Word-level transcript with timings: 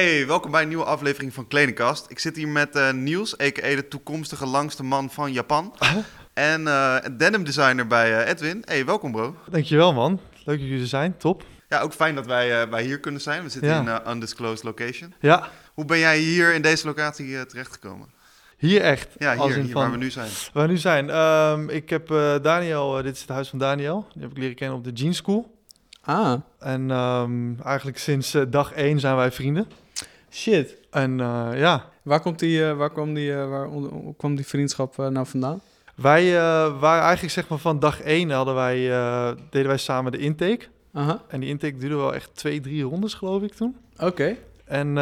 Hey, 0.00 0.26
welkom 0.26 0.50
bij 0.50 0.62
een 0.62 0.68
nieuwe 0.68 0.84
aflevering 0.84 1.34
van 1.34 1.46
Kledingkast. 1.46 2.10
Ik 2.10 2.18
zit 2.18 2.36
hier 2.36 2.48
met 2.48 2.76
eh, 2.76 2.92
Niels, 2.92 3.40
a.k.a. 3.40 3.74
de 3.74 3.88
toekomstige 3.88 4.46
langste 4.46 4.82
man 4.82 5.10
van 5.10 5.32
Japan. 5.32 5.74
En 6.34 6.66
eh 6.66 6.96
denim 7.16 7.44
designer 7.44 7.86
bij 7.86 8.18
eh, 8.22 8.28
Edwin. 8.30 8.62
Hey, 8.64 8.84
welkom 8.84 9.12
bro. 9.12 9.36
Dankjewel 9.50 9.92
man. 9.92 10.20
Leuk 10.44 10.58
dat 10.58 10.66
jullie 10.68 10.80
er 10.82 10.86
zijn. 10.88 11.16
Top. 11.16 11.44
Ja, 11.68 11.80
ook 11.80 11.92
fijn 11.92 12.14
dat 12.14 12.26
wij, 12.26 12.62
eh, 12.62 12.68
wij 12.70 12.82
hier 12.82 13.00
kunnen 13.00 13.20
zijn. 13.20 13.42
We 13.42 13.48
zitten 13.48 13.70
Ja. 13.70 13.80
in 13.80 13.86
een 13.86 14.10
undisclosed 14.10 14.62
location. 14.64 15.14
Ja, 15.20 15.48
Hoe 15.74 15.84
ben 15.84 15.98
jij 15.98 16.18
hier 16.18 16.54
in 16.54 16.62
deze 16.62 16.86
locatie 16.86 17.46
terechtgekomen? 17.46 18.08
hier 18.56 18.80
echt. 18.80 19.08
Ja, 19.18 19.34
Als 19.34 19.48
hier, 19.48 19.56
in 19.58 19.62
hier 19.64 19.72
van- 19.72 19.82
waar 19.82 19.90
we 19.90 19.96
nu 19.96 20.10
zijn. 20.10 20.30
Waar 20.52 20.66
we 20.66 20.72
nu 20.72 20.78
zijn. 20.78 21.10
Ehm, 21.10 21.68
ik 21.68 21.90
heb 21.90 22.10
eh, 22.10 22.34
Daniel, 22.42 23.02
dit 23.02 23.14
is 23.14 23.20
het 23.20 23.30
huis 23.30 23.48
van 23.48 23.58
Daniel. 23.58 24.06
Die 24.12 24.22
heb 24.22 24.30
ik 24.30 24.38
leren 24.38 24.56
kennen 24.56 24.76
op 24.76 24.84
de 24.84 24.92
Jeans 24.92 25.16
School. 25.16 25.58
Ah, 26.04 26.40
En 26.58 26.90
ehm, 26.90 27.60
eigenlijk 27.64 27.98
sinds 27.98 28.36
dag 28.48 28.72
één 28.72 29.00
zijn 29.00 29.16
wij 29.16 29.32
vrienden. 29.32 29.66
Shit. 30.30 30.76
En 30.90 31.20
eh, 31.20 31.48
ja, 31.54 31.88
Waar, 32.02 32.20
komt 32.20 32.38
die, 32.38 32.68
eh, 32.68 32.76
waar, 32.76 32.90
kwam 32.90 33.14
die, 33.14 33.32
eh, 33.32 33.48
waar 33.48 33.68
kwam 34.16 34.34
die 34.36 34.46
vriendschap 34.46 34.96
nou 34.96 35.26
vandaan? 35.26 35.60
wij 35.94 36.32
waren 36.78 37.02
eigenlijk 37.02 37.32
zeg 37.32 37.48
maar 37.48 37.58
van 37.58 37.78
dag 37.78 38.00
één 38.00 38.30
hadden 38.30 38.54
wij, 38.54 38.76
deden 39.50 39.68
wij 39.68 39.76
samen 39.76 40.12
de 40.12 40.18
intake. 40.18 40.66
Aha, 40.92 41.22
En 41.28 41.40
die 41.40 41.48
intake 41.48 41.76
duurde 41.76 41.96
wel 41.96 42.14
echt 42.14 42.30
twee, 42.34 42.60
drie 42.60 42.82
rondes 42.82 43.14
geloof 43.14 43.42
ik 43.42 43.52
toen. 43.54 43.76
oké. 43.98 44.36
En 44.64 44.94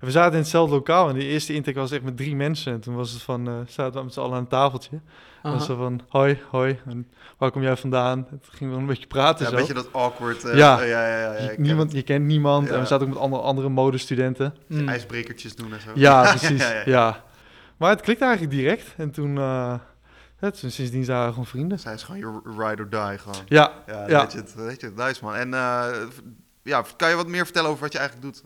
we 0.00 0.10
zaten 0.10 0.32
in 0.32 0.38
hetzelfde 0.38 0.74
lokaal. 0.74 1.08
En 1.08 1.14
de 1.14 1.24
eerste 1.24 1.54
intake 1.54 1.78
was 1.78 1.90
echt 1.90 2.02
met 2.02 2.16
drie 2.16 2.36
mensen. 2.36 2.72
En 2.72 2.80
toen 2.80 2.94
was 2.94 3.10
het 3.10 3.22
van, 3.22 3.48
eh, 3.48 3.54
zaten 3.66 3.98
we 3.98 4.04
met 4.04 4.12
z'n 4.12 4.20
allen 4.20 4.32
aan 4.34 4.38
een 4.38 4.48
tafeltje. 4.48 5.00
Aha. 5.42 5.54
En 5.54 5.60
zo 5.60 5.76
van, 5.76 6.00
hoi, 6.08 6.40
hoi. 6.50 6.80
En 6.86 7.08
waar 7.38 7.50
kom 7.50 7.62
jij 7.62 7.76
vandaan? 7.76 8.26
Het 8.30 8.44
ging 8.50 8.70
wel 8.70 8.78
een 8.78 8.86
beetje 8.86 9.06
praten 9.06 9.44
Ja, 9.44 9.50
zo. 9.50 9.56
een 9.56 9.60
beetje 9.60 9.74
dat 9.82 9.92
awkward. 9.92 10.44
eh, 10.44 10.56
Ja. 10.56 10.80
eh, 10.80 10.88
ja, 10.88 11.06
ja, 11.08 11.18
ja, 11.18 11.32
ja, 11.32 11.38
ik 11.38 11.40
je, 11.50 11.54
ken 11.54 11.62
niemand, 11.62 11.88
het. 11.88 11.96
je 11.98 12.02
kent 12.04 12.24
niemand. 12.24 12.68
Ja. 12.68 12.74
En 12.74 12.80
we 12.80 12.86
zaten 12.86 13.06
ook 13.06 13.12
met 13.12 13.22
andere, 13.22 13.42
andere 13.42 13.68
modestudenten. 13.68 14.54
Hmm. 14.66 14.88
IJsbrekertjes 14.88 15.56
doen 15.56 15.72
en 15.72 15.80
zo. 15.80 15.90
Ja, 15.94 16.22
precies. 16.34 16.62
ja, 16.68 16.72
ja, 16.72 16.82
ja. 16.84 17.24
Maar 17.76 17.90
het 17.90 18.00
klikte 18.00 18.24
eigenlijk 18.24 18.54
direct. 18.54 18.94
En 18.96 19.10
toen, 19.10 19.28
eh, 19.38 19.74
ja, 20.40 20.50
toen 20.50 20.70
sindsdien 20.70 21.04
zijn 21.04 21.22
we 21.24 21.28
gewoon 21.28 21.46
vrienden. 21.46 21.78
Zij 21.78 21.94
is 21.94 22.02
gewoon 22.02 22.20
je 22.20 22.40
ride 22.58 22.82
or 22.82 22.88
die 22.90 23.18
gewoon. 23.18 23.36
Ja, 23.46 23.72
Ja, 23.86 24.08
Ja. 24.08 24.20
Weet, 24.20 24.32
je 24.32 24.38
het, 24.38 24.54
weet 24.54 24.80
je 24.80 24.86
het, 24.86 24.96
nice 24.96 25.24
man. 25.24 25.34
En 25.34 25.54
eh, 25.54 25.86
ja, 26.62 26.84
kan 26.96 27.08
je 27.08 27.16
wat 27.16 27.26
meer 27.26 27.44
vertellen 27.44 27.68
over 27.70 27.82
wat 27.82 27.92
je 27.92 27.98
eigenlijk 27.98 28.26
doet? 28.34 28.42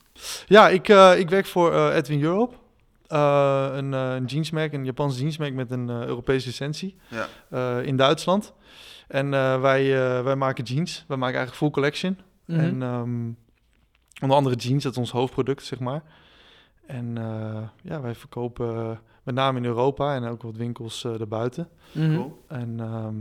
ja 0.47 0.69
ik, 0.69 0.89
eh, 0.89 1.19
ik 1.19 1.31
werk 1.31 1.47
voor 1.47 1.91
Edwin 1.91 2.23
Europe. 2.23 2.55
Eh, 3.13 3.69
een, 3.73 3.95
eh, 3.95 4.15
een 4.15 4.25
jeansmerk, 4.25 4.73
een 4.73 4.85
Japans 4.85 5.19
jeansmerk 5.19 5.55
met 5.55 5.71
een 5.71 5.91
eh, 5.91 6.05
Europese 6.07 6.47
licentie 6.47 6.97
Ja. 7.09 7.27
eh, 7.51 7.87
in 7.87 7.97
Duitsland. 7.97 8.53
En 9.09 9.35
eh, 9.35 9.61
wij, 9.61 9.83
eh, 10.19 10.25
wij 10.25 10.37
maken 10.37 10.65
jeans. 10.65 11.05
Wij 11.09 11.17
maken 11.17 11.37
eigenlijk 11.37 11.57
full 11.65 11.71
collection. 11.83 12.19
Mhm. 12.45 12.61
En 12.61 12.83
ehm, 12.83 13.31
onder 14.23 14.37
andere 14.37 14.57
jeans, 14.57 14.83
dat 14.83 14.93
is 14.93 14.99
ons 14.99 15.11
hoofdproduct, 15.11 15.65
zeg 15.65 15.79
maar. 15.79 16.03
En 16.87 17.19
eh, 17.19 17.63
ja, 17.83 18.01
wij 18.01 18.15
verkopen 18.15 19.01
met 19.23 19.35
name 19.35 19.59
in 19.59 19.65
Europa 19.65 20.15
en 20.15 20.25
ook 20.25 20.43
wat 20.43 20.57
winkels 20.57 21.05
eh 21.05 21.19
daarbuiten. 21.19 21.69
Mhm. 21.93 22.15
Cool. 22.15 22.45
En 22.49 22.81
ehm, 22.81 23.17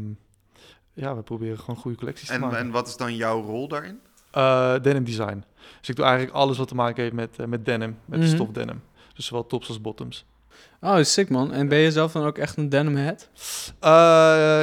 ja, 1.05 1.15
we 1.15 1.21
proberen 1.21 1.59
gewoon 1.59 1.75
goede 1.75 1.97
collecties 1.97 2.27
te 2.27 2.33
En, 2.33 2.39
maken. 2.39 2.57
en 2.57 2.71
wat 2.71 2.87
is 2.87 2.97
dan 2.97 3.15
jouw 3.15 3.41
rol 3.41 3.67
daarin? 3.67 3.99
Eh, 4.31 4.75
denim 4.81 5.03
design. 5.03 5.43
Dus 5.79 5.89
ik 5.89 5.95
doe 5.95 6.05
eigenlijk 6.05 6.35
alles 6.35 6.57
wat 6.57 6.67
te 6.67 6.75
maken 6.75 7.03
heeft 7.03 7.15
met, 7.15 7.47
met 7.47 7.65
denim, 7.65 7.97
met 8.05 8.19
Mhm. 8.19 8.29
de 8.29 8.35
stof 8.35 8.49
denim. 8.51 8.81
Dus 9.15 9.25
zowel 9.25 9.45
tops 9.47 9.67
als 9.67 9.81
bottoms. 9.81 10.25
Oh, 10.81 11.01
sick 11.01 11.29
man. 11.29 11.53
En 11.53 11.67
ben 11.67 11.77
je 11.79 11.91
zelf 11.91 12.11
dan 12.11 12.25
ook 12.25 12.37
echt 12.37 12.57
een 12.57 12.69
denim 12.69 12.95
head? 12.95 13.29
Eh, 13.79 13.89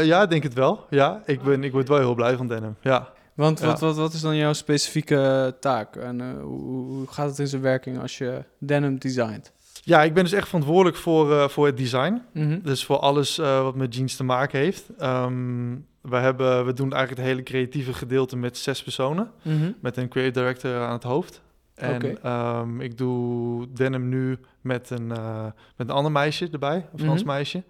ja, 0.06 0.22
ik 0.22 0.30
denk 0.30 0.42
het 0.42 0.54
wel. 0.54 0.86
Ja, 0.90 1.22
ik, 1.26 1.42
ben, 1.42 1.64
ik 1.64 1.72
word 1.72 1.88
wel 1.88 1.98
heel 1.98 2.14
blij 2.14 2.36
van 2.36 2.46
denim. 2.48 2.76
Ja. 2.80 3.08
Want 3.34 3.58
Ja. 3.60 3.66
wat, 3.66 3.80
wat, 3.80 3.96
wat 3.96 4.12
is 4.12 4.20
dan 4.20 4.36
jouw 4.36 4.52
specifieke 4.52 5.56
taak? 5.60 5.96
En 5.96 6.20
eh, 6.20 6.26
hoe, 6.42 6.60
hoe 6.86 7.06
gaat 7.06 7.28
het 7.28 7.38
in 7.38 7.46
zijn 7.48 7.62
werking 7.62 8.00
als 8.00 8.18
je 8.18 8.44
denim 8.58 8.98
designt? 8.98 9.52
ja, 9.84 10.02
ik 10.02 10.14
ben 10.14 10.22
dus 10.24 10.32
echt 10.32 10.46
verantwoordelijk 10.46 10.96
voor, 10.96 11.32
eh, 11.32 11.48
voor 11.48 11.66
het 11.66 11.76
design. 11.76 12.22
Mhm. 12.32 12.58
Dus 12.62 12.84
voor 12.84 12.98
alles 12.98 13.36
wat 13.36 13.74
met 13.74 13.94
jeans 13.94 14.16
te 14.16 14.24
maken 14.24 14.58
heeft. 14.58 14.84
Ehm, 14.98 15.74
we, 16.00 16.16
hebben, 16.16 16.66
we 16.66 16.72
doen 16.72 16.92
eigenlijk 16.92 17.20
het 17.20 17.30
hele 17.30 17.42
creatieve 17.42 17.92
gedeelte 17.92 18.36
met 18.36 18.58
zes 18.58 18.82
personen. 18.82 19.30
Mhm. 19.42 19.72
Met 19.80 19.96
een 19.96 20.08
creative 20.08 20.38
director 20.40 20.80
aan 20.80 20.92
het 20.92 21.02
hoofd. 21.02 21.40
En 21.78 22.22
ehm, 22.22 22.80
ik 22.80 22.98
doe 22.98 23.66
denim 23.72 24.08
nu 24.08 24.38
met 24.60 24.90
een, 24.90 25.10
eh, 25.12 25.44
met 25.76 25.88
een 25.88 25.94
ander 25.94 26.12
meisje 26.12 26.48
erbij, 26.52 26.86
een 26.92 26.98
Frans 26.98 27.22
Mhm. 27.22 27.32
meisje. 27.32 27.62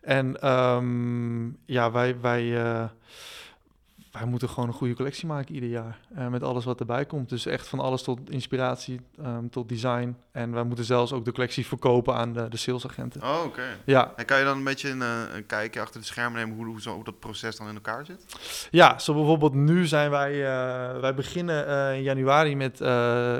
En 0.00 0.40
ehm, 0.40 1.46
ja, 1.64 1.90
wij, 1.90 2.20
wij, 2.20 2.64
eh, 2.64 2.84
wij 4.18 4.26
moeten 4.26 4.48
gewoon 4.48 4.68
een 4.68 4.74
goede 4.74 4.94
collectie 4.94 5.26
maken 5.26 5.54
ieder 5.54 5.68
jaar. 5.68 5.98
eh, 6.14 6.26
met 6.28 6.42
alles 6.42 6.64
wat 6.64 6.80
erbij 6.80 7.04
komt. 7.06 7.28
Dus 7.28 7.46
echt 7.46 7.68
van 7.68 7.80
alles 7.80 8.02
tot 8.02 8.30
inspiratie, 8.30 9.00
ehm, 9.22 9.48
tot 9.48 9.68
design. 9.68 10.16
En 10.32 10.52
wij 10.52 10.62
moeten 10.64 10.84
zelfs 10.84 11.12
ook 11.12 11.24
de 11.24 11.32
collectie 11.32 11.66
verkopen 11.66 12.14
aan 12.14 12.32
de, 12.32 12.48
de 12.48 12.56
salesagenten. 12.56 13.22
Oh, 13.22 13.42
oké. 13.44 13.62
Ja, 13.84 14.12
En 14.16 14.24
kan 14.24 14.38
je 14.38 14.44
dan 14.44 14.56
een 14.56 14.64
beetje 14.64 14.90
een, 14.90 15.02
eh, 15.02 15.20
een 15.34 15.46
kijkje 15.46 15.80
achter 15.80 16.00
de 16.00 16.06
schermen 16.06 16.38
nemen 16.40 16.56
hoe, 16.56 16.66
hoe, 16.66 16.80
zo, 16.80 16.94
hoe 16.94 17.04
dat 17.04 17.18
proces 17.18 17.56
dan 17.56 17.68
in 17.68 17.74
elkaar 17.74 18.06
zit? 18.06 18.24
Ja, 18.70 18.98
zo 18.98 19.14
bijvoorbeeld 19.14 19.54
nu 19.54 19.86
zijn 19.86 20.10
wij, 20.10 20.32
eh, 20.32 21.00
wij 21.00 21.14
beginnen 21.14 21.66
eh, 21.66 21.96
in 21.96 22.02
januari 22.02 22.56
met, 22.56 22.80
eh, 22.80 23.36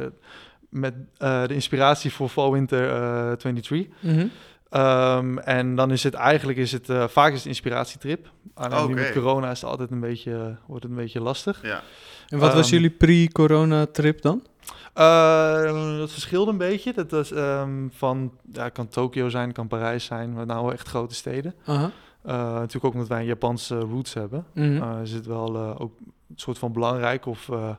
met 0.69 0.95
eh, 1.17 1.47
de 1.47 1.55
inspiratie 1.55 2.13
voor 2.13 2.29
Fall 2.29 2.51
Winter 2.51 2.91
eh 2.91 3.33
23. 3.33 3.89
Mhm. 4.01 4.27
Ehm, 4.71 5.39
en 5.39 5.75
dan 5.75 5.91
is 5.91 6.03
het 6.03 6.15
eigenlijk, 6.15 6.59
is 6.59 6.73
het, 6.73 6.89
eh, 6.89 7.09
vaak 7.09 7.33
is 7.33 7.39
het 7.39 7.47
inspiratietrip. 7.47 8.31
Alleen 8.55 8.87
nu 8.87 8.93
Oké. 8.93 9.03
met 9.03 9.13
corona 9.13 9.51
is 9.51 9.61
het 9.61 9.71
altijd 9.71 9.91
een 9.91 10.01
beetje, 10.01 10.57
wordt 10.67 10.83
het 10.83 10.93
een 10.93 10.99
beetje 10.99 11.21
lastig. 11.21 11.63
Ja. 11.63 11.83
En 12.29 12.39
wat 12.39 12.55
was 12.55 12.65
Ehm, 12.67 12.75
jullie 12.75 12.91
pre-corona 12.91 13.87
trip 13.87 14.23
dan? 14.23 14.43
Eh, 14.95 15.99
dat 15.99 16.11
verschilt 16.13 16.49
een 16.49 16.57
beetje. 16.59 16.93
Dat 16.93 17.11
was 17.11 17.33
ehm, 17.33 17.89
van, 17.91 18.33
ja, 18.53 18.69
kan 18.69 18.89
Tokio 18.89 19.29
zijn, 19.29 19.53
kan 19.53 19.69
Parijs 19.69 20.05
zijn, 20.05 20.33
maar 20.33 20.47
nou 20.47 20.63
wel 20.63 20.73
echt 20.73 20.89
grote 20.89 21.15
steden. 21.15 21.55
Aha. 21.67 21.91
Eh, 22.23 22.35
natuurlijk 22.35 22.85
ook 22.85 22.93
omdat 22.93 23.09
wij 23.09 23.21
een 23.21 23.27
Japanse 23.27 23.79
roots 23.79 24.15
hebben. 24.15 24.47
Mhm. 24.55 24.83
Eh, 24.83 25.03
is 25.03 25.13
het 25.13 25.27
wel 25.27 25.55
eh, 25.57 25.81
ook 25.81 25.93
een 26.01 26.13
soort 26.37 26.59
van 26.59 26.73
belangrijk 26.73 27.27
of 27.27 27.49
eh, 27.49 27.71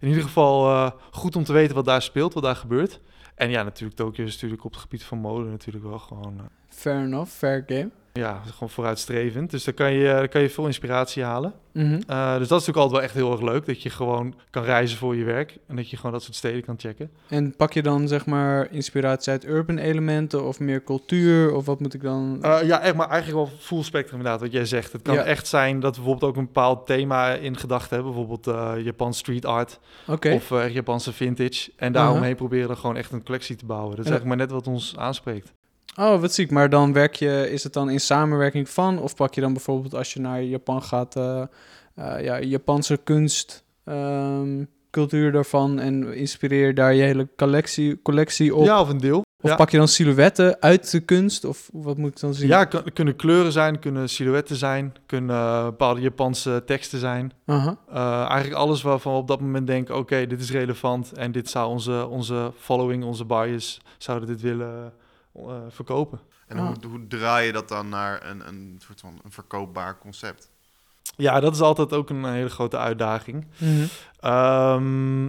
in 0.00 0.08
ieder 0.08 0.22
geval 0.22 0.68
eh, 0.68 0.90
goed 1.10 1.36
om 1.36 1.44
te 1.44 1.52
weten 1.52 1.74
wat 1.74 1.84
daar 1.84 2.02
speelt, 2.02 2.34
wat 2.34 2.42
daar 2.42 2.56
gebeurt. 2.56 3.00
En 3.34 3.50
ja, 3.50 3.62
natuurlijk 3.62 3.96
Tokio 3.96 4.24
is 4.24 4.32
natuurlijk 4.32 4.64
op 4.64 4.72
het 4.72 4.80
gebied 4.80 5.02
van 5.02 5.18
mode 5.18 5.50
natuurlijk 5.50 5.84
wel 5.84 5.98
gewoon, 5.98 6.38
eh, 6.38 6.44
Fair 6.68 7.04
enough, 7.04 7.30
fair 7.30 7.64
game. 7.66 7.90
Ja, 8.12 8.40
gewoon 8.52 8.70
vooruitstrevend. 8.70 9.50
Dus 9.50 9.64
daar 9.64 9.74
kan 9.74 9.92
je, 9.92 10.28
kan 10.30 10.40
je 10.42 10.50
veel 10.50 10.66
inspiratie 10.66 11.22
halen. 11.22 11.52
Mhm. 11.72 12.00
Eh, 12.06 12.36
dus 12.38 12.48
dat 12.48 12.60
is 12.60 12.66
natuurlijk 12.66 12.76
altijd 12.76 12.90
wel 12.92 13.00
echt 13.02 13.14
heel 13.14 13.32
erg 13.32 13.40
leuk, 13.40 13.66
dat 13.66 13.82
je 13.82 13.90
gewoon 13.90 14.34
kan 14.50 14.62
reizen 14.64 14.98
voor 14.98 15.16
je 15.16 15.24
werk 15.24 15.58
en 15.68 15.76
dat 15.76 15.90
je 15.90 15.96
gewoon 15.96 16.12
dat 16.12 16.22
soort 16.22 16.34
steden 16.36 16.64
kan 16.64 16.74
checken. 16.78 17.10
En 17.28 17.56
pak 17.56 17.72
je 17.72 17.82
dan 17.82 18.08
zeg 18.08 18.26
maar 18.26 18.68
inspiratie 18.70 19.32
uit 19.32 19.46
urban 19.46 19.78
elementen 19.78 20.44
of 20.46 20.60
meer 20.60 20.82
cultuur? 20.84 21.54
Of 21.54 21.66
wat 21.66 21.80
moet 21.80 21.94
ik 21.94 22.02
dan... 22.02 22.38
Eh, 22.42 22.62
ja, 22.62 22.80
echt, 22.80 22.94
maar 22.94 23.08
eigenlijk 23.08 23.48
wel 23.48 23.58
full 23.58 23.82
spectrum 23.82 24.16
inderdaad, 24.18 24.40
wat 24.40 24.52
jij 24.52 24.64
zegt. 24.64 24.92
Het 24.92 25.02
kan 25.02 25.14
Ja. 25.14 25.22
echt 25.22 25.46
zijn 25.46 25.80
dat 25.80 25.96
we 25.96 26.00
bijvoorbeeld 26.02 26.30
ook 26.32 26.38
een 26.38 26.44
bepaald 26.46 26.86
thema 26.86 27.30
in 27.32 27.56
gedachten 27.56 27.94
hebben. 27.96 28.14
Bijvoorbeeld 28.14 28.46
eh 28.46 28.84
Japan 28.84 29.14
street 29.14 29.46
art 29.46 29.78
of 30.06 30.52
Japanse 30.72 31.12
vintage. 31.12 31.70
En 31.76 31.92
daaromheen 31.92 32.36
proberen 32.36 32.68
we 32.68 32.76
gewoon 32.76 32.96
echt 32.96 33.12
een 33.12 33.24
collectie 33.24 33.56
te 33.56 33.66
bouwen. 33.66 33.90
Dat 33.96 33.98
is 33.98 34.04
En- 34.04 34.10
eigenlijk 34.12 34.38
maar 34.38 34.46
net 34.48 34.56
wat 34.64 34.74
ons 34.74 34.94
aanspreekt. 34.96 35.52
Oh, 35.94 36.20
wat 36.20 36.32
ziek. 36.32 36.50
Maar 36.50 36.68
dan 36.68 36.92
werk 36.92 37.14
je, 37.14 37.50
is 37.50 37.64
het 37.64 37.72
dan 37.72 37.90
in 37.90 38.00
samenwerking 38.00 38.68
van? 38.68 38.98
Of 38.98 39.14
pak 39.14 39.34
je 39.34 39.40
dan 39.40 39.52
bijvoorbeeld 39.52 39.94
als 39.94 40.12
je 40.12 40.20
naar 40.20 40.42
Japan 40.42 40.82
gaat, 40.82 41.16
eh, 41.16 41.42
eh, 41.94 42.24
ja, 42.24 42.40
Japanse 42.40 42.96
kunst, 43.04 43.64
ehm, 43.84 44.64
cultuur 44.90 45.32
daarvan 45.32 45.78
en 45.78 46.14
inspireer 46.14 46.74
daar 46.74 46.94
je 46.94 47.02
hele 47.02 47.28
collectie, 47.36 48.02
collectie 48.02 48.54
op? 48.54 48.64
Ja, 48.64 48.80
of 48.80 48.88
een 48.88 49.00
deel. 49.00 49.24
Of 49.42 49.50
ja. 49.50 49.56
pak 49.56 49.70
je 49.70 49.76
dan 49.76 49.88
silhouetten 49.88 50.60
uit 50.60 50.90
de 50.90 51.00
kunst? 51.00 51.44
Of 51.44 51.68
wat 51.72 51.96
moet 51.96 52.10
ik 52.10 52.20
dan 52.20 52.34
zien? 52.34 52.48
Ja, 52.48 52.64
kunnen 52.92 53.16
kleuren 53.16 53.52
zijn, 53.52 53.78
kunnen 53.78 54.08
silhouetten 54.08 54.56
zijn, 54.56 54.94
kunnen 55.06 55.64
bepaalde 55.64 56.00
Japanse 56.00 56.62
teksten 56.66 56.98
zijn. 56.98 57.32
Aha. 57.46 57.76
Eh, 57.88 58.28
eigenlijk 58.28 58.60
alles 58.60 58.82
waarvan 58.82 59.12
we 59.12 59.18
op 59.18 59.28
dat 59.28 59.40
moment 59.40 59.66
denken, 59.66 59.96
oké, 59.96 60.26
dit 60.26 60.40
is 60.40 60.50
relevant 60.50 61.12
en 61.12 61.32
dit 61.32 61.50
zou 61.50 61.68
onze, 61.68 62.06
onze 62.08 62.52
following, 62.58 63.04
onze 63.04 63.24
buyers, 63.24 63.80
zouden 63.98 64.28
dit 64.28 64.40
willen 64.40 64.92
eh, 65.34 65.56
verkopen. 65.68 66.20
En 66.46 66.58
Ah. 66.58 66.66
hoe, 66.66 66.90
hoe 66.90 67.06
draai 67.06 67.46
je 67.46 67.52
dat 67.52 67.68
dan 67.68 67.88
naar 67.88 68.26
een, 68.30 68.48
een 68.48 68.80
soort 68.86 69.00
van 69.00 69.20
een 69.24 69.32
verkoopbaar 69.32 69.98
concept? 69.98 70.50
Ja, 71.16 71.40
dat 71.40 71.54
is 71.54 71.60
altijd 71.60 71.92
ook 71.92 72.10
een 72.10 72.24
hele 72.24 72.48
grote 72.48 72.78
uitdaging. 72.78 73.46
Mhm. 73.58 73.84
Ehm, 74.20 75.24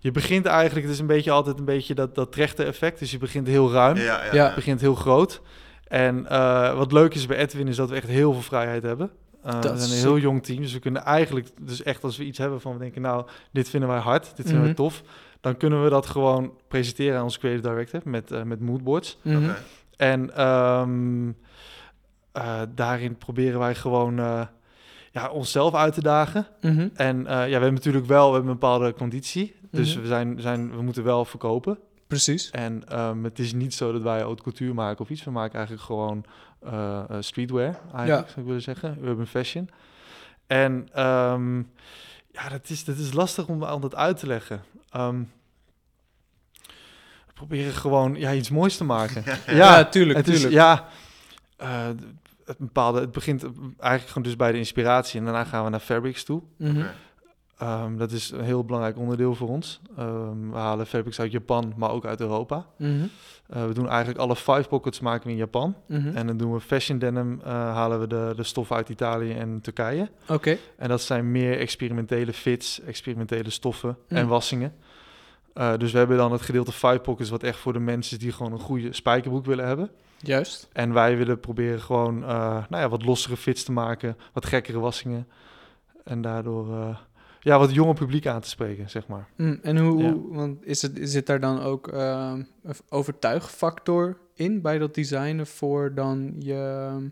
je 0.00 0.10
begint 0.12 0.46
eigenlijk, 0.46 0.84
het 0.86 0.94
is 0.94 1.00
een 1.00 1.06
beetje 1.06 1.30
altijd 1.30 1.58
een 1.58 1.64
beetje 1.64 1.94
dat, 1.94 2.14
dat 2.14 2.32
trechter 2.32 2.66
effect. 2.66 2.98
Dus 2.98 3.10
je 3.10 3.18
begint 3.18 3.46
heel 3.46 3.72
ruim, 3.72 3.96
Ja, 3.96 4.02
ja, 4.02 4.24
Ja. 4.24 4.34
ja. 4.34 4.48
je 4.48 4.54
begint 4.54 4.80
heel 4.80 4.94
groot. 4.94 5.40
En 5.86 6.26
eh, 6.28 6.76
wat 6.76 6.92
leuk 6.92 7.14
is 7.14 7.26
bij 7.26 7.36
Edwin 7.36 7.68
is 7.68 7.76
dat 7.76 7.88
we 7.90 7.94
echt 7.96 8.06
heel 8.08 8.32
veel 8.32 8.42
vrijheid 8.42 8.82
hebben. 8.82 9.10
Eh, 9.42 9.60
we 9.60 9.78
zijn 9.78 9.90
een 9.90 9.96
heel 9.96 10.18
jong 10.18 10.44
team, 10.44 10.60
dus 10.62 10.72
we 10.72 10.78
kunnen 10.78 11.02
eigenlijk, 11.04 11.48
dus 11.60 11.82
echt 11.82 12.04
als 12.04 12.16
we 12.16 12.24
iets 12.24 12.38
hebben 12.38 12.60
van 12.60 12.72
we 12.72 12.78
denken, 12.78 13.02
nou, 13.02 13.26
dit 13.52 13.68
vinden 13.68 13.88
wij 13.88 13.98
hard, 13.98 14.22
dit 14.24 14.34
vinden 14.34 14.54
Mhm. 14.56 14.64
wij 14.64 14.74
tof, 14.74 15.02
dan 15.40 15.56
kunnen 15.56 15.82
we 15.84 15.90
dat 15.90 16.06
gewoon 16.06 16.52
presenteren 16.68 17.16
aan 17.18 17.24
onze 17.24 17.38
creative 17.38 17.68
director 17.68 18.00
met, 18.04 18.30
eh, 18.30 18.42
met 18.42 18.60
moodboards. 18.60 19.18
Mhm. 19.22 19.44
Oké. 19.44 19.56
En 19.96 20.36
ehm, 20.36 21.28
eh, 22.32 22.60
daarin 22.74 23.16
proberen 23.16 23.58
wij 23.58 23.74
gewoon, 23.74 24.18
eh, 24.18 24.42
ja, 25.12 25.28
onszelf 25.30 25.74
uit 25.74 25.94
te 25.94 26.02
dagen. 26.02 26.46
Mhm. 26.60 26.88
En 26.94 27.26
eh, 27.26 27.32
ja, 27.36 27.44
we 27.44 27.50
hebben 27.50 27.74
natuurlijk 27.74 28.06
wel 28.06 28.26
we 28.28 28.32
hebben 28.34 28.50
een 28.52 28.58
bepaalde 28.58 28.94
conditie. 28.94 29.54
Dus 29.70 29.92
Mhm. 29.92 30.00
we, 30.00 30.06
zijn, 30.06 30.40
zijn, 30.40 30.70
we 30.76 30.82
moeten 30.82 31.04
wel 31.04 31.24
verkopen. 31.24 31.78
Precies. 32.06 32.50
En 32.50 32.88
ehm, 32.88 33.24
het 33.24 33.38
is 33.38 33.52
niet 33.52 33.74
zo 33.74 33.92
dat 33.92 34.02
wij 34.02 34.20
haute 34.20 34.42
couture 34.42 34.72
maken 34.72 35.00
of 35.00 35.10
iets. 35.10 35.24
We 35.24 35.30
maken 35.30 35.54
eigenlijk 35.54 35.84
gewoon 35.86 36.24
streetwear, 37.20 37.80
eigenlijk, 37.94 38.06
Ja. 38.08 38.26
zou 38.26 38.40
ik 38.40 38.44
willen 38.46 38.62
zeggen. 38.62 38.98
Urban 39.02 39.26
fashion. 39.26 39.68
En 40.46 40.88
ehm, 40.92 41.56
ja, 42.32 42.48
dat 42.50 42.68
is, 42.68 42.84
dat 42.84 42.96
is 42.96 43.12
lastig 43.12 43.46
om, 43.48 43.62
om 43.62 43.80
dat 43.80 43.94
uit 43.94 44.16
te 44.18 44.26
leggen. 44.26 44.62
Ehm, 44.90 45.22
we 47.26 47.32
proberen 47.34 47.72
gewoon 47.72 48.14
ja, 48.14 48.32
iets 48.32 48.50
moois 48.50 48.76
te 48.76 48.84
maken. 48.84 49.24
Ja, 49.46 49.84
tuurlijk, 49.84 50.18
het 50.18 50.28
is, 50.28 50.42
ja, 50.42 50.88
eh, 51.56 51.88
het 52.44 52.58
bepaalde, 52.58 53.00
het 53.00 53.12
begint 53.12 53.42
eigenlijk 53.78 54.06
gewoon 54.06 54.22
dus 54.22 54.36
bij 54.36 54.52
de 54.52 54.58
inspiratie 54.58 55.18
en 55.18 55.24
daarna 55.24 55.44
gaan 55.44 55.64
we 55.64 55.70
naar 55.70 55.80
fabrics 55.80 56.24
toe. 56.24 56.42
Mhm. 56.56 56.86
Ehm, 57.60 57.96
dat 57.96 58.10
is 58.12 58.30
een 58.30 58.44
heel 58.44 58.64
belangrijk 58.64 58.98
onderdeel 58.98 59.34
voor 59.34 59.48
ons. 59.48 59.80
Ehm, 59.96 60.50
we 60.50 60.56
halen 60.56 60.86
fabrics 60.86 61.20
uit 61.20 61.32
Japan, 61.32 61.72
maar 61.76 61.90
ook 61.90 62.04
uit 62.04 62.20
Europa. 62.20 62.66
Mhm. 62.76 63.06
Eh, 63.48 63.66
we 63.66 63.74
doen 63.74 63.88
eigenlijk 63.88 64.18
alle 64.18 64.36
five 64.36 64.64
pockets 64.68 65.00
maken 65.00 65.26
we 65.26 65.30
in 65.32 65.38
Japan. 65.38 65.74
Mhm. 65.86 66.16
En 66.16 66.26
dan 66.26 66.36
doen 66.36 66.52
we 66.52 66.60
fashion 66.60 66.98
denim, 66.98 67.40
eh, 67.44 67.50
halen 67.52 68.00
we 68.00 68.06
de, 68.06 68.32
de 68.36 68.42
stoffen 68.42 68.76
uit 68.76 68.88
Italië 68.88 69.32
en 69.32 69.60
Turkije. 69.60 70.10
Oké. 70.28 70.56
En 70.76 70.88
dat 70.88 71.00
zijn 71.02 71.30
meer 71.30 71.58
experimentele 71.58 72.32
fits, 72.32 72.80
experimentele 72.80 73.50
stoffen 73.50 73.96
en 74.08 74.22
Mm. 74.22 74.28
wassingen. 74.28 74.72
Eh, 75.54 75.76
dus 75.76 75.92
we 75.92 75.98
hebben 75.98 76.16
dan 76.16 76.32
het 76.32 76.42
gedeelte 76.42 76.72
five 76.72 76.98
pockets, 76.98 77.30
wat 77.30 77.42
echt 77.42 77.58
voor 77.58 77.72
de 77.72 77.78
mensen 77.78 78.16
is 78.16 78.22
die 78.22 78.32
gewoon 78.32 78.52
een 78.52 78.58
goede 78.58 78.92
spijkerbroek 78.92 79.44
willen 79.46 79.66
hebben. 79.66 79.90
Juist. 80.18 80.68
En 80.72 80.92
wij 80.92 81.16
willen 81.16 81.40
proberen 81.40 81.80
gewoon 81.80 82.18
nou 82.18 82.64
ja, 82.70 82.88
wat 82.88 83.04
lossere 83.04 83.36
fits 83.36 83.64
te 83.64 83.72
maken, 83.72 84.16
wat 84.32 84.46
gekkere 84.46 84.78
wassingen. 84.78 85.28
En 86.04 86.20
daardoor 86.20 86.96
ja, 87.40 87.58
wat 87.58 87.74
jonger 87.74 87.94
publiek 87.94 88.26
aan 88.26 88.40
te 88.40 88.48
spreken, 88.48 88.90
zeg 88.90 89.06
maar. 89.06 89.28
Mm, 89.36 89.58
en 89.62 89.78
hoe, 89.78 90.02
Ja. 90.02 90.14
want 90.28 90.66
is 90.66 90.82
het, 90.82 90.98
zit 91.02 91.26
daar 91.26 91.40
dan 91.40 91.60
ook 91.62 91.88
ehm, 91.88 92.42
een 92.62 92.74
overtuigfactor 92.88 94.16
in 94.34 94.60
bij 94.62 94.78
dat 94.78 94.94
designen 94.94 95.46
voor 95.46 95.94
dan 95.94 96.34
je, 96.38 96.86
ehm, 96.90 97.04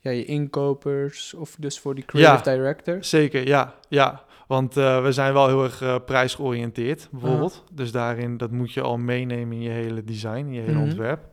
ja, 0.00 0.10
je 0.10 0.24
inkopers 0.24 1.34
of 1.34 1.56
dus 1.58 1.80
voor 1.80 1.94
die 1.94 2.04
creative 2.04 2.50
directors? 2.50 3.08
Zeker, 3.08 3.46
ja. 3.46 3.74
ja. 3.88 4.24
Want 4.46 4.76
eh, 4.76 5.02
we 5.02 5.12
zijn 5.12 5.32
wel 5.32 5.46
heel 5.48 5.62
erg 5.64 5.82
eh, 5.82 5.96
prijsgeoriënteerd, 6.06 7.08
bijvoorbeeld. 7.10 7.64
Dus 7.72 7.92
daarin, 7.92 8.36
dat 8.36 8.50
moet 8.50 8.72
je 8.72 8.80
al 8.80 8.96
meenemen 8.98 9.56
in 9.56 9.62
je 9.62 9.70
hele 9.70 10.04
design, 10.04 10.36
in 10.36 10.52
je 10.52 10.60
hele 10.60 10.72
Mhm. 10.72 10.82
ontwerp. 10.82 11.32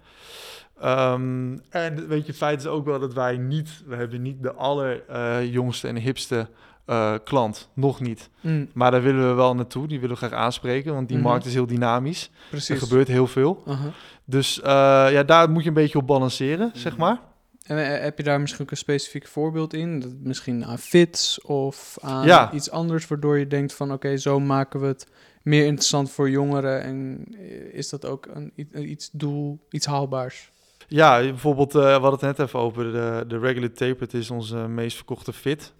Ehm, 0.80 1.58
en 1.70 2.08
weet 2.08 2.22
je, 2.22 2.28
het 2.28 2.36
feit 2.38 2.60
is 2.60 2.68
ook 2.68 2.86
wel 2.86 3.00
dat 3.00 3.14
wij 3.14 3.38
niet, 3.38 3.84
we 3.86 3.96
hebben 3.96 4.22
niet 4.22 4.44
de 4.44 4.54
allerjongste 4.54 5.88
en 5.88 5.96
hipste 5.96 6.48
eh, 6.92 7.14
klant, 7.24 7.70
nog 7.74 8.00
niet. 8.00 8.30
Mm, 8.42 8.70
Maar 8.74 8.92
daar 8.92 9.02
willen 9.02 9.28
we 9.28 9.34
wel 9.34 9.56
naartoe, 9.56 9.88
die 9.88 10.00
willen 10.00 10.16
we 10.20 10.26
graag 10.26 10.40
aanspreken, 10.40 10.94
want 10.94 11.08
die 11.08 11.18
Mhm. 11.18 11.28
markt 11.28 11.46
is 11.46 11.54
heel 11.54 11.66
dynamisch. 11.68 12.32
precies. 12.50 12.70
Er 12.70 12.78
gebeurt 12.88 13.08
heel 13.08 13.28
veel. 13.28 13.64
Aha. 13.68 13.90
Dus 14.26 14.62
eh, 14.62 14.68
ja, 15.12 15.24
daar 15.24 15.50
moet 15.50 15.62
je 15.64 15.68
een 15.68 15.74
beetje 15.76 15.98
op 15.98 16.08
balanceren, 16.08 16.72
zeg 16.74 16.98
maar. 16.98 17.20
En 17.64 17.78
eh, 17.96 18.02
heb 18.04 18.18
je 18.18 18.24
daar 18.24 18.42
misschien 18.42 18.62
ook 18.64 18.72
een 18.72 18.78
specifiek 18.78 19.28
voorbeeld 19.28 19.74
in? 19.74 20.00
Dat 20.00 20.12
misschien 20.24 20.66
aan 20.66 20.78
fits 20.78 21.42
of 21.42 21.98
aan 22.02 22.26
Ja. 22.26 22.52
iets 22.52 22.72
anders, 22.72 23.08
waardoor 23.08 23.38
je 23.40 23.48
denkt 23.48 23.74
van 23.74 23.92
oké, 23.94 24.18
zo 24.18 24.40
maken 24.40 24.80
we 24.80 24.86
het 24.88 25.08
meer 25.44 25.66
interessant 25.66 26.12
voor 26.12 26.30
jongeren 26.30 26.82
en 26.84 27.26
is 27.72 27.90
dat 27.90 28.06
ook 28.06 28.28
een, 28.34 28.52
iets 28.92 29.10
doel, 29.14 29.60
iets 29.70 29.86
haalbaars? 29.86 30.52
Ja, 30.94 31.20
bijvoorbeeld, 31.20 31.76
eh 31.76 31.82
we 31.82 31.88
hadden 31.90 32.12
het 32.12 32.22
net 32.22 32.40
even 32.48 32.60
over 32.60 32.84
de, 32.92 33.24
de 33.28 33.40
Regular 33.40 33.72
Tapered 33.72 34.14
is 34.14 34.30
onze 34.32 34.56
meest 34.56 34.96
verkochte 34.96 35.34
fit. 35.34 35.74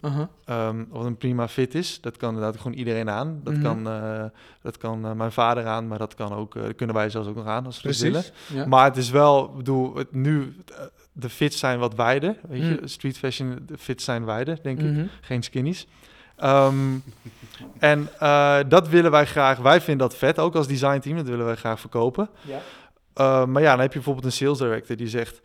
Ehm, 0.44 0.84
wat 0.88 1.04
een 1.04 1.16
prima 1.16 1.48
fit 1.48 1.74
is. 1.74 2.00
Dat 2.00 2.16
kan 2.16 2.34
inderdaad 2.34 2.56
gewoon 2.60 2.76
iedereen 2.76 3.10
aan. 3.10 3.40
Dat 3.44 3.52
Mhm. 3.54 3.62
kan, 3.62 3.88
eh, 3.88 4.24
dat 4.62 4.78
kan 4.78 5.04
eh, 5.06 5.12
mijn 5.12 5.32
vader 5.32 5.66
aan, 5.66 5.86
maar 5.88 5.98
dat 5.98 6.14
kan 6.14 6.32
ook, 6.34 6.54
dat 6.54 6.74
kunnen 6.74 6.96
wij 6.96 7.10
zelfs 7.10 7.28
ook 7.28 7.34
nog 7.36 7.46
aan 7.46 7.66
als 7.66 7.82
we 7.82 7.98
willen. 7.98 8.22
Ja. 8.54 8.66
Maar 8.66 8.84
het 8.84 8.96
is 8.96 9.10
wel, 9.10 9.44
ik 9.44 9.56
bedoel, 9.56 9.94
het, 9.96 10.12
nu, 10.12 10.56
de 11.12 11.28
fits 11.30 11.58
zijn 11.58 11.78
wat 11.78 11.94
wijder. 11.94 12.36
Weet 12.48 12.62
je, 12.62 12.76
Mm. 12.80 12.86
street 12.86 13.18
fashion, 13.18 13.58
de 13.66 13.78
fits 13.78 14.04
zijn 14.04 14.24
wijder, 14.24 14.58
denk 14.62 14.80
ik. 14.80 14.90
Mhm. 14.90 15.04
Geen 15.20 15.42
skinnies. 15.42 15.86
Ehm, 16.36 16.76
en 17.78 18.08
dat 18.68 18.88
willen 18.88 19.10
wij 19.10 19.26
graag, 19.26 19.58
wij 19.58 19.80
vinden 19.80 20.08
dat 20.08 20.18
vet, 20.18 20.38
ook 20.38 20.54
als 20.54 20.66
designteam, 20.66 21.16
dat 21.16 21.26
willen 21.28 21.44
wij 21.46 21.56
graag 21.56 21.80
verkopen. 21.80 22.28
Ja. 22.40 22.58
Uh, 23.20 23.44
maar 23.44 23.62
ja, 23.62 23.70
dan 23.70 23.80
heb 23.80 23.92
je 23.92 23.94
bijvoorbeeld 23.94 24.26
een 24.26 24.32
sales 24.32 24.58
director 24.58 24.96
die 24.96 25.08
zegt... 25.08 25.40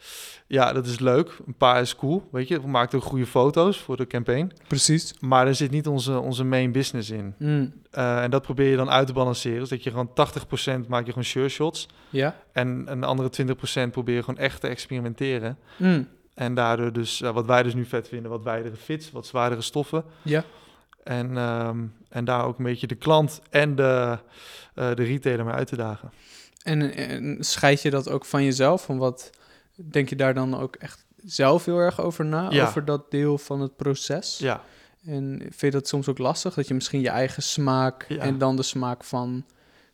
ja, 0.48 0.74
dat 0.74 0.86
is 0.86 1.00
leuk, 1.00 1.38
een 1.46 1.58
paar 1.58 1.82
is 1.82 1.96
cool, 1.96 2.28
weet 2.32 2.48
je. 2.48 2.62
We 2.62 2.68
maken 2.68 2.98
ook 2.98 3.04
goede 3.04 3.26
foto's 3.26 3.78
voor 3.78 3.98
de 3.98 4.08
campaign. 4.08 4.52
Precies. 4.68 5.14
Maar 5.20 5.48
er 5.48 5.56
zit 5.56 5.72
niet 5.72 5.88
onze, 5.88 6.20
onze 6.20 6.44
main 6.44 6.72
business 6.72 7.10
in. 7.10 7.36
Mm. 7.38 7.74
Uh, 7.94 8.24
en 8.24 8.30
dat 8.30 8.42
probeer 8.42 8.70
je 8.70 8.76
dan 8.76 8.90
uit 8.90 9.08
te 9.08 9.14
balanceren. 9.14 9.60
Dus 9.60 9.70
dat 9.70 9.84
je 9.84 9.90
gewoon 9.90 10.10
80% 10.10 10.88
maak 10.88 11.06
je 11.06 11.10
gewoon 11.10 11.24
sure 11.24 11.50
shots. 11.50 11.88
Ja. 12.10 12.36
En 12.52 12.84
een 12.86 13.04
andere 13.04 13.56
20% 13.88 13.92
probeer 13.92 14.16
je 14.16 14.24
gewoon 14.24 14.40
echt 14.40 14.62
te 14.62 14.68
experimenteren. 14.68 15.58
Mm. 15.78 16.08
En 16.34 16.54
daardoor 16.54 16.94
dus, 16.94 17.22
uh, 17.22 17.30
wat 17.30 17.46
wij 17.46 17.64
dus 17.64 17.74
nu 17.74 17.86
vet 17.86 18.08
vinden, 18.08 18.32
wat 18.32 18.44
wijdere 18.44 18.76
fits, 18.76 19.12
wat 19.12 19.26
zwaardere 19.26 19.62
stoffen. 19.62 20.04
Ja. 20.22 20.44
En, 21.04 21.38
um, 21.38 21.94
en 22.10 22.26
daar 22.26 22.46
ook 22.46 22.58
een 22.58 22.64
beetje 22.64 22.88
de 22.88 22.96
klant 22.96 23.42
en 23.50 23.76
de, 23.76 24.18
uh, 24.76 24.94
de 24.94 25.04
retailer 25.04 25.46
mee 25.46 25.54
uit 25.54 25.68
te 25.68 25.76
dagen. 25.76 26.12
En, 26.64 26.96
en 26.96 27.38
scheid 27.40 27.82
je 27.82 27.90
dat 27.90 28.10
ook 28.10 28.26
van 28.26 28.44
jezelf? 28.44 28.84
Van 28.84 28.98
wat 28.98 29.30
denk 29.76 30.10
je 30.10 30.16
daar 30.16 30.34
dan 30.34 30.58
ook 30.60 30.76
echt 30.76 31.06
zelf 31.24 31.66
heel 31.66 31.78
erg 31.78 32.02
over 32.02 32.26
na? 32.26 32.50
Ja. 32.50 32.68
Over 32.68 32.86
dat 32.86 33.12
deel 33.12 33.38
van 33.38 33.62
het 33.62 33.76
proces? 33.76 34.38
Ja. 34.38 34.62
En 35.06 35.38
vind 35.40 35.60
je 35.60 35.72
dat 35.72 35.88
soms 35.88 36.08
ook 36.08 36.18
lastig? 36.18 36.54
Dat 36.54 36.68
je 36.68 36.74
misschien 36.74 37.02
je 37.02 37.10
eigen 37.10 37.44
smaak 37.44 38.06
Ja. 38.08 38.18
en 38.18 38.38
dan 38.38 38.56
de 38.56 38.64
smaak 38.64 39.04
van 39.04 39.46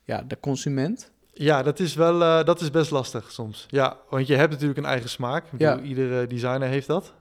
ja, 0.03 0.23
de 0.27 0.39
consument? 0.39 1.11
Ja, 1.33 1.63
dat 1.63 1.79
is 1.79 1.95
wel 1.95 2.21
uh, 2.21 2.43
dat 2.43 2.61
is 2.61 2.71
best 2.71 2.91
lastig 2.91 3.31
soms. 3.31 3.65
Ja, 3.69 3.97
want 4.09 4.27
je 4.27 4.35
hebt 4.35 4.51
natuurlijk 4.51 4.79
een 4.79 4.85
eigen 4.85 5.09
smaak. 5.09 5.45
Ja. 5.57 5.71
bedoel, 5.75 5.89
Iedere 5.89 6.27
designer 6.27 6.67
heeft 6.67 6.87
dat. 6.87 7.13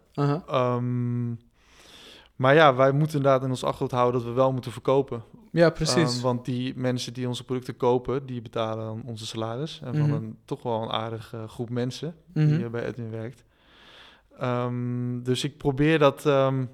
Um, 0.50 1.40
maar 2.36 2.54
ja, 2.54 2.74
wij 2.74 2.92
moeten 2.92 3.16
inderdaad 3.16 3.42
in 3.42 3.50
ons 3.50 3.64
achterhoofd 3.64 3.92
houden 3.92 4.20
dat 4.20 4.30
we 4.30 4.36
wel 4.36 4.52
moeten 4.52 4.72
verkopen. 4.72 5.22
Ja, 5.54 5.70
precies. 5.70 6.16
Um, 6.16 6.22
want 6.22 6.44
die 6.44 6.72
mensen 6.76 7.12
die 7.12 7.28
onze 7.28 7.44
producten 7.44 7.76
kopen, 7.76 8.26
die 8.26 8.42
betalen 8.42 8.84
dan 8.84 9.02
onze 9.06 9.26
salaris. 9.26 9.80
En 9.84 9.94
van 9.96 10.06
Mhm. 10.06 10.12
een 10.12 10.38
toch 10.44 10.62
wel 10.62 10.82
een 10.82 10.90
aardige 10.90 11.48
groep 11.48 11.70
mensen 11.70 12.14
die 12.32 12.58
uh, 12.58 12.68
bij 12.68 12.84
Edwin 12.84 13.10
werkt. 13.10 13.44
Um, 14.42 15.22
dus 15.22 15.44
ik 15.44 15.56
probeer 15.56 15.98
dat. 15.98 16.24
Um, 16.24 16.70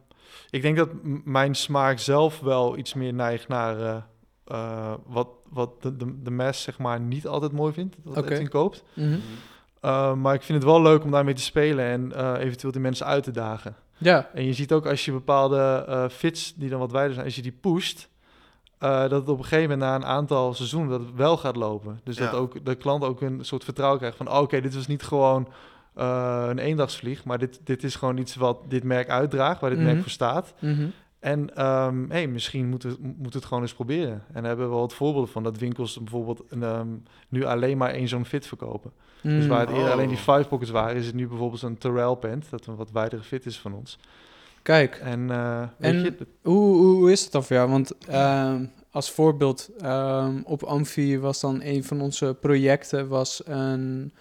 ik 0.51 0.63
denk 0.63 0.77
dat 0.77 0.89
mijn 1.25 1.55
smaak 1.55 1.99
zelf 1.99 2.41
wel 2.41 2.77
iets 2.77 2.95
meer 2.95 3.15
neigt 3.15 3.49
naar 3.49 3.79
uh, 3.81 3.97
uh, 4.53 4.93
wat, 5.07 5.29
wat 5.51 5.83
de, 5.83 5.97
de, 5.97 6.23
de 6.23 6.31
mass 6.31 6.63
zeg 6.63 6.79
maar 6.79 7.01
niet 7.01 7.27
altijd 7.27 7.53
mooi 7.53 7.73
vindt. 7.73 7.97
Dat 8.05 8.17
Oké. 8.17 8.33
Edwin 8.33 8.49
koopt. 8.49 8.85
Mhm. 8.95 9.19
Uh, 9.85 10.15
maar 10.15 10.35
ik 10.35 10.43
vind 10.43 10.59
het 10.59 10.71
wel 10.71 10.83
leuk 10.83 11.05
om 11.05 11.11
daarmee 11.11 11.35
te 11.35 11.43
spelen 11.43 11.85
en 11.85 12.13
uh, 12.17 12.35
eventueel 12.39 12.73
die 12.73 12.81
mensen 12.81 13.07
uit 13.07 13.25
te 13.25 13.31
dagen. 13.31 13.77
Ja, 13.99 14.31
En 14.35 14.45
je 14.45 14.53
ziet 14.53 14.73
ook 14.73 14.87
als 14.87 15.05
je 15.05 15.13
bepaalde 15.13 16.09
fits 16.13 16.55
die 16.55 16.69
dan 16.71 16.79
wat 16.79 16.93
wijder 16.93 17.13
zijn, 17.15 17.27
als 17.27 17.37
je 17.37 17.43
die 17.43 17.53
pusht, 17.61 18.09
uh, 18.83 19.01
dat 19.01 19.11
het 19.11 19.29
op 19.29 19.39
een 19.39 19.45
gegeven 19.45 19.71
moment 19.71 19.81
na 19.81 19.95
een 19.95 20.05
aantal 20.19 20.55
seizoenen 20.55 20.91
dat 20.91 21.01
het 21.01 21.15
wel 21.15 21.37
gaat 21.37 21.57
lopen. 21.57 22.01
Dus 22.05 22.17
Ja. 22.17 22.25
dat 22.31 22.41
ook 22.41 22.65
de 22.65 22.75
klant 22.75 23.05
ook 23.05 23.21
een 23.21 23.45
soort 23.45 23.65
vertrouwen 23.65 23.99
krijgt 23.99 24.17
van, 24.17 24.29
oh, 24.31 24.39
oké, 24.41 24.61
dit 24.61 24.75
was 24.75 24.87
niet 24.87 25.03
gewoon 25.03 25.49
uh, 25.99 26.45
een 26.49 26.59
eendagsvlieg, 26.59 27.25
maar 27.25 27.39
dit, 27.39 27.61
dit 27.65 27.83
is 27.85 27.95
gewoon 27.95 28.17
iets 28.19 28.35
wat 28.35 28.59
dit 28.69 28.85
merk 28.85 29.09
uitdraagt, 29.09 29.61
waar 29.61 29.71
dit 29.71 29.79
Mhm. 29.79 29.89
merk 29.89 30.01
voor 30.03 30.11
staat. 30.11 30.55
Mhm. 30.61 30.87
En 31.19 31.67
um, 31.67 32.07
hey, 32.11 32.27
misschien 32.27 32.69
moet 32.69 32.83
het, 32.83 32.97
moet 33.19 33.35
het 33.35 33.45
gewoon 33.45 33.63
eens 33.63 33.75
proberen. 33.75 34.13
En 34.13 34.35
daar 34.35 34.45
hebben 34.45 34.65
we 34.67 34.71
wel 34.73 34.81
wat 34.81 34.95
voorbeelden 34.95 35.31
van, 35.31 35.43
dat 35.43 35.59
winkels 35.59 35.99
bijvoorbeeld 35.99 36.43
een, 36.49 36.63
um, 36.63 37.03
nu 37.29 37.45
alleen 37.45 37.79
maar 37.79 37.91
één 37.91 38.09
zo'n 38.09 38.25
fit 38.25 38.47
verkopen. 38.47 38.93
Dus 39.23 39.43
Mm. 39.45 39.49
waar 39.49 39.61
het 39.61 39.69
eerder 39.69 39.85
Oh. 39.87 39.93
alleen 39.93 40.09
die 40.09 40.17
five 40.17 40.45
pockets 40.49 40.71
waren, 40.71 40.97
is 40.97 41.07
het 41.07 41.15
nu 41.15 41.29
bijvoorbeeld 41.29 41.61
zo'n 41.61 41.79
Terrell 41.79 42.15
pant, 42.15 42.51
dat 42.51 42.67
een 42.67 42.77
wat 42.77 42.91
wijdere 42.91 43.23
fit 43.23 43.47
is 43.47 43.59
van 43.59 43.75
ons. 43.75 43.99
Kijk, 44.69 45.01
En, 45.03 45.21
uh, 45.21 45.61
weet 45.79 45.93
En- 45.93 46.03
je, 46.03 46.15
hoe, 46.43 46.77
hoe, 46.77 47.13
is 47.13 47.23
het 47.23 47.33
dan 47.33 47.45
voor 47.45 47.57
jou? 47.57 47.71
Want 47.71 47.93
ehm, 48.09 48.65
als 48.91 49.11
voorbeeld, 49.11 49.71
ehm, 49.81 50.41
op 50.45 50.63
Amfi 50.63 51.19
was 51.19 51.41
dan 51.41 51.61
een 51.63 51.85
van 51.85 52.01
onze 52.01 52.37
projecten 52.41 53.09
was 53.09 53.43
een, 53.45 54.13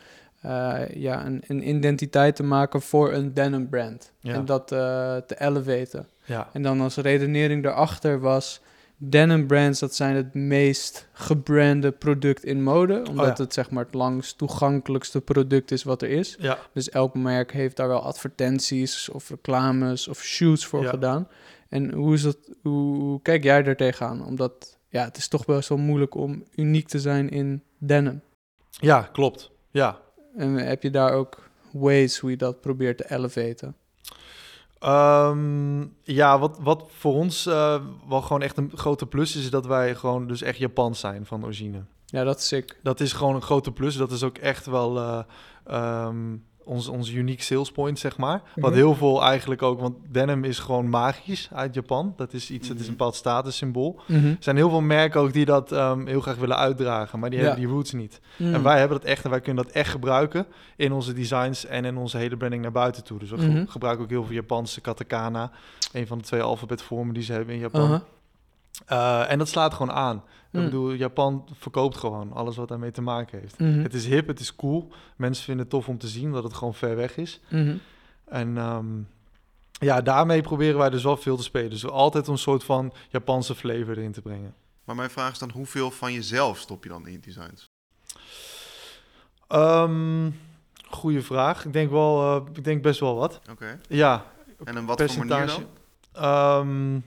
eh, 0.42 0.80
ja, 0.94 1.26
een, 1.26 1.44
een 1.48 1.70
identiteit 1.70 2.36
te 2.36 2.44
maken 2.44 2.82
voor 2.82 3.14
een 3.14 3.34
denim 3.34 3.70
brand. 3.70 4.12
Ja. 4.20 4.34
En 4.34 4.46
dat 4.46 4.72
eh, 4.72 4.78
te 5.18 5.36
elevaten. 5.40 6.08
ja, 6.26 6.50
En 6.54 6.62
dan 6.64 6.82
als 6.82 6.96
redenering 6.96 7.64
daarachter 7.64 8.20
was... 8.20 8.62
Denim 9.00 9.48
brands, 9.48 9.80
dat 9.80 9.96
zijn 9.96 10.16
het 10.16 10.34
meest 10.34 11.08
gebrande 11.14 11.92
product 11.92 12.44
in 12.44 12.64
mode. 12.64 12.94
Omdat 13.10 13.30
Oh 13.32 13.36
ja. 13.38 13.44
het 13.44 13.54
zeg 13.54 13.70
maar 13.72 13.84
het 13.84 13.94
langst 13.94 14.38
toegankelijkste 14.38 15.22
product 15.22 15.72
is 15.72 15.84
wat 15.84 16.02
er 16.02 16.10
is. 16.10 16.36
ja, 16.40 16.58
Dus 16.74 16.90
elk 16.90 17.14
merk 17.16 17.52
heeft 17.52 17.76
daar 17.76 17.88
wel 17.88 18.02
advertenties 18.02 19.10
of 19.10 19.30
reclames 19.30 20.08
of 20.08 20.20
shoots 20.24 20.66
voor 20.66 20.84
Ja. 20.84 20.90
gedaan. 20.90 21.28
En 21.70 21.92
hoe, 21.94 22.14
is 22.14 22.22
dat, 22.22 22.38
hoe, 22.62 23.02
hoe 23.02 23.22
kijk 23.22 23.44
jij 23.44 23.64
daar 23.64 23.76
tegenaan? 23.76 24.26
Omdat 24.26 24.78
ja, 24.90 25.04
het 25.04 25.18
is 25.18 25.28
toch 25.28 25.46
best 25.46 25.70
wel 25.70 25.78
moeilijk 25.78 26.16
om 26.16 26.44
uniek 26.56 26.88
te 26.88 27.00
zijn 27.00 27.30
in 27.30 27.64
denim. 27.78 28.22
ja, 28.70 29.02
klopt. 29.02 29.52
Ja. 29.72 30.00
En 30.38 30.54
heb 30.54 30.84
je 30.84 30.90
daar 30.90 31.12
ook 31.14 31.50
ways 31.72 32.18
hoe 32.18 32.30
je 32.30 32.38
dat 32.38 32.62
probeert 32.62 32.98
te 32.98 33.12
elevaten? 33.12 33.76
Ehm, 34.80 35.86
ja, 36.04 36.40
wat, 36.40 36.58
wat 36.62 36.84
voor 36.92 37.14
ons 37.14 37.46
eh, 37.46 37.82
wel 38.10 38.22
gewoon 38.22 38.42
echt 38.42 38.58
een 38.58 38.72
grote 38.76 39.06
plus 39.06 39.36
is, 39.36 39.44
is 39.44 39.50
dat 39.50 39.66
wij 39.66 39.96
gewoon 39.96 40.28
dus 40.28 40.42
echt 40.42 40.58
Japans 40.58 41.00
zijn 41.00 41.26
van 41.26 41.44
origine. 41.44 41.84
Ja, 42.06 42.24
dat 42.24 42.38
is 42.38 42.48
sick. 42.48 42.80
Dat 42.84 43.00
is 43.00 43.14
gewoon 43.14 43.36
een 43.36 43.42
grote 43.42 43.72
plus. 43.72 43.96
Dat 43.96 44.12
is 44.12 44.24
ook 44.24 44.38
echt 44.38 44.66
wel 44.66 44.98
eh, 44.98 45.20
ehm, 45.64 46.36
ons, 46.68 46.88
ons 46.88 47.12
unique 47.12 47.44
sales 47.44 47.72
point, 47.72 48.00
zeg 48.00 48.18
maar. 48.18 48.42
Wat 48.56 48.70
Mhm. 48.72 48.80
heel 48.80 48.96
veel 48.96 49.24
eigenlijk 49.24 49.62
ook, 49.62 49.80
want 49.80 49.96
denim 50.10 50.44
is 50.44 50.60
gewoon 50.60 50.90
magisch 50.90 51.50
uit 51.54 51.74
Japan. 51.74 52.14
Dat 52.16 52.34
is 52.34 52.52
iets, 52.52 52.68
het 52.68 52.78
is 52.80 52.84
een 52.86 52.90
Mhm. 52.92 52.98
bepaald 52.98 53.16
statussymbool. 53.16 54.00
Mhm. 54.08 54.26
Er 54.28 54.36
zijn 54.40 54.56
heel 54.56 54.70
veel 54.70 54.82
merken 54.82 55.22
ook 55.22 55.34
die 55.34 55.46
dat 55.46 55.72
ehm, 55.72 56.06
heel 56.08 56.22
graag 56.22 56.36
willen 56.36 56.58
uitdragen, 56.58 57.20
maar 57.20 57.30
die 57.30 57.40
Ja. 57.40 57.46
hebben 57.46 57.64
die 57.64 57.74
roots 57.74 57.92
niet. 57.92 58.20
Mhm. 58.38 58.54
En 58.54 58.64
wij 58.64 58.80
hebben 58.80 58.98
dat 58.98 59.08
echt 59.08 59.24
en 59.24 59.30
wij 59.30 59.42
kunnen 59.42 59.64
dat 59.64 59.74
echt 59.74 59.90
gebruiken 59.92 60.46
in 60.76 60.92
onze 60.92 61.14
designs 61.14 61.66
en 61.66 61.86
in 61.86 61.98
onze 61.98 62.18
hele 62.18 62.38
branding 62.38 62.62
naar 62.62 62.72
buiten 62.72 63.04
toe. 63.04 63.20
Dus 63.20 63.30
we 63.30 63.38
ge- 63.40 63.66
gebruiken 63.68 64.04
ook 64.04 64.10
heel 64.10 64.24
veel 64.26 64.36
Japanse 64.36 64.82
katakana, 64.82 65.52
een 65.94 66.08
van 66.08 66.18
de 66.18 66.24
twee 66.24 66.42
alfabetvormen 66.42 67.14
die 67.14 67.24
ze 67.24 67.32
hebben 67.34 67.54
in 67.54 67.60
Japan. 67.62 67.82
Uh-huh. 67.84 68.00
Eh, 68.86 69.32
en 69.32 69.38
dat 69.38 69.48
slaat 69.48 69.74
gewoon 69.74 69.96
aan. 69.96 70.24
Mm. 70.52 70.60
Ik 70.60 70.66
bedoel, 70.66 70.94
Japan 70.94 71.48
verkoopt 71.54 71.98
gewoon 71.98 72.34
alles 72.34 72.56
wat 72.56 72.68
daarmee 72.68 72.92
te 72.92 73.02
maken 73.02 73.40
heeft. 73.40 73.60
Mhm. 73.60 73.80
Het 73.82 73.94
is 73.94 74.06
hip, 74.06 74.28
het 74.28 74.40
is 74.40 74.56
cool. 74.56 74.92
Mensen 75.16 75.44
vinden 75.44 75.62
het 75.64 75.74
tof 75.74 75.88
om 75.88 75.98
te 75.98 76.08
zien 76.08 76.32
dat 76.32 76.44
het 76.44 76.54
gewoon 76.54 76.74
ver 76.74 76.96
weg 76.96 77.18
is. 77.18 77.40
Mhm. 77.50 77.76
En 78.26 78.58
ehm, 78.58 78.86
ja, 79.72 80.02
daarmee 80.02 80.42
proberen 80.42 80.78
wij 80.78 80.90
dus 80.90 81.04
wel 81.04 81.18
veel 81.18 81.38
te 81.38 81.44
spelen. 81.44 81.70
Dus 81.70 81.86
altijd 81.88 82.28
een 82.28 82.38
soort 82.38 82.64
van 82.64 82.94
Japanse 83.10 83.56
flavor 83.56 83.98
erin 83.98 84.12
te 84.12 84.22
brengen. 84.22 84.54
Maar 84.84 84.96
mijn 84.96 85.10
vraag 85.10 85.32
is 85.32 85.40
dan, 85.40 85.52
hoeveel 85.52 85.92
van 85.92 86.14
jezelf 86.14 86.58
stop 86.58 86.84
je 86.84 86.90
dan 86.90 87.08
in 87.08 87.20
designs? 87.20 87.66
Ehm 89.48 90.30
goeie 90.90 91.22
vraag. 91.22 91.66
Ik 91.66 91.74
denk 91.74 91.90
wel, 91.92 92.36
eh, 92.36 92.42
ik 92.54 92.64
denk 92.64 92.82
best 92.82 93.00
wel 93.00 93.16
wat. 93.16 93.42
Oké. 93.52 93.80
Ja, 93.88 94.26
En 94.64 94.78
in 94.78 94.86
wat 94.86 95.02
voor 95.02 95.26
manier 95.26 95.46
percentage. 95.46 95.66
dan? 96.12 96.24
Ehm, 96.24 97.00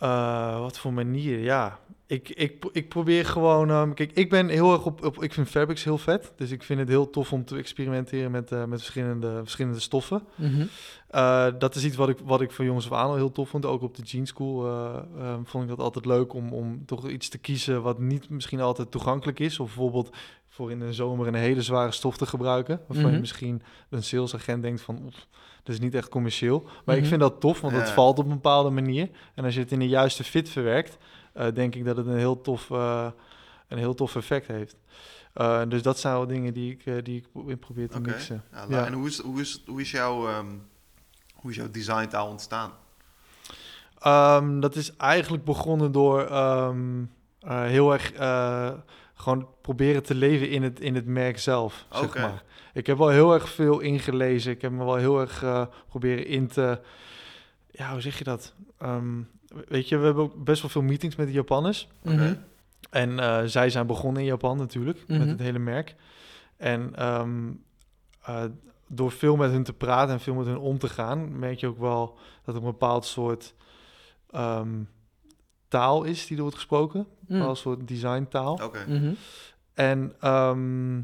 eh, 0.00 0.60
wat 0.60 0.78
voor 0.78 0.92
manier? 0.92 1.38
Ja, 1.38 1.78
ik, 2.10 2.28
ik, 2.28 2.64
ik 2.72 2.88
probeer 2.88 3.24
gewoon. 3.26 3.70
ehm, 3.70 3.92
kijk, 3.92 4.12
ik 4.12 4.30
ben 4.30 4.48
heel 4.48 4.72
erg 4.72 4.84
op, 4.84 5.04
op. 5.04 5.22
Ik 5.22 5.32
vind 5.32 5.48
fabrics 5.48 5.84
heel 5.84 5.98
vet. 5.98 6.32
Dus 6.36 6.50
ik 6.50 6.62
vind 6.62 6.80
het 6.80 6.88
heel 6.88 7.10
tof 7.10 7.32
om 7.32 7.44
te 7.44 7.56
experimenteren 7.56 8.30
met, 8.30 8.52
eh, 8.52 8.64
met 8.64 8.78
verschillende, 8.78 9.40
verschillende 9.42 9.80
stoffen. 9.80 10.22
Mhm. 10.34 10.66
Eh, 11.08 11.46
dat 11.58 11.74
is 11.74 11.84
iets 11.84 11.96
wat 11.96 12.08
ik, 12.08 12.18
wat 12.24 12.40
ik 12.40 12.50
van 12.50 12.64
jongens 12.64 12.90
af 12.90 12.98
aan 12.98 13.08
al 13.08 13.14
heel 13.14 13.32
tof 13.32 13.48
vond. 13.48 13.66
Ook 13.66 13.82
op 13.82 13.96
de 13.96 14.02
Jeans 14.02 14.28
School 14.28 14.66
eh, 14.66 15.02
ehm, 15.18 15.44
vond 15.44 15.62
ik 15.62 15.70
dat 15.70 15.78
altijd 15.78 16.06
leuk 16.06 16.32
om, 16.32 16.52
om 16.52 16.86
toch 16.86 17.08
iets 17.08 17.28
te 17.28 17.38
kiezen 17.38 17.82
wat 17.82 17.98
niet 17.98 18.30
misschien 18.30 18.60
altijd 18.60 18.90
toegankelijk 18.90 19.38
is. 19.40 19.60
Of 19.60 19.66
bijvoorbeeld 19.66 20.16
voor 20.52 20.70
in 20.70 20.78
de 20.78 20.92
zomer 20.92 21.26
een 21.26 21.34
hele 21.34 21.62
zware 21.62 21.90
stof 21.92 22.16
te 22.16 22.26
gebruiken. 22.26 22.76
Waarvan 22.86 23.04
Mhm. 23.04 23.14
je 23.14 23.20
misschien 23.20 23.62
een 23.90 24.02
salesagent 24.02 24.62
denkt 24.62 24.80
van, 24.80 24.98
oef, 25.04 25.26
dat 25.62 25.74
is 25.74 25.80
niet 25.80 25.94
echt 25.94 26.08
commercieel. 26.08 26.62
Maar 26.84 26.94
ik 26.94 27.00
Mhm. 27.00 27.08
vind 27.10 27.20
dat 27.20 27.40
tof, 27.40 27.60
want 27.60 27.74
het 27.74 27.86
Ja. 27.88 27.92
valt 27.94 28.18
op 28.18 28.24
een 28.24 28.30
bepaalde 28.34 28.70
manier. 28.70 29.08
En 29.34 29.44
als 29.44 29.54
je 29.54 29.60
het 29.60 29.72
in 29.72 29.78
de 29.78 29.88
juiste 29.88 30.24
fit 30.24 30.48
verwerkt, 30.48 30.98
eh, 31.32 31.46
denk 31.54 31.74
ik 31.74 31.84
dat 31.84 31.96
het 31.96 32.06
een 32.06 32.16
heel 32.18 32.40
tof, 32.40 32.70
eh, 32.70 33.08
een 33.68 33.78
heel 33.78 33.94
tof 33.94 34.16
effect 34.16 34.46
heeft. 34.46 34.76
Eh, 35.34 35.62
dus 35.68 35.82
dat 35.82 35.98
zijn 35.98 36.14
wel 36.14 36.26
dingen 36.26 36.54
die 36.54 36.70
ik, 36.72 37.04
die 37.04 37.16
ik 37.16 37.26
pro- 37.32 37.56
probeer 37.56 37.88
te 37.88 38.00
mixen. 38.00 38.42
Ja, 38.52 38.64
Ja. 38.68 38.86
En 38.86 38.92
hoe 38.92 39.06
is, 39.06 39.18
hoe, 39.20 39.40
is, 39.40 39.62
hoe, 39.66 39.80
is 39.80 39.90
jouw, 39.90 40.28
ehm, 40.28 40.46
hoe 41.34 41.50
is 41.50 41.56
jouw 41.56 41.70
designtaal 41.70 42.28
ontstaan? 42.28 42.70
Ehm, 43.98 44.60
dat 44.60 44.76
is 44.76 44.96
eigenlijk 44.96 45.44
begonnen 45.44 45.92
door 45.92 46.20
ehm, 46.26 47.02
eh, 47.40 47.62
heel 47.62 47.92
erg 47.92 48.12
eh, 48.12 48.70
gewoon 49.20 49.48
proberen 49.60 50.02
te 50.02 50.14
leven 50.14 50.50
in 50.50 50.62
het, 50.62 50.80
in 50.80 50.94
het 50.94 51.06
merk 51.06 51.38
zelf, 51.38 51.86
zeg 51.92 52.02
Oké. 52.02 52.20
maar. 52.20 52.42
Ik 52.72 52.86
heb 52.86 52.98
wel 52.98 53.08
heel 53.08 53.34
erg 53.34 53.48
veel 53.48 53.80
ingelezen. 53.80 54.52
Ik 54.52 54.62
heb 54.62 54.72
me 54.72 54.84
wel 54.84 54.94
heel 54.96 55.20
erg 55.20 55.42
eh, 55.42 55.66
proberen 55.88 56.26
in 56.26 56.46
te... 56.48 56.80
Ja, 57.70 57.92
hoe 57.92 58.00
zeg 58.00 58.18
je 58.18 58.24
dat? 58.24 58.54
Ehm, 58.78 59.22
weet 59.68 59.88
je, 59.88 59.96
we 59.98 60.04
hebben 60.04 60.22
ook 60.22 60.44
best 60.44 60.60
wel 60.62 60.70
veel 60.70 60.82
meetings 60.82 61.16
met 61.16 61.26
de 61.26 61.32
Japanners. 61.32 61.88
Mhm. 62.02 62.34
En 62.90 63.18
eh, 63.18 63.40
zij 63.44 63.70
zijn 63.70 63.86
begonnen 63.86 64.22
in 64.22 64.28
Japan 64.28 64.56
natuurlijk, 64.56 65.04
Mhm. 65.06 65.18
met 65.18 65.28
het 65.28 65.40
hele 65.40 65.58
merk. 65.58 65.94
En 66.56 66.94
ehm, 66.96 67.50
eh, 68.22 68.44
door 68.86 69.10
veel 69.10 69.36
met 69.36 69.50
hun 69.50 69.62
te 69.62 69.72
praten 69.72 70.14
en 70.14 70.20
veel 70.20 70.34
met 70.34 70.46
hun 70.46 70.58
om 70.58 70.78
te 70.78 70.88
gaan, 70.88 71.38
merk 71.38 71.58
je 71.60 71.66
ook 71.66 71.78
wel 71.78 72.18
dat 72.44 72.54
een 72.54 72.62
bepaald 72.62 73.04
soort 73.04 73.54
ehm, 74.30 74.68
taal 75.70 76.02
is 76.04 76.26
die 76.26 76.36
er 76.36 76.42
wordt 76.42 76.56
gesproken. 76.56 77.06
Mm. 77.28 77.40
Een 77.40 77.56
soort 77.56 77.88
designtaal. 77.88 78.60
Oké. 78.62 78.84
Mhm. 78.88 79.12
En 79.74 80.14
ehm, 80.20 80.96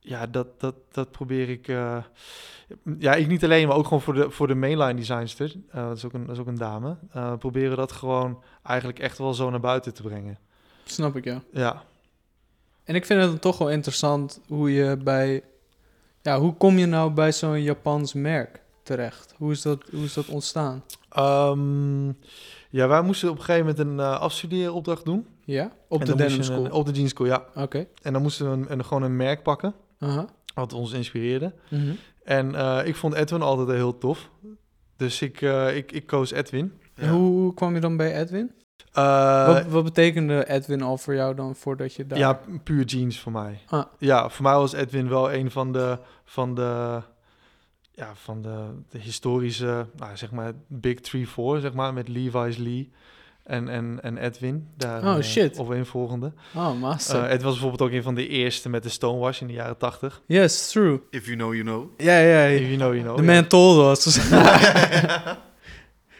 ja, 0.00 0.26
dat, 0.26 0.60
dat, 0.60 0.74
dat 0.92 1.10
probeer 1.10 1.48
ik. 1.48 1.68
eh, 1.68 1.96
ja, 2.98 3.14
ik 3.14 3.26
niet 3.26 3.44
alleen, 3.44 3.68
maar 3.68 3.76
ook 3.76 3.84
gewoon 3.84 4.02
voor 4.02 4.14
de, 4.14 4.30
voor 4.30 4.46
de 4.46 4.54
mainline 4.54 4.94
designster. 4.94 5.54
eh, 5.70 5.88
dat, 5.88 5.96
is 5.96 6.04
ook 6.04 6.12
een, 6.12 6.26
dat 6.26 6.34
is 6.34 6.40
ook 6.40 6.46
een 6.46 6.58
dame. 6.58 6.96
eh, 7.10 7.36
proberen 7.36 7.76
dat 7.76 7.92
gewoon 7.92 8.42
eigenlijk 8.62 8.98
echt 8.98 9.18
wel 9.18 9.34
zo 9.34 9.50
naar 9.50 9.60
buiten 9.60 9.94
te 9.94 10.02
brengen. 10.02 10.38
Snap 10.84 11.16
ik, 11.16 11.24
ja. 11.24 11.42
Ja. 11.52 11.82
En 12.84 12.94
ik 12.94 13.04
vind 13.06 13.20
het 13.20 13.30
dan 13.30 13.38
toch 13.38 13.58
wel 13.58 13.70
interessant 13.70 14.40
hoe 14.48 14.72
je 14.72 14.96
bij... 14.96 15.42
Ja, 16.22 16.38
hoe 16.40 16.54
kom 16.54 16.78
je 16.78 16.86
nou 16.86 17.10
bij 17.10 17.32
zo'n 17.32 17.62
Japans 17.62 18.12
merk 18.12 18.62
terecht? 18.82 19.34
Hoe 19.36 19.52
is 19.52 19.62
dat, 19.62 19.82
hoe 19.90 20.04
is 20.04 20.14
dat 20.14 20.26
ontstaan? 20.26 20.84
Ehm, 21.08 22.08
ja, 22.70 22.88
wij 22.88 23.02
moesten 23.02 23.30
op 23.30 23.38
een 23.38 23.44
gegeven 23.44 23.66
moment 23.66 23.86
een 23.86 24.06
uh, 24.06 24.20
afstudeeropdracht 24.20 25.04
doen. 25.04 25.26
Ja? 25.44 25.72
Op 25.88 26.00
En 26.00 26.06
de 26.06 26.14
denim 26.14 26.42
school? 26.42 26.64
Een, 26.64 26.72
op 26.72 26.86
de 26.86 26.92
jeans 26.92 27.10
school, 27.10 27.26
ja. 27.26 27.44
Oké. 27.54 27.86
En 28.02 28.12
dan 28.12 28.22
moesten 28.22 28.50
we 28.50 28.56
een, 28.56 28.72
een, 28.72 28.84
gewoon 28.84 29.02
een 29.02 29.16
merk 29.16 29.42
pakken, 29.42 29.74
wat 30.54 30.72
ons 30.72 30.92
inspireerde. 30.92 31.52
Mhm. 31.70 31.92
En 32.24 32.52
uh, 32.52 32.80
ik 32.84 32.96
vond 32.96 33.14
Edwin 33.14 33.42
altijd 33.42 33.68
heel 33.68 33.98
tof. 33.98 34.30
Dus 34.96 35.22
ik, 35.22 35.40
uh, 35.40 35.76
ik, 35.76 35.92
ik 35.92 36.06
koos 36.06 36.30
Edwin. 36.30 36.72
Hoe, 37.00 37.10
hoe 37.10 37.54
kwam 37.54 37.74
je 37.74 37.80
dan 37.80 37.96
bij 37.96 38.20
Edwin? 38.20 38.52
Uh, 38.98 39.46
wat, 39.46 39.66
wat, 39.66 39.84
betekende 39.84 40.48
Edwin 40.48 40.82
al 40.82 40.98
voor 40.98 41.14
jou 41.14 41.34
dan 41.34 41.54
voordat 41.54 41.94
je 41.94 42.06
daar... 42.06 42.18
Ja, 42.18 42.40
puur 42.64 42.84
jeans 42.84 43.20
voor 43.20 43.32
mij. 43.32 43.60
Ah. 43.66 43.84
Ja, 43.98 44.28
voor 44.28 44.42
mij 44.42 44.54
was 44.54 44.72
Edwin 44.72 45.08
wel 45.08 45.32
een 45.32 45.50
van 45.50 45.72
de, 45.72 45.98
van 46.24 46.54
de, 46.54 47.00
ja, 47.96 48.12
van 48.14 48.42
de, 48.42 48.64
de 48.88 48.98
historische, 48.98 49.86
nou, 49.96 50.16
zeg 50.16 50.30
maar, 50.30 50.52
Big 50.66 51.00
Three 51.00 51.26
Four, 51.26 51.60
zeg 51.60 51.72
maar, 51.72 51.92
met 51.92 52.08
Levi's 52.08 52.56
Lee 52.56 52.90
en, 53.42 53.68
en, 53.68 53.98
en 54.02 54.16
Edwin. 54.16 54.68
Daar, 54.76 55.16
oh, 55.16 55.22
shit. 55.22 55.54
Uh, 55.54 55.60
op 55.60 55.68
een 55.68 55.86
volgende. 55.86 56.32
Oh, 56.54 56.80
master. 56.80 57.22
Uh, 57.22 57.28
het 57.28 57.42
was 57.42 57.52
bijvoorbeeld 57.52 57.90
ook 57.90 57.96
een 57.96 58.02
van 58.02 58.14
de 58.14 58.28
eerste 58.28 58.68
met 58.68 58.82
de 58.82 58.88
stonewash 58.88 59.40
in 59.40 59.46
de 59.46 59.52
jaren 59.52 59.76
tachtig. 59.76 60.22
Yes, 60.26 60.70
true. 60.70 61.00
If 61.10 61.24
you 61.26 61.36
know, 61.36 61.52
you 61.52 61.64
know. 61.64 62.00
Ja, 62.00 62.18
ja. 62.18 62.44
If 62.44 62.60
you 62.60 62.76
know, 62.76 62.92
you 62.92 63.02
know. 63.02 63.16
De 63.16 63.22
ja. 63.22 63.32
man 63.32 63.46
told 63.46 64.06
us. 64.06 64.18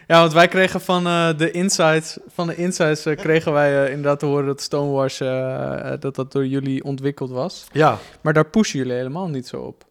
Ja, 0.07 0.21
want 0.21 0.33
wij 0.33 0.49
kregen 0.49 0.81
van 0.81 1.07
uh, 1.07 1.37
de 1.37 1.51
insights, 1.51 2.19
van 2.29 2.47
de 2.47 2.57
insights 2.57 3.07
uh, 3.07 3.17
kregen 3.17 3.53
wij 3.53 3.85
uh, 3.85 3.91
inderdaad 3.91 4.19
te 4.19 4.27
horen 4.27 4.47
dat 4.47 4.61
Stonewash 4.61 5.21
uh, 5.21 5.93
dat 6.01 6.15
dat 6.15 6.33
door 6.33 6.47
jullie 6.47 6.85
ontwikkeld 6.85 7.31
was. 7.31 7.67
Ja. 7.73 7.99
Maar 8.21 8.33
daar 8.33 8.47
pushen 8.47 8.79
jullie 8.79 8.95
helemaal 8.95 9.29
niet 9.29 9.47
zo 9.47 9.61
op. 9.61 9.85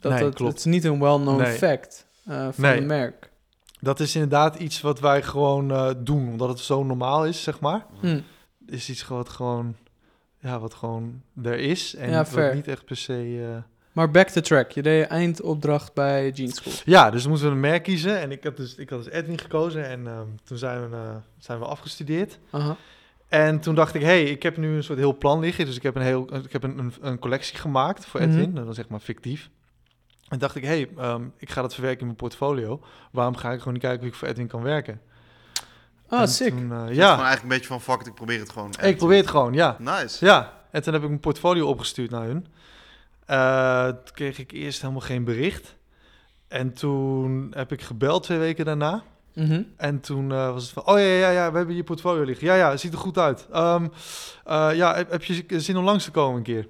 Dat, 0.00 0.12
nee, 0.12 0.22
dat, 0.22 0.34
klopt. 0.34 0.50
Het 0.50 0.60
is 0.60 0.72
niet 0.72 0.84
een 0.84 0.98
well-known 0.98 1.42
nee. 1.42 1.52
fact 1.52 2.06
van 2.26 2.52
nee. 2.56 2.74
het 2.74 2.84
merk. 2.84 3.30
Dat 3.80 4.00
is 4.00 4.14
inderdaad 4.14 4.56
iets 4.56 4.80
wat 4.80 5.00
wij 5.00 5.22
gewoon 5.22 5.96
doen, 5.98 6.28
omdat 6.28 6.48
het 6.48 6.58
zo 6.58 6.84
normaal 6.84 7.26
is, 7.26 7.42
zeg 7.42 7.60
maar. 7.60 7.86
Hm. 8.00 8.20
Is 8.66 8.90
iets 8.90 9.06
wat 9.06 9.28
gewoon, 9.28 9.76
ja, 10.40 10.58
wat 10.58 10.74
gewoon 10.74 11.22
er 11.42 11.58
is 11.58 11.94
en 11.94 12.10
ja, 12.10 12.24
wat 12.24 12.54
niet 12.54 12.68
echt 12.68 12.84
per 12.84 12.96
se... 12.96 13.26
uh, 13.26 13.56
Maar 13.92 14.10
back 14.10 14.28
to 14.28 14.40
track. 14.40 14.70
Je 14.70 14.82
deed 14.82 14.98
je 14.98 15.06
eindopdracht 15.06 15.94
bij 15.94 16.30
Jeans 16.30 16.56
School. 16.56 16.72
Ja, 16.84 17.10
dus 17.10 17.26
moesten 17.26 17.48
we 17.48 17.54
een 17.54 17.60
merk 17.60 17.82
kiezen. 17.82 18.20
En 18.20 18.30
ik 18.30 18.44
had 18.44 18.56
dus, 18.56 18.74
ik 18.74 18.90
had 18.90 19.04
dus 19.04 19.12
Edwin 19.12 19.38
gekozen. 19.38 19.88
En 19.88 20.00
uh, 20.00 20.20
toen 20.44 20.58
zijn 20.58 20.90
we, 20.90 21.12
zijn 21.38 21.58
we 21.58 21.64
afgestudeerd. 21.64 22.38
En 23.28 23.60
toen 23.60 23.74
dacht 23.74 23.94
ik, 23.94 24.00
hé, 24.00 24.06
hey, 24.06 24.24
ik 24.24 24.42
heb 24.42 24.56
nu 24.56 24.76
een 24.76 24.84
soort 24.84 24.98
heel 24.98 25.16
plan 25.18 25.40
liggen. 25.40 25.66
Dus 25.66 25.76
ik 25.76 25.82
heb 25.82 25.94
een, 25.94 26.02
heel, 26.02 26.34
ik 26.34 26.52
heb 26.52 26.62
een, 26.62 26.78
een, 26.78 26.92
een 27.00 27.18
collectie 27.18 27.56
gemaakt 27.56 28.06
voor 28.06 28.20
Edwin. 28.20 28.38
Mm 28.38 28.44
-hmm. 28.44 28.54
Dat 28.54 28.64
was 28.66 28.76
zeg 28.76 28.88
maar 28.88 29.00
fictief. 29.00 29.50
En 30.28 30.38
dacht 30.38 30.54
ik, 30.54 30.64
hé, 30.64 30.68
hey, 30.96 31.10
um, 31.12 31.32
ik 31.38 31.50
ga 31.50 31.62
dat 31.62 31.72
verwerken 31.72 32.00
in 32.00 32.06
mijn 32.06 32.18
portfolio. 32.18 32.80
Waarom 33.10 33.36
ga 33.36 33.52
ik 33.52 33.58
gewoon 33.58 33.72
niet 33.72 33.82
kijken 33.82 34.00
hoe 34.00 34.08
ik 34.08 34.14
voor 34.14 34.28
Edwin 34.28 34.46
kan 34.46 34.62
werken? 34.62 35.00
Ah, 36.08 36.20
en 36.20 36.28
sick. 36.28 36.48
Toen, 36.48 36.70
uh, 36.72 36.94
ja. 36.94 37.08
eigenlijk 37.08 37.42
een 37.42 37.48
beetje 37.48 37.66
van, 37.66 37.80
fuck 37.80 38.00
it, 38.00 38.06
ik 38.06 38.14
probeer 38.14 38.38
het 38.38 38.50
gewoon. 38.50 38.74
Ik 38.82 38.96
probeer 38.96 39.16
het 39.16 39.26
gewoon, 39.26 39.52
ja. 39.52 39.76
Nice. 39.78 40.24
Ja, 40.24 40.52
en 40.70 40.82
toen 40.82 40.92
heb 40.92 41.02
ik 41.02 41.08
mijn 41.08 41.20
portfolio 41.20 41.66
opgestuurd 41.66 42.10
naar 42.10 42.24
hun. 42.24 42.46
Uh, 43.30 43.86
toen 43.86 44.14
kreeg 44.14 44.38
ik 44.38 44.52
eerst 44.52 44.80
helemaal 44.80 45.02
geen 45.02 45.24
bericht. 45.24 45.74
En 46.48 46.72
toen 46.72 47.52
heb 47.54 47.72
ik 47.72 47.82
gebeld 47.82 48.22
twee 48.22 48.38
weken 48.38 48.64
daarna. 48.64 49.02
Mm 49.34 49.46
-hmm. 49.46 49.66
En 49.76 50.00
toen 50.00 50.30
uh, 50.30 50.52
was 50.52 50.62
het 50.62 50.72
van, 50.72 50.86
oh 50.86 50.98
ja, 50.98 51.04
ja, 51.04 51.30
ja, 51.30 51.50
we 51.50 51.56
hebben 51.56 51.76
je 51.76 51.84
portfolio 51.84 52.22
liggen. 52.22 52.46
Ja, 52.46 52.54
ja, 52.54 52.70
het 52.70 52.80
ziet 52.80 52.92
er 52.92 52.98
goed 52.98 53.18
uit. 53.18 53.46
Um, 53.54 53.92
uh, 54.46 54.70
ja, 54.74 54.94
heb, 54.94 55.10
heb, 55.10 55.24
je 55.24 55.60
zin 55.60 55.76
om 55.76 55.84
langs 55.84 56.04
te 56.04 56.10
komen 56.10 56.36
een 56.36 56.42
keer? 56.42 56.68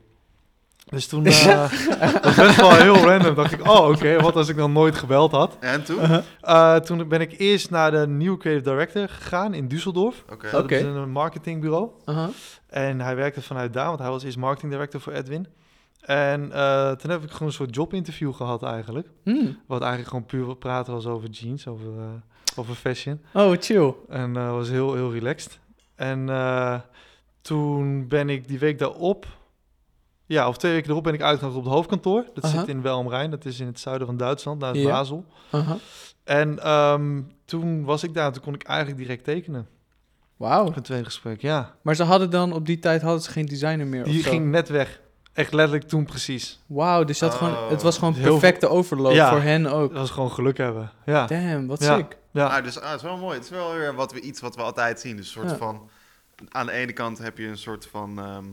Dus 0.90 1.06
toen, 1.06 1.26
uh, 1.26 1.70
dat 2.00 2.24
was 2.24 2.34
best 2.34 2.56
wel 2.56 2.74
heel 2.74 2.96
random. 2.96 3.34
dacht 3.34 3.52
ik, 3.52 3.66
oh 3.66 3.88
oké, 3.88 3.96
okay, 3.96 4.20
wat 4.20 4.36
als 4.36 4.48
ik 4.48 4.56
dan 4.56 4.72
nooit 4.72 4.96
gebeld 4.96 5.30
had. 5.30 5.56
En 5.60 5.84
toen? 5.84 5.98
Uh 5.98 6.18
-huh. 6.40 6.76
toen 6.76 7.08
ben 7.08 7.20
ik 7.20 7.34
eerst 7.38 7.70
naar 7.70 7.90
de 7.90 8.06
nieuwe 8.06 8.38
creative 8.38 8.70
director 8.70 9.08
gegaan 9.08 9.54
in 9.54 9.68
Düsseldorf. 9.68 10.22
Oké. 10.22 10.32
Okay. 10.32 10.50
Dat 10.50 10.62
okay. 10.64 10.78
is 10.78 10.84
een 10.84 11.10
marketingbureau. 11.10 11.90
-huh. 12.04 12.28
En 12.66 13.00
hij 13.00 13.16
werkte 13.16 13.42
vanuit 13.42 13.72
daar, 13.72 13.86
want 13.86 13.98
hij 13.98 14.08
was 14.08 14.24
eerst 14.24 14.36
marketing 14.36 14.72
director 14.72 15.00
voor 15.00 15.12
Edwin. 15.12 15.46
En 16.06 16.52
eh, 16.52 16.90
toen 16.90 17.10
heb 17.10 17.22
ik 17.22 17.30
gewoon 17.30 17.48
een 17.48 17.54
soort 17.54 17.74
jobinterview 17.74 18.34
gehad 18.34 18.62
eigenlijk. 18.62 19.08
Hmm. 19.22 19.58
Wat 19.66 19.80
eigenlijk 19.80 20.10
gewoon 20.10 20.26
puur 20.26 20.56
praten 20.56 20.92
was 20.92 21.06
over 21.06 21.28
jeans, 21.28 21.66
over, 21.66 21.98
eh, 21.98 22.58
over 22.58 22.74
fashion. 22.74 23.20
Oh, 23.32 23.52
chill. 23.60 23.94
En 24.08 24.36
eh 24.36 24.50
was 24.50 24.68
heel, 24.68 24.94
heel 24.94 25.12
relaxed. 25.12 25.58
En 25.94 26.28
eh, 26.28 26.80
toen 27.40 28.08
ben 28.08 28.28
ik 28.28 28.48
die 28.48 28.58
week 28.58 28.78
daarop, 28.78 29.26
ja, 30.26 30.49
of 30.49 30.56
twee 30.56 30.73
weken 30.73 30.90
erop 30.90 31.02
ben 31.02 31.14
ik 31.14 31.23
uitgenodigd 31.23 31.59
op 31.59 31.64
het 31.64 31.75
hoofdkantoor. 31.75 32.25
Dat 32.35 32.47
zit 32.47 32.68
in 32.68 32.83
Welm 32.83 33.09
Rijn, 33.09 33.30
dat 33.30 33.45
is 33.45 33.61
in 33.61 33.66
het 33.66 33.80
zuiden 33.80 34.06
van 34.06 34.16
Duitsland, 34.16 34.61
naast. 34.61 34.85
Basel. 34.85 35.25
Aha. 35.50 35.76
En 36.25 36.59
ehm, 36.62 37.21
toen 37.45 37.85
was 37.85 38.02
ik 38.02 38.14
daar 38.14 38.26
en 38.26 38.33
toen 38.33 38.42
kon 38.42 38.54
ik 38.54 38.62
eigenlijk 38.62 38.99
direct 38.99 39.25
tekenen. 39.25 39.68
Wauw. 40.37 40.66
Een 40.75 40.83
tweede 40.83 41.04
gesprek, 41.04 41.40
ja. 41.40 41.75
Maar 41.83 41.95
ze 41.95 42.02
hadden 42.02 42.30
dan, 42.30 42.52
op 42.52 42.66
die 42.66 42.78
tijd 42.78 43.02
hadden 43.02 43.23
ze 43.23 43.30
geen 43.30 43.47
designer 43.47 43.87
meer 43.87 44.04
Die 44.04 44.18
of 44.18 44.25
zo? 44.25 44.30
ging 44.30 44.50
net 44.50 44.68
weg. 44.68 45.00
Echt 45.33 45.52
letterlijk 45.52 45.88
toen 45.88 46.04
precies. 46.04 46.61
Wauw, 46.66 47.04
dus 47.04 47.18
dat 47.18 47.35
gewoon, 47.35 47.52
Oh. 47.52 47.71
het 47.71 47.83
was 47.83 47.99
gewoon 47.99 48.14
Heel 48.14 48.30
perfecte 48.30 48.68
overloop 48.68 49.12
Ja. 49.12 49.30
voor 49.30 49.40
hen 49.40 49.66
ook. 49.66 49.90
Dat 49.90 49.99
was 50.00 50.11
gewoon 50.11 50.30
geluk 50.33 50.56
hebben. 50.56 50.90
Ja, 51.06 51.26
Damn, 51.26 51.66
wat 51.66 51.83
Ja. 51.83 51.97
sick. 51.97 52.16
ja. 52.30 52.47
Ah, 52.47 52.64
dus 52.64 52.80
ah, 52.80 52.87
het 52.90 52.97
is 52.97 53.02
wel 53.02 53.16
mooi. 53.16 53.35
Het 53.35 53.45
is 53.45 53.50
wel 53.50 53.73
weer 53.75 53.95
wat 53.95 54.12
we, 54.12 54.21
iets 54.21 54.40
wat 54.40 54.56
we 54.56 54.62
altijd 54.62 55.00
zien. 55.00 55.16
Dus 55.16 55.26
een 55.26 55.33
soort 55.33 55.50
Ja. 55.50 55.56
van... 55.56 55.88
Aan 56.49 56.66
de 56.66 56.73
ene 56.73 56.92
kant 56.92 57.18
heb 57.18 57.38
je 57.38 57.47
een 57.47 57.59
soort 57.59 57.87
van... 57.87 58.18
ehm, 58.18 58.45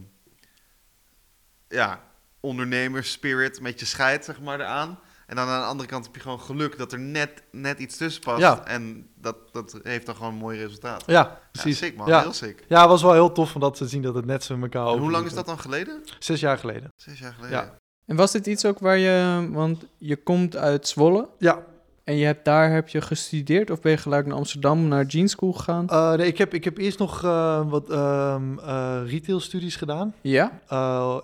ja, 1.68 2.00
ondernemerspirit 2.40 3.62
met 3.62 3.80
je 3.80 3.86
scheid, 3.86 4.26
zeg 4.26 4.42
maar, 4.42 4.60
eraan. 4.60 5.00
En 5.28 5.36
dan 5.36 5.48
aan 5.48 5.60
de 5.62 5.68
andere 5.68 5.90
kant 5.90 6.06
heb 6.06 6.16
je 6.16 6.22
gewoon 6.22 6.40
geluk 6.40 6.78
dat 6.78 6.92
er 6.92 7.00
net, 7.00 7.44
net 7.52 7.80
iets 7.80 7.98
tussen 7.98 8.22
past. 8.22 8.40
Ja. 8.42 8.66
En 8.66 9.10
dat, 9.16 9.36
dat 9.52 9.80
heeft 9.84 10.06
dan 10.06 10.16
gewoon 10.16 10.32
een 10.32 10.38
mooi 10.40 10.60
resultaat. 10.60 11.04
ja 11.06 11.40
precies. 11.52 11.80
Ja, 11.80 11.86
sick 11.86 11.98
man, 11.98 12.08
Ja. 12.08 12.22
heel 12.22 12.34
sick. 12.34 12.66
Ja, 12.68 12.80
het 12.80 12.90
was 12.90 13.02
wel 13.02 13.14
heel 13.14 13.32
tof 13.32 13.54
om 13.56 13.62
dat 13.62 13.76
te 13.76 13.88
zien 13.88 14.02
dat 14.02 14.16
het 14.16 14.26
net 14.26 14.44
zo 14.44 14.54
in 14.54 14.62
elkaar 14.62 14.88
En 14.88 14.98
hoe 14.98 15.12
lang 15.12 15.26
is 15.26 15.34
dat 15.34 15.46
dan 15.46 15.60
geleden? 15.60 16.04
Zes 16.20 16.40
jaar 16.40 16.58
geleden. 16.58 16.90
Zes 16.96 17.20
jaar 17.20 17.34
geleden. 17.34 17.58
Ja. 17.58 17.78
En 18.06 18.16
was 18.16 18.32
dit 18.32 18.48
iets 18.48 18.66
ook 18.66 18.80
waar 18.80 18.98
je, 18.98 19.48
want 19.52 19.84
je 19.98 20.16
komt 20.16 20.56
uit 20.56 20.88
Zwolle 20.88 21.30
Ja, 21.38 21.64
en 22.04 22.16
je 22.16 22.26
hebt 22.26 22.46
daar 22.46 22.72
heb 22.72 22.90
je 22.90 23.02
gestudeerd 23.02 23.70
of 23.70 23.82
ben 23.82 23.92
je 23.92 23.98
gelijk 23.98 24.26
naar 24.26 24.38
Amsterdam 24.38 24.88
naar 24.88 25.06
Jeans 25.06 25.32
School 25.32 25.54
gegaan? 25.54 25.90
Eh, 25.90 26.14
nee, 26.14 26.28
ik, 26.28 26.38
heb, 26.38 26.54
ik 26.54 26.64
heb 26.64 26.78
eerst 26.78 27.00
nog 27.00 27.24
eh, 27.24 27.70
wat 27.70 27.90
ehm 27.90 28.60
eh 28.60 29.02
retailstudies 29.06 29.76
gedaan. 29.76 30.14
Ja? 30.22 30.60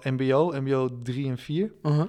MBO, 0.03 0.51
MBO 0.61 0.89
3 1.03 1.29
en 1.29 1.37
4. 1.37 1.71
Uh-huh. 1.83 2.07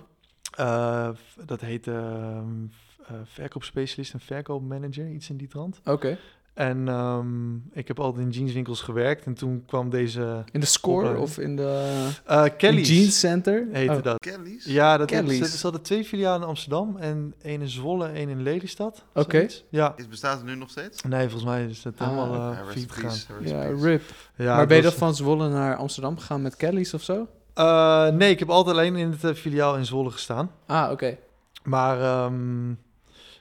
Dat 1.46 1.60
heette 1.60 1.92
ehm, 1.92 2.64
eh, 3.10 3.16
verkoopspecialist 3.24 4.12
en 4.12 4.20
verkoopmanager, 4.20 5.10
iets 5.10 5.30
in 5.30 5.36
die 5.36 5.48
trant. 5.48 5.80
Oké. 5.84 6.18
En 6.60 6.88
ehm, 6.88 7.54
ik 7.72 7.88
heb 7.88 8.00
altijd 8.00 8.24
in 8.24 8.30
jeanswinkels 8.30 8.80
gewerkt 8.80 9.24
en 9.24 9.34
toen 9.34 9.64
kwam 9.66 9.90
deze... 9.90 10.44
In 10.52 10.60
de 10.60 10.66
score 10.66 11.18
of 11.18 11.38
in 11.38 11.56
de 11.56 12.08
eh 12.24 12.44
Kelly's 12.56 12.88
Jeans 12.88 13.18
Center? 13.18 13.66
heette 13.72 13.94
Oh, 13.94 14.02
dat. 14.02 14.18
Kelly's? 14.18 14.64
Ja, 14.64 14.96
dat 14.96 15.10
Kelly's. 15.10 15.50
Ze, 15.50 15.56
ze 15.56 15.62
hadden 15.62 15.82
twee 15.82 16.04
filialen 16.04 16.40
in 16.42 16.46
Amsterdam 16.46 16.96
en 16.96 17.34
één 17.42 17.60
in 17.60 17.68
Zwolle 17.68 18.06
en 18.06 18.14
één 18.14 18.28
in 18.28 18.42
Lelystad. 18.42 19.04
Oké. 19.14 19.46
Ja. 19.68 19.92
Is, 19.96 20.08
bestaat 20.08 20.36
het 20.36 20.46
nu 20.46 20.54
nog 20.54 20.70
steeds? 20.70 21.02
Nee, 21.02 21.22
volgens 21.22 21.44
mij 21.44 21.64
is 21.64 21.84
het 21.84 22.00
Ah, 22.00 22.08
helemaal 22.08 22.34
Ja, 22.34 22.50
uh, 22.50 22.84
gegaan. 22.88 23.44
Ja, 23.44 23.62
rip. 23.62 24.02
Ja, 24.36 24.56
maar 24.56 24.66
ben 24.66 24.76
je 24.76 24.82
dan 24.82 24.92
van 24.92 25.14
Zwolle 25.14 25.48
naar 25.48 25.76
Amsterdam 25.76 26.18
gegaan 26.18 26.42
met 26.42 26.56
Kelly's 26.56 26.92
of 26.92 27.02
zo? 27.02 27.26
Eh, 27.54 28.08
nee, 28.08 28.30
ik 28.30 28.38
heb 28.38 28.50
altijd 28.50 28.76
alleen 28.76 28.96
in 28.96 29.16
het 29.20 29.38
filiaal 29.38 29.76
in 29.76 29.86
Zwolle 29.86 30.10
gestaan. 30.10 30.50
Ah, 30.66 30.90
oké. 30.90 31.16
Maar, 31.62 32.00
ehm 32.00 32.72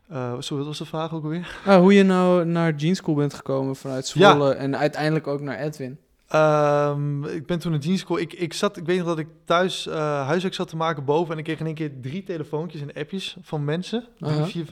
eh, 0.09 0.33
sorry, 0.39 0.57
wat 0.57 0.65
was 0.65 0.77
de 0.77 0.85
vraag 0.85 1.13
ook 1.13 1.23
alweer? 1.23 1.57
Ah, 1.65 1.79
hoe 1.79 1.93
je 1.93 2.03
nou 2.03 2.45
naar 2.45 2.75
Jeans 2.75 2.97
School 2.97 3.15
bent 3.15 3.33
gekomen 3.33 3.75
vanuit 3.75 4.07
Zwolle 4.07 4.53
en 4.53 4.77
uiteindelijk 4.77 5.27
ook 5.27 5.41
naar 5.41 5.59
Edwin. 5.59 5.97
Ehm, 6.27 7.23
ik 7.25 7.45
ben 7.45 7.59
toen 7.59 7.73
een 7.73 7.79
jeans 7.79 7.99
school. 7.99 8.19
Ik, 8.19 8.33
ik, 8.33 8.53
zat, 8.53 8.77
ik 8.77 8.85
weet 8.85 8.97
nog 8.97 9.07
dat 9.07 9.19
ik 9.19 9.27
thuis 9.45 9.87
eh 9.87 10.25
huiswerk 10.27 10.53
zat 10.55 10.67
te 10.67 10.75
maken 10.75 11.05
boven. 11.05 11.31
En 11.33 11.37
ik 11.37 11.43
kreeg 11.43 11.59
in 11.59 11.65
één 11.65 11.75
keer 11.75 11.91
drie 12.01 12.24
telefoontjes 12.24 12.81
en 12.81 12.93
appjes 12.93 13.37
van 13.41 13.63
mensen. 13.65 14.07
Drie, 14.19 14.31
Aha. 14.31 14.45
vier 14.45 14.65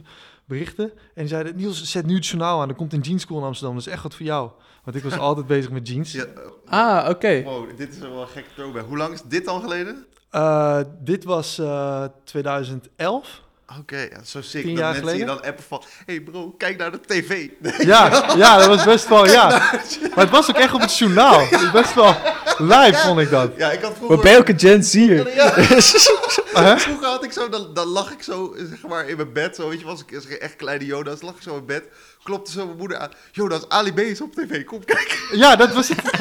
berichten. 0.46 0.84
En 0.94 0.94
die 1.14 1.28
zeiden, 1.28 1.56
Niels, 1.56 1.92
zet 1.92 2.06
nu 2.06 2.16
het 2.16 2.26
journaal 2.28 2.62
aan. 2.62 2.70
Er 2.70 2.76
komt 2.76 2.94
een 2.94 3.00
jeans 3.00 3.22
school 3.22 3.38
in 3.38 3.44
Amsterdam. 3.44 3.76
Dat 3.76 3.86
is 3.88 3.92
echt 3.94 4.04
wat 4.04 4.16
voor 4.16 4.26
jou. 4.26 4.50
Want 4.84 4.98
ik 4.98 5.04
was 5.04 5.18
altijd 5.28 5.48
bezig 5.48 5.72
met 5.72 5.88
jeans. 5.88 6.12
Ja, 6.12 6.26
Ah, 6.66 7.10
oké. 7.10 7.44
wow, 7.44 7.78
dit 7.78 7.94
is 7.94 8.00
wel 8.00 8.22
een 8.22 8.28
gekke 8.28 8.50
throwback. 8.56 8.86
Hoe 8.88 8.98
lang 8.98 9.14
is 9.14 9.22
dit 9.22 9.46
dan 9.46 9.62
geleden? 9.62 10.06
Eh, 10.30 10.80
dit 11.04 11.24
was 11.24 11.58
eh 11.60 12.04
2011. 12.24 13.42
Oké, 13.80 13.98
ja, 13.98 14.24
zo 14.24 14.42
sick. 14.42 14.64
Tien 14.64 14.76
dat 14.76 14.84
jaar 14.84 14.94
mensen 14.94 15.18
je 15.18 15.20
geleden? 15.20 15.28
dan 15.28 15.52
appen 15.52 15.64
van... 15.68 15.84
hey 16.06 16.22
bro, 16.22 16.52
kijk 16.58 16.78
naar 16.78 16.92
de 16.92 17.00
tv. 17.06 17.50
Ja, 17.92 18.34
ja, 18.36 18.58
dat 18.58 18.68
was 18.68 18.84
best 18.84 19.08
wel, 19.08 19.28
ja. 19.28 19.50
Maar 19.50 20.26
het 20.26 20.30
was 20.30 20.50
ook 20.50 20.56
echt 20.56 20.74
op 20.74 20.82
het 20.82 20.98
journaal. 20.98 21.40
Het 21.40 21.72
was 21.72 21.72
Best 21.72 21.94
wel 21.94 22.16
live, 22.58 22.98
vond 22.98 23.20
ik 23.20 23.30
dat. 23.30 23.52
Ja, 23.58 23.72
ik 23.72 23.82
had 23.82 23.90
Maar 23.90 23.98
vroeger... 23.98 24.20
ben 24.20 24.32
je 24.32 24.38
ook 24.38 24.48
een 24.48 24.60
Gen 24.60 24.84
Z'er? 24.84 25.36
Ja, 25.36 25.54
Huh? 26.64 26.78
vroeger 26.78 27.08
had 27.08 27.24
ik 27.24 27.32
zo, 27.32 27.50
dan, 27.50 27.74
dan 27.74 27.88
lag 27.88 28.12
ik 28.12 28.24
zo, 28.24 28.56
zeg 28.58 28.82
maar, 28.88 29.10
in 29.10 29.16
mijn 29.16 29.34
bed. 29.34 29.56
Zo, 29.56 29.70
weet 29.70 29.80
je, 29.80 29.86
was 29.86 30.02
ik 30.02 30.16
als 30.16 30.26
ik 30.26 30.32
echt 30.32 30.56
kleine 30.56 30.86
Jonas, 30.86 31.22
lag 31.22 31.36
ik 31.36 31.42
zo 31.42 31.58
in 31.58 31.66
bed. 31.66 31.84
Klopte 32.24 32.52
zo 32.52 32.66
mijn 32.66 32.78
moeder 32.78 32.98
aan. 32.98 33.12
Jonas, 33.32 33.70
Ali 33.70 33.94
B 33.94 34.00
is 34.00 34.22
op 34.22 34.34
tv, 34.36 34.66
kom 34.66 34.86
kijken. 34.86 35.18
Ja, 35.32 35.56
dat 35.56 35.74
was 35.74 35.88
het. 35.88 36.02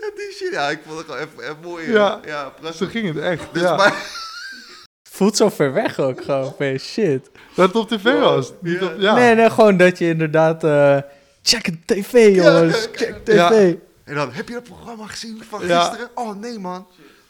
Ja, 0.00 0.10
die 0.14 0.32
shit, 0.36 0.52
ja, 0.52 0.68
ik 0.68 0.80
vond 0.86 0.98
het 0.98 1.06
gewoon 1.06 1.20
even, 1.20 1.42
even 1.42 1.56
mooi. 1.62 1.92
Ja. 1.92 2.20
ja 2.24 2.52
Zo 2.72 2.86
ging 2.86 3.14
het 3.14 3.24
echt. 3.24 3.44
Dus, 3.52 3.62
ja. 3.62 3.76
maar, 3.76 3.94
Voelt 5.16 5.36
zo 5.36 5.48
ver 5.48 5.72
weg 5.72 5.98
ook 5.98 6.24
gewoon. 6.24 6.54
Van, 6.58 6.78
shit. 6.78 7.30
Dat 7.54 7.66
het 7.66 7.76
op 7.76 7.88
tv 7.88 8.20
was. 8.20 8.52
Niet 8.60 8.80
Ja. 8.80 8.86
op, 8.86 8.94
ja. 8.98 9.14
Nee, 9.14 9.34
nee, 9.34 9.50
gewoon 9.50 9.76
dat 9.76 9.98
je 9.98 10.08
inderdaad... 10.08 10.64
eh, 10.64 10.96
check 11.42 11.68
tv, 11.84 12.34
jongens. 12.34 12.88
Check 12.92 13.14
tv. 13.24 13.34
Ja. 13.34 13.50
en 14.04 14.14
dan, 14.14 14.32
heb 14.32 14.48
je 14.48 14.54
dat 14.54 14.62
programma 14.62 15.06
gezien 15.06 15.42
van 15.48 15.66
Ja. 15.66 15.80
gisteren? 15.80 16.08
Oh, 16.14 16.36
nee 16.40 16.58
man. 16.58 16.86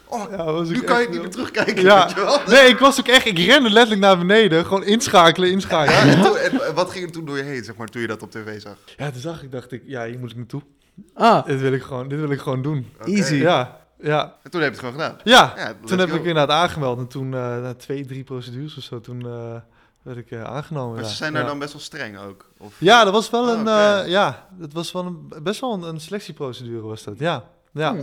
Oh, 0.09 0.23
Ja, 0.31 0.45
was 0.45 0.69
nu 0.69 0.81
kan 0.81 0.97
je 0.97 1.03
het 1.03 1.11
niet 1.13 1.21
meer 1.21 1.31
terugkijken, 1.31 1.83
Ja. 1.83 2.05
weet 2.07 2.15
je 2.15 2.21
wel. 2.21 2.39
Nee, 2.49 2.69
ik 2.69 2.79
was 2.79 2.99
ook 3.01 3.09
echt... 3.09 3.27
Ik 3.27 3.39
rende 3.39 3.71
letterlijk 3.71 4.01
naar 4.01 4.19
beneden. 4.19 4.65
Gewoon 4.65 4.85
inschakelen, 4.85 5.51
inschakelen. 5.51 6.07
Ja, 6.07 6.13
en, 6.17 6.23
toen- 6.23 6.37
en 6.37 6.75
wat 6.75 6.91
ging 6.91 7.05
er 7.05 7.13
toen 7.13 7.25
door 7.25 7.37
je 7.37 7.43
heen, 7.43 7.65
zeg 7.65 7.77
maar, 7.77 7.87
toen 7.89 8.01
je 8.01 8.07
dat 8.09 8.23
op 8.23 8.31
tv 8.31 8.61
zag? 8.61 8.77
Ja, 8.97 9.11
toen 9.11 9.21
zag 9.21 9.43
ik, 9.43 9.53
dacht 9.53 9.73
ik, 9.73 9.83
ja, 9.87 10.05
hier 10.07 10.19
moet 10.19 10.31
ik 10.31 10.37
naartoe. 10.37 10.63
Ah, 11.15 11.47
Dit 11.47 11.61
wil 11.61 11.73
ik 11.73 11.83
gewoon, 11.83 12.09
dit 12.09 12.21
wil 12.21 12.31
ik 12.31 12.41
gewoon 12.41 12.63
doen. 12.63 12.87
Oké. 13.01 13.11
Easy. 13.11 13.35
Ja, 13.35 13.81
ja. 14.01 14.37
En 14.43 14.51
toen 14.51 14.61
heb 14.61 14.75
je 14.75 14.81
het 14.81 14.87
gewoon 14.87 14.93
gedaan. 15.03 15.21
Ja, 15.25 15.53
Ja, 15.57 15.75
toen 15.87 15.99
heb 15.99 16.09
go. 16.11 16.15
ik 16.17 16.25
inderdaad 16.25 16.51
aangemeld. 16.51 16.99
En 16.99 17.07
toen, 17.07 17.35
eh, 17.35 17.41
na 17.41 17.75
twee, 17.75 18.07
drie 18.07 18.25
procedures 18.25 18.77
of 18.77 18.83
zo, 18.83 19.01
toen 19.01 19.27
eh, 19.27 19.55
werd 20.03 20.19
ik 20.19 20.31
eh, 20.31 20.43
aangenomen. 20.43 20.95
Maar 20.95 21.03
ja. 21.03 21.09
ze 21.09 21.17
zijn 21.17 21.33
daar 21.33 21.43
ja. 21.43 21.49
dan 21.49 21.59
best 21.59 21.73
wel 21.73 21.83
streng 21.83 22.19
ook. 22.19 22.51
Of... 22.59 22.75
Ja, 22.79 23.05
dat 23.05 23.13
was 23.13 23.31
wel 23.31 23.47
Ah, 23.51 23.59
een, 23.59 23.69
eh, 24.05 24.11
ja, 24.11 24.49
dat 24.59 24.73
was 24.73 24.93
wel 24.93 25.07
een, 25.07 25.33
best 25.43 25.61
wel 25.61 25.73
een, 25.73 25.83
een 25.83 26.01
selectieprocedure 26.01 26.81
was 26.87 27.03
dat, 27.03 27.19
ja. 27.19 27.45
ja. 27.73 27.93
Hm. 27.95 28.03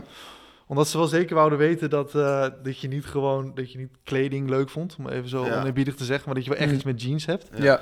Omdat 0.67 0.87
ze 0.87 0.97
wel 0.97 1.07
zeker 1.07 1.35
wouden 1.35 1.57
weten 1.57 1.89
dat, 1.89 2.15
eh, 2.15 2.47
dat 2.63 2.79
je 2.79 2.87
niet 2.87 3.05
gewoon, 3.05 3.51
dat 3.55 3.71
je 3.71 3.77
niet 3.77 3.95
kleding 4.03 4.49
leuk 4.49 4.69
vond, 4.69 4.95
om 4.99 5.07
even 5.09 5.29
zo 5.29 5.45
Ja. 5.45 5.59
oneerbiedig 5.59 5.95
te 5.95 6.05
zeggen, 6.05 6.25
maar 6.25 6.35
dat 6.35 6.43
je 6.43 6.49
wel 6.49 6.59
echt 6.59 6.69
Hm. 6.69 6.75
iets 6.75 6.83
met 6.83 7.01
jeans 7.01 7.25
hebt. 7.25 7.49
ja. 7.55 7.79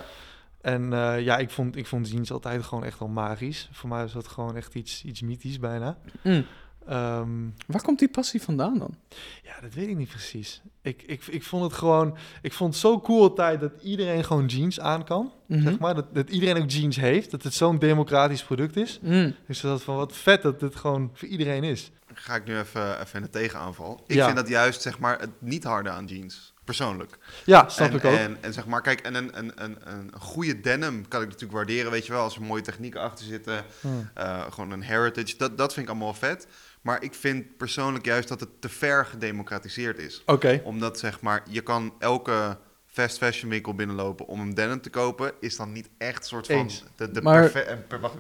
En 0.62 0.94
eh, 0.94 1.20
ja, 1.22 1.38
ik 1.38 1.50
vond, 1.50 1.76
ik 1.76 1.88
vond 1.88 2.10
jeans 2.10 2.32
altijd 2.32 2.64
gewoon 2.64 2.84
echt 2.84 3.00
wel 3.00 3.08
magisch. 3.08 3.70
Voor 3.72 3.90
mij 3.90 4.02
was 4.02 4.12
dat 4.14 4.28
gewoon 4.28 4.56
echt 4.56 4.76
iets, 4.76 5.04
iets 5.04 5.22
mythisch 5.22 5.60
bijna. 5.60 5.98
Mm. 6.22 6.46
Ehm, 6.92 7.30
Waar 7.68 7.82
komt 7.82 8.00
die 8.00 8.08
passie 8.10 8.42
vandaan 8.42 8.80
dan? 8.80 8.96
ja, 9.44 9.62
dat 9.62 9.74
weet 9.74 9.88
ik 9.88 9.96
niet 9.98 10.10
precies. 10.10 10.62
Ik, 10.82 11.02
ik, 11.02 11.26
ik 11.28 11.44
vond 11.44 11.64
het 11.64 11.74
gewoon, 11.74 12.18
ik 12.42 12.54
vond 12.54 12.74
het 12.74 12.82
zo 12.82 13.00
cool 13.02 13.22
altijd 13.22 13.60
dat 13.60 13.72
iedereen 13.82 14.24
gewoon 14.24 14.46
jeans 14.46 14.80
aan 14.80 15.04
kan. 15.06 15.32
Mhm. 15.46 15.62
Zeg 15.62 15.80
maar, 15.80 15.96
dat, 15.96 16.14
dat 16.16 16.30
iedereen 16.30 16.62
ook 16.64 16.70
jeans 16.70 16.96
heeft. 16.96 17.32
Dat 17.32 17.44
het 17.44 17.54
zo'n 17.54 17.80
democratisch 17.80 18.44
product 18.44 18.76
is. 18.78 19.00
Mm. 19.02 19.36
Dus 19.48 19.62
dat 19.62 19.84
van 19.84 19.96
wat 19.96 20.16
vet 20.16 20.42
dat 20.42 20.60
dit 20.60 20.76
gewoon 20.76 21.10
voor 21.14 21.28
iedereen 21.28 21.64
is. 21.64 21.92
Ga 22.14 22.36
ik 22.36 22.46
nu 22.46 22.58
even, 22.58 23.00
even 23.02 23.16
in 23.16 23.22
de 23.22 23.30
tegenaanval. 23.30 24.04
Ik 24.08 24.16
Ja. 24.16 24.26
vind 24.26 24.38
dat 24.38 24.48
juist, 24.48 24.82
zeg 24.82 25.00
maar, 25.00 25.20
het 25.20 25.30
niet 25.40 25.64
harde 25.64 25.90
aan 25.90 26.06
jeans. 26.06 26.54
Persoonlijk. 26.64 27.18
Ja, 27.46 27.70
snap 27.70 27.90
en, 27.90 27.96
ik 27.96 28.06
ook. 28.06 28.14
En, 28.18 28.38
en 28.42 28.54
zeg 28.54 28.66
maar, 28.66 28.82
kijk, 28.82 29.00
en 29.00 29.16
een, 29.16 29.38
een, 29.38 29.52
een, 29.56 29.78
een 29.84 30.12
goede 30.20 30.60
denim 30.60 31.08
kan 31.08 31.22
ik 31.22 31.28
natuurlijk 31.28 31.54
waarderen, 31.54 31.92
weet 31.92 32.06
je 32.06 32.12
wel. 32.12 32.22
Als 32.24 32.36
er 32.36 32.42
mooie 32.42 32.62
technieken 32.62 33.02
achter 33.02 33.26
zitten. 33.26 33.64
Hmm. 33.82 34.10
eh, 34.14 34.42
gewoon 34.50 34.72
een 34.72 34.82
heritage. 34.82 35.38
Dat, 35.38 35.58
dat 35.58 35.74
vind 35.74 35.86
ik 35.86 35.92
allemaal 35.92 36.14
vet. 36.14 36.48
Maar 36.82 37.04
ik 37.04 37.14
vind 37.14 37.58
persoonlijk 37.58 38.06
juist 38.06 38.28
dat 38.28 38.40
het 38.40 38.62
te 38.62 38.70
ver 38.70 39.06
gedemocratiseerd 39.06 39.98
is. 40.00 40.24
Oké. 40.26 40.62
Omdat, 40.64 41.00
zeg 41.00 41.22
maar, 41.22 41.44
je 41.50 41.62
kan 41.62 41.94
elke 42.00 42.58
fast 42.86 43.18
fashion 43.18 43.50
winkel 43.50 43.76
binnenlopen 43.76 44.28
om 44.28 44.40
een 44.40 44.54
denim 44.54 44.82
te 44.82 44.90
kopen. 44.90 45.32
Is 45.40 45.56
dan 45.58 45.72
niet 45.72 45.90
echt 45.98 46.18
een 46.18 46.24
soort 46.26 46.46
van... 46.48 46.56
Eens. 46.56 46.84
De, 46.96 47.12
de 47.12 47.22
Maar- 47.22 47.52
eh, 47.54 48.00
wacht 48.02 48.16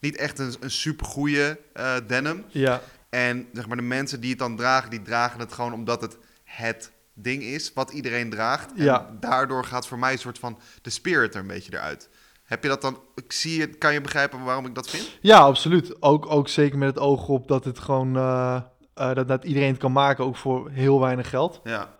niet 0.00 0.16
echt 0.16 0.38
een, 0.38 0.54
een 0.60 0.70
supergoeie 0.70 1.56
eh 1.72 1.96
denim. 2.06 2.44
Ja, 2.48 2.80
En 3.10 3.48
zeg 3.52 3.66
maar, 3.66 3.76
de 3.76 3.82
mensen 3.82 4.20
die 4.20 4.30
het 4.30 4.38
dan 4.38 4.56
dragen, 4.56 4.90
die 4.90 5.02
dragen 5.02 5.40
het 5.40 5.52
gewoon 5.52 5.72
omdat 5.72 6.00
het 6.00 6.16
het 6.44 6.90
ding 7.14 7.42
is 7.42 7.72
wat 7.74 7.90
iedereen 7.90 8.30
draagt. 8.30 8.70
En 8.76 8.84
Ja. 8.84 9.10
daardoor 9.20 9.64
gaat 9.64 9.86
voor 9.86 9.98
mij 9.98 10.12
een 10.12 10.18
soort 10.18 10.38
van 10.38 10.58
de 10.82 10.90
spirit 10.90 11.34
er 11.34 11.40
een 11.40 11.46
beetje 11.46 11.72
eruit. 11.72 12.08
Heb 12.54 12.62
je 12.62 12.68
dat 12.68 12.82
dan, 12.82 12.98
ik 13.14 13.32
zie 13.32 13.60
je, 13.60 13.66
kan 13.68 13.92
je 13.92 14.00
begrijpen 14.00 14.42
waarom 14.44 14.66
ik 14.66 14.74
dat 14.74 14.90
vind? 14.90 15.18
ja 15.20 15.38
absoluut. 15.38 16.02
Ook, 16.02 16.26
ook 16.30 16.48
zeker 16.48 16.78
met 16.78 16.88
het 16.88 16.98
oog 16.98 17.28
op 17.28 17.48
dat 17.48 17.64
het 17.64 17.78
gewoon... 17.78 18.16
eh, 18.16 18.60
eh, 18.94 19.14
dat, 19.14 19.28
dat 19.28 19.44
iedereen 19.44 19.68
het 19.70 19.78
kan 19.78 19.92
maken, 19.92 20.24
ook 20.24 20.36
voor 20.36 20.70
heel 20.70 21.00
weinig 21.00 21.28
geld. 21.28 21.60
Ja, 21.64 21.94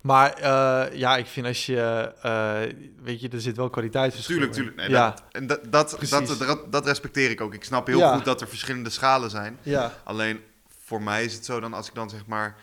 Maar 0.00 0.32
eh, 0.32 0.96
ja, 0.98 1.16
ik 1.16 1.26
vind 1.26 1.46
als 1.46 1.66
je... 1.66 2.12
weet 3.02 3.20
je, 3.20 3.28
er 3.28 3.40
zit 3.40 3.56
wel 3.56 3.70
kwaliteitsverschil 3.70 4.34
tuurlijk, 4.36 4.54
tuurlijk. 4.56 4.76
Nee, 4.76 4.90
ja, 4.90 5.10
dat, 5.10 5.22
en 5.32 5.46
dat, 5.46 5.60
dat, 5.72 5.98
dat, 6.10 6.38
dat, 6.38 6.72
dat 6.72 6.86
respecteer 6.86 7.30
ik 7.30 7.40
ook. 7.40 7.54
Ik 7.54 7.64
snap 7.64 7.86
heel 7.86 7.98
Ja. 7.98 8.14
goed 8.14 8.24
dat 8.24 8.40
er 8.40 8.48
verschillende 8.48 8.90
schalen 8.90 9.30
zijn. 9.30 9.58
ja, 9.62 9.92
Alleen 10.04 10.40
voor 10.84 11.02
mij 11.02 11.24
is 11.24 11.34
het 11.34 11.44
zo 11.44 11.60
dan 11.60 11.72
als 11.74 11.88
ik 11.88 11.94
dan 11.94 12.10
zeg 12.10 12.26
maar 12.26 12.56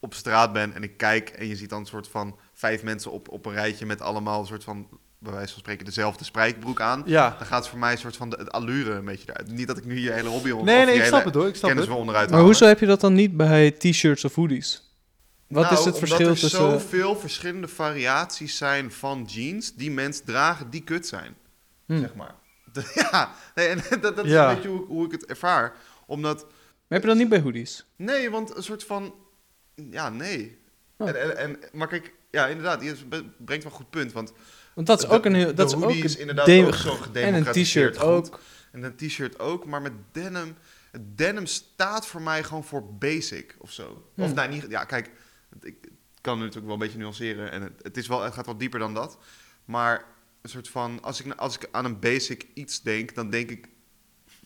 op 0.00 0.14
straat 0.14 0.52
ben 0.52 0.74
en 0.74 0.82
ik 0.82 0.96
kijk 0.96 1.28
en 1.28 1.46
je 1.46 1.56
ziet 1.56 1.70
dan 1.70 1.80
een 1.80 1.86
soort 1.86 2.08
van 2.08 2.38
vijf 2.52 2.82
mensen 2.82 3.10
op, 3.10 3.28
op 3.28 3.46
een 3.46 3.52
rijtje 3.52 3.86
met 3.86 4.00
allemaal 4.00 4.40
een 4.40 4.46
soort 4.46 4.64
van, 4.64 4.88
bij 5.24 5.32
wijze 5.32 5.52
van 5.52 5.58
spreken, 5.60 5.84
dezelfde 5.84 6.24
spijkerbroek 6.24 6.80
aan. 6.80 7.02
Ja. 7.06 7.34
Dan 7.38 7.46
gaat 7.46 7.58
het 7.58 7.68
voor 7.68 7.78
mij 7.78 7.92
een 7.92 7.98
soort 7.98 8.16
van 8.16 8.30
de, 8.30 8.36
het 8.36 8.52
allure 8.52 8.90
een 8.92 9.04
beetje 9.04 9.30
eruit. 9.30 9.50
Niet 9.50 9.66
dat 9.66 9.76
ik 9.78 9.84
nu 9.84 10.00
je 10.00 10.12
hele 10.12 10.28
hobby 10.28 10.50
onder 10.50 10.74
Nee, 10.74 10.84
nee, 10.84 10.94
ik 10.96 11.04
snap 11.04 11.24
het 11.24 11.34
hoor. 11.34 11.46
Ik 11.46 11.54
snap 11.54 11.64
kennis 11.70 11.80
het. 11.84 11.88
wil 11.92 11.98
onderuit 12.00 12.24
Maar 12.28 12.38
halen. 12.38 12.52
hoezo 12.52 12.66
heb 12.66 12.80
je 12.80 12.86
dat 12.86 13.00
dan 13.00 13.14
niet 13.14 13.36
bij 13.36 13.70
t-shirts 13.70 14.24
of 14.24 14.34
hoodies? 14.34 14.82
Wat 15.48 15.62
Nou, 15.62 15.74
is 15.78 15.84
het 15.84 15.98
verschil 15.98 16.18
omdat 16.18 16.34
er 16.36 16.42
tussen... 16.42 16.70
zoveel 16.70 17.16
verschillende 17.16 17.68
variaties 17.68 18.56
zijn 18.56 18.92
van 18.92 19.24
jeans 19.28 19.74
die 19.74 19.90
mensen 19.90 20.24
dragen 20.24 20.70
die 20.70 20.82
kut 20.82 21.06
zijn. 21.06 21.34
Hm. 21.86 21.98
Zeg 21.98 22.14
maar. 22.14 22.34
Ja, 22.94 23.30
nee, 23.54 23.66
en 23.66 23.78
dat, 24.00 24.16
dat 24.16 24.24
is 24.24 24.32
een 24.32 24.54
beetje 24.54 24.68
hoe, 24.68 24.86
hoe 24.86 25.04
ik 25.04 25.10
het 25.10 25.24
ervaar. 25.26 25.74
Omdat, 26.06 26.40
Maar 26.42 26.52
heb 26.88 27.02
je 27.02 27.08
dat 27.08 27.16
niet 27.16 27.28
bij 27.28 27.40
hoodies? 27.40 27.84
nee, 27.96 28.30
want 28.30 28.56
een 28.56 28.62
soort 28.62 28.84
van, 28.84 29.14
ja, 29.90 30.08
nee. 30.08 30.58
Oh. 30.96 31.08
En, 31.08 31.22
en, 31.22 31.36
en, 31.36 31.58
maar 31.72 31.88
kijk, 31.88 32.12
ja, 32.30 32.46
inderdaad, 32.46 32.82
je 32.82 32.94
brengt 33.38 33.64
wel 33.64 33.72
een 33.72 33.78
goed 33.78 33.90
punt. 33.90 34.12
Want 34.12 34.32
Want 34.74 34.86
dat 34.86 35.02
is 35.02 35.08
ook 35.08 35.24
een 35.24 35.34
heel... 35.34 35.46
de 35.46 35.54
Dat 35.54 35.68
is 35.68 35.82
ook 35.82 35.90
is 35.92 36.16
inderdaad 36.16 36.46
de- 36.46 36.64
ook 36.66 36.74
zo 36.74 36.88
En 36.90 36.94
een 36.96 37.02
gedemocratiseerd 37.02 37.92
t-shirt 37.94 38.08
ook. 38.08 38.40
En 38.72 38.82
een 38.82 38.96
t-shirt 38.96 39.38
ook, 39.38 39.66
maar 39.66 39.82
met 39.82 39.92
denim. 40.12 40.56
Denim 41.00 41.46
staat 41.46 42.06
voor 42.06 42.22
mij 42.22 42.42
gewoon 42.44 42.64
voor 42.64 42.94
basic 42.94 43.56
of 43.58 43.72
zo. 43.72 43.88
Of 44.16 44.24
Hmm. 44.26 44.34
nou, 44.34 44.48
niet, 44.48 44.66
ja, 44.68 44.84
kijk, 44.84 45.10
ik 45.60 45.88
kan 46.20 46.38
natuurlijk 46.38 46.64
wel 46.64 46.74
een 46.74 46.80
beetje 46.80 46.98
nuanceren. 46.98 47.50
En 47.50 47.62
het, 47.62 47.72
het, 47.82 47.96
is 47.96 48.06
wel, 48.06 48.22
het 48.22 48.34
gaat 48.34 48.46
wel 48.46 48.56
dieper 48.56 48.78
dan 48.78 48.94
dat. 48.94 49.18
Maar 49.64 50.04
een 50.42 50.50
soort 50.50 50.68
van, 50.68 50.98
als 51.02 51.20
ik, 51.24 51.32
als 51.34 51.56
ik 51.56 51.68
aan 51.70 51.84
een 51.84 51.98
basic 52.00 52.46
iets 52.54 52.82
denk, 52.82 53.14
dan 53.14 53.30
denk 53.30 53.50
ik, 53.50 53.68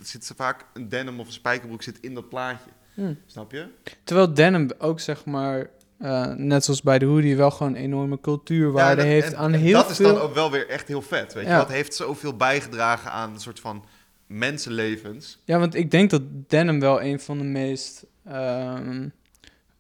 zit 0.03 0.25
zo 0.25 0.35
vaak 0.37 0.65
een 0.75 0.89
denim 0.89 1.21
of 1.21 1.27
een 1.27 1.33
spijkerbroek 1.33 1.83
zit 1.83 2.01
in 2.01 2.15
dat 2.15 2.29
plaatje. 2.29 2.71
Hm. 2.95 3.15
Snap 3.27 3.53
je? 3.53 3.69
Terwijl 4.05 4.35
denim 4.35 4.71
ook, 4.79 5.01
zeg 5.01 5.25
maar, 5.25 5.71
eh, 5.99 6.27
net 6.35 6.65
zoals 6.65 6.83
bij 6.83 6.99
de 6.99 7.07
hoodie, 7.07 7.37
wel 7.37 7.51
gewoon 7.51 7.75
een 7.75 7.83
enorme 7.83 8.21
cultuurwaarde 8.21 9.01
Ja, 9.03 9.07
en- 9.07 9.13
heeft 9.13 9.33
en- 9.33 9.39
aan 9.39 9.53
en 9.53 9.61
heel 9.61 9.73
dat 9.73 9.97
veel... 9.97 10.07
is 10.07 10.13
dan 10.15 10.23
ook 10.23 10.35
wel 10.35 10.51
weer 10.51 10.69
echt 10.69 10.89
heel 10.89 11.03
vet. 11.03 11.35
Weet 11.35 11.45
je? 11.47 11.51
Dat 11.53 11.69
heeft 11.69 11.95
zoveel 11.95 12.37
bijgedragen 12.37 13.11
aan 13.11 13.33
een 13.35 13.41
soort 13.41 13.61
van 13.61 13.85
mensenlevens. 14.27 15.39
Ja, 15.45 15.59
want 15.59 15.75
ik 15.75 15.91
denk 15.91 16.11
dat 16.11 16.23
denim 16.47 16.81
wel 16.81 17.03
een 17.03 17.21
van 17.21 17.39
de 17.39 17.45
meest 17.45 18.07
ehm, 18.25 19.09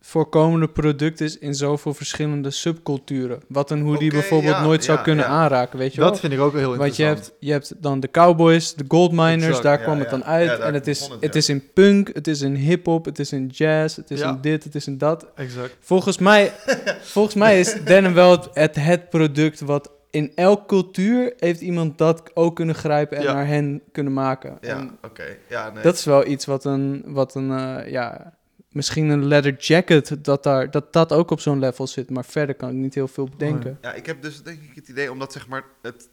voorkomende 0.01 0.69
producten 0.69 1.27
is 1.27 1.39
in 1.39 1.55
zoveel 1.55 1.95
verschillende 1.95 2.51
subculturen. 2.51 3.41
Wat 3.49 3.71
een 3.71 3.83
hoodie 3.83 4.09
Oké, 4.09 4.19
bijvoorbeeld 4.19 4.55
ja, 4.55 4.63
nooit 4.63 4.85
zou 4.85 4.99
ja, 4.99 5.05
kunnen 5.05 5.25
ja. 5.25 5.31
aanraken, 5.31 5.79
weet 5.79 5.95
je 5.95 6.01
wel? 6.01 6.11
Dat 6.11 6.21
vind 6.21 6.33
ik 6.33 6.41
ook 6.41 6.53
wel 6.53 6.61
heel 6.61 6.77
Want 6.77 6.97
je 6.97 7.03
interessant. 7.03 7.27
hebt, 7.27 7.47
je 7.47 7.53
hebt 7.53 7.83
dan 7.83 8.01
de 8.01 8.11
cowboys, 8.11 8.75
de 8.75 8.85
goldminers, 8.89 9.47
Exact, 9.47 9.63
daar 9.63 9.79
kwam 9.79 9.99
het 9.99 10.11
dan 10.11 10.25
uit. 10.25 10.61
En 10.61 10.75
het 10.75 10.87
is, 10.87 11.11
het, 11.21 11.35
is 11.35 11.49
in 11.49 11.73
punk, 11.73 12.11
het 12.13 12.27
is 12.27 12.41
in 12.41 12.55
hip-hop, 12.55 13.05
het 13.05 13.19
is 13.19 13.33
in 13.33 13.47
jazz, 13.47 13.97
het 13.97 14.11
is 14.11 14.21
in 14.21 14.39
dit, 14.41 14.65
het 14.65 14.75
is 14.75 14.87
in 14.87 14.99
dat. 14.99 15.27
Exact. 15.35 15.77
Volgens 15.81 16.19
mij, 16.19 16.53
volgens 17.15 17.35
mij 17.35 17.61
is 17.61 17.75
denim 17.85 18.15
wel 18.15 18.31
het, 18.31 18.49
het, 18.53 18.77
het 18.77 19.09
product 19.09 19.61
wat 19.61 19.91
in 20.11 20.33
elke 20.35 20.67
cultuur 20.67 21.33
heeft 21.39 21.61
iemand 21.61 21.99
dat 21.99 22.31
ook 22.35 22.57
kunnen 22.57 22.75
grijpen 22.75 23.19
en 23.19 23.25
naar 23.25 23.47
hen 23.47 23.83
kunnen 23.93 24.13
maken. 24.13 24.59
Ja, 24.61 24.91
oké. 25.03 25.37
Ja, 25.49 25.71
nee. 25.71 25.83
dat 25.83 25.95
is 25.95 26.05
wel 26.05 26.27
iets 26.27 26.45
wat 26.45 26.65
een, 26.65 27.03
wat 27.07 27.35
een 27.35 27.51
eh, 27.51 27.91
ja, 27.91 28.33
misschien 28.79 29.09
een 29.09 29.27
leather 29.27 29.57
jacket, 29.57 30.25
dat, 30.25 30.43
daar, 30.43 30.71
dat 30.71 30.93
dat 30.93 31.13
ook 31.13 31.31
op 31.31 31.41
zo'n 31.41 31.59
level 31.59 31.87
zit. 31.87 32.11
Maar 32.11 32.25
verder 32.25 32.55
kan 32.55 32.69
ik 32.69 32.75
niet 32.75 32.95
heel 32.95 33.09
veel 33.09 33.29
bedenken. 33.29 33.79
Ja, 33.83 33.93
ik 33.93 34.07
heb 34.07 34.23
dus 34.23 34.43
denk 34.43 34.63
ik 34.63 34.75
het 34.75 34.89
idee, 34.89 35.11
omdat 35.11 35.33
zeg 35.33 35.49
maar 35.49 35.65
het 35.83 36.09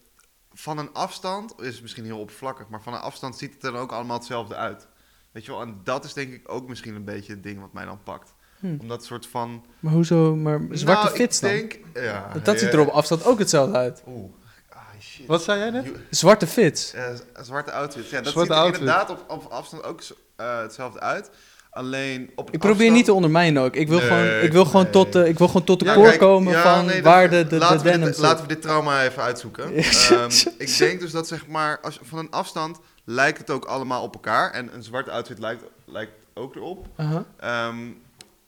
van 0.53 0.77
een 0.77 0.93
afstand, 0.93 1.53
is 1.61 1.81
misschien 1.81 2.05
heel 2.05 2.19
oppervlakkig, 2.19 2.67
maar 2.67 2.81
van 2.81 2.93
een 2.93 2.99
afstand 2.99 3.37
ziet 3.37 3.53
het 3.53 3.63
er 3.63 3.75
ook 3.75 3.91
allemaal 3.91 4.17
hetzelfde 4.17 4.55
uit. 4.55 4.87
Weet 5.31 5.45
je 5.45 5.51
wel, 5.51 5.61
en 5.61 5.79
dat 5.83 6.03
is 6.05 6.13
denk 6.13 6.33
ik 6.33 6.51
ook 6.51 6.67
misschien 6.67 6.95
een 6.95 7.03
beetje 7.03 7.33
het 7.33 7.43
ding 7.43 7.59
wat 7.59 7.73
mij 7.73 7.85
dan 7.85 7.99
pakt. 8.03 8.33
Hm. 8.59 8.75
Omdat 8.79 9.05
soort 9.05 9.27
van... 9.27 9.65
Maar 9.79 9.93
hoezo, 9.93 10.35
maar 10.35 10.59
zwarte 10.71 11.05
Nou, 11.05 11.15
fits 11.15 11.41
ik 11.41 11.41
dan? 11.43 11.51
denk, 11.51 11.79
ja, 12.05 12.31
dat 12.43 12.59
ziet 12.59 12.73
er 12.73 12.79
op 12.79 12.87
afstand 12.87 13.25
ook 13.25 13.39
hetzelfde 13.39 13.77
uit. 13.77 14.03
Oeh, 14.07 14.31
ah, 14.69 14.79
shit. 14.99 15.25
Wat 15.25 15.43
zei 15.43 15.59
jij 15.59 15.69
net? 15.69 15.91
Zwarte 16.09 16.47
fits. 16.47 16.93
eh, 16.93 17.09
zwarte 17.41 17.71
outfit. 17.71 18.09
Ja, 18.09 18.21
dat 18.21 18.31
Zwarte 18.31 18.39
ziet 18.53 18.59
er 18.59 18.63
outfit. 18.63 18.79
inderdaad 18.79 19.09
op, 19.09 19.25
op 19.27 19.51
afstand 19.51 19.83
ook 19.83 20.01
eh, 20.35 20.59
hetzelfde 20.61 20.99
uit. 20.99 21.29
Alleen 21.75 22.31
op 22.35 22.51
Ik 22.51 22.59
probeer 22.59 22.91
niet 22.91 23.05
te 23.05 23.13
ondermijnen 23.13 23.63
ook. 23.63 23.75
Ik 23.75 23.87
wil 23.87 23.97
Nee, 23.97 24.07
gewoon, 24.07 24.43
ik 24.43 24.51
wil 24.51 24.65
gewoon, 24.65 24.83
nee. 24.83 24.91
tot, 24.91 25.13
de, 25.13 25.27
ik 25.27 25.37
wil 25.37 25.47
gewoon 25.47 25.63
tot 25.63 25.79
de 25.79 25.85
Ja, 25.85 25.93
kijk, 25.93 26.19
komen 26.19 26.53
ja, 26.53 26.75
van 26.75 26.85
nee, 26.85 27.03
waar 27.03 27.29
de, 27.29 27.43
de, 27.43 27.47
de 27.47 27.57
laten, 27.57 27.77
we 27.77 27.83
denim 27.83 28.05
dit, 28.05 28.17
laten 28.17 28.47
we 28.47 28.53
dit 28.53 28.61
trauma 28.61 29.03
even 29.03 29.23
uitzoeken. 29.23 29.73
Ehm, 29.75 30.29
ik 30.57 30.77
denk 30.77 30.99
dus 30.99 31.11
dat 31.11 31.27
zeg 31.27 31.47
maar, 31.47 31.79
als, 31.79 31.99
van 32.01 32.19
een 32.19 32.31
afstand 32.31 32.79
lijkt 33.03 33.37
het 33.37 33.49
ook 33.49 33.65
allemaal 33.65 34.03
op 34.03 34.13
elkaar. 34.13 34.51
En 34.51 34.75
een 34.75 34.83
zwarte 34.83 35.11
outfit 35.11 35.39
lijkt, 35.39 35.63
lijkt 35.85 36.11
ook 36.33 36.55
erop. 36.55 36.87
Aha. 36.95 37.25
Ehm, 37.37 37.77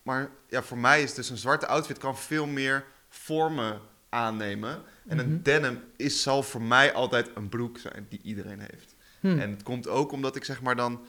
maar 0.04 0.30
ja, 0.50 0.64
voor 0.64 0.78
mij 0.78 1.02
is 1.04 1.14
dus 1.14 1.30
een 1.30 1.38
zwarte 1.38 1.68
outfit 1.68 1.98
kan 1.98 2.18
veel 2.18 2.46
meer 2.46 2.84
vormen 3.10 3.80
aannemen. 4.10 4.82
En 5.08 5.20
een 5.20 5.30
Mhm. 5.30 5.42
denim 5.44 5.84
is, 5.98 6.22
zal 6.22 6.44
voor 6.44 6.62
mij 6.62 6.94
altijd 6.94 7.30
een 7.36 7.50
broek 7.50 7.78
zijn 7.78 8.06
die 8.10 8.20
iedereen 8.24 8.60
heeft. 8.60 8.96
Hm. 9.20 9.40
En 9.40 9.50
het 9.52 9.64
komt 9.64 9.88
ook 9.88 10.12
omdat 10.12 10.36
ik 10.36 10.44
zeg 10.44 10.62
maar 10.62 10.76
dan... 10.76 11.00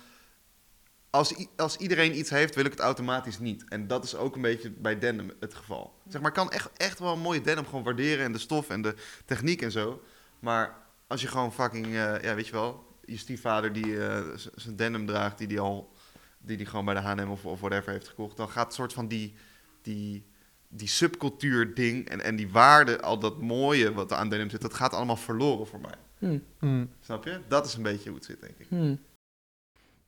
Als, 1.10 1.46
als 1.56 1.76
iedereen 1.76 2.18
iets 2.18 2.30
heeft, 2.30 2.54
wil 2.54 2.64
ik 2.64 2.70
het 2.70 2.80
automatisch 2.80 3.38
niet. 3.38 3.64
En 3.68 3.86
dat 3.86 4.04
is 4.04 4.16
ook 4.16 4.36
een 4.36 4.42
beetje 4.42 4.70
bij 4.70 4.98
denim 4.98 5.30
het 5.40 5.54
geval. 5.54 5.94
Zeg 6.08 6.20
maar, 6.20 6.30
ik 6.30 6.36
kan 6.36 6.50
echt, 6.50 6.70
echt 6.76 6.98
wel 6.98 7.12
een 7.12 7.20
mooie 7.20 7.40
denim 7.40 7.64
gewoon 7.64 7.84
waarderen... 7.84 8.24
en 8.24 8.32
de 8.32 8.38
stof 8.38 8.68
en 8.68 8.82
de 8.82 8.94
techniek 9.24 9.62
en 9.62 9.70
zo. 9.70 10.02
Maar 10.38 10.76
als 11.06 11.20
je 11.20 11.28
gewoon 11.28 11.52
fucking... 11.52 11.86
eh, 11.86 12.22
ja, 12.22 12.34
weet 12.34 12.46
je 12.46 12.52
wel... 12.52 12.86
Je 13.04 13.16
stiefvader 13.16 13.72
die 13.72 14.06
eh, 14.06 14.24
zijn 14.54 14.76
denim 14.76 15.06
draagt... 15.06 15.38
die 15.38 15.46
die 15.46 15.60
al... 15.60 15.92
die 16.38 16.56
die 16.56 16.66
gewoon 16.66 16.84
bij 16.84 16.94
de 16.94 17.00
H&M 17.00 17.30
of, 17.30 17.44
of 17.44 17.60
whatever 17.60 17.92
heeft 17.92 18.08
gekocht... 18.08 18.36
dan 18.36 18.48
gaat 18.48 18.66
het 18.66 18.74
soort 18.74 18.92
van 18.92 19.08
die... 19.08 19.34
die 19.82 20.26
die 20.68 20.88
subcultuur 20.88 21.74
ding 21.74 22.08
en, 22.08 22.20
en 22.20 22.36
die 22.36 22.50
waarde, 22.50 23.00
al 23.00 23.18
dat 23.18 23.40
mooie 23.40 23.92
wat 23.92 24.10
er 24.10 24.16
aan 24.16 24.28
denim 24.28 24.50
zit, 24.50 24.60
dat 24.60 24.74
gaat 24.74 24.92
allemaal 24.92 25.16
verloren 25.16 25.66
voor 25.66 25.80
mij. 25.80 25.94
Hm. 26.18 26.38
Hm. 26.58 26.86
Snap 27.00 27.24
je? 27.24 27.40
Dat 27.48 27.66
is 27.66 27.74
een 27.74 27.82
beetje 27.82 28.08
hoe 28.08 28.18
het 28.18 28.26
zit, 28.26 28.40
denk 28.40 28.58
ik. 28.58 28.66
Hm. 28.68 28.96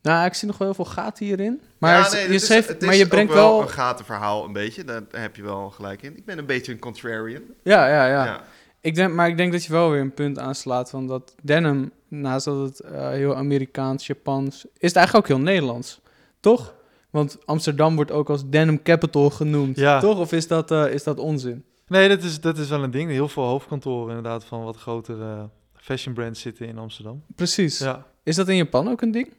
Nou, 0.03 0.27
ik 0.27 0.35
zie 0.35 0.49
nog 0.49 0.59
wel 0.59 0.67
heel 0.67 0.85
veel 0.85 0.93
gaten 0.93 1.27
hierin. 1.27 1.61
Maar, 1.79 1.97
Ja, 1.97 2.03
het- 2.03 2.13
nee, 2.13 2.29
je, 2.29 2.35
is- 2.35 2.45
schreef- 2.47 2.81
maar 2.81 2.95
je 2.95 3.03
ook 3.03 3.09
brengt 3.09 3.33
wel 3.33 3.49
wel... 3.51 3.63
een 3.63 3.69
gatenverhaal, 3.69 4.45
een 4.45 4.53
beetje. 4.53 4.85
Daar 4.85 5.03
heb 5.11 5.37
je 5.37 5.43
wel 5.43 5.71
gelijk 5.71 6.03
in. 6.03 6.17
Ik 6.17 6.25
ben 6.25 6.39
een 6.39 6.47
beetje 6.47 6.73
een 6.73 6.79
contrarian. 6.79 7.43
Ja, 7.63 7.87
ja, 7.89 8.07
ja. 8.07 8.25
Ja. 8.25 8.41
Ik 8.81 8.95
denk, 8.95 9.13
maar 9.15 9.29
ik 9.29 9.37
denk 9.37 9.53
dat 9.53 9.65
je 9.65 9.73
wel 9.73 9.91
weer 9.91 10.01
een 10.01 10.15
punt 10.15 10.39
aanslaat. 10.39 10.91
Want 10.91 11.09
dat 11.09 11.35
denim, 11.43 11.91
naast 12.09 12.45
dat 12.45 12.57
het 12.69 12.81
eh, 12.81 13.09
heel 13.09 13.37
Amerikaans, 13.37 14.07
Japans... 14.07 14.65
is 14.65 14.89
het 14.89 14.97
eigenlijk 14.97 15.27
ook 15.31 15.37
heel 15.37 15.45
Nederlands. 15.45 16.01
Toch? 16.41 16.75
Want 17.11 17.39
Amsterdam 17.47 17.95
wordt 17.97 18.11
ook 18.11 18.29
als 18.31 18.43
denim 18.49 18.83
capital 18.83 19.31
genoemd. 19.31 19.77
Ja. 19.77 20.01
Toch? 20.01 20.19
Of 20.19 20.33
is 20.33 20.47
dat, 20.47 20.71
eh, 20.71 20.93
is 20.93 21.03
dat 21.03 21.19
onzin? 21.19 21.65
Nee, 21.87 22.09
dat 22.09 22.23
is, 22.23 22.41
dat 22.41 22.59
is 22.59 22.69
wel 22.69 22.83
een 22.83 22.91
ding. 22.91 23.11
Heel 23.11 23.29
veel 23.29 23.45
hoofdkantoren 23.45 24.09
inderdaad 24.17 24.45
van 24.45 24.65
wat 24.65 24.77
grotere 24.77 25.49
fashion 25.77 26.15
brands 26.15 26.41
zitten 26.41 26.67
in 26.67 26.79
Amsterdam. 26.79 27.23
Precies. 27.35 27.79
Ja. 27.79 28.07
Is 28.23 28.37
dat 28.37 28.49
in 28.49 28.57
Japan 28.57 28.89
ook 28.89 29.03
een 29.03 29.11
ding? 29.11 29.33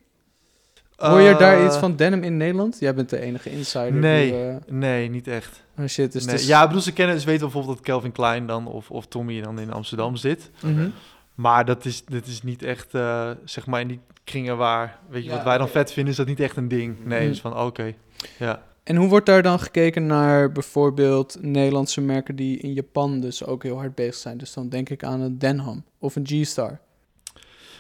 Hoor 1.10 1.20
je 1.22 1.36
daar 1.36 1.58
Eh, 1.60 1.66
iets 1.66 1.78
van 1.78 1.96
denim 1.96 2.24
in 2.24 2.38
Nederland? 2.38 2.78
Jij 2.80 2.94
bent 2.96 3.10
de 3.10 3.20
enige 3.20 3.50
insider. 3.52 3.94
Nee. 3.94 4.32
Die, 4.32 4.48
eh, 4.50 4.56
Nee, 4.68 5.10
niet 5.10 5.28
echt. 5.28 5.64
oh 5.80 5.86
shit, 5.86 6.12
dus 6.12 6.26
Nee. 6.26 6.36
is- 6.36 6.48
Ja, 6.48 6.62
ik 6.62 6.68
bedoel, 6.68 6.82
ze 6.82 6.94
kennen, 6.94 7.20
ze 7.20 7.26
weten 7.26 7.42
bijvoorbeeld 7.42 7.78
dat 7.78 7.86
Calvin 7.86 8.12
Klein 8.12 8.48
dan 8.48 8.68
of, 8.68 8.92
of 8.92 9.06
Tommy 9.08 9.42
dan 9.42 9.60
in 9.60 9.72
Amsterdam 9.74 10.16
zit. 10.16 10.50
Mhm. 10.62 10.90
Maar 11.36 11.66
dat 11.66 11.86
is, 11.86 12.06
dat 12.06 12.26
is 12.26 12.44
niet 12.44 12.64
echt, 12.64 12.94
eh, 12.94 13.30
zeg 13.46 13.66
maar, 13.68 13.82
in 13.82 13.88
die 13.88 14.00
kringen 14.24 14.58
waar, 14.58 15.00
weet 15.10 15.24
je, 15.24 15.30
Ja, 15.30 15.36
wat 15.36 15.44
wij 15.46 15.58
dan 15.58 15.70
vet 15.70 15.92
vinden, 15.92 16.12
is 16.12 16.18
dat 16.18 16.28
niet 16.28 16.40
echt 16.40 16.56
een 16.58 16.68
ding. 16.68 17.06
Nee, 17.06 17.22
Mm. 17.22 17.28
dus 17.28 17.42
van, 17.42 17.58
oké, 17.60 17.94
ja. 18.40 18.64
En 18.84 18.96
hoe 18.96 19.08
wordt 19.10 19.26
daar 19.26 19.42
dan 19.44 19.60
gekeken 19.60 20.06
naar 20.06 20.52
bijvoorbeeld 20.52 21.38
Nederlandse 21.42 22.02
merken 22.02 22.36
die 22.36 22.58
in 22.58 22.74
Japan 22.74 23.20
dus 23.20 23.46
ook 23.46 23.64
heel 23.64 23.78
hard 23.78 23.96
bezig 23.96 24.16
zijn? 24.16 24.38
Dus 24.38 24.54
dan 24.54 24.70
denk 24.70 24.90
ik 24.90 25.04
aan 25.04 25.22
een 25.22 25.38
Denham 25.40 25.84
of 26.00 26.16
een 26.16 26.26
G-Star. 26.28 26.80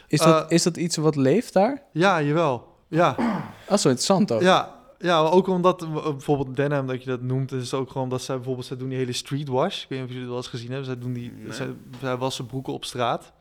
Is, 0.07 0.19
dat, 0.19 0.51
is 0.51 0.63
dat 0.63 0.77
iets 0.77 0.95
wat 0.97 1.15
leeft 1.15 1.53
daar? 1.53 1.81
Ja, 1.91 2.21
jawel. 2.21 2.70
Ja, 2.91 3.15
Dat 3.67 3.75
is 3.75 3.81
zo 3.81 3.87
interessant 3.89 4.31
ook. 4.31 4.41
ja. 4.41 4.79
Ja, 4.99 5.21
maar 5.23 5.31
ook 5.31 5.47
omdat 5.47 5.81
eh, 5.83 6.03
bijvoorbeeld 6.03 6.55
Denim, 6.55 6.87
dat 6.87 7.03
je 7.03 7.09
dat 7.09 7.21
noemt, 7.21 7.51
is 7.51 7.71
het 7.71 7.79
ook 7.79 7.91
gewoon 7.91 8.09
dat 8.09 8.21
zij 8.21 8.35
bijvoorbeeld, 8.35 8.65
zij 8.65 8.77
doen 8.77 8.89
die 8.89 8.97
hele 8.97 9.11
streetwash. 9.13 9.83
Ik 9.83 9.89
weet 9.89 9.99
niet 9.99 10.07
of 10.07 10.13
jullie 10.13 10.21
het 10.21 10.29
wel 10.29 10.37
eens 10.37 10.47
gezien 10.47 10.67
hebben. 10.67 10.85
Zij 10.85 10.97
doen 10.97 11.13
die, 11.13 11.31
Nee. 11.31 11.53
zij, 11.53 11.67
zij 12.01 12.17
wassen 12.17 12.45
broeken 12.45 12.73
op 12.73 12.85
straat. 12.85 13.31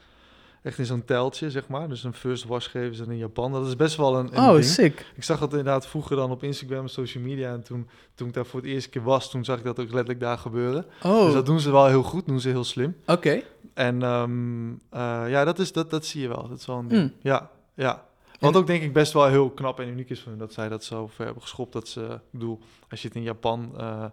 Echt 0.63 0.79
in 0.79 0.87
zo'n 0.87 1.05
teltje, 1.05 1.51
zeg 1.51 1.69
maar. 1.69 1.89
Dus 1.89 2.05
een 2.05 2.15
first 2.15 2.45
wash 2.45 2.69
geven 2.69 2.95
ze 2.95 3.05
in 3.05 3.17
Japan. 3.17 3.53
Dat 3.53 3.67
is 3.67 3.77
best 3.77 3.97
wel 3.97 4.17
een, 4.19 4.27
een 4.37 4.43
oh, 4.49 4.53
ding. 4.53 4.65
sick. 4.65 5.07
Ik 5.15 5.25
zag 5.25 5.39
dat 5.39 5.51
inderdaad 5.51 5.87
vroeger 5.87 6.17
dan 6.17 6.31
op 6.31 6.43
Instagram 6.43 6.83
en 6.83 6.89
social 6.89 7.23
media. 7.25 7.53
En 7.53 7.63
toen, 7.63 7.89
toen 8.15 8.29
ik 8.29 8.35
daar 8.35 8.47
voor 8.47 8.61
het 8.61 8.69
eerste 8.69 8.89
keer 8.91 9.03
was, 9.03 9.31
toen 9.31 9.45
zag 9.45 9.59
ik 9.59 9.65
dat 9.65 9.79
ook 9.81 9.91
letterlijk 9.91 10.21
daar 10.21 10.39
gebeuren. 10.39 10.85
Oh, 11.03 11.25
Dus 11.25 11.35
dat 11.35 11.47
doen 11.47 11.61
ze 11.61 11.71
wel 11.71 11.87
heel 11.87 12.03
goed, 12.03 12.27
doen 12.27 12.41
ze 12.41 12.49
heel 12.49 12.65
slim. 12.65 12.97
oké. 13.07 13.43
En 13.75 14.03
ehm, 14.03 14.69
eh, 14.91 15.23
ja, 15.31 15.45
dat, 15.45 15.59
is, 15.59 15.73
dat, 15.73 15.91
dat 15.91 16.05
zie 16.05 16.21
je 16.21 16.29
wel. 16.29 16.49
Dat 16.49 16.59
is 16.59 16.67
wel 16.67 16.79
een 16.79 16.89
ding. 16.89 17.03
Mm. 17.03 17.13
Ja, 17.23 17.51
ja. 17.75 18.09
Wat 18.41 18.57
ook 18.57 18.67
denk 18.67 18.83
ik 18.83 18.93
best 18.93 19.13
wel 19.13 19.27
heel 19.27 19.51
knap 19.51 19.81
en 19.81 19.89
uniek 19.89 20.11
is 20.11 20.21
van 20.21 20.31
hun, 20.31 20.39
dat 20.41 20.53
zij 20.53 20.69
dat 20.69 20.85
zo 20.85 21.07
ver 21.07 21.25
hebben 21.25 21.43
geschopt. 21.43 21.73
Dat 21.73 21.89
ze, 21.89 22.01
ik 22.11 22.21
bedoel, 22.31 22.59
als 22.91 23.03
je 23.03 23.09
het 23.09 23.17
in 23.17 23.23
Japan 23.23 23.73
eh, 23.79 24.05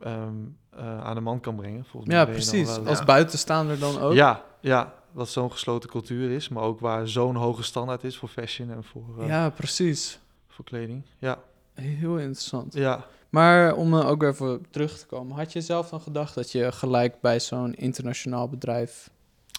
ehm, 0.00 0.34
eh, 0.70 1.00
aan 1.04 1.14
de 1.14 1.20
man 1.20 1.40
kan 1.40 1.56
brengen. 1.56 1.84
Volgens 1.84 2.06
mij 2.12 2.16
Ja, 2.20 2.24
dan 2.24 2.34
precies. 2.34 2.68
Als 2.86 2.98
Ja. 2.98 3.04
buitenstaander 3.04 3.78
dan 3.78 3.98
ook. 4.00 4.12
Ja, 4.12 4.44
ja, 4.60 4.94
wat 5.12 5.28
zo'n 5.28 5.50
gesloten 5.52 5.88
cultuur 5.90 6.30
is, 6.30 6.48
maar 6.48 6.62
ook 6.62 6.80
waar 6.80 7.08
zo'n 7.08 7.34
hoge 7.34 7.62
standaard 7.62 8.04
is 8.04 8.16
voor 8.16 8.28
fashion 8.28 8.70
en 8.70 8.84
voor, 8.84 9.04
eh, 9.20 9.26
Ja, 9.28 9.50
precies. 9.50 10.18
voor 10.48 10.64
kleding. 10.64 11.02
Ja. 11.18 11.38
Heel 11.74 12.16
interessant. 12.18 12.74
Ja. 12.74 13.04
Maar 13.30 13.74
om 13.74 13.94
ook 13.94 14.22
even 14.22 14.66
terug 14.70 14.98
te 14.98 15.06
komen, 15.06 15.36
had 15.36 15.52
je 15.52 15.60
zelf 15.60 15.88
dan 15.88 16.00
gedacht 16.00 16.34
dat 16.34 16.52
je 16.52 16.72
gelijk 16.72 17.20
bij 17.20 17.40
zo'n 17.40 17.74
internationaal 17.74 18.48
bedrijf 18.48 19.10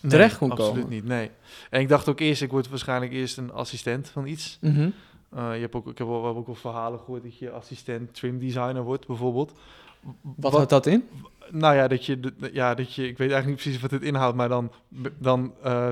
Terecht 0.08 0.38
kon 0.38 0.52
absoluut 0.52 0.74
komen. 0.74 0.90
niet, 0.90 1.06
nee. 1.06 1.32
En 1.70 1.82
ik 1.82 1.90
dacht 1.90 2.10
ook 2.10 2.20
eerst, 2.20 2.42
ik 2.42 2.52
word 2.52 2.70
waarschijnlijk 2.70 3.12
eerst 3.12 3.38
een 3.38 3.52
assistent 3.52 4.10
van 4.10 4.28
iets. 4.28 4.58
Mhm. 4.62 4.90
Eh, 5.30 5.54
je 5.54 5.60
hebt 5.60 5.76
ook, 5.76 5.88
ik 5.88 5.98
heb 5.98 6.08
wel, 6.08 6.18
we 6.20 6.24
hebben 6.24 6.42
ook 6.42 6.46
wel 6.46 6.56
verhalen 6.56 7.00
gehoord 7.00 7.24
dat 7.24 7.38
je 7.38 7.52
assistent 7.52 8.14
trim 8.14 8.40
designer 8.40 8.84
wordt, 8.84 9.08
bijvoorbeeld. 9.08 9.54
Wat 10.22 10.54
houdt 10.54 10.70
dat 10.70 10.86
in? 10.86 11.04
Nou 11.52 11.76
ja, 11.76 11.88
dat 11.88 12.06
je, 12.06 12.34
ja, 12.52 12.76
dat 12.76 12.94
je, 12.94 13.08
ik 13.08 13.18
weet 13.18 13.32
eigenlijk 13.32 13.48
niet 13.48 13.56
precies 13.56 13.82
wat 13.82 13.92
het 13.92 14.02
inhoudt, 14.02 14.38
maar 14.38 14.50
dan, 14.50 14.72
dan, 15.18 15.54
eh, 15.64 15.90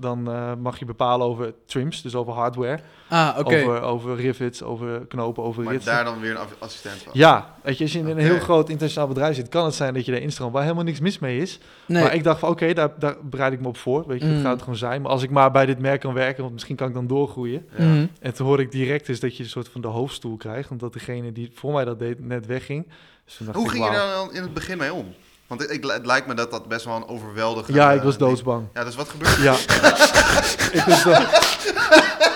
dan 0.00 0.30
eh, 0.30 0.52
mag 0.62 0.78
je 0.78 0.84
bepalen 0.84 1.26
over 1.26 1.54
trims, 1.66 2.02
dus 2.02 2.14
over 2.14 2.32
hardware, 2.32 2.78
Ah, 3.08 3.36
oké. 3.38 3.56
over, 3.62 3.80
over 3.82 4.16
rivets, 4.16 4.62
over 4.62 5.06
knopen, 5.06 5.42
over 5.42 5.62
Maar 5.62 5.72
ritsen. 5.72 5.92
daar 5.92 6.04
dan 6.04 6.20
weer 6.20 6.30
een 6.30 6.46
assistent 6.58 7.02
van. 7.02 7.12
Ja, 7.14 7.54
weet 7.62 7.76
je, 7.78 7.82
als 7.84 7.92
je 7.92 7.98
in 7.98 8.06
een 8.08 8.18
heel 8.18 8.38
groot 8.38 8.68
internationaal 8.68 9.08
bedrijf 9.08 9.34
zit, 9.36 9.48
kan 9.48 9.64
het 9.64 9.74
zijn 9.74 9.94
dat 9.94 10.04
je 10.04 10.12
daar 10.12 10.20
instroomt 10.20 10.52
waar 10.52 10.62
helemaal 10.62 10.84
niks 10.84 11.00
mis 11.00 11.18
mee 11.18 11.38
is. 11.38 11.58
Nee. 11.86 12.02
Maar 12.02 12.14
ik 12.14 12.24
dacht 12.24 12.40
van, 12.40 12.48
oké, 12.48 12.72
daar, 12.72 12.90
daar 12.98 13.16
bereid 13.22 13.52
ik 13.52 13.60
me 13.60 13.68
op 13.68 13.76
voor, 13.76 14.06
weet 14.06 14.20
je, 14.20 14.26
Mm. 14.26 14.32
dat 14.32 14.42
gaat 14.42 14.52
het 14.52 14.60
gewoon 14.62 14.76
zijn. 14.78 15.02
Maar 15.02 15.10
als 15.10 15.22
ik 15.22 15.30
maar 15.30 15.50
bij 15.50 15.66
dit 15.66 15.78
merk 15.78 16.00
kan 16.00 16.14
werken, 16.14 16.40
want 16.42 16.52
misschien 16.52 16.76
kan 16.76 16.88
ik 16.88 16.94
dan 16.94 17.06
doorgroeien. 17.06 17.66
Ja. 17.76 17.84
Mhm. 17.84 18.06
En 18.20 18.34
toen 18.34 18.46
hoorde 18.46 18.62
ik 18.62 18.72
direct 18.72 19.06
dus 19.06 19.20
dat 19.20 19.36
je 19.36 19.42
een 19.42 19.48
soort 19.48 19.68
van 19.68 19.80
de 19.80 19.88
hoofdstoel 19.88 20.36
krijgt, 20.36 20.70
omdat 20.70 20.92
degene 20.92 21.32
die 21.32 21.50
voor 21.54 21.72
mij 21.72 21.84
dat 21.84 21.98
deed 21.98 22.20
net 22.26 22.46
wegging. 22.46 22.86
Dus 23.24 23.48
Hoe 23.52 23.64
ik, 23.64 23.70
ging 23.70 23.84
je 23.84 23.90
daar 23.90 24.14
dan 24.14 24.34
in 24.34 24.42
het 24.42 24.54
begin 24.54 24.78
mee 24.78 24.92
om? 24.92 25.06
Want 25.50 25.70
ik, 25.70 25.84
het 25.84 26.06
lijkt 26.06 26.26
me 26.26 26.34
dat 26.34 26.50
dat 26.50 26.68
best 26.68 26.84
wel 26.84 26.96
een 26.96 27.08
overweldigende... 27.08 27.78
Ja, 27.78 27.92
ik 27.92 28.02
was 28.02 28.16
ding- 28.18 28.28
doodsbang. 28.28 28.66
Ja, 28.74 28.84
dus 28.84 28.94
wat 28.94 29.08
gebeurde? 29.08 29.42
Ja. 29.42 29.52
ik 30.78 30.82
was 30.86 31.04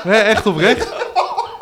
Nee, 0.05 0.21
echt 0.21 0.47
oprecht. 0.47 0.93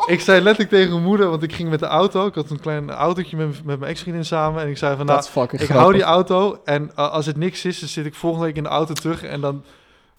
Ik 0.05 0.19
zei 0.21 0.41
letterlijk 0.41 0.69
tegen 0.75 0.91
mijn 0.91 1.03
moeder, 1.03 1.29
want 1.29 1.43
ik 1.43 1.53
ging 1.53 1.69
met 1.69 1.79
de 1.79 1.85
auto. 1.85 2.25
Ik 2.27 2.35
had 2.35 2.49
een 2.49 2.59
klein 2.59 2.91
autootje 2.91 3.37
met, 3.37 3.65
met 3.65 3.79
mijn 3.79 3.91
ex-vriendin 3.91 4.25
samen. 4.25 4.61
En 4.61 4.69
ik 4.69 4.77
zei 4.77 4.95
van, 4.97 5.05
nou, 5.05 5.19
ik 5.19 5.25
grappig. 5.31 5.67
hou 5.67 5.93
die 5.93 6.01
auto. 6.01 6.61
En 6.65 6.83
uh, 6.83 7.11
als 7.11 7.25
het 7.25 7.37
niks 7.37 7.65
is, 7.65 7.79
dan 7.79 7.89
zit 7.89 8.05
ik 8.05 8.15
volgende 8.15 8.45
week 8.45 8.55
in 8.55 8.63
de 8.63 8.69
auto 8.69 8.93
terug. 8.93 9.23
En 9.23 9.41
dan 9.41 9.63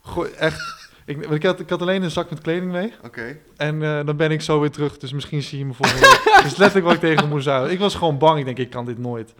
gooi 0.02 0.30
echt... 0.30 0.82
Ik, 1.06 1.22
want 1.22 1.34
ik, 1.34 1.42
had, 1.42 1.60
ik 1.60 1.70
had 1.70 1.80
alleen 1.80 2.02
een 2.02 2.10
zak 2.10 2.30
met 2.30 2.40
kleding 2.40 2.72
mee. 2.72 2.92
Oké. 3.04 3.38
En 3.56 3.82
eh, 3.82 4.06
dan 4.06 4.16
ben 4.16 4.30
ik 4.30 4.40
zo 4.40 4.60
weer 4.60 4.70
terug. 4.70 4.98
Dus 4.98 5.12
misschien 5.12 5.42
zie 5.42 5.58
je 5.58 5.64
me 5.66 5.72
volgende 5.74 6.00
week. 6.00 6.34
Dat 6.42 6.44
is 6.44 6.56
letterlijk 6.56 6.84
wat 6.84 6.94
ik 6.94 7.00
tegen 7.00 7.16
mijn 7.16 7.28
moeder 7.28 7.52
zei. 7.52 7.70
Ik 7.72 7.78
was 7.78 7.94
gewoon 7.94 8.18
bang. 8.18 8.38
Ik 8.38 8.44
denk, 8.44 8.58
ik 8.58 8.70
kan 8.70 8.84
dit 8.84 8.98
nooit. 8.98 9.34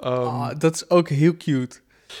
Ehm, 0.00 0.12
Ah, 0.12 0.48
dat 0.58 0.74
is 0.74 0.90
ook 0.90 1.08
heel 1.08 1.36
cute. 1.36 1.76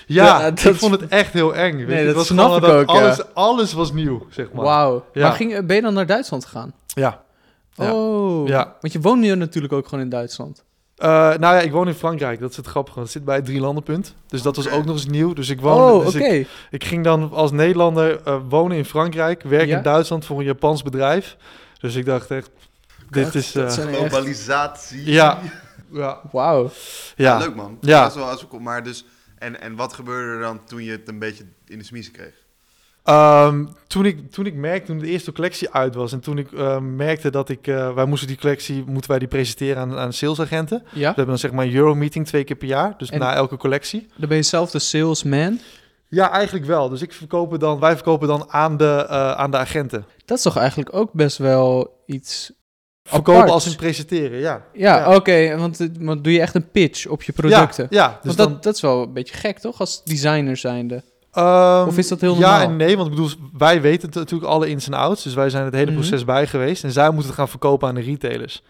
ja, 0.06 0.24
ja, 0.24 0.50
dat 0.50 0.64
ik 0.64 0.74
vond 0.74 1.00
het 1.00 1.08
echt 1.10 1.32
heel 1.32 1.54
eng. 1.54 1.76
Weet 1.76 1.86
Nee, 1.86 1.98
je. 1.98 2.04
dat 2.06 2.06
het 2.06 2.16
was 2.16 2.26
snap 2.26 2.54
ik 2.56 2.60
dat 2.62 2.70
ook, 2.70 2.90
ja. 2.90 3.02
Alles, 3.02 3.34
alles 3.34 3.72
was 3.72 3.92
nieuw, 3.92 4.26
zeg 4.30 4.52
maar. 4.52 4.64
Wauw. 4.64 5.04
Ja. 5.12 5.22
Maar 5.28 5.36
ging, 5.36 5.66
ben 5.66 5.76
je 5.76 5.82
dan 5.82 5.94
naar 5.94 6.06
Duitsland 6.06 6.44
gegaan? 6.44 6.72
Ja. 6.86 7.22
Oh. 7.76 8.48
Ja. 8.48 8.76
Want 8.80 8.92
je 8.92 9.00
woont 9.00 9.20
nu 9.20 9.34
natuurlijk 9.34 9.72
ook 9.72 9.88
gewoon 9.88 10.04
in 10.04 10.10
Duitsland. 10.10 10.64
Eh, 10.96 11.08
nou 11.08 11.40
ja, 11.40 11.60
ik 11.60 11.72
woon 11.72 11.86
in 11.88 11.94
Frankrijk. 11.94 12.40
Dat 12.40 12.50
is 12.50 12.56
het 12.56 12.66
grappige. 12.66 13.00
Het 13.00 13.10
zit 13.10 13.24
bij 13.24 13.36
het 13.36 13.44
drielandenpunt. 13.44 14.14
Dus 14.26 14.42
dat 14.42 14.56
was 14.56 14.66
Oké. 14.66 14.74
ook 14.74 14.84
nog 14.84 14.94
eens 14.94 15.06
nieuw. 15.06 15.32
Dus 15.32 15.48
ik 15.48 15.60
woonde... 15.60 15.92
oh, 15.92 16.04
dus 16.04 16.14
oké. 16.14 16.24
ik, 16.24 16.48
ik 16.70 16.84
ging 16.84 17.04
dan 17.04 17.32
als 17.32 17.50
Nederlander 17.50 18.20
eh, 18.24 18.36
wonen 18.48 18.76
in 18.76 18.84
Frankrijk. 18.84 19.42
Werken 19.42 19.68
Ja? 19.68 19.76
in 19.76 19.82
Duitsland 19.82 20.24
voor 20.24 20.38
een 20.38 20.44
Japans 20.44 20.82
bedrijf. 20.82 21.36
Dus 21.80 21.94
ik 21.94 22.04
dacht 22.04 22.30
echt... 22.30 22.50
Dit 23.10 23.24
Dat- 23.24 23.34
is... 23.34 23.52
dat 23.52 23.78
eh, 23.78 23.84
Globalisatie. 23.94 25.10
Ja. 25.12 25.38
Ja. 25.92 26.20
Wauw. 26.32 26.70
Ja. 27.16 27.38
Leuk 27.38 27.54
man. 27.54 27.78
Ja. 27.80 28.00
Dat 28.02 28.10
is 28.10 28.16
wel 28.16 28.28
als 28.28 28.42
ik- 28.44 28.60
maar 28.60 28.82
dus, 28.82 29.04
en, 29.38 29.60
en 29.60 29.76
wat 29.76 29.92
gebeurde 29.92 30.32
er 30.34 30.40
dan 30.40 30.64
toen 30.64 30.82
je 30.84 30.90
het 30.90 31.08
een 31.08 31.18
beetje 31.18 31.44
in 31.66 31.78
de 31.78 31.84
smiezen 31.84 32.12
kreeg? 32.12 32.38
Ehm, 33.04 33.64
toen, 33.86 34.04
ik, 34.06 34.30
toen 34.30 34.46
ik 34.46 34.54
merkte, 34.54 34.86
toen 34.86 34.98
de 34.98 35.06
eerste 35.06 35.32
collectie 35.32 35.70
uit 35.70 35.94
was 35.94 36.12
en 36.12 36.20
toen 36.20 36.38
ik 36.38 36.52
eh, 36.52 36.78
merkte 36.78 37.30
dat 37.30 37.48
ik, 37.48 37.66
eh, 37.66 37.94
wij 37.94 38.04
moesten 38.04 38.28
die 38.28 38.38
collectie, 38.38 38.84
moeten 38.86 39.10
wij 39.10 39.18
die 39.18 39.28
presenteren 39.28 39.76
aan, 39.82 39.98
aan 39.98 40.12
salesagenten. 40.12 40.82
We 40.92 40.98
Ja? 40.98 41.06
hebben 41.06 41.26
dan 41.26 41.38
zeg 41.38 41.52
maar 41.52 41.64
een 41.66 41.74
Euro 41.74 41.94
meeting 41.94 42.26
twee 42.26 42.44
keer 42.44 42.56
per 42.56 42.68
jaar, 42.68 42.94
dus 42.98 43.10
En- 43.10 43.18
na 43.18 43.34
elke 43.34 43.56
collectie. 43.56 44.06
Dan 44.16 44.28
ben 44.28 44.36
je 44.36 44.42
zelf 44.42 44.70
de 44.70 44.78
salesman. 44.78 45.60
Ja, 46.08 46.30
eigenlijk 46.30 46.66
wel. 46.66 46.88
Dus 46.88 47.02
ik 47.02 47.12
verkopen 47.12 47.58
dan, 47.58 47.80
wij 47.80 47.94
verkopen 47.94 48.28
dan 48.28 48.46
aan 48.50 48.76
de, 48.76 49.06
eh, 49.08 49.32
aan 49.32 49.50
de 49.50 49.56
agenten. 49.56 50.04
Dat 50.24 50.36
is 50.36 50.42
toch 50.44 50.56
eigenlijk 50.56 50.94
ook 50.94 51.12
best 51.12 51.38
wel 51.38 52.02
iets... 52.06 52.52
Verkopen 53.10 53.50
als 53.50 53.66
in 53.66 53.76
presenteren, 53.76 54.38
ja. 54.38 54.62
Ja, 54.72 54.96
Ja. 54.98 55.14
oké. 55.14 55.56
want, 55.56 55.78
het- 55.78 55.96
want 56.00 56.24
doe 56.24 56.32
je 56.32 56.40
echt 56.40 56.54
een 56.54 56.70
pitch 56.70 57.06
op 57.06 57.22
je 57.22 57.32
producten? 57.32 57.86
Ja, 57.90 58.02
ja 58.02 58.08
dus 58.08 58.18
want 58.24 58.36
dan, 58.36 58.52
dat, 58.52 58.62
dat 58.62 58.74
is 58.74 58.80
wel 58.80 59.02
een 59.02 59.12
beetje 59.12 59.34
gek, 59.34 59.58
toch? 59.58 59.80
Als 59.80 60.04
designer 60.04 60.56
zijnde. 60.56 61.02
Ehm, 61.32 61.86
Of 61.86 61.98
is 61.98 62.08
dat 62.08 62.20
heel 62.20 62.34
Ja 62.34 62.40
normaal? 62.40 62.60
en 62.60 62.76
nee, 62.76 62.96
want 62.96 63.08
ik 63.08 63.14
bedoel, 63.14 63.30
wij 63.58 63.80
weten 63.80 64.06
het 64.08 64.14
natuurlijk 64.16 64.50
alle 64.50 64.68
ins 64.68 64.86
en 64.86 64.94
outs. 64.94 65.22
Dus 65.22 65.34
wij 65.34 65.50
zijn 65.50 65.64
het 65.64 65.74
hele 65.74 65.90
Mhm. 65.90 66.00
proces 66.00 66.24
bij 66.24 66.46
geweest. 66.46 66.84
En 66.84 66.90
zij 66.92 67.06
moeten 67.10 67.26
het 67.26 67.34
gaan 67.34 67.48
verkopen 67.48 67.88
aan 67.88 67.94
de 67.94 68.00
retailers. 68.00 68.62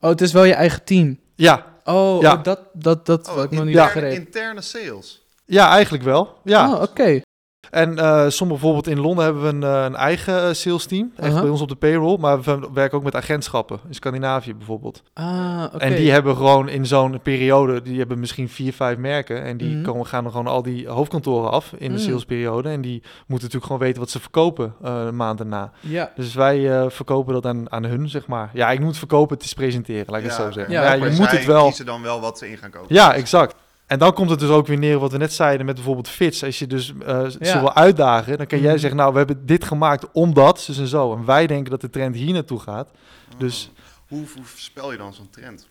Oh, 0.00 0.10
het 0.10 0.20
is 0.20 0.32
wel 0.32 0.44
je 0.44 0.54
eigen 0.54 0.84
team. 0.84 1.18
Ja, 1.34 1.74
Oh, 1.84 2.20
Ja. 2.20 2.32
oh, 2.34 2.42
dat, 2.42 2.60
dat, 2.72 3.06
dat 3.06 3.28
Oh, 3.28 3.34
wat 3.34 3.44
ik 3.44 3.50
nog 3.50 3.64
niet 3.64 3.74
Ja. 3.74 3.94
interne 3.94 4.60
sales. 4.60 5.26
ja 5.44 5.70
eigenlijk 5.70 6.04
wel. 6.04 6.36
Ja. 6.44 6.72
Oh, 6.72 6.82
oké. 6.82 7.20
En 7.70 7.98
eh 7.98 8.24
sommige 8.28 8.60
bijvoorbeeld 8.60 8.86
in 8.96 9.00
Londen 9.00 9.24
hebben 9.24 9.42
we 9.42 9.48
een, 9.48 9.62
eh, 9.62 9.84
een 9.84 9.94
eigen 9.96 10.42
eh, 10.48 10.52
sales 10.52 10.84
team. 10.86 11.12
Echt 11.16 11.32
Aha. 11.32 11.40
bij 11.40 11.50
ons 11.50 11.60
op 11.60 11.68
de 11.68 11.74
payroll. 11.74 12.18
Maar 12.18 12.42
we 12.42 12.68
werken 12.74 12.98
ook 12.98 13.04
met 13.04 13.14
agentschappen. 13.14 13.78
In 13.88 13.94
Scandinavië 13.94 14.54
bijvoorbeeld. 14.54 15.02
Ah, 15.12 15.62
oké. 15.74 15.84
En 15.84 15.94
die 15.94 16.10
hebben 16.10 16.36
gewoon 16.36 16.68
in 16.68 16.86
zo'n 16.86 17.20
periode, 17.22 17.82
die 17.82 17.98
hebben 17.98 18.18
misschien 18.20 18.48
vier, 18.48 18.72
vijf 18.72 18.96
merken. 18.98 19.42
En 19.42 19.56
die 19.56 19.74
Mhm. 19.76 19.82
komen, 19.84 20.06
gaan 20.06 20.24
er 20.24 20.30
gewoon 20.30 20.46
al 20.46 20.62
die 20.62 20.88
hoofdkantoren 20.88 21.50
af 21.50 21.72
in 21.78 21.92
de 21.92 21.98
Mm. 21.98 22.04
salesperiode. 22.04 22.68
En 22.68 22.80
die 22.80 23.02
moeten 23.02 23.28
natuurlijk 23.46 23.64
gewoon 23.64 23.80
weten 23.80 24.00
wat 24.00 24.10
ze 24.10 24.20
verkopen 24.20 24.74
eh 24.82 25.02
een 25.06 25.16
maand 25.16 25.38
daarna. 25.38 25.70
Ja. 25.80 26.12
Dus 26.16 26.34
wij 26.34 26.70
eh, 26.80 26.84
verkopen 26.90 27.34
dat 27.34 27.46
aan, 27.46 27.72
aan 27.72 27.84
hun, 27.84 28.08
zeg 28.08 28.26
maar. 28.26 28.50
Ja, 28.52 28.70
ik 28.70 28.78
moet 28.78 28.88
het 28.88 28.98
verkopen, 28.98 29.36
het 29.36 29.44
is 29.44 29.52
presenteren, 29.54 30.04
laat 30.08 30.18
ik 30.20 30.24
het 30.26 30.34
zo 30.34 30.50
zeggen. 30.50 30.72
Ja, 30.74 30.92
je 30.92 31.10
moet 31.18 31.30
het 31.30 31.44
wel... 31.44 31.64
kiezen 31.66 31.86
dan 31.86 32.02
wel 32.02 32.20
wat 32.20 32.38
ze 32.38 32.50
in 32.50 32.56
gaan 32.56 32.70
kopen. 32.70 32.94
Ja, 32.94 33.14
exact. 33.14 33.54
En 33.86 33.98
dan 33.98 34.12
komt 34.12 34.30
het 34.30 34.38
dus 34.38 34.48
ook 34.48 34.66
weer 34.66 34.78
neer 34.78 34.98
wat 34.98 35.12
we 35.12 35.18
net 35.18 35.32
zeiden 35.32 35.66
met 35.66 35.74
bijvoorbeeld 35.74 36.08
fits. 36.08 36.44
Als 36.44 36.58
je 36.58 36.66
dus 36.66 36.92
eh 37.06 37.26
ze 37.26 37.36
Ja. 37.40 37.60
wil 37.60 37.74
uitdagen, 37.74 38.36
dan 38.38 38.46
kan 38.46 38.58
jij 38.60 38.70
Mhm. 38.70 38.78
zeggen, 38.80 38.98
nou, 38.98 39.12
we 39.12 39.18
hebben 39.18 39.46
dit 39.46 39.64
gemaakt 39.64 40.10
omdat, 40.12 40.64
dus 40.66 40.78
en 40.78 40.86
zo. 40.86 41.12
En 41.14 41.24
wij 41.24 41.46
denken 41.46 41.70
dat 41.70 41.80
de 41.80 41.90
trend 41.90 42.14
hier 42.14 42.32
naartoe 42.32 42.60
gaat. 42.60 42.90
Dus- 43.38 43.70
Oh. 43.72 43.84
Hoe, 44.08 44.18
hoe 44.34 44.44
voorspel 44.44 44.92
je 44.92 44.98
dan 44.98 45.14
zo'n 45.14 45.30
trend? 45.30 45.68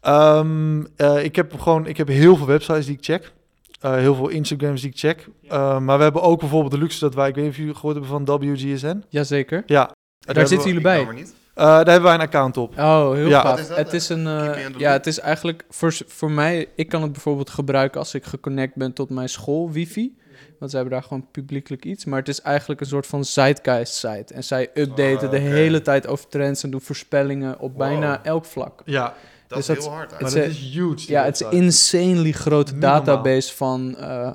Ehm, 0.00 0.84
eh, 0.96 1.24
ik 1.24 1.36
heb 1.36 1.60
gewoon, 1.60 1.86
ik 1.86 1.96
heb 1.96 2.08
heel 2.08 2.36
veel 2.36 2.46
websites 2.46 2.86
die 2.86 2.96
ik 2.96 3.04
check. 3.04 3.32
Eh, 3.80 3.94
heel 3.94 4.14
veel 4.14 4.28
Instagrams 4.28 4.80
die 4.80 4.90
ik 4.90 4.98
check. 4.98 5.28
Eh, 5.48 5.78
maar 5.78 5.96
we 5.96 6.02
hebben 6.02 6.22
ook 6.22 6.40
bijvoorbeeld 6.40 6.72
de 6.72 6.78
luxe 6.78 6.98
dat 7.00 7.14
wij, 7.14 7.28
ik 7.28 7.34
weet 7.34 7.44
niet 7.44 7.52
of 7.52 7.58
jullie 7.58 7.74
gehoord 7.74 7.94
hebben 7.96 8.26
van 8.26 8.40
WGSN. 8.40 9.04
Jazeker. 9.08 9.62
Ja. 9.66 9.90
Daar 10.18 10.34
zitten 10.36 10.58
we- 10.58 10.66
jullie 10.66 10.80
bij. 10.82 10.98
Ik 11.00 11.04
kan 11.06 11.14
maar 11.14 11.22
niet. 11.22 11.34
Eh, 11.54 11.64
daar 11.64 11.76
hebben 11.86 12.02
wij 12.02 12.14
een 12.14 12.20
account 12.20 12.56
op. 12.56 12.78
Oh, 12.78 13.12
heel 13.12 13.28
Ja. 13.28 13.40
gaaf. 13.40 13.50
Wat 13.50 13.58
is 13.58 13.68
dat? 13.68 13.76
Het 13.76 13.92
is 13.92 14.08
een, 14.08 14.26
eh, 14.26 14.68
ja, 14.78 14.92
het 14.92 15.06
is 15.06 15.18
eigenlijk 15.20 15.64
voor, 15.70 15.94
voor 16.06 16.30
mij. 16.30 16.68
Ik 16.76 16.88
kan 16.88 17.02
het 17.02 17.12
bijvoorbeeld 17.12 17.50
gebruiken 17.50 18.00
als 18.00 18.14
ik 18.14 18.24
geconnect 18.24 18.74
ben 18.74 18.92
tot 18.92 19.10
mijn 19.10 19.28
school 19.28 19.70
wifi, 19.70 20.16
want 20.58 20.70
ze 20.70 20.76
hebben 20.76 20.94
daar 20.94 21.02
gewoon 21.02 21.26
publiekelijk 21.30 21.84
iets. 21.84 22.04
Maar 22.04 22.18
het 22.18 22.28
is 22.28 22.40
eigenlijk 22.40 22.80
een 22.80 22.86
soort 22.86 23.06
van 23.06 23.24
zeitgeist 23.24 23.94
site 23.94 24.34
en 24.34 24.44
zij 24.44 24.70
updaten 24.74 25.14
Oh, 25.14 25.20
de 25.20 25.26
oké. 25.26 25.38
hele 25.48 25.82
tijd 25.82 26.06
over 26.06 26.28
trends 26.28 26.62
en 26.62 26.70
doen 26.70 26.80
voorspellingen 26.80 27.58
op 27.58 27.76
bijna 27.78 28.20
elk 28.24 28.44
vlak. 28.44 28.82
Ja, 28.84 29.14
Dat 29.48 29.58
Dus 29.60 29.68
is 29.68 29.74
dat- 29.76 29.84
heel 29.84 29.94
hard 29.96 30.10
maar 30.10 30.20
dat 30.20 30.34
is, 30.34 30.58
huge. 30.58 31.10
Ja, 31.12 31.24
het 31.24 31.34
is 31.34 31.40
website. 31.40 31.62
insanely 31.64 32.32
grote 32.32 32.78
database 32.78 33.54
van, 33.56 33.96
eh, 33.96 34.30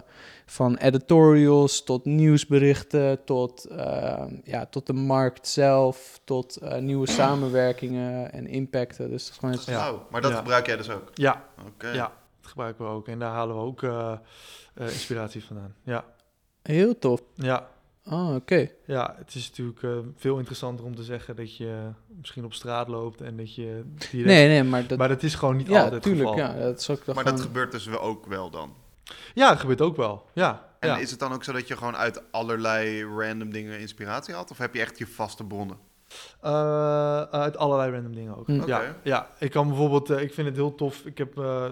van 0.49 0.75
editorials 0.75 1.83
tot 1.83 2.05
nieuwsberichten, 2.05 3.23
tot, 3.25 3.65
eh, 3.65 4.23
ja, 4.43 4.65
tot 4.65 4.87
de 4.87 4.93
markt 4.93 5.47
zelf, 5.47 6.19
tot 6.23 6.55
eh, 6.55 6.77
nieuwe 6.79 7.09
samenwerkingen 7.21 8.31
en 8.31 8.47
impacten. 8.47 9.09
Dus 9.09 9.23
dat 9.23 9.31
is 9.33 9.37
gewoon 9.39 9.57
flauw. 9.57 10.05
Maar 10.11 10.21
dat 10.21 10.31
Ja. 10.31 10.37
gebruik 10.37 10.65
jij 10.65 10.77
dus 10.77 10.89
ook? 10.89 11.09
Ja, 11.13 11.45
Oké. 11.67 11.87
Ja, 11.91 12.11
dat 12.41 12.49
gebruiken 12.49 12.85
we 12.85 12.91
ook. 12.91 13.07
En 13.07 13.19
daar 13.19 13.31
halen 13.31 13.55
we 13.55 13.61
ook 13.61 13.83
eh, 13.83 14.11
eh, 14.73 14.83
inspiratie 14.87 15.43
vandaan. 15.43 15.75
Ja, 15.83 16.05
heel 16.61 16.99
tof. 16.99 17.21
ja. 17.35 17.67
Oh, 18.09 18.35
oké. 18.35 18.69
Ja, 18.85 19.15
het 19.17 19.35
is 19.35 19.49
natuurlijk 19.49 19.83
eh, 19.83 19.97
veel 20.15 20.37
interessanter 20.37 20.85
om 20.85 20.95
te 20.95 21.03
zeggen 21.03 21.35
dat 21.35 21.57
je 21.57 21.89
misschien 22.19 22.45
op 22.45 22.53
straat 22.53 22.87
loopt 22.87 23.21
en 23.21 23.37
dat 23.37 23.55
je 23.55 23.83
direct... 24.09 24.25
Nee, 24.27 24.47
nee, 24.47 24.63
maar 24.63 24.87
dat... 24.87 24.97
Maar 24.97 25.07
dat 25.07 25.23
is 25.23 25.35
gewoon 25.35 25.55
niet 25.57 25.67
ja, 25.67 25.73
altijd 25.73 25.93
het 25.93 26.03
tuurlijk. 26.03 26.29
geval. 26.29 26.45
Ja, 26.55 26.59
dat 26.59 26.79
is 26.79 26.89
ook 26.89 26.99
toch 26.99 27.15
Maar 27.15 27.23
dat 27.23 27.41
gebeurt 27.41 27.71
dus 27.71 27.85
wel 27.85 28.01
ook 28.01 28.25
wel 28.25 28.49
dan. 28.49 28.73
Ja, 29.33 29.49
dat 29.49 29.59
gebeurt 29.59 29.81
ook 29.81 29.95
wel. 29.95 30.25
Ja, 30.33 30.65
En 30.79 30.89
ja. 30.89 30.97
is 30.97 31.11
het 31.11 31.19
dan 31.19 31.33
ook 31.33 31.43
zo 31.43 31.51
dat 31.53 31.67
je 31.67 31.77
gewoon 31.77 31.95
uit 31.95 32.31
allerlei 32.31 33.03
random 33.05 33.49
dingen 33.51 33.79
inspiratie 33.79 34.33
had? 34.33 34.51
Of 34.51 34.57
heb 34.57 34.73
je 34.73 34.81
echt 34.81 34.97
je 34.97 35.07
vaste 35.07 35.43
bronnen? 35.43 35.77
Eh, 36.41 37.21
uit 37.21 37.57
allerlei 37.57 37.91
random 37.91 38.15
dingen 38.15 38.37
ook. 38.37 38.47
Hm. 38.47 38.53
Ja, 38.53 38.77
Oké. 38.79 38.95
ja, 39.03 39.27
ik 39.39 39.51
kan 39.51 39.67
bijvoorbeeld, 39.67 40.09
eh, 40.09 40.21
ik 40.21 40.33
vind 40.33 40.47
het 40.47 40.55
heel 40.55 40.75
tof. 40.75 41.05
Ik 41.05 41.17
heb 41.17 41.37
eh, 41.37 41.65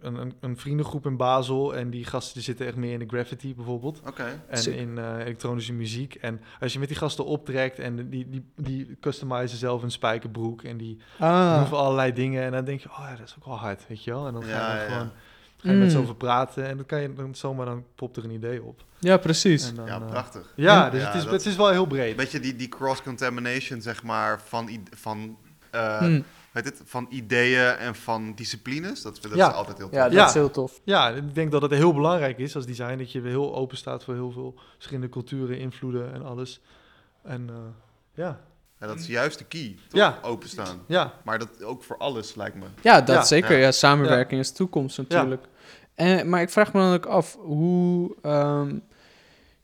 een, 0.00 0.14
een, 0.14 0.34
een 0.40 0.56
vriendengroep 0.58 1.06
in 1.06 1.16
Basel 1.16 1.74
en 1.76 1.90
die 1.90 2.04
gasten 2.04 2.34
die 2.34 2.42
zitten 2.42 2.66
echt 2.66 2.76
meer 2.76 2.92
in 2.92 2.98
de 2.98 3.06
graffiti 3.08 3.54
bijvoorbeeld. 3.54 4.00
Oké. 4.06 4.42
En 4.48 4.58
Sick. 4.58 4.74
in 4.76 4.98
eh, 4.98 5.18
elektronische 5.18 5.72
muziek. 5.72 6.14
En 6.14 6.40
als 6.60 6.72
je 6.72 6.78
met 6.78 6.88
die 6.88 6.96
gasten 6.96 7.24
optrekt 7.24 7.78
en 7.78 8.08
die, 8.10 8.28
die, 8.30 8.44
die 8.56 8.96
customizen 9.00 9.58
zelf 9.58 9.82
een 9.82 9.90
spijkerbroek 9.90 10.62
en 10.62 10.76
die 10.76 10.96
doen 11.18 11.28
Ah, 11.28 11.68
voor 11.68 11.78
allerlei 11.78 12.12
dingen. 12.12 12.42
En 12.42 12.52
dan 12.52 12.64
denk 12.64 12.80
je, 12.80 12.88
oh 12.90 12.98
ja, 13.10 13.16
dat 13.16 13.26
is 13.26 13.34
ook 13.38 13.44
wel 13.44 13.58
hard, 13.58 13.86
weet 13.88 14.04
je 14.04 14.10
wel. 14.10 14.26
En 14.26 14.32
dan 14.32 14.42
ga 14.42 14.48
je, 14.48 14.54
Ja, 14.54 14.82
ja. 14.82 14.88
gewoon, 14.88 15.10
ga 15.62 15.70
je 15.70 15.76
met 15.76 15.90
ze 15.90 15.96
Mm. 15.96 16.02
over 16.02 16.14
praten 16.14 16.66
en 16.68 16.76
dan 16.76 16.86
kan 16.86 17.00
je 17.00 17.12
dan 17.12 17.34
zomaar, 17.34 17.66
dan 17.66 17.84
popt 17.94 18.16
er 18.16 18.24
een 18.24 18.30
idee 18.30 18.62
op. 18.62 18.84
ja, 18.98 19.16
precies. 19.16 19.74
Dan, 19.74 19.86
Ja, 19.86 20.00
eh, 20.00 20.06
prachtig. 20.06 20.52
ja, 20.56 20.90
dus 20.90 21.00
Ja, 21.00 21.06
het, 21.06 21.14
is, 21.16 21.22
dat- 21.22 21.32
het 21.32 21.46
is 21.46 21.56
wel 21.56 21.68
heel 21.70 21.86
breed. 21.86 22.16
Weet 22.16 22.30
je, 22.30 22.40
die, 22.40 22.56
die 22.56 22.68
cross-contamination, 22.68 23.80
zeg 23.82 24.02
maar, 24.02 24.40
van, 24.44 24.70
van 24.96 25.36
eh, 25.70 25.98
Hmm. 25.98 26.24
weet 26.52 26.64
het, 26.64 26.82
van 26.84 27.06
ideeën 27.10 27.64
en 27.76 27.94
van 27.94 28.32
disciplines. 28.34 29.02
Dat, 29.02 29.18
dat 29.22 29.34
Ja. 29.34 29.48
is 29.48 29.54
altijd 29.54 29.76
heel 29.78 29.86
tof. 29.88 29.96
Ja, 29.98 30.04
dat 30.04 30.12
Ja. 30.12 30.26
is 30.26 30.34
heel 30.34 30.50
tof. 30.50 30.80
Ja, 30.84 31.08
ik 31.08 31.34
denk 31.34 31.50
dat 31.52 31.62
het 31.62 31.70
heel 31.70 31.94
belangrijk 31.94 32.38
is 32.38 32.56
als 32.56 32.66
design 32.66 32.96
dat 32.98 33.12
je 33.12 33.20
heel 33.20 33.54
open 33.54 33.76
staat 33.76 34.04
voor 34.04 34.14
heel 34.14 34.30
veel 34.30 34.54
verschillende 34.74 35.08
culturen, 35.08 35.58
invloeden 35.58 36.12
en 36.12 36.22
alles. 36.24 36.60
En 37.22 37.48
eh, 37.48 37.54
ja, 38.14 38.40
Ja, 38.80 38.88
dat 38.88 38.98
is 38.98 39.06
juist 39.06 39.38
de 39.38 39.44
key. 39.44 39.76
Toch? 39.88 40.00
Ja. 40.00 40.18
Openstaan. 40.22 40.82
ja, 40.86 41.12
Maar 41.24 41.38
dat 41.38 41.62
ook 41.62 41.82
voor 41.82 41.96
alles, 41.98 42.34
lijkt 42.34 42.56
me. 42.56 42.64
Ja, 42.80 43.00
dat 43.00 43.14
Ja. 43.16 43.24
zeker. 43.24 43.52
Ja. 43.56 43.58
Ja, 43.64 43.72
samenwerking 43.72 44.40
is 44.40 44.52
toekomst 44.52 44.98
natuurlijk. 44.98 45.44
En, 45.94 46.28
maar 46.28 46.40
ik 46.42 46.50
vraag 46.50 46.72
me 46.72 46.80
dan 46.80 46.92
ook 46.94 47.06
af, 47.06 47.36
hoe 47.40 48.14
ehm, 48.22 48.76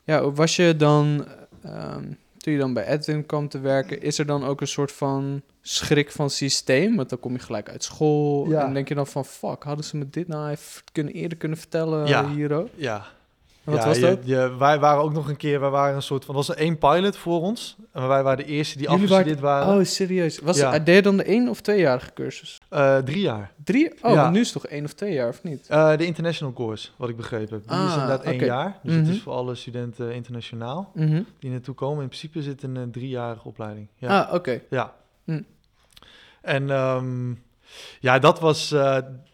ja, 0.04 0.30
was 0.30 0.56
je 0.56 0.76
dan, 0.76 1.26
ehm, 1.62 2.04
toen 2.38 2.52
je 2.52 2.58
dan 2.58 2.72
bij 2.72 2.86
Edwin 2.86 3.26
kwam 3.26 3.48
te 3.48 3.60
werken, 3.60 4.02
is 4.02 4.18
er 4.18 4.26
dan 4.26 4.44
ook 4.44 4.60
een 4.60 4.66
soort 4.68 4.92
van 4.92 5.42
schrik 5.62 6.10
van 6.10 6.30
systeem? 6.30 6.96
Want 6.96 7.08
dan 7.08 7.20
kom 7.20 7.32
je 7.32 7.38
gelijk 7.38 7.68
uit 7.68 7.84
school 7.84 8.48
Ja. 8.50 8.66
en 8.66 8.74
denk 8.74 8.88
je 8.88 8.94
dan 8.94 9.06
van, 9.06 9.24
fuck, 9.24 9.62
hadden 9.62 9.84
ze 9.84 9.96
me 9.96 10.10
dit 10.10 10.28
nou 10.28 10.50
even 10.50 10.82
kunnen, 10.92 11.12
eerder 11.12 11.38
kunnen 11.38 11.58
vertellen 11.58 12.06
Ja. 12.06 12.28
hier 12.28 12.52
ook? 12.52 12.68
ja. 12.74 13.06
Wat 13.68 13.78
Ja, 13.78 13.86
was 13.86 14.00
dat? 14.00 14.18
je- 14.24 14.54
wij 14.58 14.78
waren 14.78 15.02
ook 15.02 15.12
nog 15.12 15.28
een 15.28 15.36
keer, 15.36 15.60
wij 15.60 15.70
waren 15.70 15.94
een 15.96 16.02
soort 16.02 16.24
van, 16.24 16.34
was 16.34 16.48
er 16.48 16.56
één 16.56 16.78
pilot 16.78 17.16
voor 17.16 17.40
ons. 17.40 17.76
En 17.92 18.08
wij 18.08 18.22
waren 18.22 18.44
de 18.46 18.52
eerste 18.52 18.78
die 18.78 18.88
afgestudeerd 18.88 19.40
waren. 19.40 19.74
Oh, 19.78 19.84
serieus? 19.84 20.38
Was 20.38 20.58
Ja. 20.58 20.72
het, 20.72 20.86
deed 20.86 20.94
je 20.94 21.02
dan 21.02 21.16
de 21.16 21.22
één 21.22 21.48
of 21.48 21.60
tweejarige 21.60 22.12
cursus? 22.12 22.60
Eh, 22.68 22.98
drie 22.98 23.20
jaar. 23.20 23.52
Drie? 23.64 23.92
Oh, 24.02 24.12
Ja. 24.12 24.30
nu 24.30 24.40
is 24.40 24.52
het 24.52 24.62
toch 24.62 24.70
één 24.70 24.84
of 24.84 24.92
twee 24.92 25.12
jaar, 25.12 25.28
of 25.28 25.42
niet? 25.42 25.66
Eh, 25.68 25.96
de 25.96 26.06
international 26.06 26.52
course, 26.52 26.88
wat 26.96 27.08
ik 27.08 27.16
begrepen 27.16 27.54
heb. 27.54 27.68
Die 27.68 27.76
is 27.78 27.84
Ah, 27.84 27.92
inderdaad 27.92 28.22
één 28.22 28.34
oké. 28.34 28.44
jaar. 28.44 28.78
Dus 28.82 28.94
het 28.94 29.02
Mhm. 29.04 29.12
is 29.12 29.20
voor 29.22 29.32
alle 29.32 29.54
studenten 29.54 30.14
internationaal 30.14 30.90
Mhm. 30.94 31.22
die 31.38 31.50
naartoe 31.50 31.74
komen. 31.74 32.02
In 32.02 32.08
principe 32.08 32.38
is 32.38 32.46
het 32.46 32.62
een 32.62 32.76
eh, 32.76 32.82
driejarige 32.90 33.48
opleiding. 33.48 33.88
Ja. 33.96 34.20
Ah, 34.20 34.34
oké. 34.34 34.60
Ja. 34.70 34.94
Hm. 35.24 35.40
En 36.42 36.70
ehm, 36.70 37.30
ja, 38.00 38.18
dat 38.18 38.40
was, 38.40 38.74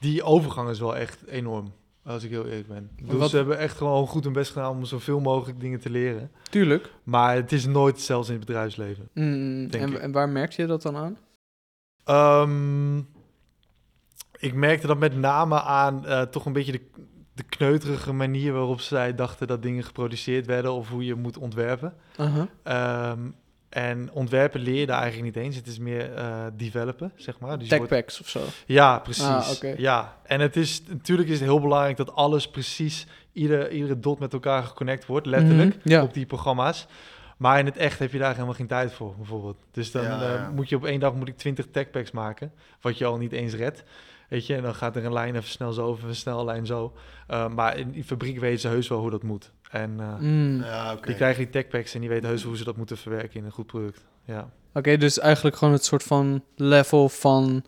die 0.01 0.23
overgang 0.23 0.69
is 0.69 0.81
wel 0.81 0.97
echt 0.97 1.19
enorm, 1.27 1.73
als 2.05 2.23
ik 2.25 2.31
heel 2.31 2.47
eerlijk 2.47 2.69
ben. 2.69 2.91
Bedoel, 2.97 3.19
wat- 3.19 3.31
Ze 3.31 3.37
hebben 3.37 3.59
echt 3.59 3.77
gewoon 3.77 4.07
goed 4.07 4.25
hun 4.25 4.33
best 4.33 4.53
gedaan 4.53 4.71
om 4.71 4.85
zoveel 4.85 5.21
mogelijk 5.21 5.61
dingen 5.61 5.81
te 5.81 5.91
leren. 5.91 6.31
Tuurlijk. 6.51 6.91
Maar 7.03 7.35
het 7.35 7.53
is 7.53 7.67
nooit 7.67 8.01
zelfs 8.01 8.29
in 8.29 8.37
het 8.37 8.45
bedrijfsleven. 8.47 9.09
Mm, 9.15 9.69
Denk 9.69 9.85
en, 9.85 9.93
ik. 9.93 9.99
en 9.99 10.13
waar 10.13 10.29
merkte 10.29 10.61
je 10.63 10.69
dat 10.69 10.83
dan 10.83 10.97
aan? 10.97 11.17
Ehm, 12.05 12.99
ik 14.39 14.55
merkte 14.55 14.87
dat 14.87 14.99
met 14.99 15.17
name 15.17 15.63
aan 15.63 16.07
eh, 16.07 16.23
toch 16.23 16.47
een 16.47 16.53
beetje 16.53 16.73
de, 16.73 16.81
de 17.35 17.43
kneuterige 17.43 18.13
manier 18.13 18.53
waarop 18.53 18.81
zij 18.81 19.15
dachten 19.15 19.47
dat 19.47 19.63
dingen 19.63 19.85
geproduceerd 19.85 20.47
werden 20.47 20.73
of 20.73 20.89
hoe 20.89 21.05
je 21.05 21.15
moet 21.15 21.39
ontwerpen. 21.39 21.95
Ehm, 22.63 23.19
en 23.75 24.11
ontwerpen 24.13 24.61
leer 24.61 24.81
je 24.81 24.87
daar 24.87 25.01
eigenlijk 25.03 25.35
niet 25.35 25.45
eens. 25.45 25.57
Het 25.57 25.67
is 25.67 25.79
meer 25.79 26.15
eh, 26.15 26.45
developen, 26.57 27.13
zeg 27.17 27.39
maar. 27.39 27.59
Dus 27.59 27.69
je 27.69 27.77
wordt- 27.77 27.91
Techpacks 27.93 28.21
of 28.21 28.29
zo. 28.29 28.41
Ja, 28.67 28.99
precies. 28.99 29.25
Ah. 29.63 29.79
Ja, 29.79 30.17
en 30.23 30.41
het 30.41 30.57
is 30.57 30.83
natuurlijk 30.89 31.29
is 31.29 31.39
het 31.41 31.49
heel 31.49 31.61
belangrijk 31.61 31.97
dat 31.97 32.15
alles 32.15 32.51
precies, 32.51 33.07
ieder, 33.33 33.71
iedere 33.71 33.99
dot 34.01 34.19
met 34.19 34.33
elkaar 34.33 34.63
geconnect 34.63 35.07
wordt, 35.07 35.27
letterlijk, 35.27 35.77
Mhm, 35.77 35.89
ja. 35.89 36.03
op 36.03 36.15
die 36.15 36.27
programma's. 36.27 36.87
Maar 37.37 37.59
in 37.59 37.65
het 37.67 37.77
echt 37.77 37.99
heb 37.99 38.13
je 38.13 38.19
daar 38.19 38.33
helemaal 38.35 38.55
geen 38.55 38.67
tijd 38.67 38.93
voor, 38.93 39.15
bijvoorbeeld. 39.17 39.57
Dus 39.71 39.91
dan 39.91 40.03
Ja, 40.05 40.35
eh, 40.35 40.49
moet 40.49 40.69
je 40.69 40.77
op 40.77 40.85
één 40.85 41.01
dag 41.01 41.15
moet 41.15 41.29
ik 41.29 41.37
20 41.37 41.67
techpacks 41.71 42.11
maken, 42.11 42.53
wat 42.81 42.99
je 42.99 43.05
al 43.05 43.17
niet 43.17 43.33
eens 43.33 43.55
redt. 43.55 43.83
Weet 44.29 44.47
je, 44.47 44.55
en 44.55 44.63
dan 44.63 44.75
gaat 44.75 44.97
er 44.97 45.05
een 45.05 45.13
lijn 45.13 45.37
even 45.37 45.49
snel 45.49 45.73
zo, 45.73 45.87
of 45.89 46.03
een 46.03 46.15
snellijn 46.15 46.67
zo. 46.67 46.93
Uh, 47.31 47.49
maar 47.49 47.79
in 47.79 47.91
die 47.91 48.05
fabriek 48.05 48.39
weten 48.39 48.61
ze 48.61 48.69
heus 48.69 48.89
wel 48.89 48.99
hoe 48.99 49.11
dat 49.11 49.23
moet. 49.23 49.53
En 49.71 49.91
uh, 50.01 50.19
mm. 50.19 50.63
Ja, 50.63 50.93
oké. 50.93 51.07
die 51.07 51.15
krijgen 51.15 51.43
die 51.43 51.53
techpacks 51.53 51.95
en 51.95 52.01
die 52.01 52.09
weten 52.09 52.29
heus 52.29 52.43
hoe 52.43 52.57
ze 52.57 52.65
dat 52.65 52.77
moeten 52.77 52.97
verwerken 52.97 53.39
in 53.39 53.45
een 53.45 53.51
goed 53.51 53.67
product. 53.67 54.05
Ja. 54.25 54.41
Oké, 54.41 54.79
okay, 54.79 54.97
dus 54.97 55.19
eigenlijk 55.19 55.57
gewoon 55.57 55.75
het 55.75 55.85
soort 55.85 56.03
van 56.03 56.45
level 56.57 57.09
van 57.09 57.65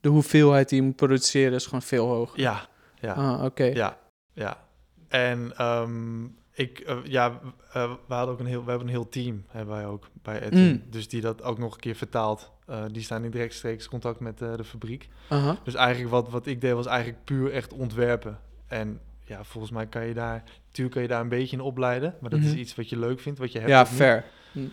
de 0.00 0.08
hoeveelheid 0.08 0.68
die 0.68 0.80
je 0.80 0.86
moet 0.86 0.96
produceren 0.96 1.52
is 1.52 1.64
gewoon 1.64 1.82
veel 1.82 2.06
hoger. 2.06 2.40
Ja, 2.40 2.68
ja. 3.00 3.12
Ah, 3.12 3.34
oké. 3.34 3.44
Okay. 3.44 3.72
Ja, 3.72 3.98
ja. 4.32 4.64
En 5.08 5.66
um, 5.66 6.38
ik, 6.52 6.82
uh, 6.88 6.96
ja, 7.04 7.40
uh, 7.76 7.92
we 8.06 8.14
hadden 8.14 8.34
ook 8.34 8.40
een 8.40 8.46
heel, 8.46 8.64
we 8.64 8.68
hebben 8.70 8.88
een 8.88 8.94
heel 8.94 9.08
team, 9.08 9.44
hebben 9.48 9.74
wij 9.74 9.86
ook 9.86 10.08
bij 10.22 10.42
Edwin. 10.42 10.70
Mm. 10.70 10.82
Dus 10.90 11.08
die 11.08 11.20
dat 11.20 11.42
ook 11.42 11.58
nog 11.58 11.74
een 11.74 11.80
keer 11.80 11.94
vertaalt. 11.94 12.50
Uh, 12.70 12.84
die 12.92 13.02
staan 13.02 13.24
in 13.24 13.30
rechtstreeks 13.30 13.88
contact 13.88 14.20
met 14.20 14.40
uh, 14.40 14.56
de 14.56 14.64
fabriek. 14.64 15.08
-huh. 15.28 15.52
Dus 15.64 15.74
eigenlijk 15.74 16.10
wat, 16.10 16.28
wat 16.30 16.46
ik 16.46 16.60
deed 16.60 16.72
was 16.72 16.86
eigenlijk 16.86 17.24
puur 17.24 17.52
echt 17.52 17.72
ontwerpen. 17.72 18.38
En 18.66 19.00
ja, 19.24 19.44
volgens 19.44 19.72
mij 19.72 19.86
kan 19.86 20.06
je 20.06 20.14
daar, 20.14 20.42
natuurlijk 20.70 20.94
kan 20.94 21.02
je 21.02 21.08
daar 21.08 21.20
een 21.20 21.28
beetje 21.28 21.56
in 21.56 21.62
opleiden. 21.62 22.14
Maar 22.20 22.30
dat 22.30 22.38
Mhm. 22.38 22.48
mm 22.48 22.54
-hmm. 22.54 22.60
is 22.60 22.66
iets 22.66 22.76
wat 22.76 22.88
je 22.88 22.98
leuk 22.98 23.20
vindt, 23.20 23.38
wat 23.38 23.52
je 23.52 23.58
hebt. 23.58 23.70
Ja, 23.70 23.86
fair. 23.86 24.24
Mm. 24.52 24.72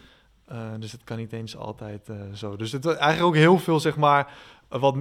Uh, 0.51 0.57
dus 0.79 0.91
het 0.91 1.03
kan 1.03 1.17
niet 1.17 1.33
eens 1.33 1.57
altijd 1.57 2.09
uh, 2.09 2.15
zo. 2.33 2.55
Dus 2.55 2.71
het 2.71 2.83
was 2.83 2.95
eigenlijk 2.95 3.27
ook 3.27 3.35
heel 3.35 3.59
veel, 3.59 3.79
zeg 3.79 3.97
maar, 3.97 4.33
wat 4.69 4.95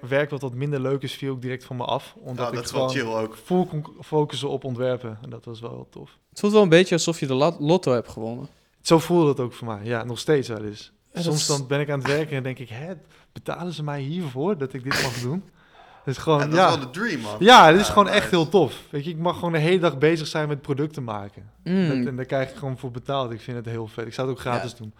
werk 0.00 0.30
wat 0.30 0.40
wat 0.40 0.54
minder 0.54 0.80
leuk 0.80 1.02
is, 1.02 1.12
viel 1.14 1.32
ook 1.32 1.42
direct 1.42 1.64
van 1.64 1.76
me 1.76 1.84
af. 1.84 2.14
Omdat 2.18 2.48
oh, 2.48 2.54
dat 2.54 2.66
ik 2.66 2.74
wel 2.74 2.88
chill 2.88 3.06
ook. 3.06 3.36
Vol 3.44 3.68
focussen 4.00 4.48
op 4.48 4.64
ontwerpen. 4.64 5.18
En 5.22 5.30
dat 5.30 5.44
was 5.44 5.60
wel 5.60 5.86
tof. 5.90 6.18
Het 6.30 6.40
voelt 6.40 6.52
wel 6.52 6.62
een 6.62 6.68
beetje 6.68 6.94
alsof 6.94 7.20
je 7.20 7.26
de 7.26 7.54
lotto 7.58 7.92
hebt 7.92 8.08
gewonnen. 8.08 8.48
Zo 8.80 8.98
voelde 8.98 9.28
het 9.28 9.40
ook 9.40 9.52
voor 9.52 9.66
mij. 9.66 9.84
Ja, 9.84 10.04
nog 10.04 10.18
steeds 10.18 10.48
wel 10.48 10.64
eens. 10.64 10.92
Ja, 11.12 11.20
Soms 11.20 11.40
is... 11.40 11.46
dan 11.46 11.66
ben 11.66 11.80
ik 11.80 11.90
aan 11.90 11.98
het 11.98 12.08
werken 12.08 12.36
en 12.36 12.42
denk 12.42 12.58
ik, 12.58 12.68
hè, 12.68 12.92
betalen 13.32 13.72
ze 13.72 13.82
mij 13.82 14.00
hiervoor 14.00 14.58
dat 14.58 14.72
ik 14.72 14.82
dit 14.84 15.02
mag 15.02 15.20
doen? 15.20 15.44
Dat 16.04 16.16
is 16.16 16.22
gewoon, 16.22 16.38
ja, 16.38 16.46
dat 16.46 16.54
ja. 16.54 16.68
is 16.68 16.76
wel 16.76 16.84
de 16.84 16.90
dream, 16.90 17.20
man. 17.20 17.36
Ja, 17.38 17.66
het 17.66 17.80
is 17.80 17.86
ja, 17.86 17.92
gewoon 17.92 18.04
nice. 18.04 18.16
echt 18.16 18.30
heel 18.30 18.48
tof. 18.48 18.74
Weet 18.90 19.04
je, 19.04 19.10
ik 19.10 19.18
mag 19.18 19.34
gewoon 19.34 19.52
de 19.52 19.58
hele 19.58 19.78
dag 19.78 19.98
bezig 19.98 20.26
zijn 20.26 20.48
met 20.48 20.62
producten 20.62 21.04
maken. 21.04 21.50
Mm. 21.64 21.88
Dat, 21.88 22.06
en 22.06 22.16
daar 22.16 22.24
krijg 22.24 22.50
ik 22.50 22.56
gewoon 22.56 22.78
voor 22.78 22.90
betaald. 22.90 23.30
Ik 23.30 23.40
vind 23.40 23.56
het 23.56 23.66
heel 23.66 23.86
vet. 23.86 24.06
Ik 24.06 24.14
zou 24.14 24.28
het 24.28 24.36
ook 24.36 24.42
gratis 24.42 24.70
ja. 24.70 24.76
doen. 24.78 24.94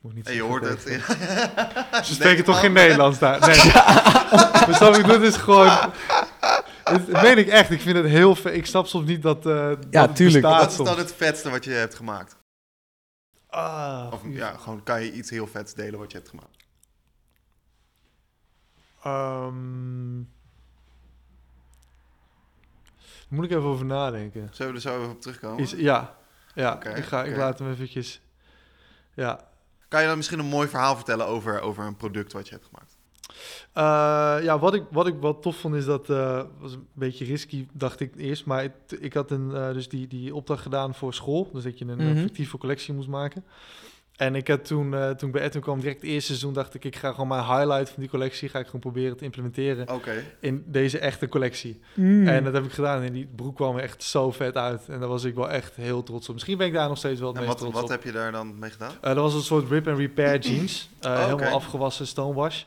Moet 0.00 0.14
niet 0.14 0.28
je 0.28 0.42
hoort 0.42 0.68
het. 0.68 0.82
Ze 2.06 2.14
spreken 2.14 2.44
toch 2.44 2.60
geen 2.60 2.72
Nederlands 2.72 3.18
daar? 3.18 3.40
Nee. 3.40 3.72
dus 4.66 4.78
wat 4.78 4.98
ik 4.98 5.04
doe 5.04 5.26
is 5.26 5.36
gewoon... 5.36 5.70
Dat 6.84 7.22
meen 7.22 7.38
ik 7.38 7.48
echt. 7.48 7.70
Ik 7.70 7.80
vind 7.80 7.96
het 7.96 8.06
heel 8.06 8.34
vet. 8.34 8.54
Ik 8.54 8.66
snap 8.66 8.86
soms 8.86 9.06
niet 9.06 9.22
dat, 9.22 9.46
uh, 9.46 9.70
ja, 9.90 10.06
dat 10.06 10.16
tuurlijk. 10.16 10.44
Wat 10.44 10.70
is 10.70 10.76
dan 10.76 10.98
het 10.98 11.14
vetste 11.16 11.50
wat 11.50 11.64
je 11.64 11.70
hebt 11.70 11.94
gemaakt? 11.94 12.36
Ah, 13.56 14.06
of 14.12 14.20
ja, 14.28 14.56
gewoon 14.56 14.82
kan 14.82 15.02
je 15.02 15.12
iets 15.12 15.30
heel 15.30 15.46
vets 15.46 15.74
delen 15.74 15.98
wat 15.98 16.10
je 16.10 16.16
hebt 16.16 16.30
gemaakt? 16.30 16.55
Um, 19.06 20.28
moet 23.28 23.44
ik 23.44 23.50
even 23.50 23.62
over 23.62 23.84
nadenken. 23.84 24.48
Zullen 24.52 24.72
we 24.72 24.78
er 24.78 24.84
zo 24.84 24.98
even 24.98 25.10
op 25.10 25.20
terugkomen? 25.20 25.58
Is, 25.58 25.70
ja, 25.70 26.16
ja. 26.54 26.74
Okay, 26.74 26.94
ik, 26.94 27.04
ga, 27.04 27.18
okay. 27.18 27.30
ik 27.30 27.36
laat 27.36 27.58
hem 27.58 27.70
eventjes... 27.70 28.20
Ja. 29.14 29.48
Kan 29.88 30.00
je 30.00 30.06
dan 30.06 30.16
misschien 30.16 30.38
een 30.38 30.46
mooi 30.46 30.68
verhaal 30.68 30.96
vertellen 30.96 31.26
over, 31.26 31.60
over 31.60 31.84
een 31.84 31.96
product 31.96 32.32
wat 32.32 32.48
je 32.48 32.54
hebt 32.54 32.66
gemaakt? 32.66 32.96
Uh, 33.74 34.44
ja, 34.44 34.58
wat 34.58 34.74
ik, 34.74 34.84
wat 34.90 35.06
ik 35.06 35.20
wel 35.20 35.38
tof 35.38 35.56
vond 35.56 35.74
is 35.74 35.84
dat... 35.84 36.10
Uh, 36.10 36.42
was 36.58 36.72
een 36.72 36.88
beetje 36.92 37.24
risky, 37.24 37.66
dacht 37.72 38.00
ik 38.00 38.16
eerst. 38.16 38.44
Maar 38.44 38.62
het, 38.62 38.96
ik 39.00 39.14
had 39.14 39.30
een, 39.30 39.50
uh, 39.50 39.72
dus 39.72 39.88
die, 39.88 40.06
die 40.06 40.34
opdracht 40.34 40.62
gedaan 40.62 40.94
voor 40.94 41.14
school. 41.14 41.50
Dus 41.52 41.62
dat 41.62 41.78
je 41.78 41.84
een 41.84 41.98
mm 41.98 42.06
-hmm. 42.06 42.16
fictieve 42.16 42.58
collectie 42.58 42.94
moest 42.94 43.08
maken. 43.08 43.44
En 44.16 44.34
ik 44.34 44.48
had 44.48 44.64
toen, 44.64 44.92
uh, 44.92 45.10
toen 45.10 45.28
ik 45.28 45.34
bij 45.34 45.44
Edwin 45.44 45.62
kwam, 45.62 45.80
direct 45.80 46.00
het 46.00 46.10
eerste 46.10 46.26
seizoen, 46.26 46.52
dacht 46.52 46.74
ik, 46.74 46.84
ik 46.84 46.96
ga 46.96 47.10
gewoon 47.10 47.28
mijn 47.28 47.44
highlight 47.44 47.90
van 47.90 48.00
die 48.00 48.08
collectie, 48.08 48.48
ga 48.48 48.58
ik 48.58 48.66
gewoon 48.66 48.80
proberen 48.80 49.16
te 49.16 49.24
implementeren 49.24 49.88
okay. 49.88 50.24
in 50.40 50.64
deze 50.66 50.98
echte 50.98 51.28
collectie. 51.28 51.80
Mm. 51.94 52.28
En 52.28 52.44
dat 52.44 52.52
heb 52.52 52.64
ik 52.64 52.72
gedaan 52.72 53.02
en 53.02 53.12
die 53.12 53.28
broek 53.36 53.56
kwam 53.56 53.76
er 53.76 53.82
echt 53.82 54.02
zo 54.02 54.30
vet 54.30 54.56
uit. 54.56 54.88
En 54.88 55.00
daar 55.00 55.08
was 55.08 55.24
ik 55.24 55.34
wel 55.34 55.50
echt 55.50 55.74
heel 55.74 56.02
trots 56.02 56.28
op. 56.28 56.34
Misschien 56.34 56.58
ben 56.58 56.66
ik 56.66 56.72
daar 56.72 56.88
nog 56.88 56.98
steeds 56.98 57.20
wel 57.20 57.28
het 57.28 57.38
en 57.38 57.44
meest 57.44 57.52
wat, 57.60 57.62
trots 57.62 57.80
wat 57.80 57.84
op. 57.84 57.90
heb 57.90 58.04
je 58.04 58.18
daar 58.18 58.32
dan 58.32 58.58
mee 58.58 58.70
gedaan? 58.70 58.92
Uh, 58.92 59.00
dat 59.00 59.16
was 59.16 59.34
een 59.34 59.40
soort 59.40 59.70
rip 59.70 59.88
and 59.88 59.98
repair 59.98 60.38
jeans, 60.48 60.88
uh, 61.00 61.10
oh, 61.10 61.16
okay. 61.16 61.26
helemaal 61.26 61.54
afgewassen 61.54 62.06
stonewash. 62.06 62.62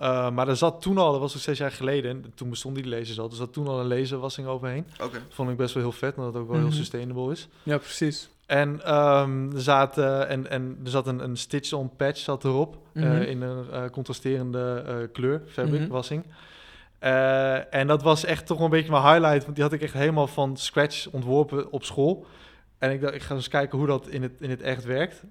Uh, 0.00 0.30
maar 0.30 0.48
er 0.48 0.56
zat 0.56 0.82
toen 0.82 0.98
al, 0.98 1.12
dat 1.12 1.20
was 1.20 1.34
ook 1.34 1.40
zes 1.40 1.58
jaar 1.58 1.72
geleden, 1.72 2.10
en 2.10 2.32
toen 2.34 2.50
bestonden 2.50 2.82
die 2.82 2.92
lasers 2.92 3.18
al, 3.18 3.28
er 3.28 3.36
zat 3.36 3.52
toen 3.52 3.66
al 3.66 3.80
een 3.80 3.88
laserwassing 3.88 4.46
overheen. 4.46 4.86
Okay. 4.94 5.10
Dat 5.12 5.22
vond 5.28 5.50
ik 5.50 5.56
best 5.56 5.74
wel 5.74 5.82
heel 5.82 5.92
vet, 5.92 6.16
omdat 6.16 6.32
het 6.32 6.42
ook 6.42 6.48
wel 6.48 6.58
mm 6.58 6.62
-hmm. 6.62 6.72
heel 6.72 6.82
sustainable 6.82 7.32
is. 7.32 7.48
Ja, 7.62 7.78
precies. 7.78 8.28
En, 8.52 8.94
um, 8.94 9.52
er, 9.54 9.60
zat, 9.60 9.98
uh, 9.98 10.30
en, 10.30 10.50
en 10.50 10.78
er 10.84 10.90
zat 10.90 11.06
een, 11.06 11.24
een 11.24 11.36
stitch-on 11.36 11.96
patch 11.96 12.18
zat 12.18 12.44
erop, 12.44 12.76
mm 12.92 13.02
-hmm. 13.02 13.12
uh, 13.12 13.28
in 13.28 13.42
een 13.42 13.66
uh, 13.72 13.84
contrasterende 13.90 15.08
kleur, 15.12 15.42
fabric, 15.46 15.74
mm 15.74 15.78
-hmm. 15.78 15.88
wassing. 15.88 16.24
en 17.70 17.86
dat 17.86 18.02
was 18.02 18.24
echt 18.24 18.46
toch 18.46 18.60
een 18.60 18.70
beetje 18.70 18.90
mijn 18.90 19.02
highlight, 19.02 19.42
want 19.42 19.54
die 19.54 19.64
had 19.64 19.72
ik 19.72 19.82
echt 19.82 19.92
helemaal 19.92 20.26
van 20.26 20.56
scratch 20.56 21.08
ontworpen 21.10 21.72
op 21.72 21.84
school. 21.84 22.26
En 22.78 22.90
ik 22.90 23.00
dacht, 23.00 23.14
ik 23.14 23.22
ga 23.22 23.34
eens 23.34 23.48
kijken 23.48 23.78
hoe 23.78 23.86
dat 23.86 24.08
in 24.08 24.22
het, 24.22 24.32
in 24.40 24.50
het 24.50 24.62
echt 24.62 24.84
werkt. 24.84 25.22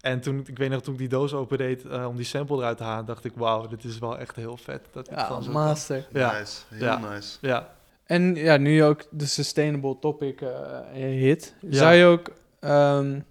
En 0.00 0.20
toen, 0.20 0.44
ik 0.46 0.58
weet 0.58 0.70
nog, 0.70 0.82
toen 0.82 0.92
ik 0.92 0.98
die 0.98 1.08
doos 1.08 1.34
opendeed 1.34 1.84
uh, 1.84 2.06
om 2.06 2.16
die 2.16 2.24
sample 2.24 2.56
eruit 2.56 2.76
te 2.76 2.82
halen, 2.82 3.04
dacht 3.04 3.24
ik, 3.24 3.32
wauw, 3.34 3.66
dit 3.66 3.84
is 3.84 3.98
wel 3.98 4.18
echt 4.18 4.36
heel 4.36 4.56
vet. 4.56 4.88
Dat 4.92 5.08
ja, 5.10 5.40
master. 5.50 6.06
Ja. 6.12 6.38
Nice, 6.38 6.62
heel 6.68 6.84
ja. 6.84 6.98
nice. 6.98 7.38
Ja. 7.40 7.74
En 8.04 8.34
ja, 8.34 8.56
nu 8.56 8.70
je 8.70 8.84
ook 8.84 9.02
de 9.10 9.26
sustainable 9.26 9.98
topic 9.98 10.40
uh, 10.40 10.50
hit, 10.94 11.54
ja. 11.60 11.76
zou 11.76 11.94
je 11.94 12.04
ook, 12.04 12.30
um, 12.60 13.24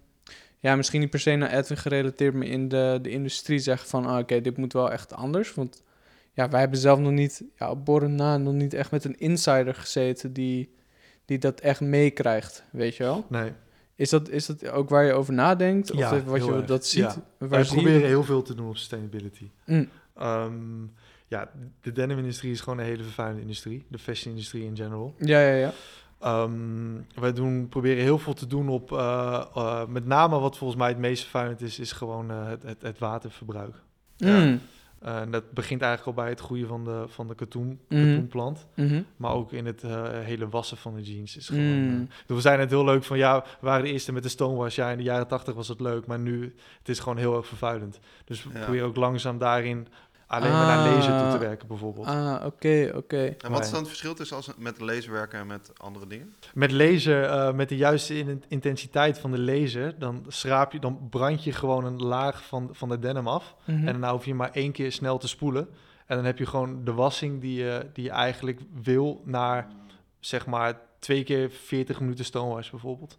ja, 0.59 0.75
misschien 0.75 0.99
niet 0.99 1.09
per 1.09 1.19
se 1.19 1.35
naar 1.35 1.51
Edwin 1.51 1.77
gerelateerd, 1.77 2.33
maar 2.33 2.47
in 2.47 2.67
de, 2.67 2.99
de 3.01 3.09
industrie 3.09 3.59
zeggen 3.59 3.89
van, 3.89 4.05
ah, 4.05 4.11
oké, 4.11 4.21
okay, 4.21 4.41
dit 4.41 4.57
moet 4.57 4.73
wel 4.73 4.91
echt 4.91 5.13
anders. 5.13 5.53
Want 5.53 5.83
ja, 6.33 6.49
wij 6.49 6.59
hebben 6.59 6.79
zelf 6.79 6.99
nog 6.99 7.11
niet, 7.11 7.43
ja, 7.55 7.69
op 7.69 8.07
na, 8.07 8.37
nog 8.37 8.53
niet 8.53 8.73
echt 8.73 8.91
met 8.91 9.05
een 9.05 9.19
insider 9.19 9.75
gezeten 9.75 10.33
die, 10.33 10.73
die 11.25 11.37
dat 11.37 11.59
echt 11.59 11.81
meekrijgt, 11.81 12.63
weet 12.71 12.95
je 12.95 13.03
wel? 13.03 13.25
Nee. 13.29 13.51
Is 13.95 14.09
dat, 14.09 14.29
is 14.29 14.45
dat 14.45 14.69
ook 14.69 14.89
waar 14.89 15.05
je 15.05 15.13
over 15.13 15.33
nadenkt? 15.33 15.91
Of 15.91 15.97
Ja, 15.97 16.23
wat 16.23 16.45
je 16.45 16.53
erg. 16.53 16.65
dat 16.65 16.85
ziet? 16.85 17.01
Ja. 17.03 17.47
Wij 17.47 17.63
zie 17.63 17.75
je 17.75 17.81
proberen 17.81 18.01
dat? 18.01 18.09
heel 18.09 18.23
veel 18.23 18.41
te 18.41 18.55
doen 18.55 18.69
op 18.69 18.77
sustainability. 18.77 19.49
Mm. 19.65 19.89
Ehm, 20.15 20.83
ja, 21.27 21.51
de 21.81 21.91
denim-industrie 21.91 22.51
is 22.51 22.61
gewoon 22.61 22.79
een 22.79 22.85
hele 22.85 23.03
vervuilende 23.03 23.41
industrie. 23.41 23.85
De 23.87 23.97
fashion-industrie 23.97 24.63
in 24.63 24.75
general. 24.75 25.15
Ja, 25.17 25.41
ja, 25.41 25.55
ja. 25.55 25.73
Ehm, 26.19 26.51
wij 27.15 27.33
doen, 27.33 27.67
proberen 27.69 28.03
heel 28.03 28.17
veel 28.19 28.33
te 28.33 28.47
doen 28.47 28.69
op... 28.69 28.91
eh, 28.91 29.41
eh, 29.55 29.85
met 29.87 30.05
name 30.05 30.39
wat 30.39 30.57
volgens 30.57 30.79
mij 30.79 30.89
het 30.89 30.97
meest 30.97 31.21
vervuilend 31.21 31.61
is... 31.61 31.79
is 31.79 31.91
gewoon 31.91 32.31
eh, 32.31 32.47
het, 32.47 32.63
het, 32.63 32.81
het 32.81 32.99
waterverbruik. 32.99 33.75
Ja. 34.17 34.39
Mm. 34.39 34.59
Eh, 34.99 35.19
en 35.21 35.31
dat 35.31 35.51
begint 35.51 35.81
eigenlijk 35.81 36.17
al 36.17 36.23
bij 36.23 36.31
het 36.33 36.39
groeien 36.41 36.67
van 36.67 36.83
de, 36.83 37.03
van 37.07 37.27
de 37.27 37.35
katoen, 37.35 37.79
Mhm. 37.89 38.05
katoenplant. 38.05 38.67
Mhm. 38.75 39.01
Maar 39.17 39.31
ook 39.33 39.51
in 39.51 39.65
het 39.65 39.83
eh, 39.83 40.03
hele 40.09 40.49
wassen 40.49 40.77
van 40.77 40.95
de 40.95 41.01
jeans. 41.01 41.37
Is 41.37 41.47
gewoon, 41.47 41.63
Mm. 41.87 42.07
dus 42.25 42.35
we 42.35 42.41
zijn 42.41 42.59
het 42.59 42.69
heel 42.69 42.85
leuk 42.85 43.03
van... 43.03 43.17
Ja, 43.17 43.39
we 43.41 43.45
waren 43.67 43.83
de 43.83 43.91
eerste 43.91 44.11
met 44.13 44.23
de 44.23 44.29
stonewash. 44.29 44.75
Ja, 44.75 44.89
in 44.89 44.97
de 44.97 45.03
jaren 45.03 45.27
tachtig 45.27 45.53
was 45.53 45.67
het 45.67 45.79
leuk. 45.79 46.05
Maar 46.05 46.19
nu 46.19 46.55
het 46.79 46.89
is 46.89 46.99
gewoon 46.99 47.17
heel 47.17 47.35
erg 47.37 47.47
vervuilend. 47.47 47.99
Dus 48.25 48.43
we 48.43 48.49
Ja. 48.53 48.59
proberen 48.63 48.87
ook 48.87 48.95
langzaam 48.95 49.37
daarin... 49.37 49.87
alleen 50.29 50.51
maar 50.51 50.65
naar 50.65 50.87
laser 50.89 51.17
toe 51.19 51.27
te 51.29 51.33
Ah. 51.33 51.39
werken 51.39 51.67
bijvoorbeeld. 51.67 52.05
Ah, 52.07 52.41
oké, 52.45 52.91
oké. 52.95 53.35
En 53.37 53.51
wat 53.51 53.63
is 53.63 53.69
dan 53.69 53.79
het 53.79 53.87
verschil 53.87 54.13
tussen 54.13 54.35
als, 54.37 54.49
met 54.57 54.79
laser 54.79 55.11
werken 55.11 55.39
en 55.39 55.47
met 55.47 55.71
andere 55.77 56.07
dingen? 56.07 56.35
Met 56.53 56.71
laser, 56.71 57.23
eh, 57.23 57.53
met 57.53 57.69
de 57.69 57.75
juiste 57.77 58.17
in- 58.17 58.43
intensiteit 58.47 59.19
van 59.19 59.31
de 59.31 59.39
laser... 59.39 59.99
dan 59.99 60.25
schraap 60.27 60.71
je, 60.71 60.79
dan 60.79 61.07
brand 61.09 61.43
je 61.43 61.51
gewoon 61.51 61.85
een 61.85 62.01
laag 62.03 62.45
van, 62.45 62.69
van 62.71 62.89
de 62.89 62.99
denim 62.99 63.27
af. 63.27 63.55
Mhm. 63.65 63.77
En 63.77 63.85
daarna 63.85 64.11
hoef 64.11 64.25
je 64.25 64.33
maar 64.33 64.51
één 64.51 64.71
keer 64.71 64.91
snel 64.91 65.17
te 65.17 65.27
spoelen. 65.27 65.69
En 66.05 66.15
dan 66.15 66.25
heb 66.25 66.37
je 66.37 66.45
gewoon 66.45 66.83
de 66.83 66.93
wassing 66.93 67.41
die 67.41 67.55
je, 67.63 67.85
die 67.93 68.03
je 68.03 68.09
eigenlijk 68.11 68.59
wil 68.81 69.21
naar, 69.25 69.67
zeg 70.19 70.45
maar, 70.45 70.79
twee 70.99 71.23
keer 71.23 71.49
40 71.51 71.99
minuten 71.99 72.25
stonewash 72.25 72.69
bijvoorbeeld. 72.69 73.17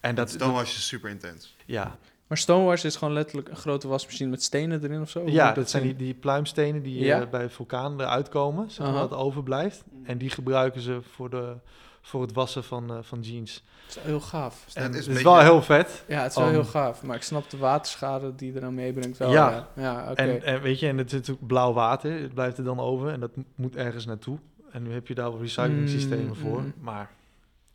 En 0.00 0.14
Dat 0.14 0.36
is 0.62 0.86
super 0.88 1.10
intens. 1.10 1.56
ja, 1.66 1.96
Maar 2.26 2.38
stonewash 2.38 2.84
is 2.84 2.96
gewoon 2.96 3.14
letterlijk 3.14 3.48
een 3.48 3.56
grote 3.56 3.88
wasmachine 3.88 4.30
met 4.30 4.42
stenen 4.42 4.82
erin 4.84 5.00
of 5.00 5.10
zo? 5.10 5.22
Ja 5.26 5.52
dat 5.52 5.70
zijn 5.70 5.96
die, 5.96 6.14
pluimstenen 6.14 6.82
die 6.82 7.04
Ja? 7.04 7.20
eh, 7.20 7.28
bij 7.28 7.48
vulkanen 7.50 8.00
eruit 8.00 8.28
komen, 8.28 8.70
zeg 8.70 8.86
maar, 8.86 8.96
Aha. 8.96 9.08
wat 9.08 9.18
overblijft. 9.18 9.84
En 10.04 10.18
die 10.18 10.30
gebruiken 10.30 10.80
ze 10.80 10.98
voor, 11.02 11.30
de, 11.30 11.54
voor 12.02 12.22
het 12.22 12.32
wassen 12.32 12.64
van, 12.64 12.90
eh, 12.90 12.96
van 13.02 13.20
jeans. 13.20 13.62
Dat 13.86 13.96
is 13.96 14.02
heel 14.02 14.20
gaaf. 14.20 14.64
En 14.74 14.82
het 14.82 14.90
is 14.92 14.98
het 14.98 15.06
is 15.08 15.14
beetje- 15.14 15.22
wel 15.28 15.40
heel 15.40 15.62
vet. 15.62 16.04
Ja, 16.08 16.22
het 16.22 16.30
is 16.30 16.36
wel 16.36 16.46
Um, 16.46 16.52
heel 16.52 16.64
gaaf. 16.64 17.02
Maar 17.02 17.16
ik 17.16 17.22
snap 17.22 17.50
de 17.50 17.56
waterschade 17.56 18.34
die 18.34 18.52
eraan 18.56 18.74
meebrengt 18.74 19.18
wel. 19.18 19.30
Ja. 19.30 19.68
Ja. 19.76 20.14
En, 20.14 20.42
en 20.44 20.60
weet 20.62 20.78
je, 20.80 20.88
en 20.88 20.98
het 20.98 21.10
zit 21.10 21.30
ook 21.30 21.46
blauw 21.46 21.72
water, 21.72 22.20
het 22.20 22.34
blijft 22.34 22.58
er 22.58 22.64
dan 22.64 22.80
over 22.80 23.08
en 23.08 23.20
dat 23.20 23.36
mo- 23.36 23.44
moet 23.54 23.76
ergens 23.76 24.06
naartoe. 24.06 24.38
En 24.70 24.82
nu 24.82 24.92
heb 24.92 25.06
je 25.08 25.14
daar 25.14 25.30
wel 25.30 25.40
recycling 25.40 25.88
systemen 25.88 26.26
Mm, 26.26 26.34
voor. 26.34 26.60
mm. 26.60 26.72
Maar 26.80 27.10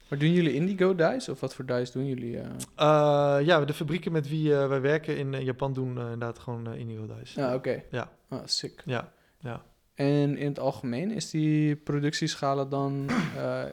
Maar 0.09 0.19
doen 0.19 0.31
jullie 0.31 0.53
indigo 0.53 0.95
dyes? 0.95 1.29
Of 1.29 1.39
wat 1.39 1.55
voor 1.55 1.65
dyes 1.65 1.91
doen 1.91 2.05
jullie? 2.05 2.37
eh? 2.37 2.45
Eh, 2.75 3.45
ja, 3.45 3.65
de 3.65 3.73
fabrieken 3.73 4.11
met 4.11 4.29
wie 4.29 4.55
eh, 4.55 4.67
wij 4.67 4.81
werken 4.81 5.17
in 5.17 5.43
Japan 5.43 5.73
doen 5.73 5.87
inderdaad 5.89 6.39
gewoon 6.39 6.73
indigo 6.73 7.05
dyes. 7.05 7.33
Ja, 7.33 7.53
oké. 7.55 7.83
Ja. 7.91 8.09
Ah, 8.29 8.39
sick. 8.45 8.81
Ja, 8.85 9.11
ja. 9.39 9.61
En 9.93 10.37
in 10.37 10.47
het 10.47 10.59
algemeen 10.59 11.11
is 11.11 11.29
die 11.29 11.75
productieschalen 11.75 12.69
dan... 12.69 13.09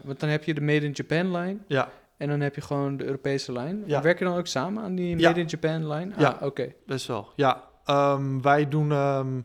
want 0.05 0.21
dan 0.21 0.29
heb 0.29 0.45
je 0.45 0.55
de 0.55 0.61
Made 0.61 0.85
in 0.87 0.91
Japan 0.95 1.31
lijn. 1.31 1.65
Ja, 1.69 1.89
En 2.17 2.29
dan 2.29 2.41
heb 2.41 2.55
je 2.55 2.61
gewoon 2.61 2.97
de 2.97 3.05
Europese 3.05 3.53
lijn. 3.53 3.83
Ja. 3.87 4.03
Werk 4.03 4.19
je 4.19 4.25
dan 4.25 4.37
ook 4.37 4.47
samen 4.47 4.83
aan 4.83 4.95
die 4.95 5.19
Ja. 5.19 5.29
Made 5.29 5.41
in 5.41 5.47
Japan 5.47 5.87
lijn? 5.87 6.15
Ah, 6.15 6.21
Ja. 6.21 6.39
oké. 6.43 6.73
best 6.87 7.07
wel. 7.07 7.29
Ja, 7.37 7.65
Ehm, 7.85 8.41
wij 8.41 8.69
doen, 8.69 8.93
ehm, 8.93 9.41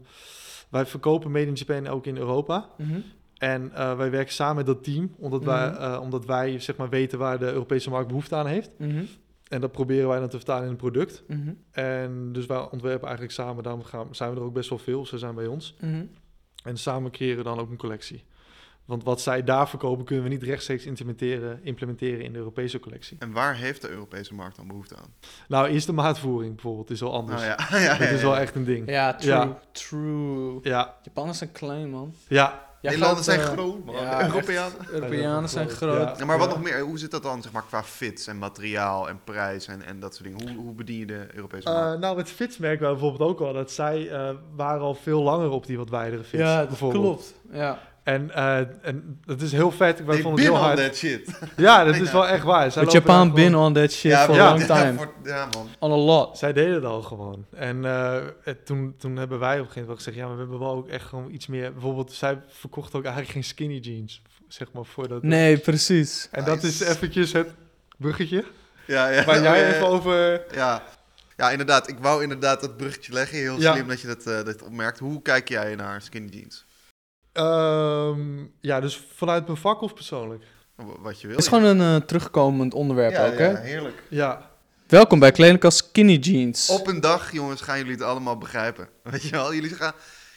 wij 0.70 0.86
verkopen 0.86 1.32
Made 1.32 1.46
in 1.46 1.54
Japan 1.54 1.88
ook 1.88 2.06
in 2.06 2.18
Europa. 2.18 2.70
Mhm. 2.78 3.00
En 3.42 3.72
eh, 3.74 3.98
wij 3.98 4.12
werken 4.12 4.34
samen 4.34 4.56
met 4.56 4.66
dat 4.66 4.84
team, 4.84 5.16
omdat 5.18 5.44
wij, 5.44 5.70
Mhm. 5.70 5.82
eh, 5.82 6.00
omdat 6.02 6.26
wij 6.26 6.60
zeg 6.60 6.76
maar 6.78 6.90
weten 6.90 7.20
waar 7.20 7.40
de 7.40 7.52
Europese 7.52 7.90
markt 7.90 8.08
behoefte 8.08 8.36
aan 8.36 8.48
heeft. 8.48 8.72
Mhm. 8.78 9.04
En 9.48 9.62
dat 9.62 9.72
proberen 9.72 10.08
wij 10.08 10.20
dan 10.20 10.30
te 10.30 10.38
vertalen 10.38 10.64
in 10.64 10.70
een 10.70 10.76
product. 10.76 11.24
Mhm. 11.28 11.54
En 11.72 12.30
dus 12.34 12.46
wij 12.46 12.58
ontwerpen 12.58 13.04
eigenlijk 13.08 13.32
samen, 13.34 13.64
daarom 13.64 13.84
gaan, 13.84 14.08
zijn 14.16 14.32
we 14.34 14.38
er 14.40 14.44
ook 14.46 14.54
best 14.54 14.70
wel 14.70 14.78
veel. 14.78 15.06
Ze 15.06 15.18
zijn 15.18 15.36
bij 15.36 15.48
ons. 15.48 15.76
Mhm. 15.82 16.06
En 16.64 16.78
samen 16.78 17.12
creëren 17.12 17.38
we 17.38 17.44
dan 17.44 17.60
ook 17.60 17.70
een 17.70 17.78
collectie. 17.78 18.24
Want 18.86 19.04
wat 19.04 19.22
zij 19.22 19.44
daar 19.44 19.70
verkopen, 19.70 20.06
kunnen 20.06 20.24
we 20.24 20.30
niet 20.30 20.44
rechtstreeks 20.44 20.86
implementeren, 20.86 21.60
implementeren 21.64 22.22
in 22.26 22.32
de 22.32 22.38
Europese 22.38 22.80
collectie. 22.80 23.18
En 23.20 23.32
waar 23.32 23.56
heeft 23.56 23.82
de 23.82 23.90
Europese 23.90 24.34
markt 24.34 24.56
dan 24.56 24.68
behoefte 24.68 24.96
aan? 24.96 25.14
Nou, 25.48 25.68
eerst 25.68 25.86
de 25.86 25.94
maatvoering 25.94 26.54
bijvoorbeeld 26.54 26.90
is 26.90 27.00
wel 27.00 27.14
anders. 27.14 27.42
Nou 27.42 27.54
ja, 27.72 27.78
ja, 27.92 27.98
Dat 27.98 28.08
is 28.10 28.20
ja, 28.22 28.26
wel 28.26 28.36
ja. 28.36 28.40
echt 28.42 28.56
een 28.56 28.64
ding. 28.64 28.90
Ja, 28.90 29.16
true. 29.16 29.32
Ja. 29.34 29.60
True. 29.72 30.60
Ja, 30.62 30.96
Japanners 31.04 31.38
zijn 31.38 31.52
klein, 31.52 31.90
man. 31.90 32.14
ja. 32.28 32.70
Nederlanders 32.82 33.28
gaat, 33.28 33.36
zijn 33.36 33.48
eh, 33.48 33.54
groot, 33.54 33.86
man. 33.86 33.96
ja, 33.96 34.26
Europeanen. 34.26 34.78
Europeanen 34.92 35.50
zijn 35.50 35.70
groot. 35.70 36.18
Ja, 36.18 36.26
maar 36.26 36.38
wat 36.38 36.48
Ja. 36.50 36.54
nog 36.54 36.64
meer? 36.64 36.80
Hoe 36.82 36.98
zit 37.00 37.12
dat 37.12 37.24
dan 37.24 37.42
zeg 37.42 37.52
maar, 37.52 37.64
qua 37.68 37.84
fits 37.84 38.28
en 38.28 38.38
materiaal 38.38 39.10
en 39.10 39.20
prijs 39.24 39.68
en, 39.68 39.82
en 39.86 40.00
dat 40.00 40.16
soort 40.16 40.30
dingen? 40.30 40.54
Hoe, 40.54 40.64
hoe 40.64 40.74
bedien 40.74 40.98
je 41.00 41.06
de 41.06 41.28
Europese 41.34 41.70
markt? 41.70 41.94
Eh, 41.96 42.00
nou, 42.00 42.16
met 42.16 42.30
Fits 42.30 42.58
merken 42.58 42.82
wij 42.82 42.92
bijvoorbeeld 42.92 43.30
ook 43.30 43.40
al 43.40 43.54
dat 43.54 43.72
zij 43.72 44.10
eh, 44.10 44.30
waren 44.56 44.82
al 44.82 44.94
veel 44.96 45.22
langer 45.22 45.50
op 45.50 45.66
die 45.66 45.78
wat 45.78 45.90
wijdere 45.90 46.24
Fits. 46.24 46.44
Ja, 46.44 46.66
dat 46.66 46.78
klopt. 46.78 47.34
Ja. 47.52 47.80
En, 48.04 48.32
eh, 48.36 48.58
en 48.82 49.20
dat 49.26 49.42
is 49.42 49.52
heel 49.52 49.72
vet. 49.72 49.96
They 49.96 50.06
vonden 50.06 50.32
het 50.32 50.40
heel 50.40 50.54
on 50.54 50.60
hard. 50.60 50.78
that 50.78 50.96
shit. 50.96 51.30
Ja, 51.58 51.84
dat 51.84 51.96
is 52.06 52.12
wel 52.12 52.28
echt 52.28 52.44
waar. 52.44 52.72
Zij 52.72 52.84
Japan 52.86 53.34
been 53.34 53.46
gewoon- 53.50 53.66
on 53.66 53.74
that 53.74 53.92
shit 53.92 54.12
ja, 54.12 54.26
for 54.26 54.36
ja, 54.36 54.46
a 54.46 54.50
long 54.50 54.64
time. 54.64 54.94
voor- 54.98 55.14
ja, 55.24 55.48
man. 55.54 55.68
On 55.80 55.92
a 55.92 55.96
lot. 55.96 56.38
Zij 56.38 56.54
deden 56.54 56.74
het 56.74 56.84
al 56.86 57.02
gewoon. 57.02 57.46
En 57.56 57.86
eh, 57.86 58.18
het- 58.44 58.66
toen, 58.66 58.96
toen 58.98 59.16
hebben 59.16 59.40
wij 59.40 59.60
op 59.60 59.66
een 59.66 59.72
gegeven 59.72 59.88
moment 59.88 59.88
wel 59.88 59.96
gezegd... 59.96 60.16
ja, 60.18 60.24
maar 60.26 60.34
we 60.34 60.42
hebben 60.42 60.60
wel 60.60 60.76
ook 60.76 60.88
echt 60.88 61.06
gewoon 61.06 61.32
iets 61.32 61.48
meer... 61.48 61.72
Bijvoorbeeld, 61.74 62.12
zij 62.12 62.42
verkochten 62.48 63.00
ook 63.00 63.04
eigenlijk 63.06 63.34
geen 63.34 63.44
skinny 63.44 63.78
jeans. 63.78 64.22
Zeg 64.48 64.68
maar, 64.74 64.86
voor 64.86 65.08
dat... 65.08 65.24
Nee, 65.24 65.58
precies. 65.58 66.28
En 66.32 66.44
dat 66.46 66.64
is 66.64 66.80
eventjes 66.82 67.34
het 67.34 67.50
bruggetje. 67.98 68.44
Ja, 68.88 69.08
ja. 69.10 69.26
Waar 69.26 69.38
Oh, 69.38 69.44
jij 69.44 69.60
ja, 69.62 69.68
ja. 69.68 69.74
even 69.74 69.88
over... 69.88 70.42
Ja. 70.56 70.84
ja, 71.38 71.50
inderdaad. 71.52 71.90
Ik 71.90 71.98
wou 72.00 72.24
inderdaad 72.24 72.62
dat 72.62 72.78
bruggetje 72.78 73.14
leggen. 73.14 73.38
Heel 73.38 73.60
Ja. 73.60 73.74
slim 73.74 73.88
dat 73.88 74.02
je 74.02 74.08
dat, 74.08 74.26
eh, 74.28 74.44
dat 74.44 74.62
opmerkt. 74.64 75.00
Hoe 75.00 75.22
kijk 75.22 75.50
jij 75.50 75.76
naar 75.76 76.02
skinny 76.02 76.30
jeans? 76.30 76.66
Ehm, 77.34 78.44
ja, 78.62 78.80
dus 78.80 79.04
vanuit 79.16 79.46
mijn 79.46 79.58
vak 79.58 79.82
of 79.82 79.94
persoonlijk? 79.94 80.44
Wat 80.76 81.22
je 81.22 81.28
wil. 81.28 81.36
Het 81.36 81.46
is 81.46 81.52
gewoon 81.52 81.64
een 81.80 82.02
eh, 82.02 82.08
terugkomend 82.08 82.74
onderwerp 82.74 83.12
ja, 83.12 83.28
ook, 83.28 83.38
hè? 83.38 83.50
ja, 83.50 83.58
heerlijk. 83.58 84.04
Ja, 84.10 84.52
Welkom 84.92 85.20
bij 85.20 85.32
Kledingkast 85.32 85.78
Skinny 85.78 86.16
Jeans. 86.16 86.70
Op 86.70 86.88
een 86.88 87.00
dag, 87.00 87.32
jongens, 87.32 87.62
gaan 87.62 87.78
jullie 87.78 87.92
het 87.92 88.02
allemaal 88.02 88.38
begrijpen. 88.38 88.88
Weet 89.04 89.24
je 89.24 89.30
wel? 89.30 89.54
Jullie 89.54 89.70
gaan, 89.70 89.94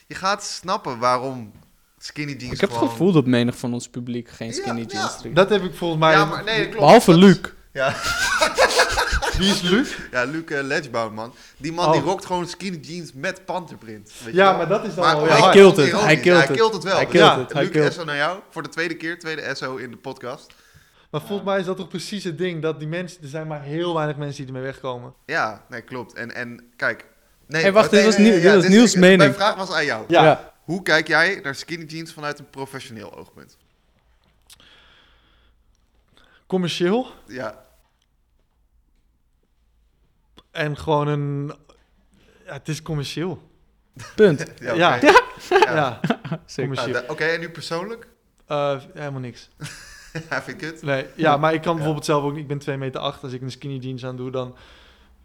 je 0.07 0.15
gaat 0.15 0.45
snappen 0.45 0.99
waarom 0.99 1.53
skinny 1.99 2.33
jeans 2.33 2.53
ik 2.53 2.61
heb 2.61 2.71
gewoon... 2.71 2.85
het 2.85 2.93
gevoel 2.93 3.13
dat 3.13 3.27
menig 3.27 3.57
van 3.57 3.73
ons 3.73 3.89
publiek 3.89 4.29
geen 4.29 4.53
skinny 4.53 4.81
ja. 4.81 4.87
jeans 4.87 5.19
drinkt. 5.19 5.37
dat 5.37 5.51
heb 5.51 5.63
ik 5.63 5.75
volgens 5.75 6.01
mij... 6.01 6.13
Ja, 6.13 6.25
maar 6.25 6.45
nee, 6.45 6.63
klopt. 6.63 6.79
Behalve 6.79 7.11
Dat 7.11 7.21
is- 7.21 7.25
Luc. 7.25 7.39
Ja, 7.73 7.89
Wie 9.39 9.51
is 9.51 9.61
Luc? 9.71 9.97
ja 10.11 10.25
Luc 10.25 10.43
uh, 10.51 10.61
Ledgebound, 10.63 11.15
man. 11.15 11.35
Die 11.57 11.73
man 11.73 11.93
die 11.93 12.01
Oh. 12.01 12.07
rokt 12.07 12.25
gewoon 12.25 12.47
skinny 12.49 12.79
jeans 12.79 13.13
met 13.13 13.45
panterprint. 13.45 14.13
Weet 14.25 14.35
je 14.35 14.41
Ja, 14.41 14.49
wel? 14.49 14.57
maar 14.57 14.69
dat 14.69 14.85
is 14.87 14.95
dan 14.95 15.05
Maar 15.05 15.17
wel... 15.17 15.27
hij 15.27 15.39
Ja, 15.39 15.51
kilt 15.51 15.77
het, 15.77 15.91
hij 15.91 16.17
kilt 16.21 16.37
Hij 16.37 16.47
het. 16.47 16.57
kilt 16.57 16.73
het 16.73 16.83
wel. 16.85 16.97
Hij 16.97 17.05
Dus 17.07 17.15
Ja, 17.21 17.39
het, 17.39 17.75
Luc, 17.75 17.95
SO 17.95 18.05
naar 18.05 18.17
jou. 18.17 18.41
Voor 18.51 18.63
de 18.63 18.69
tweede 18.69 18.95
keer, 18.97 19.19
tweede 19.19 19.55
SO 19.55 19.77
in 19.77 19.91
de 19.91 19.97
podcast. 19.97 20.53
Maar 21.11 21.21
volgens 21.23 21.49
mij 21.49 21.59
is 21.59 21.65
dat 21.67 21.77
toch 21.77 21.89
precies 21.89 22.25
het 22.25 22.39
ding. 22.39 22.63
Dat 22.63 22.79
die 22.79 22.89
mensen... 22.89 23.23
Er 23.23 23.29
zijn 23.29 23.47
maar 23.47 23.63
heel 23.63 23.95
weinig 23.95 24.17
mensen 24.17 24.37
die 24.47 24.55
ermee 24.55 24.71
wegkomen. 24.73 25.15
Ja, 25.27 25.65
nee, 25.69 25.81
klopt. 25.83 26.13
En, 26.15 26.35
en 26.35 26.71
kijk. 26.77 27.05
Nee, 27.47 27.63
Hey, 27.63 27.73
wacht, 27.73 27.91
nee, 27.91 28.01
dit 28.03 28.11
was 28.11 28.19
nee, 28.21 28.31
Niel- 28.31 28.41
nee, 28.43 28.53
dit 28.53 28.63
was 28.63 28.69
Niels' 28.73 28.95
mening. 28.95 29.19
Mijn 29.19 29.35
vraag 29.35 29.55
was 29.55 29.71
aan 29.71 29.85
jou. 29.85 30.05
Ja. 30.09 30.25
Ja. 30.25 30.53
Hoe 30.65 30.83
kijk 30.83 31.07
jij 31.09 31.41
naar 31.43 31.55
skinny 31.55 31.85
jeans 31.85 32.13
vanuit 32.13 32.39
een 32.39 32.51
professioneel 32.51 33.17
oogpunt? 33.17 33.57
Commercieel. 36.47 37.07
Ja, 37.27 37.64
En 40.55 40.77
gewoon 40.79 41.09
een... 41.09 41.53
Ja, 42.47 42.53
het 42.53 42.69
is 42.69 42.83
commercieel. 42.83 43.51
Punt. 44.15 44.45
ja, 44.61 44.73
Ja. 44.75 44.97
oké. 44.97 45.07
Ja, 45.07 45.21
Zeker. 45.39 45.75
Nou, 45.75 45.95
commercieel. 46.55 46.93
da- 46.93 47.05
Oké, 47.13 47.25
en 47.25 47.41
nu 47.41 47.51
persoonlijk? 47.51 48.07
Eh, 48.47 48.77
helemaal 48.95 49.21
niks. 49.21 49.49
Ja, 50.31 50.43
vind 50.43 50.63
ik 50.63 50.71
het. 50.71 50.83
Nee, 50.83 51.07
ja, 51.15 51.37
maar 51.37 51.55
ik 51.55 51.63
kan 51.63 51.75
bijvoorbeeld 51.75 52.05
zelf 52.05 52.23
ook 52.23 52.33
niet. 52.33 52.41
Ik 52.41 52.47
ben 52.49 52.59
2 52.59 52.77
meter 52.77 53.01
8. 53.01 53.23
Als 53.23 53.33
ik 53.33 53.43
een 53.43 53.51
skinny 53.51 53.77
jeans 53.79 54.05
aan 54.05 54.17
doe, 54.17 54.31
dan 54.31 54.57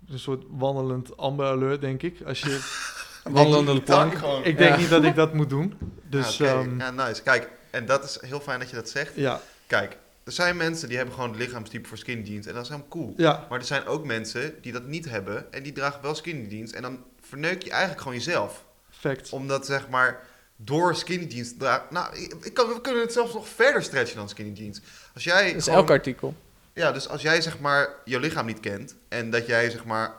een 0.07 0.19
soort 0.19 0.43
wandelend 0.49 1.17
Amber 1.17 1.45
Alert, 1.45 1.81
denk 1.81 2.01
ik. 2.01 2.21
Als 2.25 2.39
je, 2.39 2.59
Wandelende 3.23 3.81
plank. 3.81 4.15
gewoon. 4.15 4.43
ik 4.43 4.57
denk 4.57 4.73
Ja. 4.75 4.77
niet 4.79 4.89
dat 4.89 5.03
ik 5.03 5.15
dat 5.15 5.33
moet 5.33 5.49
doen. 5.49 5.77
Dus 6.03 6.37
Ja, 6.37 6.53
oké. 6.59 6.69
ehm, 6.69 6.79
ja, 6.79 6.91
nice. 6.91 7.21
Kijk, 7.23 7.49
en 7.71 7.85
dat 7.85 8.03
is 8.03 8.17
heel 8.29 8.39
fijn 8.39 8.59
dat 8.59 8.69
je 8.69 8.75
dat 8.75 8.89
zegt. 8.89 9.11
ja, 9.15 9.39
Kijk, 9.67 9.97
er 10.29 10.35
zijn 10.35 10.57
mensen 10.57 10.87
die 10.87 10.97
hebben 10.97 11.15
gewoon 11.15 11.29
het 11.29 11.39
lichaamstype 11.39 11.87
voor 11.87 11.97
skinny 11.97 12.23
jeans 12.29 12.45
en 12.47 12.53
dat 12.53 12.63
is 12.63 12.69
helemaal 12.69 12.89
cool. 12.89 13.13
ja, 13.17 13.45
Maar 13.49 13.59
er 13.59 13.65
zijn 13.65 13.85
ook 13.85 14.05
mensen 14.05 14.61
die 14.61 14.71
dat 14.71 14.85
niet 14.85 15.09
hebben 15.09 15.53
en 15.53 15.63
die 15.63 15.71
dragen 15.71 16.01
wel 16.01 16.15
skinny 16.15 16.47
jeans 16.47 16.71
en 16.71 16.81
dan 16.81 17.03
verneuk 17.21 17.61
je 17.63 17.69
eigenlijk 17.69 18.01
gewoon 18.01 18.17
jezelf. 18.17 18.65
fact. 18.89 19.29
Omdat 19.29 19.65
zeg 19.65 19.89
maar 19.89 20.23
door 20.55 20.95
skinny 20.95 21.25
jeans 21.25 21.49
te 21.49 21.57
dragen. 21.57 21.85
Nou, 21.89 22.17
ik 22.41 22.53
kan, 22.53 22.67
we 22.67 22.81
kunnen 22.81 23.01
het 23.01 23.13
zelfs 23.13 23.33
nog 23.33 23.47
verder 23.47 23.83
stretchen 23.83 24.17
dan 24.17 24.29
skinny 24.29 24.51
jeans. 24.53 24.81
Als 25.13 25.23
jij 25.23 25.47
Dat 25.47 25.55
is 25.55 25.63
gewoon- 25.63 25.79
elk 25.79 25.89
artikel. 25.89 26.35
Ja, 26.73 26.91
dus 26.91 27.07
als 27.09 27.21
jij 27.21 27.41
zeg 27.41 27.59
maar 27.59 27.89
je 28.05 28.19
lichaam 28.19 28.45
niet 28.45 28.59
kent 28.59 28.95
en 29.07 29.29
dat 29.29 29.45
jij 29.47 29.69
zeg 29.69 29.85
maar 29.85 30.13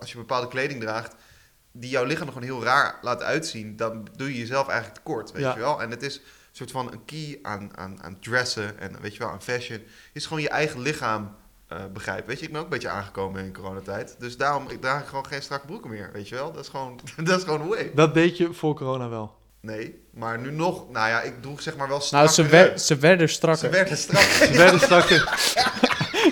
als 0.00 0.10
je 0.12 0.16
bepaalde 0.18 0.48
kleding 0.48 0.80
draagt 0.80 1.14
die 1.72 1.90
jouw 1.90 2.04
lichaam 2.04 2.26
er 2.26 2.32
gewoon 2.32 2.48
heel 2.48 2.62
raar 2.64 2.98
laat 3.02 3.22
uitzien, 3.22 3.76
dan 3.76 4.08
doe 4.16 4.32
je 4.32 4.38
jezelf 4.38 4.66
eigenlijk 4.68 4.98
tekort, 4.98 5.32
weet 5.32 5.42
Ja. 5.42 5.52
je 5.54 5.58
wel? 5.60 5.82
En 5.82 5.90
het 5.90 6.02
is 6.02 6.20
soort 6.56 6.70
van 6.70 6.92
een 6.92 7.04
key 7.04 7.38
aan, 7.42 7.70
aan, 7.74 7.98
aan 8.02 8.18
dressen 8.20 8.78
en 8.80 8.96
weet 9.00 9.12
je 9.12 9.18
wel, 9.18 9.28
aan 9.30 9.42
fashion, 9.42 9.82
is 10.12 10.26
gewoon 10.26 10.42
je 10.42 10.48
eigen 10.48 10.80
lichaam 10.80 11.36
eh, 11.68 11.78
begrijp. 11.92 12.26
Weet 12.26 12.38
je, 12.38 12.44
ik 12.46 12.50
ben 12.50 12.58
ook 12.60 12.66
een 12.66 12.72
beetje 12.72 12.88
aangekomen 12.88 13.44
in 13.44 13.52
coronatijd. 13.54 14.16
Dus 14.18 14.36
daarom 14.36 14.68
ik 14.68 14.80
draag 14.80 15.00
ik 15.02 15.06
gewoon 15.08 15.26
geen 15.26 15.42
strakke 15.42 15.66
broeken 15.66 15.90
meer, 15.90 16.10
weet 16.12 16.28
je 16.28 16.34
wel. 16.34 16.52
Dat 16.52 16.62
is 16.64 16.68
gewoon, 16.70 17.00
dat 17.24 17.38
is 17.38 17.44
gewoon 17.44 17.60
hoe 17.60 17.78
ik. 17.78 17.96
Dat 17.96 18.14
deed 18.14 18.36
je 18.36 18.52
voor 18.52 18.74
corona 18.74 19.08
wel. 19.08 19.34
Nee, 19.60 20.02
maar 20.10 20.38
nu 20.38 20.50
nog, 20.50 20.90
nou 20.90 21.08
ja, 21.08 21.20
ik 21.22 21.42
droeg 21.42 21.62
zeg 21.62 21.76
maar 21.76 21.88
wel 21.88 22.02
Nou, 22.10 22.28
strakker. 22.28 22.34
ze, 22.34 22.46
wer- 22.46 22.78
ze 22.78 22.96
werden 22.96 23.28
Ze 23.28 23.34
strakker. 23.34 23.70
werden 23.70 23.96
strak. 23.98 24.22
Ze 24.22 24.50
werden 24.56 24.80
strakker. 24.80 25.34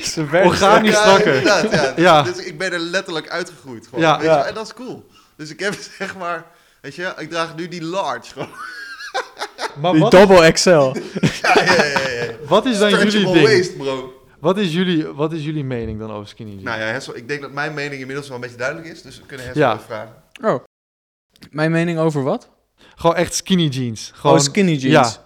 Ze 0.02 0.24
werden 0.30 0.48
Organisch 0.50 0.96
strakker. 0.96 1.42
ja. 1.42 1.62
Dus, 1.62 1.92
Ja. 1.96 2.22
dus 2.22 2.36
ik 2.38 2.58
ben 2.58 2.72
er 2.72 2.78
letterlijk 2.78 3.28
uitgegroeid. 3.28 3.84
Gewoon, 3.86 4.00
Ja. 4.00 4.12
weet 4.18 4.26
je 4.26 4.32
Ja. 4.32 4.44
En 4.44 4.54
dat 4.54 4.66
is 4.66 4.74
cool. 4.74 5.08
Dus 5.36 5.50
ik 5.50 5.60
heb 5.60 5.74
zeg 5.98 6.16
maar, 6.16 6.44
weet 6.80 6.94
je, 6.94 7.12
ik 7.16 7.30
draag 7.30 7.56
nu 7.56 7.68
die 7.68 7.82
large 7.84 8.32
gewoon. 8.32 8.48
Maar 9.80 9.92
Die 9.92 10.00
wat, 10.00 10.10
double 10.10 10.52
XL. 10.52 10.70
Ja, 10.70 10.92
ja, 11.42 11.84
ja, 11.84 12.08
ja. 12.08 12.32
wat 12.48 12.66
is 12.66 12.78
dan 12.78 12.90
jullie 12.90 13.32
ding? 13.32 13.46
waist, 13.46 13.76
bro. 13.76 14.12
Wat 14.40 14.58
is, 14.58 14.72
jullie, 14.72 15.06
wat 15.06 15.32
is 15.32 15.44
jullie 15.44 15.64
mening 15.64 15.98
dan 15.98 16.10
over 16.10 16.28
skinny 16.28 16.52
jeans? 16.52 16.64
Nou 16.64 16.80
ja, 16.80 16.86
Hessel, 16.86 17.16
ik 17.16 17.28
denk 17.28 17.40
dat 17.40 17.52
mijn 17.52 17.74
mening 17.74 18.00
inmiddels 18.00 18.26
wel 18.26 18.36
een 18.36 18.42
beetje 18.42 18.56
duidelijk 18.56 18.88
is. 18.88 19.02
Dus 19.02 19.16
we 19.18 19.26
kunnen 19.26 19.46
Hessel 19.46 19.62
Ja. 19.62 19.72
even 19.72 19.84
vragen. 19.84 20.14
Oh. 20.42 20.64
Mijn 21.50 21.70
mening 21.70 21.98
over 21.98 22.22
wat? 22.22 22.50
Gewoon 22.94 23.16
echt 23.16 23.34
skinny 23.34 23.66
jeans. 23.66 24.10
Gewoon, 24.14 24.36
oh, 24.36 24.42
skinny 24.42 24.72
jeans. 24.74 25.20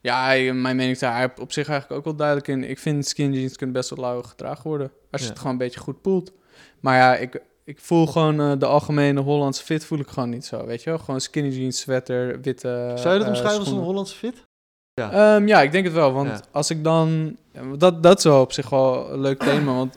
Ja, 0.00 0.34
Ja, 0.34 0.52
mijn 0.52 0.76
mening 0.76 0.90
is 0.90 0.98
daar 0.98 1.32
op 1.40 1.52
zich 1.52 1.68
eigenlijk 1.68 1.98
ook 1.98 2.04
wel 2.04 2.16
duidelijk 2.16 2.48
in. 2.48 2.64
Ik 2.70 2.78
vind 2.78 3.06
skinny 3.06 3.36
jeans 3.36 3.56
kunnen 3.56 3.74
best 3.76 3.90
wel 3.90 3.98
lauw 4.04 4.22
gedragen 4.22 4.62
worden. 4.68 4.90
Als 5.10 5.20
je 5.20 5.26
Ja. 5.26 5.32
het 5.32 5.38
gewoon 5.38 5.52
een 5.52 5.58
beetje 5.58 5.80
goed 5.80 6.00
poelt. 6.02 6.32
Maar 6.80 6.96
ja, 6.96 7.16
ik, 7.16 7.40
ik 7.64 7.80
voel 7.80 8.06
gewoon 8.06 8.40
eh, 8.40 8.52
de 8.58 8.66
algemene 8.66 9.20
Hollandse 9.20 9.64
fit 9.64 9.84
voel 9.84 9.98
ik 9.98 10.08
gewoon 10.08 10.30
niet 10.30 10.44
zo, 10.44 10.66
weet 10.66 10.82
je 10.82 10.90
wel? 10.90 10.98
Gewoon 10.98 11.20
skinny 11.20 11.50
jeans, 11.50 11.80
sweater, 11.80 12.40
witte 12.40 12.92
Zou 12.96 13.12
je 13.12 13.18
dat 13.18 13.22
eh, 13.22 13.28
omschrijven 13.28 13.58
als 13.58 13.68
een. 13.68 13.78
Hollandse 13.78 14.16
fit? 14.16 14.44
Ehm, 14.94 15.46
ja, 15.46 15.62
ik 15.62 15.72
denk 15.72 15.84
het 15.84 15.94
wel. 15.94 16.12
Want 16.12 16.28
Ja. 16.28 16.40
als 16.50 16.70
ik 16.70 16.84
dan... 16.84 17.36
Dat, 17.78 18.02
dat 18.02 18.18
is 18.18 18.24
wel 18.24 18.40
op 18.40 18.52
zich 18.52 18.68
wel 18.70 19.12
een 19.12 19.20
leuk 19.20 19.38
thema. 19.48 19.72
Want 19.74 19.96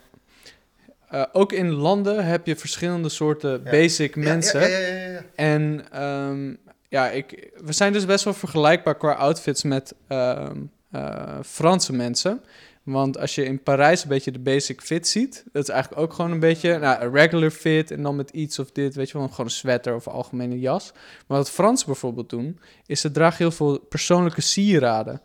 eh, 1.09 1.23
ook 1.31 1.51
in 1.51 1.71
landen 1.71 2.25
heb 2.25 2.45
je 2.45 2.55
verschillende 2.55 3.09
soorten 3.09 3.61
Ja. 3.63 3.71
basic 3.71 4.15
Ja, 4.15 4.21
mensen. 4.21 4.59
Ja, 4.61 4.67
ja, 4.67 4.77
ja, 4.77 4.95
ja, 4.95 5.09
ja. 5.11 5.21
En 5.35 5.85
ehm, 5.91 6.53
ja, 6.89 7.09
ik, 7.09 7.51
we 7.63 7.73
zijn 7.73 7.93
dus 7.93 8.05
best 8.05 8.23
wel 8.23 8.33
vergelijkbaar 8.33 8.95
qua 8.97 9.11
outfits 9.13 9.63
met 9.63 9.93
ehm, 10.07 10.57
eh, 10.91 11.39
Franse 11.43 11.93
mensen. 11.93 12.41
Want 12.85 13.17
als 13.17 13.35
je 13.35 13.45
in 13.45 13.63
Parijs 13.63 14.03
een 14.03 14.09
beetje 14.09 14.31
de 14.31 14.39
basic 14.39 14.81
fit 14.81 15.07
ziet, 15.07 15.43
dat 15.51 15.63
is 15.63 15.69
eigenlijk 15.69 16.01
ook 16.01 16.13
gewoon 16.13 16.31
een 16.31 16.39
beetje 16.39 16.79
nou, 16.79 17.01
een 17.01 17.11
regular 17.11 17.49
fit 17.51 17.91
en 17.91 18.01
dan 18.01 18.15
met 18.15 18.29
iets 18.29 18.59
of 18.59 18.71
dit, 18.71 18.95
weet 18.95 19.09
je 19.09 19.17
wel, 19.17 19.27
gewoon 19.27 19.45
een 19.45 19.51
sweater 19.51 19.95
of 19.95 20.05
een 20.05 20.11
algemene 20.11 20.59
jas. 20.59 20.91
Maar 21.27 21.37
wat 21.37 21.49
Fransen 21.49 21.85
bijvoorbeeld 21.85 22.29
doen, 22.29 22.59
is 22.85 23.01
ze 23.01 23.11
dragen 23.11 23.37
heel 23.37 23.51
veel 23.51 23.79
persoonlijke 23.79 24.41
sieraden. 24.41 25.21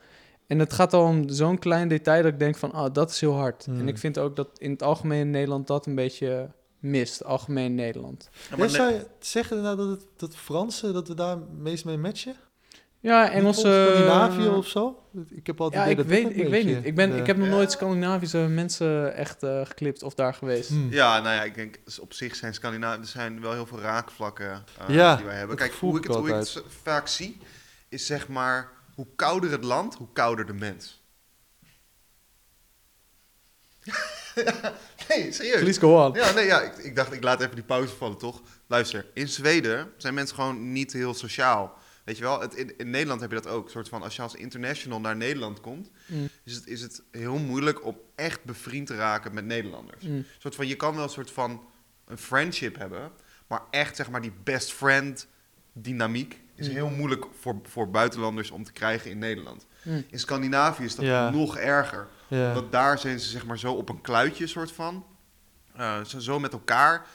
En 0.47 0.59
het 0.59 0.73
gaat 0.73 0.93
al 0.93 1.05
om 1.05 1.29
zo'n 1.29 1.59
klein 1.59 1.89
detail 1.89 2.23
dat 2.23 2.33
ik 2.33 2.39
denk 2.39 2.57
van, 2.57 2.73
oh, 2.75 2.87
dat 2.93 3.11
is 3.11 3.21
heel 3.21 3.35
hard. 3.35 3.65
Hmm. 3.65 3.79
En 3.79 3.89
ik 3.89 3.99
vind 3.99 4.19
ook 4.19 4.37
dat 4.37 4.49
in 4.59 4.71
het 4.71 4.83
algemeen 4.83 5.31
Nederland 5.31 5.67
dat 5.67 5.87
een 5.87 5.95
beetje 5.95 6.51
mist, 6.79 7.25
algemeen 7.25 7.75
Nederland. 7.75 8.29
Ja, 8.51 8.57
maar 8.57 8.59
Ja, 8.59 8.73
ne- 8.73 8.79
zou 8.79 8.93
je 8.93 9.07
zeggen 9.19 9.63
nou 9.63 9.77
dat, 9.77 9.89
het, 9.89 10.05
dat 10.17 10.37
Franse, 10.37 10.93
dat 10.93 11.09
we 11.09 11.15
daar 11.15 11.39
meest 11.59 11.85
mee 11.85 11.99
matchen? 11.99 12.35
Ja, 13.03 13.31
Engelse... 13.31 13.87
Scandinavië 13.91 14.49
of 14.49 14.67
zo? 14.67 15.03
Ik 15.29 15.47
heb 15.47 15.61
altijd 15.61 15.85
Ja, 15.85 15.91
ik 15.91 16.07
weet, 16.09 16.37
ik 16.37 16.49
weet 16.49 16.65
niet. 16.65 16.85
Ik, 16.85 16.95
ben, 16.95 17.11
de- 17.11 17.17
ik 17.17 17.27
heb 17.27 17.37
nog 17.37 17.49
nooit 17.49 17.73
Scandinavische 17.73 18.39
mensen 18.39 19.15
echt 19.15 19.43
eh, 19.43 19.67
geklipt 19.67 20.03
of 20.03 20.15
daar 20.15 20.35
geweest. 20.35 20.69
Hmm. 20.69 20.91
Ja, 20.91 21.21
nou 21.21 21.35
ja, 21.35 21.43
ik 21.43 21.55
denk 21.55 21.77
dus 21.85 21.99
op 21.99 22.13
zich 22.13 22.37
zijn 22.37 22.55
Scandinavië, 22.55 23.01
er 23.01 23.07
zijn 23.07 23.41
wel 23.41 23.53
heel 23.53 23.67
veel 23.67 23.81
raakvlakken 23.81 24.65
eh, 24.79 24.95
Ja, 24.95 25.17
die 25.17 25.25
wij 25.27 25.37
hebben. 25.37 25.57
Kijk, 25.57 25.73
hoe 25.73 25.91
ik, 25.99 26.05
ik 26.05 26.11
het, 26.11 26.17
hoe 26.17 26.29
ik 26.29 26.35
het 26.35 26.63
vaak 26.83 27.09
zie, 27.09 27.39
is 27.89 28.07
zeg 28.07 28.29
maar, 28.29 28.69
hoe 28.95 29.07
kouder 29.17 29.51
het 29.51 29.65
land, 29.65 29.95
hoe 29.95 30.09
kouder 30.13 30.47
de 30.47 30.53
mens. 30.55 31.03
nee, 35.09 35.33
serieus. 35.33 35.61
Please 35.61 35.81
go 35.81 36.05
on. 36.07 36.13
Ja, 36.15 36.31
nee, 36.33 36.47
ja, 36.47 36.61
ik, 36.61 36.77
ik 36.79 36.97
dacht, 36.97 37.13
ik 37.13 37.23
laat 37.23 37.41
even 37.41 37.55
die 37.55 37.65
pauze 37.65 37.95
vallen, 37.95 38.19
toch? 38.19 38.41
Luister, 38.67 39.07
in 39.15 39.29
Zweden 39.29 39.93
zijn 39.97 40.15
mensen 40.15 40.35
gewoon 40.35 40.73
niet 40.73 40.93
heel 40.93 41.15
sociaal. 41.15 41.79
Weet 42.05 42.17
je 42.17 42.23
wel, 42.23 42.41
het, 42.41 42.55
in, 42.55 42.77
in 42.79 42.91
Nederland 42.91 43.21
heb 43.21 43.31
je 43.31 43.37
dat 43.41 43.47
ook. 43.53 43.71
Soort 43.71 43.89
van, 43.89 44.03
als 44.03 44.17
je 44.17 44.23
als 44.23 44.35
international 44.35 45.01
naar 45.01 45.17
Nederland 45.17 45.61
komt, 45.61 45.91
Mm, 46.07 46.29
is 46.45 46.55
het, 46.55 46.67
is 46.67 46.81
het 46.83 47.03
heel 47.11 47.39
moeilijk 47.39 47.85
om 47.85 47.97
echt 48.15 48.45
bevriend 48.45 48.87
te 48.87 48.97
raken 48.97 49.35
met 49.35 49.45
Nederlanders. 49.45 50.05
mm. 50.05 50.25
Soort 50.39 50.55
van, 50.55 50.67
je 50.67 50.75
kan 50.77 50.95
wel 50.95 51.03
een 51.05 51.09
soort 51.11 51.31
van 51.31 51.63
een 52.05 52.19
friendship 52.19 52.77
hebben, 52.77 53.11
maar 53.47 53.61
echt 53.71 53.97
zeg 53.97 54.11
maar 54.11 54.21
die 54.21 54.33
best 54.45 54.73
friend 54.73 55.27
dynamiek 55.73 56.41
is 56.55 56.69
Mm. 56.69 56.75
heel 56.75 56.89
moeilijk 56.91 57.27
voor, 57.41 57.61
voor 57.63 57.91
buitenlanders 57.91 58.51
om 58.51 58.65
te 58.65 58.73
krijgen 58.73 59.11
in 59.11 59.19
Nederland. 59.19 59.67
In 60.09 60.19
Scandinavië 60.19 60.85
is 60.85 60.95
dat 60.95 61.05
nog 61.31 61.57
erger. 61.57 62.09
Want 62.55 62.73
daar 62.73 62.99
zijn 62.99 63.21
ze 63.21 63.29
zeg 63.29 63.47
maar 63.47 63.59
zo 63.59 63.73
op 63.73 63.89
een 63.89 64.01
kluitje 64.01 64.47
soort 64.47 64.73
van. 64.73 65.07
Eh, 65.75 66.05
zo, 66.05 66.19
zo 66.19 66.39
met 66.39 66.53
elkaar. 66.53 67.07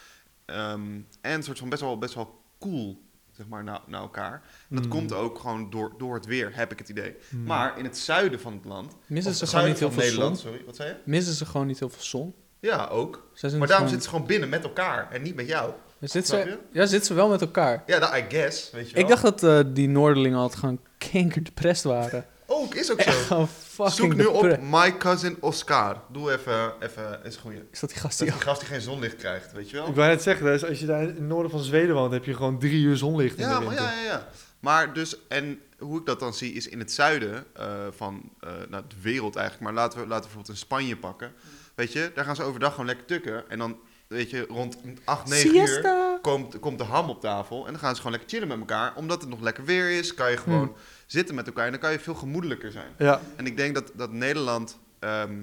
Ehm, 0.46 1.00
en 1.22 1.44
soort 1.44 1.60
van 1.60 1.70
best 1.70 1.82
wel, 1.82 1.98
best 1.98 2.14
wel 2.14 2.42
cool 2.60 3.04
zeg 3.38 3.48
maar, 3.48 3.64
naar, 3.64 3.80
naar 3.88 4.02
elkaar. 4.02 4.42
En 4.70 4.76
dat 4.76 4.84
Mm. 4.86 4.90
komt 4.92 5.14
ook 5.14 5.40
gewoon 5.40 5.70
door, 5.70 5.94
door 5.98 6.16
het 6.16 6.26
weer, 6.26 6.50
heb 6.54 6.72
ik 6.72 6.80
het 6.80 6.90
idee. 6.90 7.16
Hmm. 7.30 7.44
Maar 7.44 7.78
in 7.78 7.84
het 7.84 7.98
zuiden 7.98 8.40
van 8.40 8.54
het 8.54 8.66
land... 8.66 8.96
Missen 9.06 9.34
ze 9.34 9.48
gewoon 9.48 9.66
niet 9.68 9.80
heel 9.80 9.92
veel 9.92 10.04
Nederland, 10.04 10.38
zon? 10.40 10.48
sorry, 10.52 10.66
wat 10.66 10.76
zei 10.76 10.90
je? 10.90 10.96
Missen 11.06 11.34
ze 11.34 11.46
gewoon 11.46 11.68
niet 11.68 11.80
heel 11.80 11.90
veel 11.90 12.04
zon? 12.04 12.34
Ja, 12.60 12.88
ook. 12.88 13.28
Maar 13.42 13.50
daarom 13.52 13.68
gewoon- 13.68 13.82
zitten 13.88 14.02
ze 14.02 14.10
gewoon 14.10 14.26
binnen 14.28 14.50
met 14.50 14.64
elkaar 14.64 15.12
en 15.12 15.22
niet 15.22 15.36
met 15.36 15.48
jou. 15.48 15.72
Ze, 16.02 16.20
je? 16.38 16.58
ja, 16.72 16.86
zitten 16.86 17.08
ze 17.08 17.14
wel 17.14 17.30
met 17.30 17.42
elkaar. 17.42 17.84
Ja, 17.86 18.00
dat 18.00 18.16
I 18.16 18.26
guess, 18.30 18.72
weet 18.72 18.88
je 18.90 18.94
wel. 18.94 19.04
Ik 19.04 19.10
dacht 19.10 19.22
dat 19.22 19.44
eh, 19.44 19.60
die 19.74 19.88
Noorderlingen 19.88 20.38
altijd 20.38 20.60
gewoon 20.60 20.80
kankerdepressed 21.12 21.92
waren. 21.92 22.26
Ook, 22.66 22.76
is 22.76 22.92
ook 22.92 23.02
zo. 23.02 23.48
Zoek 23.88 24.16
nu 24.16 24.26
op 24.26 24.60
My 24.62 24.98
Cousin 24.98 25.38
Oscar. 25.40 26.02
Doe 26.12 26.32
even, 26.32 26.74
even 26.80 27.20
is 27.24 27.36
goeie. 27.36 27.62
Is 27.72 27.80
dat 27.80 27.90
die 27.90 28.00
gast 28.00 28.20
Dat 28.20 28.28
die... 28.28 28.38
die 28.38 28.48
gast 28.48 28.60
die 28.60 28.70
geen 28.70 28.82
zonlicht 28.82 29.16
krijgt, 29.16 29.52
weet 29.52 29.70
je 29.70 29.76
wel? 29.76 29.88
Ik 29.88 29.96
wou 29.96 30.08
net 30.10 30.22
zeggen, 30.22 30.46
dus 30.46 30.66
als 30.66 30.80
je 30.80 30.86
daar 30.86 31.02
in 31.02 31.08
het 31.08 31.20
noorden 31.20 31.52
van 31.52 31.64
Zweden 31.64 31.96
woont, 31.96 32.12
heb 32.12 32.26
je 32.26 32.34
gewoon 32.34 32.60
drie 32.60 32.84
uur 32.84 32.98
zonlicht 32.98 33.38
in 33.38 33.48
Ja, 33.48 33.60
de 33.60 33.66
maar 33.66 33.74
ja, 33.76 33.92
ja, 33.92 34.04
ja. 34.04 34.28
Maar 34.60 34.94
dus, 34.94 35.28
en 35.28 35.60
hoe 35.78 36.00
ik 36.00 36.06
dat 36.06 36.20
dan 36.20 36.34
zie, 36.34 36.54
is 36.54 36.68
in 36.68 36.80
het 36.80 36.92
zuiden 36.92 37.46
eh, 37.54 37.66
van 37.96 38.32
eh, 38.40 38.50
nou, 38.70 38.84
de 38.88 38.96
wereld 39.02 39.36
eigenlijk. 39.36 39.66
Maar 39.66 39.84
laten 39.84 40.00
we, 40.00 40.08
laten 40.08 40.16
we 40.16 40.22
bijvoorbeeld 40.22 40.50
in 40.50 40.66
Spanje 40.66 40.98
pakken. 40.98 41.34
Weet 41.76 41.94
je, 41.94 42.12
daar 42.16 42.26
gaan 42.26 42.36
ze 42.36 42.44
overdag 42.44 42.72
gewoon 42.72 42.86
lekker 42.86 43.06
tukken. 43.06 43.50
En 43.50 43.58
dan, 43.58 43.78
weet 44.08 44.30
je, 44.30 44.46
rond 44.50 44.78
8, 45.04 45.28
9 45.28 45.56
uur 45.56 46.20
komt, 46.22 46.60
komt 46.60 46.78
de 46.78 46.84
ham 46.84 47.10
op 47.10 47.22
tafel. 47.22 47.66
En 47.66 47.72
dan 47.72 47.82
gaan 47.82 47.90
ze 47.96 48.02
gewoon 48.02 48.12
lekker 48.12 48.30
chillen 48.30 48.48
met 48.48 48.60
elkaar. 48.60 48.94
Omdat 48.96 49.22
het 49.22 49.30
nog 49.30 49.42
lekker 49.42 49.66
weer 49.66 49.90
is, 49.98 50.14
kan 50.14 50.32
je 50.32 50.38
gewoon 50.38 50.68
Hmm. 50.68 50.76
Zitten 51.06 51.36
met 51.36 51.48
elkaar. 51.48 51.66
En 51.66 51.72
dan 51.72 51.80
kan 51.80 51.92
je 51.92 52.00
veel 52.00 52.16
gemoedelijker 52.16 52.72
zijn. 52.72 52.94
Ja, 52.98 53.22
En 53.36 53.46
ik 53.46 53.58
denk 53.58 53.76
dat, 53.76 53.92
dat 53.96 54.12
Nederland 54.12 54.80
ehm, 55.00 55.42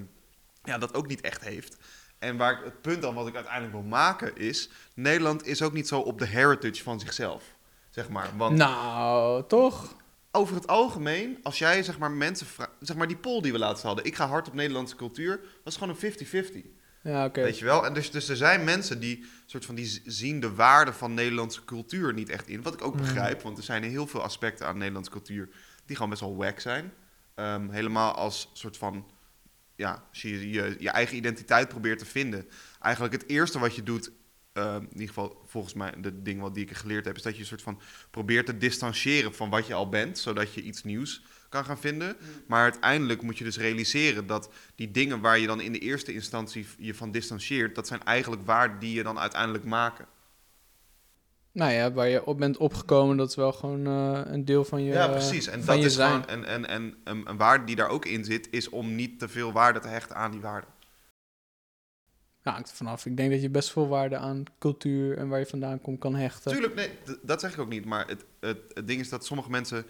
ja, 0.63 0.77
dat 0.77 0.93
ook 0.93 1.07
niet 1.07 1.21
echt 1.21 1.43
heeft. 1.43 1.77
En 2.19 2.37
waar 2.37 2.63
het 2.63 2.81
punt 2.81 3.01
dan 3.01 3.13
wat 3.13 3.27
ik 3.27 3.35
uiteindelijk 3.35 3.73
wil 3.73 3.83
maken 3.83 4.37
is... 4.37 4.69
Nederland 4.93 5.45
is 5.45 5.61
ook 5.61 5.73
niet 5.73 5.87
zo 5.87 5.99
op 5.99 6.19
de 6.19 6.25
heritage 6.25 6.83
van 6.83 6.99
zichzelf. 6.99 7.43
Zeg 7.89 8.09
maar. 8.09 8.29
Want 8.37 8.57
Nou, 8.57 9.43
toch? 9.47 9.95
over 10.35 10.55
het 10.55 10.67
algemeen, 10.67 11.39
als 11.43 11.57
jij 11.57 11.83
zeg 11.83 11.97
maar 11.97 12.11
mensen. 12.11 12.47
Zeg 12.79 12.95
maar 12.95 13.07
die 13.07 13.17
poll 13.17 13.41
die 13.41 13.51
we 13.51 13.57
laatst 13.57 13.83
hadden. 13.83 14.05
Ik 14.05 14.15
ga 14.15 14.27
hard 14.27 14.47
op 14.47 14.53
Nederlandse 14.53 14.95
cultuur. 14.95 15.39
was 15.63 15.77
gewoon 15.77 15.95
een 16.01 16.13
50-50. 16.13 16.81
Ja, 17.03 17.25
oké. 17.25 17.41
Weet 17.41 17.59
je 17.59 17.65
wel? 17.65 17.85
En 17.85 17.93
dus, 17.93 18.11
dus 18.11 18.29
er 18.29 18.35
zijn 18.35 18.63
mensen 18.63 18.99
die, 18.99 19.25
soort 19.45 19.65
van, 19.65 19.75
die 19.75 20.01
zien 20.05 20.39
de 20.39 20.53
waarde 20.53 20.93
van 20.93 21.13
Nederlandse 21.13 21.65
cultuur 21.65 22.13
niet 22.13 22.29
echt 22.29 22.47
in. 22.47 22.61
Wat 22.61 22.73
ik 22.73 22.81
ook 22.81 22.95
Mm. 22.95 23.01
begrijp, 23.01 23.41
want 23.41 23.57
er 23.57 23.63
zijn 23.63 23.83
heel 23.83 24.07
veel 24.07 24.21
aspecten 24.21 24.67
aan 24.67 24.77
Nederlandse 24.77 25.11
cultuur 25.11 25.49
die 25.85 25.95
gewoon 25.95 26.09
best 26.11 26.21
wel 26.21 26.35
wack 26.35 26.59
zijn. 26.59 26.93
Ehm, 27.35 27.69
helemaal 27.69 28.13
als 28.13 28.49
soort 28.53 28.77
van, 28.77 29.11
ja, 29.75 30.03
als 30.09 30.21
je, 30.21 30.49
je 30.49 30.75
je 30.79 30.89
eigen 30.89 31.17
identiteit 31.17 31.67
probeert 31.67 31.99
te 31.99 32.05
vinden. 32.05 32.47
Eigenlijk 32.79 33.13
het 33.13 33.29
eerste 33.29 33.59
wat 33.59 33.75
je 33.75 33.83
doet, 33.83 34.11
ehm, 34.53 34.81
in 34.81 34.91
ieder 34.91 35.07
geval 35.07 35.41
volgens 35.45 35.73
mij 35.73 35.93
de 35.97 36.21
ding 36.21 36.41
wat 36.41 36.53
die 36.55 36.65
ik 36.65 36.77
geleerd 36.77 37.05
heb, 37.05 37.15
is 37.15 37.21
dat 37.21 37.33
je 37.33 37.39
een 37.39 37.45
soort 37.45 37.61
van 37.61 37.81
probeert 38.11 38.45
te 38.45 38.57
distancieren 38.57 39.35
van 39.35 39.49
wat 39.49 39.67
je 39.67 39.73
al 39.73 39.89
bent, 39.89 40.17
zodat 40.17 40.53
je 40.53 40.61
iets 40.61 40.83
nieuws 40.83 41.23
kan 41.53 41.65
gaan 41.65 41.79
vinden. 41.79 42.15
Maar 42.47 42.63
uiteindelijk 42.63 43.21
moet 43.21 43.37
je 43.37 43.43
dus 43.43 43.57
realiseren 43.57 44.27
dat 44.27 44.49
die 44.75 44.91
dingen 44.91 45.19
waar 45.21 45.39
je 45.39 45.47
dan 45.47 45.61
in 45.61 45.71
de 45.71 45.79
eerste 45.79 46.13
instantie 46.13 46.65
je 46.77 46.93
van 46.93 47.11
distancieert, 47.11 47.75
dat 47.75 47.87
zijn 47.87 48.03
eigenlijk 48.03 48.45
waarden 48.45 48.79
die 48.79 48.93
je 48.93 49.03
dan 49.03 49.19
uiteindelijk 49.19 49.63
maken. 49.63 50.05
Nou 51.51 51.71
ja, 51.71 51.91
waar 51.91 52.07
je 52.07 52.25
op 52.25 52.37
bent 52.37 52.57
opgekomen, 52.57 53.17
dat 53.17 53.29
is 53.29 53.35
wel 53.35 53.51
gewoon 53.51 53.87
eh, 53.87 54.33
een 54.33 54.45
deel 54.45 54.65
van 54.65 54.83
je 54.83 54.93
ja, 54.93 55.07
precies. 55.07 55.47
En 55.47 55.65
dat 55.65 55.77
is 55.77 55.93
zijn. 55.93 56.23
gewoon 56.23 56.27
en, 56.27 56.45
en, 56.45 56.67
en 56.67 56.95
een, 57.03 57.29
een 57.29 57.37
waarde 57.37 57.65
die 57.65 57.75
daar 57.75 57.89
ook 57.89 58.05
in 58.05 58.25
zit, 58.25 58.47
is 58.51 58.69
om 58.69 58.95
niet 58.95 59.19
te 59.19 59.27
veel 59.27 59.51
waarde 59.51 59.79
te 59.79 59.87
hechten 59.87 60.15
aan 60.15 60.31
die 60.31 60.41
waarde. 60.41 60.67
Nou, 62.43 62.57
er 62.57 62.67
vanaf. 62.67 63.05
Ik 63.05 63.17
denk 63.17 63.31
dat 63.31 63.41
je 63.41 63.49
best 63.49 63.71
veel 63.71 63.87
waarde 63.87 64.17
aan 64.17 64.43
cultuur 64.59 65.17
en 65.17 65.27
waar 65.27 65.39
je 65.39 65.45
vandaan 65.45 65.81
komt 65.81 65.99
kan 65.99 66.15
hechten. 66.15 66.51
Tuurlijk, 66.51 66.75
nee, 66.75 66.89
dat 67.21 67.39
zeg 67.39 67.53
ik 67.53 67.59
ook 67.59 67.69
niet. 67.69 67.85
Maar 67.85 68.07
het, 68.07 68.25
het, 68.39 68.57
het 68.73 68.87
ding 68.87 68.99
is 68.99 69.09
dat 69.09 69.25
sommige 69.25 69.49
mensen 69.49 69.85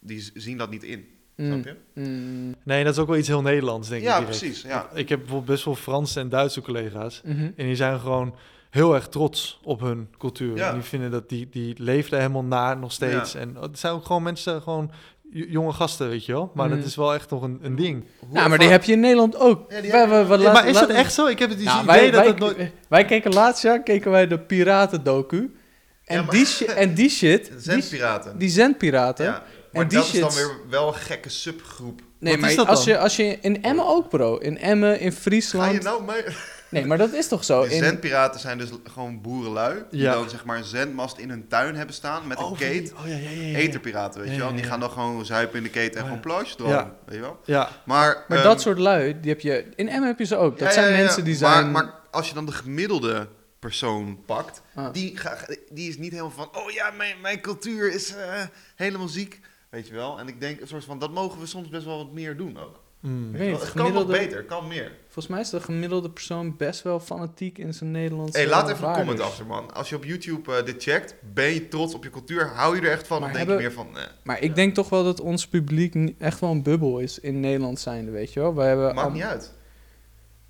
die 0.00 0.30
zien 0.34 0.58
dat 0.58 0.70
niet 0.70 0.82
in. 0.84 1.06
Mm, 1.36 1.46
Snap 1.46 1.64
je? 1.64 2.00
mm, 2.02 2.54
nee, 2.64 2.84
dat 2.84 2.92
is 2.92 2.98
ook 3.00 3.08
wel 3.08 3.16
iets 3.16 3.28
heel 3.28 3.42
Nederlands, 3.42 3.88
denk 3.88 4.00
ik. 4.02 4.08
Ja, 4.08 4.20
precies. 4.20 4.62
Ja. 4.62 4.88
Ik 4.94 5.08
heb 5.08 5.18
bijvoorbeeld 5.18 5.50
best 5.50 5.64
wel 5.64 5.74
Franse 5.74 6.20
en 6.20 6.28
Duitse 6.28 6.60
collega's. 6.62 7.20
mhm. 7.24 7.42
En 7.56 7.66
die 7.66 7.76
zijn 7.76 8.00
gewoon 8.00 8.34
heel 8.70 8.94
erg 8.94 9.08
trots 9.08 9.60
op 9.62 9.80
hun 9.80 10.08
cultuur. 10.18 10.56
Ja. 10.56 10.68
En 10.68 10.74
die 10.74 10.82
vinden 10.82 11.10
dat 11.10 11.28
die, 11.28 11.48
die 11.50 11.74
leefden 11.78 12.18
helemaal 12.18 12.44
na 12.44 12.74
nog 12.74 12.92
steeds. 12.92 13.34
En 13.34 13.54
het 13.60 13.78
zijn 13.78 13.92
ook 13.92 14.04
gewoon 14.06 14.22
mensen, 14.22 14.62
gewoon 14.62 14.90
j- 15.32 15.46
jonge 15.48 15.72
gasten, 15.72 16.08
weet 16.08 16.24
je 16.26 16.32
wel. 16.32 16.50
Maar 16.54 16.68
Mm. 16.68 16.76
dat 16.76 16.84
is 16.84 16.96
wel 16.96 17.14
echt 17.14 17.30
nog 17.30 17.42
een, 17.42 17.58
een 17.62 17.76
ding. 17.76 18.04
Hoe 18.18 18.38
Ja, 18.38 18.48
maar 18.48 18.58
die 18.58 18.68
heb 18.68 18.84
je 18.84 18.92
in 18.92 19.00
Nederland 19.00 19.36
ook. 19.36 19.70
Ja, 19.72 19.80
die 19.80 19.90
Wij- 19.90 20.08
wij- 20.08 20.26
wij 20.26 20.38
maar 20.52 20.68
is 20.68 20.74
dat 20.78 20.88
echt 20.90 21.12
zo? 21.12 21.26
Ik 21.26 21.38
heb 21.38 21.48
het 21.48 21.58
dus 21.58 21.66
Ja, 21.66 21.74
idee 21.82 21.86
wij, 21.86 22.10
dat 22.10 22.20
wij, 22.20 22.28
het 22.28 22.38
nooit... 22.38 22.72
wij 22.88 23.04
keken 23.04 23.32
laatst 23.32 23.62
jaar 23.62 23.82
keken 23.82 24.10
wij 24.10 24.26
de 24.26 24.38
piraten-docu. 24.38 25.36
En, 26.04 26.16
Ja, 26.16 26.22
maar- 26.22 26.30
die 26.34 26.66
en 26.66 26.94
die 26.94 27.08
shit, 27.10 27.46
die, 27.50 27.60
Zendpiraten. 27.60 28.38
die 28.38 28.48
zendpiraten... 28.48 29.42
Maar 29.78 29.88
die 29.88 29.98
dat 29.98 30.06
shit... 30.06 30.14
is 30.14 30.20
dan 30.20 30.34
weer 30.34 30.56
wel 30.68 30.88
een 30.88 30.94
gekke 30.94 31.28
subgroep. 31.28 32.00
Nee, 32.18 32.32
Wat 32.32 32.40
maar 32.40 32.50
is 32.50 32.56
dat 32.56 32.66
als 32.68 32.84
dan? 32.84 32.94
je, 32.94 33.00
als 33.00 33.16
je 33.16 33.38
in 33.40 33.62
Emmen 33.62 33.86
ook, 33.86 34.08
bro. 34.08 34.36
In 34.36 34.58
Emmen, 34.58 35.00
in 35.00 35.12
Ga 35.12 35.18
Friesland. 35.20 35.72
je 35.72 35.80
nou 35.80 36.04
mee? 36.04 36.22
Nee, 36.70 36.86
maar 36.86 36.98
dat 36.98 37.12
is 37.12 37.28
toch 37.28 37.44
zo? 37.44 37.62
De 37.68 37.74
In, 37.74 37.82
zendpiraten 37.82 38.40
zijn 38.40 38.58
dus 38.58 38.68
gewoon 38.92 39.20
boerenlui. 39.20 39.84
Die 39.90 40.00
Ja. 40.00 40.12
dan 40.12 40.28
zeg 40.30 40.44
maar 40.44 40.56
een 40.56 40.64
zendmast 40.64 41.18
in 41.18 41.28
hun 41.30 41.48
tuin 41.48 41.74
hebben 41.76 41.94
staan 41.94 42.26
met 42.26 42.38
een 42.38 42.44
Oh, 42.44 42.58
kate. 42.58 42.90
Oh, 43.00 43.06
ja, 43.08 43.16
ja, 43.16 43.30
ja, 43.30 43.42
ja. 43.46 43.56
Eterpiraten, 43.56 44.20
weet 44.20 44.28
Ja, 44.30 44.34
je 44.34 44.40
wel. 44.40 44.48
ja, 44.48 44.54
Die 44.54 44.64
ja. 44.64 44.70
gaan 44.70 44.80
dan 44.80 44.90
gewoon 44.90 45.24
zuipen 45.26 45.56
in 45.56 45.62
de 45.62 45.70
keten 45.70 46.00
en 46.00 46.06
Oh, 46.12 46.18
gewoon 46.22 46.46
dromen. 46.56 46.74
Ja. 46.74 46.96
Weet 47.04 47.14
je 47.14 47.20
wel. 47.20 47.38
Ja, 47.44 47.68
Maar, 47.84 48.24
maar 48.28 48.38
ehm, 48.38 48.46
dat 48.46 48.60
soort 48.60 48.78
lui, 48.78 49.20
die 49.20 49.30
heb 49.30 49.40
je... 49.40 49.66
In 49.76 49.88
Emmen 49.88 50.08
heb 50.08 50.18
je 50.18 50.24
ze 50.24 50.36
ook. 50.36 50.58
Dat 50.58 50.72
zijn 50.72 50.90
ja, 50.90 50.96
ja. 50.96 51.02
mensen 51.04 51.24
die 51.24 51.40
Maar- 51.40 51.52
zijn... 51.52 51.70
Maar, 51.70 51.94
als 52.10 52.28
je 52.28 52.34
dan 52.34 52.46
de 52.46 52.52
gemiddelde 52.52 53.28
persoon 53.58 54.18
pakt, 54.26 54.62
Ah. 54.74 54.92
die, 54.92 55.16
ga- 55.16 55.46
die 55.72 55.88
is 55.88 55.98
niet 55.98 56.10
helemaal 56.10 56.30
van... 56.30 56.48
Oh 56.62 56.70
ja, 56.70 56.90
mijn, 56.90 57.14
mijn 57.22 57.40
cultuur 57.40 57.92
is 57.92 58.14
eh, 58.14 58.40
helemaal 58.76 59.08
ziek. 59.08 59.40
Weet 59.70 59.88
je 59.88 59.94
wel. 59.94 60.18
En 60.18 60.28
ik 60.28 60.40
denk, 60.40 60.60
een 60.60 60.68
soort 60.68 60.84
van, 60.84 60.98
dat 60.98 61.10
mogen 61.12 61.40
we 61.40 61.46
soms 61.46 61.68
best 61.68 61.84
wel 61.84 61.96
wat 61.96 62.12
meer 62.12 62.36
doen 62.36 62.58
ook. 62.58 62.80
Mm. 63.00 63.30
Niet, 63.32 63.60
het 63.60 63.72
kan 63.72 63.92
nog 63.92 64.06
beter, 64.06 64.44
kan 64.44 64.68
meer. 64.68 64.92
Volgens 65.04 65.26
mij 65.26 65.40
is 65.40 65.50
de 65.50 65.60
gemiddelde 65.60 66.10
persoon 66.10 66.56
best 66.56 66.82
wel 66.82 67.00
fanatiek 67.00 67.58
in 67.58 67.74
zijn 67.74 67.90
Nederlands. 67.90 68.36
hey, 68.36 68.46
laat 68.48 68.70
even 68.70 68.88
een 68.88 68.94
comment 68.94 69.20
achter, 69.20 69.46
man. 69.46 69.74
Als 69.74 69.88
je 69.88 69.96
op 69.96 70.04
YouTube 70.04 70.56
eh, 70.56 70.64
dit 70.64 70.82
checkt, 70.82 71.14
ben 71.34 71.46
je 71.54 71.68
trots 71.68 71.94
op 71.94 72.04
je 72.04 72.10
cultuur? 72.10 72.46
Hou 72.46 72.76
je 72.76 72.82
er 72.82 72.90
echt 72.90 73.06
van? 73.06 73.20
Maar 73.20 73.30
of 73.30 73.36
denk 73.36 73.48
hebben- 73.48 73.64
je 73.64 73.74
meer 73.74 73.84
van... 73.84 73.98
eh, 73.98 74.04
Maar 74.22 74.42
ik 74.42 74.54
denk 74.54 74.74
toch 74.74 74.88
wel 74.88 75.04
dat 75.04 75.20
ons 75.20 75.46
publiek 75.48 76.12
echt 76.18 76.40
wel 76.40 76.50
een 76.50 76.62
bubbel 76.62 76.98
is 76.98 77.18
in 77.20 77.40
Nederland 77.40 77.80
zijnde, 77.80 78.10
weet 78.10 78.32
je 78.32 78.40
wel. 78.40 78.54
Wij 78.54 78.68
hebben 78.68 78.94
maakt 78.94 79.12
niet 79.12 79.22
uit. 79.22 79.56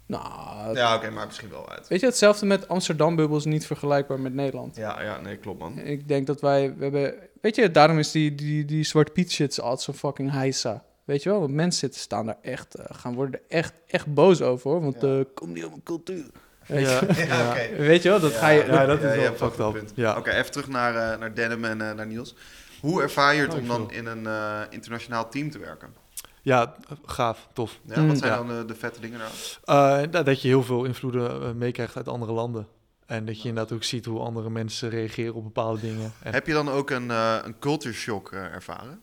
Nou, 0.07 0.75
Ja, 0.77 0.97
oké, 0.97 1.11
maar 1.11 1.27
misschien 1.27 1.49
wel 1.51 1.69
uit. 1.71 1.89
weet 1.89 2.01
je, 2.01 2.07
hetzelfde 2.07 2.47
met 2.47 2.69
Amsterdam-bubbel 2.69 3.37
is 3.37 3.45
niet 3.45 3.67
vergelijkbaar 3.67 4.21
met 4.21 4.35
Nederland. 4.35 4.77
Ja, 4.77 5.03
ja, 5.03 5.21
nee, 5.21 5.37
klopt, 5.37 5.59
man. 5.59 5.79
Ik 5.79 6.09
denk 6.09 6.27
dat 6.27 6.41
wij, 6.41 6.75
we 6.77 6.83
hebben, 6.83 7.15
weet 7.41 7.57
je, 7.57 7.71
daarom 7.71 7.99
is 7.99 8.11
die, 8.11 8.35
die, 8.35 8.65
die 8.65 8.85
Zwart 8.85 9.13
Piet 9.13 9.33
shit 9.33 9.61
altijd 9.61 9.81
zo 9.81 9.93
fucking 9.93 10.31
heisa. 10.33 10.85
Weet 11.05 11.23
je 11.23 11.29
wel, 11.31 11.41
want 11.41 11.53
mensen 11.53 11.79
zitten, 11.81 12.01
staan 12.01 12.27
daar 12.27 12.39
echt, 12.43 12.75
eh, 12.75 12.85
gaan 12.89 13.15
worden 13.15 13.35
er 13.41 13.47
echt, 13.57 13.73
echt 13.87 14.15
boos 14.15 14.43
over 14.43 14.71
hoor. 14.71 14.81
Want 14.81 15.01
Ja. 15.01 15.19
eh 15.19 15.25
kom 15.35 15.53
niet 15.53 15.65
op 15.65 15.71
mijn 15.71 15.83
cultuur. 15.83 16.25
Weet, 16.67 16.87
Ja, 16.87 17.01
je? 17.01 17.25
Ja, 17.29 17.51
oké. 17.51 17.77
weet 17.77 18.03
je 18.03 18.09
wel, 18.09 18.21
dat 18.21 18.33
ga 18.33 18.49
je... 18.49 18.65
Ja, 18.65 18.87
dat 18.87 19.03
is 19.03 19.17
wel 19.17 19.35
fucked 19.35 19.59
een 19.59 20.05
up. 20.05 20.17
Oké, 20.17 20.31
even 20.31 20.51
terug 20.51 20.69
naar, 20.69 21.13
eh, 21.13 21.19
naar 21.19 21.35
Denim 21.35 21.65
en 21.65 21.77
naar 21.77 22.07
Niels. 22.07 22.35
Hoe 22.81 23.03
ervaar 23.03 23.35
je 23.35 23.41
het 23.41 23.53
Oh, 23.55 23.59
om 23.61 23.67
dan 23.69 23.91
in 23.93 24.07
een 24.07 24.27
eh, 24.27 24.61
internationaal 24.71 25.29
team 25.31 25.51
te 25.51 25.59
werken? 25.59 25.95
Ja, 26.43 26.75
gaaf, 27.05 27.49
tof. 27.53 27.81
Ja, 27.87 28.01
Mm. 28.01 28.09
wat 28.09 28.19
zijn 28.19 28.31
Ja. 28.33 28.37
dan 28.37 28.49
de, 28.49 28.65
de 28.65 28.75
vette 28.75 29.01
dingen 29.01 29.19
daar? 29.19 30.03
Eh, 30.05 30.25
dat- 30.25 30.43
je 30.43 30.49
heel 30.49 30.63
veel 30.63 30.85
invloeden 30.85 31.59
meekrijgt 31.59 31.97
uit 31.97 32.09
andere 32.09 32.33
landen. 32.33 32.67
En 33.09 33.25
dat 33.25 33.43
je 33.43 33.49
inderdaad 33.49 33.73
ook 33.77 33.85
ziet 33.85 34.05
hoe 34.05 34.21
andere 34.21 34.51
mensen 34.51 34.89
reageren 34.91 35.35
op 35.35 35.43
bepaalde 35.45 35.81
dingen. 35.81 36.13
En, 36.23 36.33
Heb 36.33 36.47
je 36.47 36.53
dan 36.53 36.69
ook 36.69 36.91
een, 36.91 37.11
eh, 37.11 37.37
een 37.45 37.59
culture 37.59 37.95
shock 37.95 38.33
eh, 38.33 38.41
ervaren? 38.45 39.03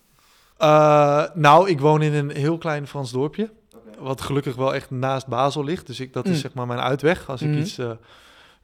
Eh, 0.58 1.24
nou, 1.34 1.70
ik 1.70 1.80
woon 1.80 2.02
in 2.02 2.14
een 2.14 2.30
heel 2.32 2.58
klein 2.58 2.88
Frans 2.88 3.12
dorpje. 3.12 3.52
Wat 4.00 4.22
gelukkig 4.22 4.56
wel 4.56 4.74
echt 4.74 4.90
naast 4.92 5.28
Basel 5.28 5.64
ligt. 5.64 5.88
Dus 5.88 6.00
ik, 6.00 6.14
dat 6.14 6.26
is 6.26 6.32
Mm. 6.32 6.38
zeg 6.38 6.54
maar 6.54 6.68
mijn 6.68 6.80
uitweg. 6.80 7.30
Als 7.30 7.42
ik 7.42 7.50
Mhm. 7.50 7.58
iets, 7.60 7.78
eh, 7.78 7.92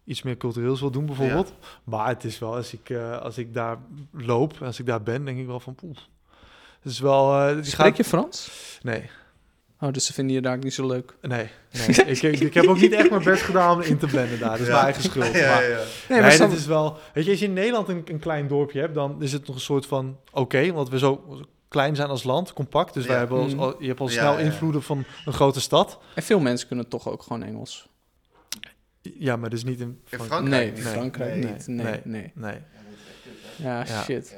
iets 0.04 0.22
meer 0.22 0.38
cultureels 0.38 0.80
wil 0.80 0.92
doen 0.92 1.06
bijvoorbeeld. 1.06 1.54
Maar 1.84 2.08
het 2.08 2.24
is 2.24 2.40
wel, 2.40 2.56
als 2.56 2.74
ik, 2.74 2.90
eh, 2.90 3.18
als 3.22 3.38
ik 3.38 3.54
daar 3.54 3.78
loop, 4.12 4.54
als 4.62 4.80
ik 4.80 4.86
daar 4.86 5.04
ben, 5.04 5.26
denk 5.26 5.40
ik 5.40 5.46
wel 5.48 5.60
van 5.60 5.76
poeh. 5.76 5.98
Het 6.82 6.92
is 6.92 7.00
wel... 7.00 7.40
eh, 7.42 7.58
Spreek 7.62 7.96
je 7.98 8.04
Frans? 8.04 8.52
Nee, 8.82 9.10
Oh, 9.82 9.92
dus 9.92 10.06
ze 10.06 10.14
vinden 10.14 10.36
je 10.36 10.42
daar 10.42 10.56
ook 10.56 10.64
niet 10.64 10.74
zo 10.74 10.88
leuk. 10.88 11.16
nee. 11.22 11.48
nee. 11.72 11.88
ik, 12.16 12.22
ik, 12.22 12.40
ik 12.40 12.54
heb 12.54 12.66
ook 12.68 12.80
niet 12.80 12.92
echt 12.92 13.10
mijn 13.10 13.24
best 13.24 13.42
gedaan 13.44 13.76
om 13.76 13.82
in 13.82 13.98
te 13.98 14.08
blenden 14.08 14.40
daar. 14.40 14.50
Dat 14.50 14.60
is 14.60 14.66
Ja. 14.66 14.72
mijn 14.72 14.84
eigen 14.84 15.04
schuld. 15.04 15.26
ja, 15.36 15.54
maar, 15.54 15.64
ja, 15.64 15.70
ja. 15.70 15.84
Nee, 16.10 16.22
Nee, 16.22 16.32
snap- 16.32 16.50
dat 16.50 16.58
is 16.60 16.66
wel... 16.66 16.98
Weet 17.14 17.26
je, 17.26 17.32
als 17.32 17.40
je 17.40 17.46
in 17.46 17.54
Nederland 17.54 17.88
een, 17.90 18.02
een 18.06 18.20
klein 18.20 18.48
dorpje 18.48 18.80
hebt, 18.80 18.94
dan 18.96 19.22
is 19.22 19.32
het 19.34 19.48
nog 19.48 19.56
een 19.56 19.62
soort 19.62 19.86
van... 19.86 20.18
Oké, 20.32 20.72
want 20.74 20.90
we 20.90 20.98
zo 20.98 21.40
klein 21.68 21.96
zijn 21.96 22.10
als 22.10 22.24
land, 22.24 22.54
compact. 22.54 22.94
Dus 22.94 23.06
wij 23.06 23.18
hebben 23.18 23.38
al, 23.38 23.48
Mm. 23.48 23.60
al- 23.60 23.76
je 23.82 23.88
hebt 23.88 24.00
al 24.00 24.08
snel 24.08 24.32
ja, 24.34 24.40
ja. 24.40 24.46
invloeden 24.46 24.84
van 24.84 25.06
een 25.26 25.34
grote 25.34 25.62
stad. 25.62 26.00
En 26.16 26.24
veel 26.24 26.40
mensen 26.40 26.68
kunnen 26.68 26.88
toch 26.88 27.10
ook 27.10 27.24
gewoon 27.24 27.44
Engels. 27.44 27.90
Ja, 29.02 29.36
maar 29.36 29.50
dus 29.50 29.64
niet 29.64 29.80
in... 29.80 29.88
In 29.88 30.02
Frank- 30.06 30.24
Frankrijk? 30.26 30.52
nee, 30.64 30.68
in 30.68 30.84
nee, 30.84 30.94
Frankrijk 30.94 31.36
nee, 31.44 31.52
niet. 31.54 31.68
Nee, 31.68 31.86
nee. 31.86 32.02
nee. 32.04 32.32
Nee, 32.36 32.58
Ja. 33.56 33.86
shit. 34.04 34.36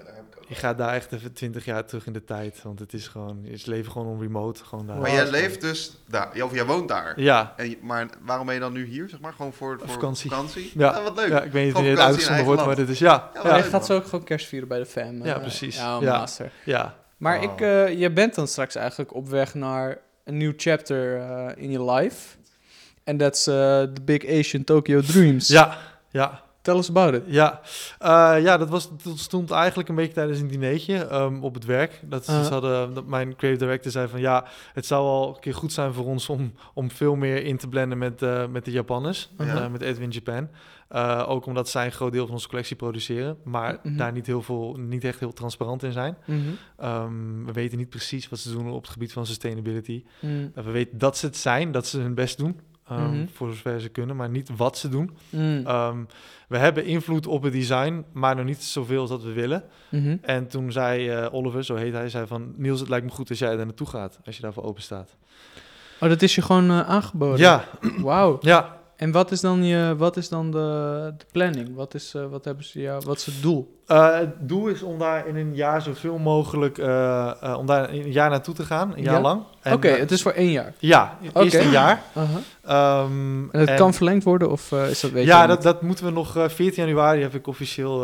Ik 0.53 0.59
je 0.59 0.65
gaat 0.65 0.77
daar 0.77 0.93
echt 0.93 1.11
even 1.11 1.33
twintig 1.33 1.65
jaar 1.65 1.85
terug 1.85 2.05
in 2.05 2.13
de 2.13 2.23
tijd. 2.23 2.61
Want 2.63 2.79
het 2.79 2.93
is 2.93 3.07
gewoon... 3.07 3.39
Je 3.43 3.61
leven 3.65 3.91
gewoon 3.91 4.07
on 4.07 4.21
remote. 4.21 4.63
Gewoon 4.63 4.87
daar. 4.87 4.97
Maar 4.97 5.11
jij 5.11 5.29
leeft 5.29 5.61
dus 5.61 5.97
daar, 6.07 6.43
of 6.43 6.53
jij 6.53 6.65
woont 6.65 6.87
daar. 6.87 7.21
Ja. 7.21 7.53
En, 7.57 7.75
maar 7.81 8.07
waarom 8.21 8.45
ben 8.45 8.55
je 8.55 8.61
dan 8.61 8.73
nu 8.73 8.85
hier, 8.85 9.09
zeg 9.09 9.19
maar? 9.19 9.33
Gewoon 9.33 9.53
voor, 9.53 9.79
voor 9.79 9.89
vakantie. 9.89 10.29
vakantie? 10.29 10.71
Ja. 10.75 10.89
Ah, 10.89 11.03
wat 11.03 11.15
leuk. 11.15 11.29
ja, 11.29 11.41
ik 11.41 11.51
weet 11.51 11.63
niet 11.65 11.73
wanneer 11.73 11.91
het 11.91 11.99
uitgezonden 11.99 12.45
wordt, 12.45 12.65
maar 12.65 12.75
dit 12.75 12.89
is... 12.89 12.99
Ja, 12.99 13.29
Ja, 13.33 13.41
ja, 13.43 13.55
leuk, 13.55 13.65
gaat 13.65 13.85
zo 13.85 13.95
ook 13.95 14.05
gewoon 14.05 14.23
kerst 14.25 14.47
vieren 14.47 14.67
bij 14.67 14.79
de 14.79 14.85
fam. 14.85 15.25
Ja, 15.25 15.35
eh, 15.35 15.41
precies. 15.41 15.75
Ja, 15.75 15.97
Ja. 16.01 16.17
master. 16.17 16.51
ja. 16.65 16.95
Maar 17.17 17.43
ik, 17.43 17.61
eh, 17.61 17.99
je 17.99 18.11
bent 18.11 18.35
dan 18.35 18.47
straks 18.47 18.75
eigenlijk 18.75 19.13
op 19.13 19.29
weg 19.29 19.53
naar 19.53 19.97
een 20.23 20.37
nieuw 20.37 20.53
chapter 20.57 21.17
eh, 21.17 21.63
in 21.63 21.71
je 21.71 21.83
life. 21.91 22.37
En 23.03 23.17
dat 23.17 23.35
is 23.35 23.43
The 23.43 23.93
Big 24.01 24.39
Asian 24.39 24.63
Tokyo 24.63 25.01
Dreams. 25.01 25.47
Ja, 25.47 25.77
ja. 26.09 26.42
Tell 26.63 26.75
us 26.77 26.89
about 26.89 27.13
it. 27.13 27.23
Ja, 27.27 27.61
Eh, 27.99 28.35
ja 28.43 28.57
dat, 28.57 28.69
was, 28.69 28.89
dat 29.03 29.17
stond 29.19 29.51
eigenlijk 29.51 29.89
een 29.89 29.95
beetje 29.95 30.13
tijdens 30.13 30.39
een 30.39 30.47
dinertje 30.47 30.95
ehm, 31.05 31.41
op 31.41 31.53
het 31.53 31.65
werk. 31.65 32.01
Dat, 32.03 32.25
ze 32.25 32.31
Uh-huh. 32.31 32.47
hadden, 32.49 32.93
dat 32.93 33.05
mijn 33.05 33.35
creative 33.35 33.63
director 33.65 33.91
zei 33.91 34.07
van 34.07 34.19
ja, 34.19 34.45
het 34.73 34.85
zou 34.85 35.03
wel 35.05 35.27
een 35.35 35.39
keer 35.39 35.53
goed 35.53 35.73
zijn 35.73 35.93
voor 35.93 36.05
ons 36.05 36.29
om, 36.29 36.53
om 36.73 36.91
veel 36.91 37.15
meer 37.15 37.43
in 37.45 37.57
te 37.57 37.67
blenden 37.67 37.97
met, 37.97 38.21
eh, 38.21 38.47
met 38.47 38.65
de 38.65 38.71
Japanners, 38.71 39.29
eh, 39.37 39.67
met 39.71 39.81
Edwin 39.81 40.09
Japan. 40.09 40.47
Ook 41.27 41.45
omdat 41.45 41.69
zij 41.69 41.85
een 41.85 41.91
groot 41.91 42.11
deel 42.11 42.25
van 42.25 42.33
onze 42.33 42.47
collectie 42.47 42.75
produceren, 42.75 43.37
maar 43.43 43.79
Mhm. 43.83 43.97
daar 43.97 44.11
niet, 44.11 44.25
heel 44.25 44.41
veel, 44.41 44.75
niet 44.79 45.03
echt 45.03 45.19
heel 45.19 45.33
transparant 45.33 45.83
in 45.83 45.91
zijn. 45.91 46.17
Mhm. 46.25 46.39
Ehm, 46.77 47.45
we 47.45 47.51
weten 47.51 47.77
niet 47.77 47.89
precies 47.89 48.29
wat 48.29 48.39
ze 48.39 48.51
doen 48.51 48.71
op 48.71 48.81
het 48.81 48.91
gebied 48.91 49.13
van 49.13 49.25
sustainability. 49.25 50.03
Eh, 50.21 50.29
we 50.63 50.71
weten 50.71 50.97
dat 50.97 51.17
ze 51.17 51.25
het 51.25 51.37
zijn, 51.37 51.71
dat 51.71 51.87
ze 51.87 51.99
hun 51.99 52.13
best 52.13 52.37
doen, 52.37 52.59
ehm, 52.97 53.09
Mhm. 53.17 53.25
voor 53.33 53.47
zover 53.53 53.81
ze 53.81 53.89
kunnen, 53.89 54.15
maar 54.15 54.29
niet 54.29 54.49
wat 54.57 54.77
ze 54.77 54.89
doen. 54.89 55.11
Mm. 55.29 55.61
Ehm, 55.65 55.97
we 56.47 56.57
hebben 56.57 56.85
invloed 56.85 57.27
op 57.27 57.43
het 57.43 57.53
design, 57.53 58.05
maar 58.13 58.35
nog 58.35 58.45
niet 58.45 58.63
zoveel 58.63 59.01
als 59.01 59.09
dat 59.09 59.23
we 59.23 59.31
willen. 59.33 59.63
Mhm. 59.89 60.17
En 60.21 60.47
toen 60.47 60.71
zei 60.71 61.09
eh, 61.09 61.33
Oliver, 61.33 61.63
zo 61.63 61.75
heet 61.75 61.93
hij, 61.93 62.09
zei 62.09 62.27
van... 62.27 62.53
Niels, 62.55 62.79
het 62.79 62.89
lijkt 62.89 63.05
me 63.05 63.11
goed 63.11 63.29
als 63.29 63.39
jij 63.39 63.55
daar 63.55 63.65
naartoe 63.65 63.87
gaat, 63.87 64.19
als 64.25 64.35
je 64.35 64.41
daarvoor 64.41 64.63
open 64.63 64.81
staat. 64.81 65.15
Oh, 65.99 66.09
dat 66.09 66.21
is 66.21 66.35
je 66.35 66.41
gewoon 66.41 66.69
eh, 66.69 66.79
aangeboden? 66.89 67.39
Ja, 67.39 67.63
Wauw. 67.97 68.37
ja. 68.41 68.81
En 68.95 69.11
wat 69.11 69.31
is 69.31 69.41
dan, 69.41 69.63
je, 69.63 69.95
wat 69.97 70.17
is 70.17 70.29
dan 70.29 70.51
de, 70.51 71.13
de 71.17 71.25
planning? 71.31 71.75
Wat 71.75 71.93
is, 71.93 72.13
eh, 72.15 72.25
wat 72.25 72.45
hebben 72.45 72.63
ze 72.65 72.81
jou, 72.81 73.01
wat 73.05 73.17
is 73.17 73.25
het 73.25 73.41
doel? 73.41 73.81
Eh, 73.87 74.17
het 74.19 74.29
doel 74.49 74.67
is 74.67 74.81
om 74.81 74.99
daar 74.99 75.27
in 75.27 75.35
een 75.35 75.55
jaar 75.55 75.81
zoveel 75.81 76.17
mogelijk... 76.17 76.77
eh, 76.77 77.31
eh, 77.41 77.57
om 77.57 77.65
daar 77.65 77.89
een 77.89 78.11
jaar 78.11 78.29
naartoe 78.29 78.53
te 78.53 78.63
gaan, 78.63 78.93
een 78.95 79.03
jaar 79.03 79.13
Ja? 79.13 79.21
lang. 79.21 79.41
Oké, 79.71 79.87
het 79.87 80.11
is 80.11 80.21
voor 80.21 80.31
één 80.31 80.51
jaar. 80.51 80.73
Ja, 80.79 81.17
eerst 81.21 81.55
Oké. 81.55 81.63
een 81.65 81.69
jaar. 81.71 82.03
Aha. 82.13 82.39
Ehm, 82.63 83.49
En 83.51 83.59
het 83.59 83.69
en- 83.69 83.75
kan 83.75 83.93
verlengd 83.93 84.23
worden 84.23 84.51
of 84.51 84.71
is 84.71 84.99
dat 84.99 85.11
weet 85.11 85.25
ja, 85.25 85.47
dat, 85.47 85.55
niet? 85.55 85.65
dat 85.65 85.81
moeten 85.81 86.05
we 86.05 86.11
nog... 86.11 86.37
eh 86.37 86.47
14 86.49 86.83
januari 86.85 87.21
heb 87.21 87.33
ik 87.35 87.47
officieel 87.47 88.01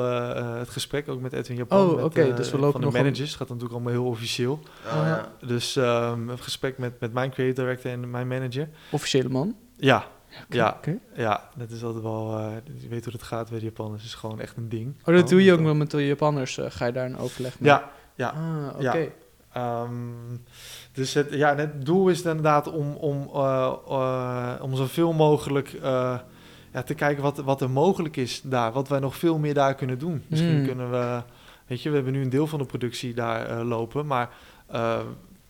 het 0.58 0.70
gesprek, 0.70 1.10
ook 1.10 1.22
met 1.22 1.34
Edwin 1.34 1.58
Japan. 1.58 1.88
Oh, 1.90 1.96
met, 1.96 2.04
oké, 2.04 2.34
dus 2.34 2.52
we 2.52 2.58
lopen 2.58 2.72
Van 2.72 2.82
de 2.82 2.86
nog 2.88 2.96
managers, 2.96 3.30
het 3.30 3.38
gaat 3.38 3.48
natuurlijk 3.48 3.74
allemaal 3.74 3.94
heel 3.94 4.06
officieel. 4.06 4.60
Oh, 4.86 5.02
ja. 5.06 5.28
Dus 5.48 5.76
ehm, 5.76 6.30
een 6.30 6.40
gesprek 6.40 6.78
met, 6.78 7.00
met 7.00 7.14
mijn 7.14 7.32
creative 7.32 7.62
director 7.62 7.92
en 7.92 8.10
mijn 8.10 8.28
manager. 8.28 8.70
Officiële 8.92 9.30
man? 9.30 9.56
Ja, 9.78 10.06
ja, 10.50 10.80
ja, 11.16 11.50
dat 11.56 11.72
is 11.72 11.84
altijd 11.84 12.04
wel. 12.04 12.38
eh, 12.40 12.52
je 12.82 12.88
weet 12.88 13.04
hoe 13.04 13.14
het 13.14 13.24
gaat 13.24 13.50
bij 13.50 13.60
de 13.60 13.66
Japanners, 13.66 14.04
is 14.04 14.14
gewoon 14.14 14.40
echt 14.40 14.58
een 14.58 14.70
ding. 14.70 14.96
Oh, 15.06 15.16
dat 15.16 15.30
doe 15.30 15.44
je 15.44 15.54
ook 15.54 15.60
wel. 15.62 15.76
met 15.76 15.92
de 15.92 16.06
Japanners. 16.06 16.58
eh, 16.58 16.66
ga 16.70 16.86
je 16.86 16.92
daar 16.92 17.06
een 17.06 17.18
overleg 17.18 17.60
mee? 17.60 17.70
Ja, 17.72 17.90
ja. 18.16 18.30
Ah, 18.30 18.76
oké. 18.76 18.98
Ja. 18.98 19.08
Ehm, 19.54 19.92
dus 20.92 21.14
het, 21.14 21.34
ja, 21.34 21.56
het 21.56 21.86
doel 21.86 22.08
is 22.10 22.22
inderdaad 22.22 22.68
om, 22.72 22.94
om, 22.96 23.30
eh, 23.34 24.54
om 24.62 24.76
zoveel 24.76 25.14
mogelijk 25.14 25.78
ja, 26.74 26.84
te 26.86 26.94
kijken 26.94 27.24
wat, 27.24 27.38
wat 27.38 27.62
er 27.62 27.70
mogelijk 27.70 28.18
is 28.18 28.42
daar. 28.42 28.72
Wat 28.72 28.88
wij 28.88 29.00
nog 29.00 29.16
veel 29.16 29.38
meer 29.38 29.54
daar 29.54 29.76
kunnen 29.76 30.00
doen. 30.00 30.24
Misschien 30.28 30.56
Hmm. 30.56 30.66
kunnen 30.66 30.92
we, 30.92 31.22
weet 31.68 31.82
je, 31.82 31.90
we 31.90 31.96
hebben 31.96 32.14
nu 32.14 32.22
een 32.22 32.30
deel 32.30 32.48
van 32.48 32.60
de 32.60 32.66
productie 32.66 33.14
daar 33.14 33.64
lopen, 33.64 34.06
maar 34.08 34.30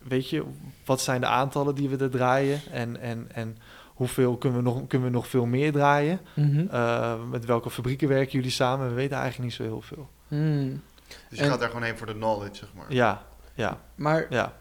weet 0.07 0.29
je, 0.29 0.43
wat 0.85 1.01
zijn 1.01 1.21
de 1.21 1.27
aantallen 1.27 1.75
die 1.75 1.89
we 1.89 1.97
er 2.03 2.09
draaien 2.09 2.59
en, 2.71 2.99
en, 3.01 3.27
en 3.33 3.57
hoeveel 4.00 4.38
kunnen 4.38 4.58
we 4.58 4.64
nog, 4.70 4.88
kunnen 4.88 5.08
we 5.08 5.14
nog 5.14 5.28
veel 5.28 5.45
meer 5.45 5.72
draaien? 5.72 6.20
Mhm. 6.36 6.68
Eh, 6.72 7.14
met 7.32 7.45
welke 7.45 7.70
fabrieken 7.70 8.08
werken 8.08 8.32
jullie 8.32 8.52
samen? 8.52 8.88
We 8.88 8.93
weten 8.93 9.18
eigenlijk 9.18 9.43
niet 9.43 9.54
zo 9.54 9.64
heel 9.64 9.82
veel. 9.82 10.10
Hmm. 10.28 10.82
Dus 11.30 11.38
je 11.38 11.43
En- 11.43 11.50
gaat 11.50 11.60
daar 11.60 11.68
gewoon 11.70 11.84
heen 11.84 11.97
voor 11.97 12.08
de 12.08 12.14
knowledge, 12.14 12.56
zeg 12.56 12.70
maar. 12.76 12.86
Ja, 12.93 13.24
ja, 13.54 13.82
Maar 13.95 14.26
ja. 14.30 14.54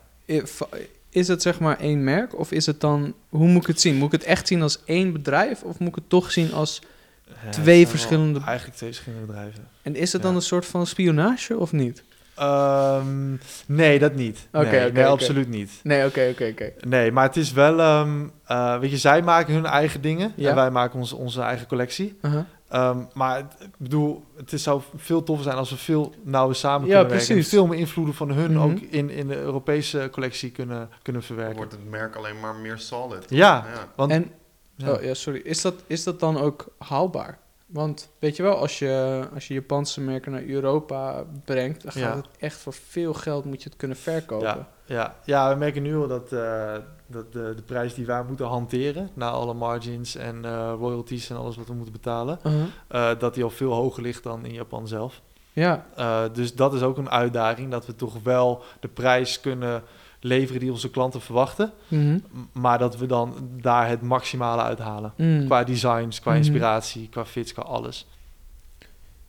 is 1.10 1.28
het 1.28 1.42
zeg 1.42 1.60
maar 1.60 1.78
één 1.78 2.04
merk 2.04 2.38
of 2.38 2.52
is 2.52 2.66
het 2.66 2.80
dan... 2.80 3.14
Hoe 3.28 3.48
moet 3.48 3.62
ik 3.62 3.68
het 3.68 3.80
zien? 3.80 3.94
Moet 3.96 4.12
ik 4.12 4.20
het 4.20 4.28
echt 4.28 4.46
zien 4.48 4.62
als 4.62 4.84
één 4.84 5.12
bedrijf 5.12 5.62
of 5.62 5.78
moet 5.78 5.88
ik 5.88 5.94
het 5.94 6.08
toch 6.08 6.32
zien 6.32 6.52
als... 6.52 6.82
Ja, 7.26 7.32
het 7.36 7.52
Twee 7.52 7.86
verschillende- 7.88 8.40
Eigenlijk 8.44 8.76
twee 8.76 8.90
verschillende 8.92 9.26
bedrijven. 9.26 9.68
En 9.82 9.96
is 9.96 10.12
het 10.12 10.22
dan 10.22 10.30
Ja. 10.30 10.36
een 10.36 10.42
soort 10.42 10.66
van 10.66 10.86
spionage 10.86 11.58
of 11.58 11.72
niet? 11.72 12.04
Ehm, 12.38 13.36
nee, 13.66 13.98
dat 13.98 14.14
niet. 14.14 14.48
Oké, 14.52 14.90
nee, 14.92 15.06
absoluut 15.06 15.48
niet. 15.48 15.80
Nee, 15.82 16.06
oké, 16.06 16.28
oké, 16.32 16.48
oké. 16.52 16.72
Nee, 16.86 17.12
maar 17.12 17.24
het 17.26 17.36
is 17.36 17.52
wel... 17.52 17.80
ehm, 17.80 18.26
eh, 18.46 18.78
weet 18.78 18.90
je, 18.90 18.96
zij 18.96 19.22
maken 19.22 19.54
hun 19.54 19.66
eigen 19.66 20.00
dingen. 20.00 20.32
Ja. 20.36 20.48
En 20.50 20.54
wij 20.54 20.70
maken 20.70 20.98
onze, 20.98 21.16
onze 21.16 21.40
eigen 21.40 21.66
collectie. 21.66 22.18
Uh-huh. 22.22 22.40
Ehm, 22.68 22.98
maar 23.14 23.38
ik 23.38 23.46
bedoel, 23.78 24.24
het 24.36 24.52
is, 24.52 24.62
zou 24.62 24.82
veel 24.96 25.22
toffer 25.22 25.44
zijn 25.44 25.56
als 25.56 25.70
we 25.70 25.76
veel 25.76 26.14
nauwer 26.22 26.56
samen 26.56 26.80
Ja, 26.88 26.92
kunnen 26.94 27.08
werken. 27.10 27.28
En 27.28 27.34
precies. 27.34 27.48
veel 27.48 27.66
meer 27.66 27.78
invloeden 27.78 28.14
van 28.14 28.30
hun 28.30 28.52
Mhm. 28.52 28.62
ook 28.62 28.78
in, 28.78 29.10
in 29.10 29.28
de 29.28 29.36
Europese 29.36 30.08
collectie 30.12 30.50
kunnen, 30.50 30.88
kunnen 31.02 31.22
Dan 31.22 31.22
verwerken. 31.22 31.56
wordt 31.56 31.72
het 31.72 31.90
merk 31.90 32.16
alleen 32.16 32.40
maar 32.40 32.54
meer 32.54 32.78
solid. 32.78 33.24
Ja, 33.28 33.66
Ja. 33.74 33.88
want... 33.96 34.10
En, 34.10 34.30
ja. 34.76 34.92
oh 34.92 35.02
ja, 35.02 35.14
sorry. 35.14 35.40
Is 35.44 35.60
dat, 35.62 35.74
is 35.86 36.04
dat 36.04 36.20
dan 36.20 36.38
ook 36.38 36.66
haalbaar? 36.78 37.38
Want 37.68 38.10
weet 38.18 38.36
je 38.36 38.42
wel, 38.42 38.56
als 38.56 38.78
je, 38.78 39.24
als 39.34 39.48
je 39.48 39.54
Japanse 39.54 40.00
merken 40.00 40.32
naar 40.32 40.44
Europa 40.44 41.24
brengt, 41.44 41.82
dan 41.82 41.92
gaat 41.92 42.02
Ja. 42.02 42.16
het 42.16 42.26
echt 42.38 42.56
voor 42.56 42.72
veel 42.72 43.14
geld 43.14 43.44
moet 43.44 43.62
je 43.62 43.68
het 43.68 43.78
kunnen 43.78 43.96
verkopen. 43.96 44.46
Ja, 44.46 44.68
ja, 44.84 45.14
ja, 45.24 45.48
we 45.52 45.58
merken 45.58 45.82
nu 45.82 45.96
al 45.96 46.06
dat, 46.08 46.32
eh, 46.32 46.74
dat 47.06 47.32
de, 47.32 47.52
de 47.56 47.62
prijs 47.62 47.94
die 47.94 48.06
wij 48.06 48.22
moeten 48.22 48.46
hanteren, 48.46 49.10
na 49.14 49.30
alle 49.30 49.54
margins 49.54 50.14
en 50.16 50.44
eh, 50.44 50.72
royalties 50.78 51.30
en 51.30 51.36
alles 51.36 51.56
wat 51.56 51.66
we 51.66 51.72
moeten 51.74 51.92
betalen, 51.92 52.38
Uh-huh. 52.46 52.62
eh, 52.88 53.18
dat 53.18 53.34
die 53.34 53.44
al 53.44 53.50
veel 53.50 53.72
hoger 53.72 54.02
ligt 54.02 54.22
dan 54.22 54.44
in 54.44 54.52
Japan 54.52 54.88
zelf. 54.88 55.20
Ja, 55.52 55.84
dus 56.32 56.54
dat 56.54 56.74
is 56.74 56.82
ook 56.82 56.98
een 56.98 57.10
uitdaging, 57.10 57.70
dat 57.70 57.86
we 57.86 57.94
toch 57.96 58.14
wel 58.22 58.62
de 58.80 58.88
prijs 58.88 59.40
kunnen 59.40 59.82
leveren 60.20 60.60
die 60.60 60.70
onze 60.72 60.90
klanten 60.90 61.20
verwachten, 61.20 61.72
Mhm. 61.88 62.18
maar 62.52 62.78
dat 62.78 62.96
we 62.96 63.06
dan 63.06 63.34
daar 63.60 63.88
het 63.88 64.02
maximale 64.02 64.62
uithalen. 64.62 65.12
Mm. 65.16 65.44
Qua 65.46 65.64
designs, 65.64 66.20
qua 66.20 66.30
Mhm. 66.30 66.40
inspiratie, 66.40 67.08
qua 67.08 67.24
fits, 67.26 67.52
qua 67.52 67.62
alles. 67.62 68.06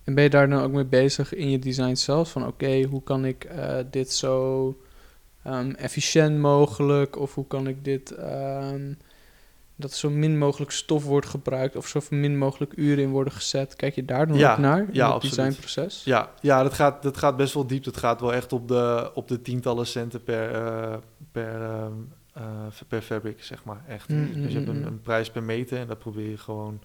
En 0.04 0.14
ben 0.16 0.24
je 0.24 0.30
daar 0.30 0.50
dan 0.50 0.62
ook 0.62 0.72
mee 0.72 0.86
bezig 0.86 1.34
in 1.34 1.50
je 1.50 1.60
design 1.60 1.96
zelf? 1.96 2.32
Van 2.32 2.48
oké, 2.48 2.84
hoe 2.84 3.04
kan 3.04 3.26
ik 3.26 3.44
eh, 3.44 3.76
dit 3.92 4.14
zo 4.14 4.78
ehm, 5.44 5.72
efficiënt 5.72 6.38
mogelijk? 6.40 7.18
Of 7.20 7.36
hoe 7.36 7.48
kan 7.48 7.68
ik 7.68 7.84
dit... 7.86 8.12
ehm, 8.12 8.94
dat 9.80 9.92
er 9.92 9.98
zo 9.98 10.10
min 10.10 10.38
mogelijk 10.38 10.72
stof 10.72 11.04
wordt 11.04 11.28
gebruikt... 11.28 11.76
of 11.76 11.88
zo 11.88 12.00
min 12.10 12.38
mogelijk 12.38 12.74
uren 12.76 13.04
in 13.04 13.10
worden 13.10 13.34
gezet. 13.34 13.76
Kijk 13.76 13.96
je 13.96 14.06
daar 14.06 14.28
dan 14.28 14.38
Ja, 14.38 14.52
ook 14.52 14.58
naar 14.58 14.80
in 14.80 14.90
ja, 14.92 15.14
het 15.14 15.22
designproces? 15.22 16.04
Ja, 16.04 16.32
ja 16.42 16.64
dat, 16.64 16.74
gaat, 16.74 17.04
dat 17.04 17.18
gaat 17.18 17.38
best 17.38 17.54
wel 17.54 17.68
diep. 17.68 17.84
Dat 17.84 17.98
gaat 17.98 18.22
wel 18.22 18.34
echt 18.34 18.54
op 18.54 18.68
de, 18.68 19.12
op 19.14 19.28
de 19.28 19.42
tientallen 19.42 19.88
centen 19.88 20.24
per, 20.24 20.52
eh, 20.52 20.96
per, 21.32 21.62
ehm, 21.62 21.94
eh, 22.34 22.44
per 22.88 23.02
fabric, 23.02 23.44
zeg 23.44 23.64
maar. 23.64 23.84
Echt. 23.88 24.10
Mm, 24.10 24.34
dus 24.34 24.52
je 24.52 24.58
hebt 24.58 24.70
mm, 24.70 24.76
een, 24.76 24.82
mm. 24.82 24.88
een 24.88 25.02
prijs 25.02 25.30
per 25.30 25.44
meter 25.44 25.78
en 25.78 25.88
daar 25.88 25.96
probeer 25.96 26.30
je 26.30 26.38
gewoon... 26.38 26.82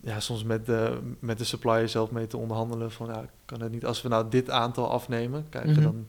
Ja, 0.00 0.20
soms 0.20 0.44
met 0.44 0.66
de, 0.66 0.98
met 1.18 1.38
de 1.38 1.44
supplier 1.44 1.88
zelf 1.88 2.10
mee 2.10 2.26
te 2.26 2.36
onderhandelen. 2.36 2.90
Van, 2.90 3.06
ja, 3.06 3.24
kan 3.44 3.60
het 3.60 3.72
niet... 3.72 3.84
Als 3.84 4.02
we 4.02 4.08
nou 4.08 4.28
dit 4.28 4.50
aantal 4.50 4.90
afnemen, 4.90 5.46
krijgen 5.48 5.72
Mhm. 5.72 5.82
dan... 5.82 6.06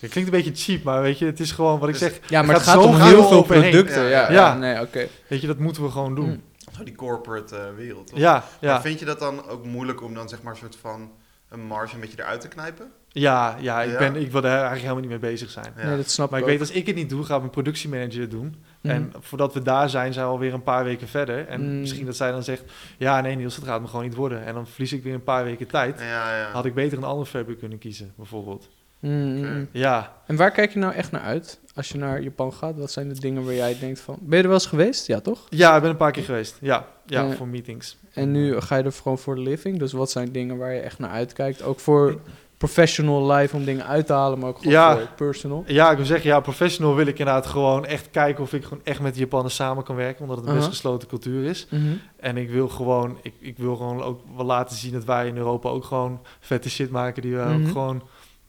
Het 0.00 0.10
klinkt 0.10 0.32
een 0.32 0.42
beetje 0.42 0.54
cheap, 0.64 0.82
maar 0.82 1.02
weet 1.02 1.18
je, 1.18 1.24
het 1.26 1.40
is 1.40 1.52
gewoon 1.52 1.78
wat 1.78 1.88
ik 1.88 1.98
Dus- 1.98 2.02
zeg. 2.02 2.20
Ja, 2.28 2.42
maar 2.42 2.54
het 2.54 2.64
gaat 2.64 2.74
gaat 2.74 2.84
om 2.84 2.94
heel 3.00 3.28
veel 3.28 3.42
producten. 3.42 4.02
Ja, 4.02 4.08
Ja, 4.08 4.20
ja. 4.20 4.32
ja, 4.32 4.32
Ja. 4.32 4.54
nee, 4.54 4.80
oké. 4.80 5.06
Weet 5.26 5.40
je, 5.40 5.46
dat 5.46 5.58
moeten 5.58 5.82
we 5.82 5.90
gewoon 5.90 6.14
doen. 6.14 6.28
Mm. 6.28 6.42
Zo 6.76 6.84
die 6.84 6.94
corporate 6.94 7.56
eh, 7.56 7.62
wereld. 7.76 8.06
toch? 8.06 8.18
Ja, 8.18 8.44
ja. 8.60 8.72
Maar 8.72 8.80
vind 8.82 8.98
je 8.98 9.04
dat 9.04 9.18
dan 9.18 9.48
ook 9.48 9.64
moeilijk 9.66 10.02
om 10.02 10.14
dan 10.14 10.28
zeg 10.28 10.42
maar 10.42 10.52
een 10.52 10.58
soort 10.58 10.76
van 10.80 11.10
een 11.48 11.60
marge 11.66 11.94
een 11.94 12.00
beetje 12.00 12.18
eruit 12.20 12.40
te 12.40 12.48
knijpen? 12.48 12.90
Ja, 13.08 13.56
ja, 13.60 13.82
ik, 13.82 13.90
Ja? 13.92 13.98
Ben, 13.98 14.16
ik 14.16 14.32
wil 14.32 14.40
daar 14.40 14.50
eigenlijk 14.50 14.80
helemaal 14.82 15.00
niet 15.00 15.10
mee 15.20 15.30
bezig 15.30 15.50
zijn. 15.50 15.72
Ja. 15.76 15.86
Nee, 15.86 15.96
dat 15.96 16.10
snap 16.10 16.30
Maar 16.30 16.40
ik 16.40 16.46
weet, 16.46 16.60
als 16.60 16.70
ik 16.70 16.86
het 16.86 16.94
niet 16.96 17.08
doe, 17.10 17.24
gaat 17.24 17.38
mijn 17.38 17.50
productiemanager 17.50 18.20
het 18.20 18.30
doen. 18.30 18.64
Mhm. 18.80 18.94
En 18.94 19.12
voordat 19.20 19.54
we 19.54 19.62
daar 19.62 19.90
zijn, 19.90 20.12
zijn 20.12 20.26
we 20.26 20.32
alweer 20.32 20.54
een 20.54 20.62
paar 20.62 20.84
weken 20.84 21.08
verder. 21.08 21.46
En 21.48 21.60
Mm. 21.72 21.80
misschien 21.80 22.06
dat 22.06 22.16
zij 22.16 22.30
dan 22.30 22.42
zegt, 22.42 22.62
ja, 22.98 23.20
nee 23.20 23.36
Niels, 23.36 23.54
dat 23.56 23.64
gaat 23.64 23.80
me 23.80 23.86
gewoon 23.86 24.04
niet 24.04 24.14
worden. 24.14 24.44
En 24.44 24.54
dan 24.54 24.66
verlies 24.66 24.92
ik 24.92 25.02
weer 25.02 25.14
een 25.14 25.22
paar 25.24 25.44
weken 25.44 25.66
tijd. 25.66 26.00
Ja, 26.00 26.36
ja. 26.38 26.50
Had 26.52 26.64
ik 26.64 26.74
beter 26.74 26.98
een 26.98 27.04
andere 27.04 27.26
fabric 27.30 27.58
kunnen 27.58 27.78
kiezen, 27.78 28.12
bijvoorbeeld. 28.16 28.68
Mm, 29.10 29.36
mm, 29.36 29.44
mm. 29.56 29.68
Ja, 29.72 30.12
En 30.26 30.36
waar 30.36 30.50
kijk 30.50 30.72
je 30.72 30.78
nou 30.78 30.92
echt 30.94 31.10
naar 31.12 31.20
uit 31.22 31.60
als 31.74 31.88
je 31.88 31.98
naar 31.98 32.22
Japan 32.22 32.52
gaat? 32.52 32.78
Wat 32.78 32.90
zijn 32.90 33.08
de 33.08 33.20
dingen 33.20 33.44
waar 33.44 33.54
jij 33.54 33.76
denkt 33.80 34.00
van... 34.00 34.16
Ben 34.20 34.36
je 34.36 34.42
er 34.42 34.48
wel 34.50 34.58
eens 34.58 34.66
geweest? 34.66 35.06
Ja, 35.06 35.20
toch? 35.20 35.46
ja 35.48 35.74
ik 35.76 35.80
ben 35.82 35.90
een 35.90 35.96
paar 35.96 36.12
keer 36.12 36.24
geweest. 36.24 36.56
Ja, 36.60 36.86
ja 37.06 37.30
voor 37.30 37.48
meetings. 37.48 37.96
En 38.12 38.30
nu 38.32 38.60
ga 38.60 38.76
je 38.76 38.82
er 38.82 38.92
gewoon 38.92 39.18
voor 39.18 39.34
de 39.34 39.40
living. 39.40 39.78
Dus 39.78 39.92
wat 39.92 40.10
zijn 40.10 40.32
dingen 40.32 40.56
waar 40.56 40.72
je 40.72 40.80
echt 40.80 40.98
naar 40.98 41.10
uitkijkt? 41.10 41.62
Ook 41.62 41.80
voor 41.80 42.20
professional 42.58 43.32
life 43.32 43.56
om 43.56 43.64
dingen 43.64 43.86
uit 43.86 44.06
te 44.06 44.12
halen, 44.12 44.38
maar 44.38 44.48
ook 44.48 44.56
gewoon 44.56 44.72
Ja. 44.72 44.96
voor 44.96 45.08
personal. 45.16 45.64
Ja, 45.66 45.90
ik 45.90 45.96
wil 45.96 46.06
zeggen, 46.06 46.30
ja, 46.30 46.40
professional 46.40 46.94
wil 46.94 47.06
ik 47.06 47.18
inderdaad 47.18 47.46
gewoon 47.46 47.86
echt 47.86 48.10
kijken 48.10 48.42
of 48.42 48.52
ik 48.52 48.62
gewoon 48.64 48.80
echt 48.84 49.00
met 49.00 49.14
de 49.14 49.20
Japanners 49.20 49.54
samen 49.54 49.84
kan 49.84 49.96
werken. 49.96 50.22
Omdat 50.22 50.36
het 50.36 50.46
een 50.46 50.52
best 50.54 50.66
Uh-huh. 50.66 50.80
gesloten 50.80 51.08
cultuur 51.08 51.44
is. 51.44 51.66
Mhm. 51.70 51.82
En 52.20 52.36
ik 52.36 52.50
wil 52.50 52.68
gewoon, 52.68 53.18
ik, 53.22 53.34
ik 53.38 53.58
wil 53.58 53.76
gewoon 53.76 54.02
ook 54.02 54.20
wel 54.36 54.44
laten 54.46 54.76
zien 54.76 54.92
dat 54.92 55.04
wij 55.04 55.26
in 55.26 55.36
Europa 55.36 55.68
ook 55.68 55.84
gewoon 55.84 56.20
vette 56.40 56.70
shit 56.70 56.90
maken 56.90 57.22
die 57.22 57.36
we 57.36 57.42
ook 57.42 57.66
gewoon, 57.68 58.02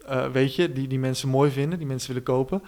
eh, 0.07 0.27
weet 0.31 0.55
je, 0.55 0.71
die, 0.73 0.87
die 0.87 0.99
mensen 0.99 1.29
mooi 1.29 1.51
vinden, 1.51 1.77
die 1.77 1.87
mensen 1.87 2.07
willen 2.07 2.23
kopen. 2.23 2.63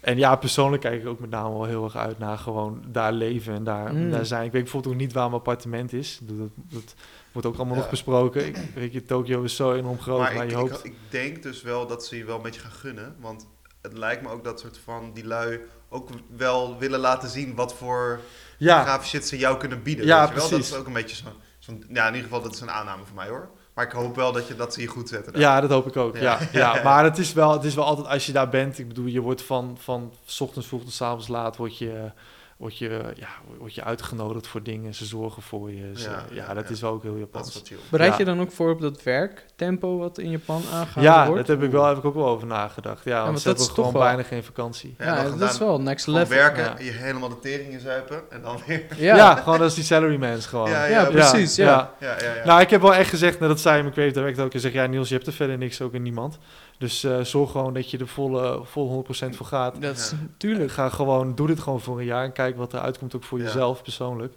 En 0.00 0.18
ja, 0.18 0.36
persoonlijk 0.36 0.82
kijk 0.82 1.00
ik 1.02 1.08
ook 1.08 1.20
met 1.20 1.30
name 1.30 1.50
wel 1.52 1.64
heel 1.64 1.84
erg 1.84 1.96
uit 1.96 2.18
naar 2.18 2.38
gewoon 2.38 2.82
daar 2.88 3.12
leven 3.12 3.54
en 3.54 3.64
daar, 3.64 3.94
Mm. 3.94 4.10
daar 4.10 4.26
zijn. 4.26 4.44
Ik 4.44 4.52
weet 4.52 4.62
bijvoorbeeld 4.62 4.94
ook 4.94 5.00
niet 5.00 5.12
waar 5.12 5.24
mijn 5.24 5.36
appartement 5.36 5.92
is. 5.92 6.18
Dat, 6.22 6.38
dat, 6.38 6.48
dat 6.56 6.94
wordt 7.32 7.48
ook 7.48 7.56
allemaal 7.56 7.74
Ja. 7.74 7.80
nog 7.80 7.90
besproken. 7.90 8.46
Ik, 8.46 8.56
weet 8.74 8.92
je, 8.92 9.02
Tokio 9.04 9.42
is 9.42 9.56
zo 9.56 9.72
enorm 9.74 10.00
groot, 10.00 10.18
maar, 10.20 10.34
maar 10.34 10.44
ik, 10.44 10.50
je 10.50 10.56
ik, 10.56 10.62
hoopt... 10.62 10.84
ik 10.84 10.94
denk 11.08 11.42
dus 11.42 11.62
wel 11.62 11.86
dat 11.86 12.06
ze 12.06 12.16
je 12.16 12.24
wel 12.24 12.36
een 12.36 12.42
beetje 12.42 12.60
gaan 12.60 12.70
gunnen. 12.70 13.16
Want 13.20 13.46
het 13.82 13.92
lijkt 13.98 14.22
me 14.22 14.28
ook 14.28 14.44
dat 14.44 14.60
soort 14.60 14.78
van 14.84 15.10
die 15.14 15.26
lui 15.26 15.60
ook 15.88 16.08
wel 16.36 16.78
willen 16.78 17.00
laten 17.00 17.28
zien 17.28 17.54
wat 17.54 17.74
voor 17.74 18.20
ja, 18.58 18.82
gaaf 18.84 19.06
shit 19.06 19.26
ze 19.28 19.38
jou 19.38 19.56
kunnen 19.56 19.82
bieden. 19.82 20.06
Ja, 20.06 20.18
weet 20.20 20.28
je 20.28 20.34
wel? 20.34 20.42
Dat 20.42 20.50
precies. 20.52 20.72
is 20.74 20.78
ook 20.80 20.86
een 20.86 20.92
beetje 20.92 21.16
zo'n... 21.16 21.32
zo'n- 21.58 21.84
ja, 21.88 22.02
in 22.08 22.14
ieder 22.14 22.28
geval, 22.28 22.42
dat 22.42 22.54
is 22.54 22.60
een 22.60 22.70
aanname 22.70 23.04
van 23.04 23.14
mij 23.16 23.28
hoor. 23.28 23.48
Maar 23.76 23.84
ik 23.84 23.92
hoop 23.92 24.16
wel 24.16 24.32
dat, 24.32 24.48
je, 24.48 24.54
dat 24.56 24.74
ze 24.74 24.80
je 24.80 24.86
goed 24.86 25.08
zetten. 25.08 25.32
daar. 25.32 25.42
Ja, 25.42 25.60
dat 25.60 25.70
hoop 25.70 25.86
ik 25.86 25.96
ook. 25.96 26.16
Ja. 26.16 26.38
Ja. 26.52 26.74
Ja, 26.74 26.82
maar 26.84 27.04
het 27.04 27.18
is, 27.18 27.32
wel, 27.32 27.52
het 27.52 27.64
is 27.64 27.74
wel 27.74 27.84
altijd 27.84 28.06
als 28.06 28.26
je 28.26 28.32
daar 28.32 28.48
bent. 28.48 28.78
Ik 28.78 28.88
bedoel, 28.88 29.06
je 29.06 29.20
wordt 29.20 29.42
van, 29.42 29.76
van 29.80 30.12
's 30.24 30.40
ochtends 30.40 30.68
vroeg 30.68 30.82
tot 30.82 30.92
's 30.92 31.00
avonds 31.00 31.28
laat 31.28 31.56
word 31.56 31.78
je, 31.78 32.10
word, 32.56 32.78
je, 32.78 33.02
ja, 33.16 33.28
word 33.58 33.74
je 33.74 33.84
uitgenodigd 33.84 34.46
voor 34.46 34.62
dingen. 34.62 34.94
Ze 34.94 35.04
zorgen 35.04 35.42
voor 35.42 35.72
je. 35.72 35.90
Ze- 35.94 36.10
Ja, 36.10 36.24
ja, 36.30 36.44
ja, 36.48 36.54
dat 36.54 36.64
ja. 36.64 36.70
is 36.74 36.80
wel 36.80 36.92
ook 36.92 37.02
heel 37.02 37.16
Japans. 37.16 37.62
Bereid 37.88 38.10
Ja. 38.12 38.18
je 38.18 38.24
dan 38.24 38.40
ook 38.40 38.52
voor 38.52 38.70
op 38.70 38.80
dat 38.80 39.02
werktempo 39.02 39.98
wat 39.98 40.18
in 40.18 40.30
Japan 40.30 40.62
aangehouden 40.72 41.02
Ja, 41.02 41.26
wordt? 41.26 41.46
dat 41.46 41.56
heb 41.56 41.66
ik, 41.66 41.72
wel, 41.72 41.84
heb 41.86 41.96
ik 41.96 42.04
ook 42.04 42.14
wel 42.14 42.26
over 42.26 42.46
nagedacht. 42.46 43.04
Ja, 43.04 43.12
want 43.14 43.26
want 43.26 43.38
ze 43.40 43.44
dat 43.48 43.56
hebben 43.56 43.62
is 43.62 43.66
toch 43.68 43.76
gewoon 43.86 43.92
wel- 43.92 44.02
bijna 44.02 44.22
geen 44.22 44.44
vakantie. 44.44 44.94
Ja, 44.98 45.04
Ja, 45.16 45.36
dat 45.36 45.50
is 45.52 45.58
wel 45.58 45.80
next 45.80 46.06
level. 46.06 46.36
werken, 46.36 46.62
Ja. 46.64 46.74
je 46.78 46.90
helemaal 46.90 47.28
de 47.28 47.38
tering 47.38 47.72
in 47.72 47.80
zuipen 47.80 48.22
en 48.30 48.42
dan 48.42 48.58
weer... 48.66 48.86
Ja, 48.96 49.16
Ja, 49.16 49.34
gewoon 49.34 49.60
als 49.60 49.74
die 49.74 49.84
salarymans 49.84 50.46
gewoon. 50.46 50.70
Ja, 50.70 50.84
Ja, 50.84 51.04
precies, 51.04 51.56
ja. 51.56 51.92
Ja, 52.00 52.16
ja, 52.20 52.34
ja. 52.34 52.44
Nou, 52.44 52.60
ik 52.60 52.70
heb 52.70 52.80
wel 52.80 52.94
echt 52.94 53.08
gezegd, 53.10 53.38
nou, 53.38 53.50
dat 53.50 53.60
zei 53.60 53.80
mijn 53.82 53.92
creative 53.92 54.18
director 54.18 54.44
ook. 54.44 54.52
Hij 54.52 54.60
zegt, 54.60 54.74
ja 54.74 54.86
Niels, 54.86 55.08
je 55.08 55.14
hebt 55.14 55.26
er 55.26 55.32
verder 55.32 55.58
niks, 55.58 55.80
ook 55.80 55.92
in 55.92 56.02
niemand. 56.02 56.38
Dus 56.78 57.04
eh, 57.04 57.20
zorg 57.20 57.50
gewoon 57.50 57.74
dat 57.74 57.90
je 57.90 57.98
er 57.98 58.08
volle, 58.08 58.60
vol 58.64 59.04
100% 59.06 59.36
voor 59.36 59.46
gaat. 59.46 59.82
dat 59.82 59.96
is 59.96 60.10
Ja. 60.10 60.16
tuurlijk. 60.36 60.70
Ga 60.70 60.88
gewoon, 60.88 61.34
doe 61.34 61.46
dit 61.46 61.60
gewoon 61.60 61.80
voor 61.80 61.98
een 61.98 62.04
jaar 62.04 62.24
en 62.24 62.32
kijk 62.32 62.56
wat 62.56 62.72
eruit 62.74 62.98
komt 62.98 63.16
ook 63.16 63.24
voor 63.24 63.38
Ja. 63.38 63.44
jezelf 63.44 63.82
persoonlijk. 63.82 64.34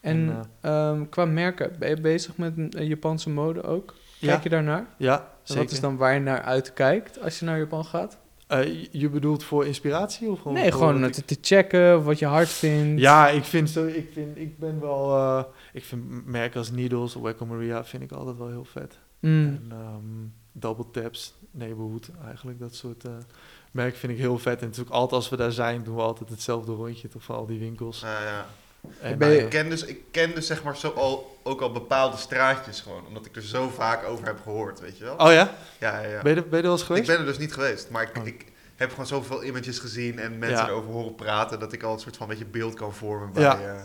En 0.00 0.44
ehm, 0.60 1.08
qua 1.08 1.24
merken, 1.24 1.72
ben 1.78 1.88
je 1.88 2.00
bezig 2.00 2.36
met 2.36 2.52
een 2.56 2.86
Japanse 2.86 3.30
mode 3.30 3.62
ook? 3.62 3.86
Kijk 4.20 4.32
Ja. 4.32 4.40
je 4.42 4.48
daarnaar? 4.48 4.86
Ja, 4.96 5.18
En 5.20 5.26
zeker. 5.42 5.62
wat 5.62 5.72
is 5.72 5.80
dan 5.80 5.96
waar 5.96 6.14
je 6.14 6.20
naar 6.20 6.42
uitkijkt 6.42 7.20
als 7.22 7.38
je 7.38 7.44
naar 7.44 7.58
Japan 7.58 7.84
gaat? 7.84 8.18
Eh, 8.46 8.84
je- 8.92 9.08
bedoelt 9.10 9.44
voor 9.44 9.66
inspiratie 9.66 10.30
of 10.30 10.38
gewoon? 10.40 10.52
nee, 10.54 10.72
gewoon 10.72 11.10
te, 11.10 11.24
te 11.24 11.36
checken 11.40 11.96
of 11.98 12.04
wat 12.04 12.18
je 12.18 12.26
hard 12.26 12.48
vindt. 12.48 13.00
Ja, 13.00 13.28
ik 13.28 13.44
vind 13.44 13.70
zo, 13.70 13.86
ik 13.86 14.08
vind, 14.12 14.38
ik 14.38 14.58
ben 14.58 14.80
wel, 14.80 15.16
eh, 15.16 15.44
ik 15.72 15.84
vind 15.84 16.26
merken 16.26 16.58
als 16.58 16.70
Needles 16.70 17.16
of 17.16 17.22
Wacko 17.22 17.46
Maria 17.46 17.84
vind 17.84 18.02
ik 18.02 18.12
altijd 18.12 18.38
wel 18.38 18.48
heel 18.48 18.64
vet. 18.64 18.98
Mm. 19.20 19.30
En 19.46 19.66
ehm, 19.70 20.28
Double 20.52 20.84
Taps, 20.92 21.34
Neighborhood, 21.52 22.08
eigenlijk 22.26 22.58
dat 22.58 22.74
soort 22.74 23.04
eh 23.04 23.10
merken 23.70 23.98
vind 23.98 24.12
ik 24.12 24.18
heel 24.18 24.38
vet. 24.38 24.60
En 24.60 24.66
natuurlijk 24.66 24.94
altijd 24.94 25.12
als 25.12 25.28
we 25.28 25.36
daar 25.36 25.52
zijn, 25.52 25.82
doen 25.82 25.94
we 25.94 26.02
altijd 26.02 26.28
hetzelfde 26.28 26.72
rondje 26.72 27.08
toch 27.08 27.22
van 27.22 27.36
al 27.36 27.46
die 27.46 27.58
winkels. 27.58 28.00
Ja, 28.00 28.22
ja. 28.22 28.46
En, 29.00 29.18
Ben 29.18 29.28
je- 29.30 29.36
eh, 29.38 29.42
Ik 29.44 29.50
ken 29.50 29.68
dus, 29.68 29.84
ik 29.84 30.00
ken 30.10 30.34
dus 30.34 30.46
zeg 30.46 30.62
maar 30.62 30.76
zo 30.76 30.88
al, 30.90 31.38
ook 31.42 31.60
al 31.60 31.72
bepaalde 31.72 32.16
straatjes 32.16 32.80
gewoon. 32.80 33.06
Omdat 33.06 33.26
ik 33.26 33.36
er 33.36 33.42
zo 33.42 33.68
vaak 33.68 34.04
over 34.04 34.26
heb 34.26 34.40
gehoord, 34.42 34.80
weet 34.80 34.98
je 34.98 35.04
wel? 35.04 35.14
oh 35.16 35.32
ja? 35.32 35.54
Ja, 35.78 36.00
ja, 36.00 36.08
ja. 36.08 36.22
Ben 36.22 36.34
je, 36.34 36.40
er- 36.40 36.48
ben 36.48 36.50
je 36.50 36.56
er 36.56 36.62
wel 36.62 36.70
eens 36.72 36.80
Ik 36.80 36.86
geweest? 36.86 37.06
ben 37.06 37.18
er 37.18 37.24
dus 37.24 37.38
niet 37.38 37.52
geweest, 37.52 37.90
maar 37.90 38.02
ik, 38.02 38.16
Oh. 38.18 38.26
ik 38.26 38.44
heb 38.76 38.90
gewoon 38.90 39.06
zoveel 39.06 39.44
images 39.44 39.78
gezien 39.78 40.18
en 40.18 40.38
mensen 40.38 40.58
Ja. 40.58 40.68
erover 40.68 40.90
horen 40.90 41.14
praten, 41.14 41.58
dat 41.58 41.72
ik 41.72 41.82
al 41.82 41.92
een 41.92 41.98
soort 42.00 42.16
van 42.16 42.28
beetje 42.28 42.44
beeld 42.44 42.74
kan 42.74 42.94
vormen 42.94 43.32
bij, 43.32 43.42
Ja. 43.42 43.58
eh, 43.60 43.80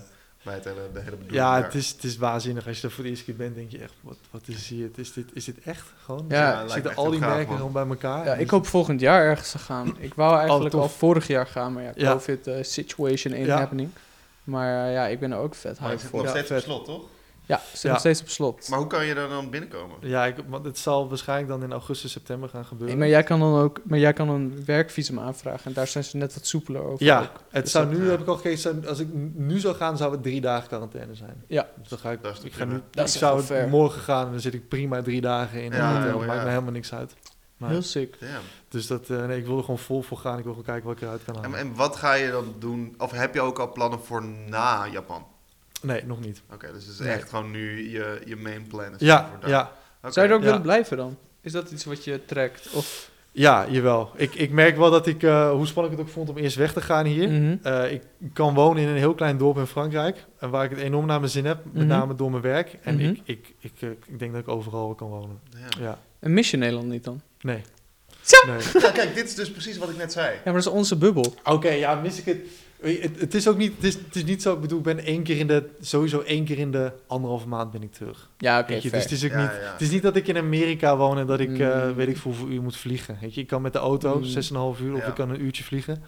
het 0.54 0.64
hele, 0.64 0.80
de 0.94 1.00
hele 1.00 1.12
bedoeling. 1.12 1.32
Ja, 1.34 1.54
daar. 1.56 1.64
het 1.64 1.74
is, 1.76 1.90
het 1.90 2.04
is 2.04 2.18
waanzinnig. 2.18 2.68
Als 2.68 2.82
je 2.82 2.88
er 2.88 2.94
voor 2.94 3.04
de 3.04 3.10
eerste 3.10 3.26
keer 3.26 3.36
bent, 3.36 3.56
denk 3.56 3.72
je 3.72 3.78
echt, 3.78 3.94
wat, 4.02 4.18
wat 4.32 4.42
is 4.46 4.68
hier? 4.68 4.90
Is 4.96 5.14
dit, 5.14 5.26
is 5.34 5.46
dit 5.46 5.56
echt 5.66 5.88
gewoon? 6.04 6.26
Ja, 6.30 6.68
Zitten 6.68 6.96
al 6.96 7.10
die 7.10 7.20
merken 7.20 7.56
gewoon 7.58 7.72
bij 7.72 7.88
elkaar? 7.88 8.26
Ja, 8.26 8.34
Dus- 8.34 8.44
ik 8.44 8.50
hoop 8.50 8.68
volgend 8.68 9.00
jaar 9.00 9.22
ergens 9.24 9.52
te 9.52 9.58
gaan. 9.60 9.96
Ik 10.00 10.14
wou 10.14 10.38
eigenlijk 10.40 10.76
al 10.76 10.90
vorig 10.90 11.28
jaar 11.28 11.48
gaan, 11.48 11.74
maar 11.74 11.84
ja, 11.84 11.92
Ja. 11.96 12.12
COVID 12.12 12.48
eh, 12.48 12.56
situation 12.64 13.34
ain't 13.34 13.46
Ja. 13.48 13.58
happening. 13.58 13.90
Maar 14.44 14.86
eh, 14.88 14.94
ja, 14.94 15.08
ik 15.08 15.20
ben 15.20 15.32
er 15.32 15.38
ook 15.38 15.56
vet 15.56 15.64
Maar 15.64 15.74
het 15.74 15.82
hyped 15.90 16.02
zit 16.02 16.10
voor. 16.10 16.20
nog 16.24 16.28
Ja, 16.28 16.34
steeds 16.36 16.50
op 16.52 16.56
vet. 16.58 16.66
slot, 16.66 16.86
toch? 16.86 17.10
Ja, 17.48 17.62
zit 17.74 17.82
Ja. 17.82 17.90
nog 17.90 18.00
steeds 18.00 18.22
op 18.22 18.30
slot. 18.30 18.70
Maar 18.70 18.80
hoe 18.80 18.88
kan 18.88 19.06
je 19.06 19.14
daar 19.14 19.30
dan 19.30 19.50
binnenkomen? 19.50 19.96
Ja, 20.02 20.26
ik, 20.26 20.36
want 20.48 20.66
het 20.66 20.78
zal 20.78 21.10
waarschijnlijk 21.10 21.50
dan 21.50 21.64
in 21.64 21.72
augustus, 21.72 22.12
september 22.12 22.50
gaan 22.50 22.66
gebeuren. 22.66 22.88
Nee, 22.88 22.98
maar 22.98 23.08
jij 23.08 23.24
kan 23.24 23.40
dan 23.40 23.56
ook, 23.60 23.80
maar 23.84 24.00
jij 24.00 24.14
kan 24.14 24.30
een 24.30 24.66
werkvisum 24.66 25.20
aanvragen 25.20 25.66
en 25.66 25.74
daar 25.74 25.88
zijn 25.88 26.04
ze 26.04 26.18
net 26.18 26.34
wat 26.34 26.46
soepeler 26.46 26.82
over. 26.84 27.06
ja, 27.06 27.20
ook. 27.22 27.30
het 27.50 27.64
Dus 27.64 27.72
zou 27.72 27.90
dat- 27.90 27.98
nu, 27.98 28.04
ja. 28.06 28.10
heb 28.12 28.20
ik 28.20 28.28
al 28.28 28.36
gekeken, 28.36 28.88
als 28.88 29.00
ik 29.00 29.08
nu 29.34 29.60
zou 29.60 29.76
gaan, 29.76 29.98
zou 29.98 30.12
het 30.12 30.24
drie 30.24 30.42
dagen 30.42 30.68
quarantaine 30.68 31.16
zijn. 31.16 31.44
Ja. 31.48 31.68
Dus 31.80 31.90
dan 31.90 32.00
ga 32.00 32.12
ik, 32.12 32.24
Dat 32.24 32.32
is 32.32 32.38
toch 32.38 32.48
ik 32.48 32.54
ga 32.54 32.66
nu, 32.66 32.72
Dat 32.92 33.08
ik 33.08 33.14
is 33.14 33.18
zou 33.18 33.68
morgen 33.70 34.02
gaan 34.02 34.26
en 34.26 34.32
dan 34.32 34.40
zit 34.42 34.54
ik 34.54 34.68
prima 34.68 35.02
drie 35.02 35.22
dagen 35.22 35.64
in 35.64 35.72
een 35.74 35.78
Ja, 35.78 36.02
hotel. 36.02 36.20
Maakt 36.20 36.34
ja. 36.40 36.44
me 36.44 36.50
helemaal 36.50 36.72
niks 36.72 36.94
uit. 36.94 37.14
Heel 37.64 37.82
sick. 37.82 38.20
Damn. 38.20 38.32
Dus 38.70 38.88
dat, 38.88 39.10
eh, 39.10 39.26
nee, 39.26 39.38
ik 39.40 39.46
wil 39.46 39.58
er 39.58 39.64
gewoon 39.64 39.80
vol 39.80 40.02
voor 40.02 40.18
gaan. 40.18 40.38
Ik 40.38 40.44
wil 40.44 40.54
gewoon 40.54 40.68
kijken 40.68 40.88
wat 40.88 40.96
ik 40.96 41.02
eruit 41.02 41.24
kan 41.24 41.36
En, 41.36 41.42
halen. 41.42 41.60
en 41.60 41.76
wat 41.76 41.96
ga 41.96 42.14
je 42.14 42.32
dan 42.32 42.56
doen? 42.60 42.96
Of 42.98 43.12
heb 43.12 43.34
je 43.34 43.42
ook 43.42 43.60
al 43.60 43.72
plannen 43.72 44.00
voor 44.00 44.24
na 44.48 44.88
Japan? 44.92 45.26
Nee, 45.82 46.06
nog 46.06 46.20
niet. 46.20 46.42
Oké, 46.54 46.72
dus 46.74 46.84
het 46.86 46.94
is 46.94 47.00
Nee. 47.00 47.10
echt 47.14 47.30
gewoon 47.30 47.52
nu 47.52 47.90
je, 47.92 48.22
je 48.26 48.36
main 48.36 48.68
plan. 48.68 48.86
Is 48.94 49.00
Ja, 49.00 49.30
voor 49.42 49.50
ja. 49.50 49.72
Zou 50.02 50.26
je 50.26 50.32
er 50.32 50.38
ook 50.38 50.42
Ja. 50.42 50.48
willen 50.48 50.62
blijven 50.62 50.98
dan? 50.98 51.18
Is 51.42 51.52
dat 51.52 51.72
iets 51.72 51.86
wat 51.86 52.04
je 52.04 52.26
trekt? 52.26 52.70
Of, 52.74 53.10
ja, 53.32 53.66
jawel. 53.70 54.12
Ik, 54.16 54.36
ik 54.36 54.52
merk 54.52 54.78
wel 54.78 54.92
dat 54.92 55.08
ik, 55.08 55.24
eh, 55.24 55.52
hoe 55.52 55.66
spannend 55.68 55.94
ik 55.94 56.00
het 56.00 56.08
ook 56.08 56.14
vond 56.14 56.30
om 56.30 56.38
eerst 56.38 56.56
weg 56.56 56.74
te 56.74 56.82
gaan 56.82 57.06
hier. 57.06 57.30
Mhm. 57.30 57.56
Eh, 57.62 57.92
ik 57.92 58.02
kan 58.34 58.54
wonen 58.54 58.84
in 58.84 58.90
een 58.90 58.96
heel 58.98 59.14
klein 59.16 59.38
dorp 59.38 59.58
in 59.58 59.66
Frankrijk. 59.66 60.26
En 60.40 60.50
waar 60.50 60.64
ik 60.64 60.70
het 60.70 60.80
enorm 60.80 61.06
naar 61.06 61.20
mijn 61.20 61.32
zin 61.32 61.46
heb. 61.46 61.58
Met 61.66 61.74
Mhm. 61.74 61.86
name 61.88 62.16
door 62.16 62.30
mijn 62.32 62.44
werk. 62.44 62.78
En 62.82 62.96
Mhm. 62.96 63.04
ik, 63.06 63.20
ik, 63.24 63.54
ik, 63.60 63.72
eh, 63.80 63.90
ik 63.90 64.20
denk 64.20 64.32
dat 64.32 64.42
ik 64.42 64.48
overal 64.48 64.96
kan 64.96 65.08
wonen. 65.08 65.40
Damn. 65.50 65.84
Ja, 65.84 66.00
En 66.20 66.34
mis 66.34 66.52
je 66.52 66.58
Nederland 66.58 66.88
niet 66.90 67.04
dan? 67.04 67.22
nee. 67.42 67.62
Zo! 68.22 68.38
Nee. 68.48 68.58
Ja, 68.82 68.92
kijk, 68.92 69.16
dit 69.16 69.28
is 69.28 69.36
dus 69.36 69.52
precies 69.52 69.78
wat 69.78 69.90
ik 69.90 69.98
net 69.98 70.12
zei. 70.12 70.28
Ja, 70.34 70.40
maar 70.44 70.54
dat 70.54 70.62
is 70.62 70.68
onze 70.72 70.96
bubbel. 70.98 71.34
Oké, 71.44 71.70
ja, 71.70 71.96
mis 71.96 72.20
ik 72.20 72.26
het. 72.26 72.38
Je, 72.84 73.00
Het, 73.02 73.20
het 73.20 73.34
is 73.36 73.48
ook 73.48 73.58
niet, 73.58 73.74
het 73.76 73.84
is, 73.84 73.94
het 73.94 74.16
is 74.16 74.24
niet 74.24 74.42
zo, 74.42 74.54
ik 74.54 74.62
bedoel, 74.62 74.78
ik 74.78 74.84
ben 74.84 75.00
één 75.00 75.24
keer 75.24 75.38
in 75.38 75.48
de, 75.48 75.70
sowieso 75.82 76.20
één 76.22 76.46
keer 76.46 76.58
in 76.58 76.72
de 76.72 76.92
anderhalve 77.08 77.48
maand 77.48 77.72
ben 77.72 77.84
ik 77.84 77.94
terug. 77.94 78.30
Ja, 78.38 78.60
oké, 78.60 78.80
dus 78.80 78.92
het 79.04 79.12
is 79.12 79.24
ook 79.26 79.32
Ja, 79.32 79.42
niet, 79.42 79.52
ja. 79.62 79.72
het 79.72 79.82
is 79.82 79.90
niet 79.90 80.02
dat 80.02 80.16
ik 80.16 80.28
in 80.28 80.38
Amerika 80.38 80.98
woon 80.98 81.18
en 81.18 81.26
dat 81.28 81.40
ik, 81.40 81.60
eh, 81.60 81.84
Mm. 81.86 81.94
weet 81.96 82.08
ik 82.08 82.18
veel 82.18 82.32
hoeveel 82.32 82.50
uur 82.56 82.62
moet 82.62 82.78
vliegen. 82.78 83.18
Weet 83.22 83.34
je, 83.36 83.42
ik 83.42 83.48
kan 83.48 83.62
met 83.62 83.74
de 83.74 83.80
auto 83.80 84.18
Mm. 84.18 84.24
6,5 84.24 84.80
uur 84.82 84.94
of 84.94 85.02
Ja. 85.02 85.08
ik 85.08 85.14
kan 85.14 85.30
een 85.30 85.42
uurtje 85.42 85.64
vliegen. 85.64 86.04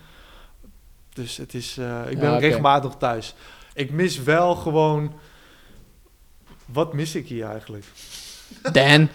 Dus 1.13 1.38
het 1.38 1.53
is, 1.53 1.78
eh, 1.78 2.01
ik 2.07 2.13
Ja, 2.13 2.20
ben 2.20 2.30
oké. 2.32 2.39
regelmatig 2.39 2.93
thuis. 2.99 3.36
Ik 3.74 3.91
mis 3.91 4.24
wel 4.24 4.55
gewoon, 4.55 5.13
wat 6.65 6.93
mis 6.93 7.15
ik 7.15 7.28
hier 7.28 7.45
eigenlijk? 7.45 7.86
Dan. 8.72 9.09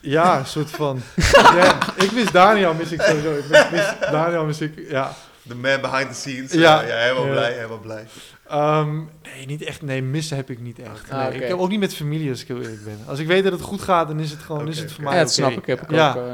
Ja, 0.00 0.38
een 0.38 0.46
soort 0.46 0.70
van, 0.70 1.00
ja, 1.58 1.94
ik 1.96 2.12
mis 2.12 2.30
Daniel, 2.30 2.74
mis 2.74 2.92
ik 2.92 3.00
sowieso. 3.02 3.34
Ik 3.36 3.48
mis, 3.48 3.70
mis 3.70 3.94
Daniel, 4.10 4.44
mis 4.44 4.60
ik, 4.60 4.88
ja. 4.90 5.14
The 5.48 5.54
man 5.54 5.80
behind 5.80 6.08
the 6.08 6.14
scenes. 6.14 6.52
Ja. 6.52 6.80
Ja, 6.82 6.88
ja 6.88 6.96
helemaal 6.96 7.26
Ja. 7.26 7.30
blij, 7.32 7.52
helemaal 7.52 7.78
blij. 7.78 8.06
Ehm, 8.48 8.96
nee, 9.22 9.46
niet 9.46 9.62
echt. 9.62 9.82
Nee, 9.82 10.02
missen 10.02 10.36
heb 10.36 10.50
ik 10.50 10.60
niet 10.60 10.78
echt. 10.78 11.10
Nee, 11.10 11.20
Ah, 11.20 11.26
oké. 11.26 11.34
Ik 11.36 11.48
heb 11.48 11.58
ook 11.58 11.68
niet 11.68 11.80
met 11.80 11.94
familie 11.94 12.30
als 12.30 12.40
ik 12.40 12.48
heel 12.48 12.60
eerlijk 12.60 12.84
ben. 12.84 12.98
Als 13.06 13.18
ik 13.18 13.26
weet 13.26 13.42
dat 13.42 13.52
het 13.52 13.60
goed 13.62 13.82
gaat, 13.82 14.08
dan 14.08 14.20
is 14.20 14.30
het 14.30 14.40
gewoon, 14.40 14.68
is 14.68 14.78
het 14.78 14.90
voor 14.92 15.00
oké. 15.00 15.08
mij 15.08 15.18
Ja, 15.18 15.22
dat 15.24 15.32
snap 15.32 15.50
ik. 15.50 15.66
Heb 15.66 15.82
ik 15.82 15.90
Ja. 15.90 16.10
ook. 16.10 16.16
eh, 16.16 16.32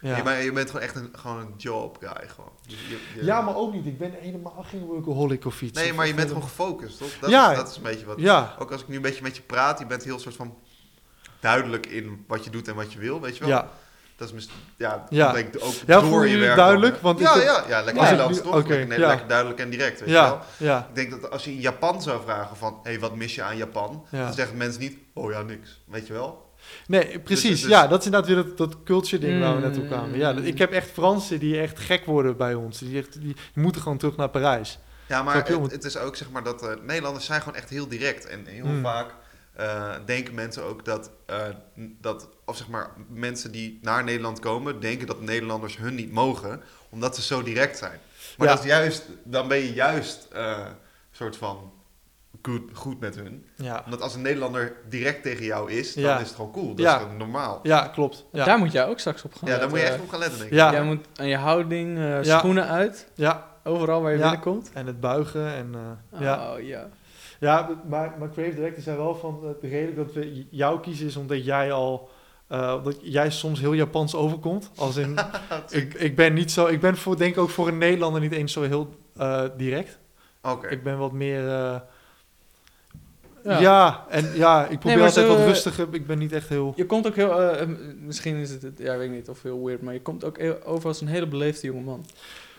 Ja. 0.00 0.16
Je, 0.16 0.22
bent, 0.22 0.44
je 0.44 0.52
bent 0.52 0.66
gewoon 0.70 0.82
echt 0.86 0.94
een, 0.96 1.08
gewoon 1.12 1.38
een 1.40 1.54
job 1.56 1.96
guy. 2.00 2.28
Gewoon. 2.28 2.50
Je- 2.66 2.76
je- 2.88 2.98
je- 3.14 3.24
ja, 3.24 3.40
maar 3.40 3.56
ook 3.56 3.72
niet. 3.72 3.86
Ik 3.86 3.98
ben 3.98 4.12
helemaal 4.20 4.64
geen 4.68 4.80
workaholic 4.84 5.44
of 5.44 5.62
iets. 5.62 5.78
Nee, 5.80 5.90
Of- 5.90 5.96
maar 5.96 6.06
je 6.06 6.14
bent 6.14 6.28
gewoon 6.28 6.42
gefocust, 6.42 6.98
toch? 6.98 7.08
Dat, 7.20 7.30
Ja. 7.30 7.50
is, 7.50 7.56
dat 7.56 7.68
is 7.70 7.76
een 7.76 7.82
beetje 7.82 8.06
wat... 8.06 8.18
Ja, 8.20 8.54
Ook 8.58 8.72
als 8.72 8.80
ik 8.80 8.88
nu 8.88 8.96
een 8.96 9.02
beetje 9.02 9.22
met 9.22 9.36
je 9.36 9.42
praat, 9.42 9.78
je 9.78 9.86
bent 9.86 10.04
heel 10.04 10.18
soort 10.18 10.36
van 10.36 10.54
duidelijk 11.40 11.86
in 11.86 12.24
wat 12.28 12.44
je 12.44 12.50
doet 12.50 12.68
en 12.68 12.74
wat 12.74 12.92
je 12.92 12.98
wil, 12.98 13.20
weet 13.20 13.34
je 13.36 13.40
wel? 13.40 13.48
ja. 13.48 13.68
Dat 14.16 14.32
is 14.36 14.48
ja, 14.76 15.06
Ja. 15.10 15.32
denk 15.32 15.54
ook 15.60 15.72
Ja, 15.86 16.00
door 16.00 16.26
je 16.28 16.36
werk. 16.38 16.56
duidelijk? 16.56 16.96
Want 17.00 17.18
ja, 17.18 17.34
dat- 17.34 17.42
ja, 17.42 17.64
ja, 17.68 17.82
lekker 17.82 18.02
Ja. 18.02 18.08
Nederlands 18.10 18.40
toch? 18.42 18.54
Lekker, 18.54 18.98
ja. 18.98 19.06
lekker 19.08 19.28
duidelijk 19.28 19.58
en 19.60 19.70
direct, 19.70 20.00
weet 20.00 20.08
je 20.08 20.14
wel? 20.14 20.22
Ja, 20.24 20.42
ja, 20.56 20.86
Ik 20.88 20.94
denk 20.94 21.10
dat 21.20 21.30
als 21.30 21.44
je 21.44 21.50
in 21.50 21.60
Japan 21.60 22.02
zou 22.02 22.22
vragen 22.22 22.56
van, 22.56 22.78
hé, 22.82 22.90
hey, 22.90 23.00
wat 23.00 23.16
mis 23.16 23.34
je 23.34 23.42
aan 23.42 23.56
Japan? 23.56 24.06
Ja. 24.10 24.24
Dan 24.24 24.32
zeggen 24.34 24.56
mensen 24.56 24.80
niet, 24.80 24.98
oh 25.14 25.32
ja, 25.32 25.42
niks. 25.42 25.82
Weet 25.86 26.06
je 26.06 26.12
wel? 26.12 26.52
Nee, 26.86 27.18
precies. 27.18 27.60
dus- 27.60 27.70
ja, 27.70 27.86
dat 27.86 27.98
is 28.00 28.04
inderdaad 28.06 28.28
weer 28.30 28.44
dat, 28.44 28.56
dat 28.56 28.82
culture 28.84 29.18
ding 29.18 29.40
waar 29.40 29.50
we 29.50 29.56
Mm. 29.56 29.62
naartoe 29.62 29.86
kwamen. 29.86 30.18
Ja, 30.18 30.32
dat- 30.32 30.44
ik 30.44 30.58
heb 30.58 30.72
echt 30.72 30.90
Fransen 30.90 31.38
die 31.38 31.60
echt 31.60 31.78
gek 31.78 32.04
worden 32.04 32.36
bij 32.36 32.54
ons. 32.54 32.78
Die, 32.78 32.98
echt, 32.98 33.20
die 33.20 33.36
moeten 33.54 33.82
gewoon 33.82 33.98
terug 33.98 34.16
naar 34.16 34.28
Parijs. 34.28 34.78
Ja, 35.08 35.22
maar 35.22 35.34
het, 35.70 35.84
is 35.84 35.96
ook 35.98 36.16
zeg 36.16 36.30
maar 36.30 36.42
dat 36.42 36.62
eh, 36.62 36.70
Nederlanders 36.82 37.24
zijn 37.24 37.40
gewoon 37.40 37.56
echt 37.58 37.70
heel 37.70 37.88
direct. 37.88 38.26
En 38.26 38.46
heel 38.46 38.64
Hmm. 38.64 38.82
vaak 38.82 39.14
eh, 39.54 39.94
denken 40.06 40.34
mensen 40.34 40.62
ook 40.64 40.84
dat, 40.84 41.10
eh, 41.26 41.42
dat, 41.76 42.28
of 42.44 42.56
zeg 42.56 42.68
maar, 42.68 42.90
mensen 43.08 43.52
die 43.52 43.78
naar 43.82 44.04
Nederland 44.04 44.38
komen, 44.38 44.80
denken 44.80 45.06
dat 45.06 45.20
Nederlanders 45.20 45.76
hun 45.76 45.94
niet 45.94 46.12
mogen, 46.12 46.62
omdat 46.88 47.14
ze 47.16 47.22
zo 47.22 47.42
direct 47.42 47.78
zijn. 47.78 47.98
Maar 48.38 48.46
Ja. 48.48 48.54
dat 48.54 48.64
is 48.64 48.70
juist, 48.70 49.04
dan 49.24 49.48
ben 49.48 49.58
je 49.58 49.72
juist 49.72 50.28
eh, 50.32 50.66
soort 51.10 51.36
van 51.36 51.72
goed, 52.42 52.62
goed 52.72 53.00
met 53.00 53.14
hun. 53.14 53.46
Ja, 53.56 53.82
Omdat 53.84 54.00
als 54.00 54.14
een 54.14 54.22
Nederlander 54.22 54.76
direct 54.88 55.22
tegen 55.22 55.44
jou 55.44 55.70
is, 55.72 55.94
dan 55.94 56.02
Ja. 56.04 56.18
is 56.18 56.26
het 56.26 56.36
gewoon 56.36 56.52
cool. 56.52 56.68
Dat 56.74 56.78
Ja. 56.84 56.94
is 56.96 57.02
gewoon 57.02 57.16
normaal. 57.16 57.60
ja 57.62 57.88
klopt. 57.88 58.24
Ja, 58.32 58.44
Daar 58.44 58.58
moet 58.58 58.72
jij 58.72 58.86
ook 58.86 58.98
straks 58.98 59.22
op 59.24 59.34
gaan 59.34 59.48
Ja, 59.50 59.58
daar 59.58 59.68
moet 59.68 59.78
je 59.78 59.84
echt 59.84 60.00
op 60.00 60.08
gaan 60.08 60.18
letten, 60.18 60.38
denk 60.38 60.50
ik. 60.50 60.56
Ja. 60.56 60.72
Jij 60.72 60.82
moet 60.84 61.06
aan 61.16 61.28
je 61.28 61.36
houding, 61.36 61.98
eh, 61.98 62.22
Ja. 62.22 62.38
schoenen 62.38 62.68
uit, 62.68 63.06
ja. 63.14 63.48
overal 63.64 64.02
waar 64.02 64.10
je 64.12 64.16
Ja. 64.18 64.22
binnenkomt. 64.22 64.70
en 64.72 64.86
het 64.86 65.00
buigen. 65.00 65.46
En, 65.54 65.74
eh, 66.10 66.20
ja. 66.20 66.52
Oh, 66.52 66.60
ja. 66.60 66.88
Ja, 67.44 67.82
maar, 67.88 68.14
maar 68.18 68.30
Crave 68.30 68.54
Director 68.54 68.82
zei 68.82 68.96
wel 68.96 69.14
van 69.14 69.40
eh, 69.44 69.50
de 69.60 69.68
reden 69.68 69.94
dat 69.96 70.12
we 70.12 70.46
jou 70.50 70.80
kiezen 70.80 71.06
is 71.06 71.16
omdat 71.16 71.44
jij 71.44 71.72
al 71.72 72.08
eh, 72.46 72.84
dat 72.84 72.96
jij 73.02 73.30
soms 73.30 73.60
heel 73.60 73.72
Japans 73.72 74.14
overkomt. 74.14 74.70
Als 74.76 74.96
in, 74.96 75.16
ik, 75.70 75.94
ik 75.94 76.16
ben 76.16 76.32
niet 76.34 76.50
zo, 76.50 76.66
ik 76.66 76.80
ben 76.80 76.96
voor, 76.96 77.16
denk 77.16 77.32
ik 77.34 77.38
ook 77.40 77.50
voor 77.50 77.68
een 77.68 77.78
Nederlander 77.78 78.20
niet 78.20 78.32
eens 78.32 78.52
zo 78.52 78.62
heel 78.62 78.94
eh, 79.16 79.42
direct. 79.56 79.98
Oké. 80.42 80.68
Ik 80.68 80.82
ben 80.82 80.98
wat 80.98 81.12
meer, 81.12 81.48
eh, 81.48 81.76
Ja. 83.44 83.58
ja. 83.60 84.04
en 84.08 84.30
ja, 84.34 84.66
ik 84.66 84.78
probeer 84.78 84.98
maar 84.98 85.06
altijd 85.06 85.26
zo, 85.26 85.36
wat 85.36 85.46
rustiger. 85.46 85.88
Ik 85.90 86.06
ben 86.06 86.18
niet 86.18 86.32
echt 86.32 86.48
heel, 86.48 86.72
Je 86.76 86.86
komt 86.86 87.06
ook 87.06 87.16
heel, 87.16 87.56
misschien 87.98 88.36
is 88.36 88.50
het, 88.50 88.62
het- 88.62 88.78
ja, 88.78 88.92
ik 88.92 88.98
weet 88.98 89.10
niet 89.10 89.28
of 89.28 89.42
heel 89.42 89.64
weird, 89.64 89.82
maar 89.82 89.94
je 89.94 90.02
komt 90.02 90.24
ook 90.24 90.38
heel, 90.38 90.64
over 90.64 90.88
als 90.88 91.00
een 91.00 91.06
hele 91.08 91.26
beleefde 91.28 91.66
jongeman. 91.66 92.04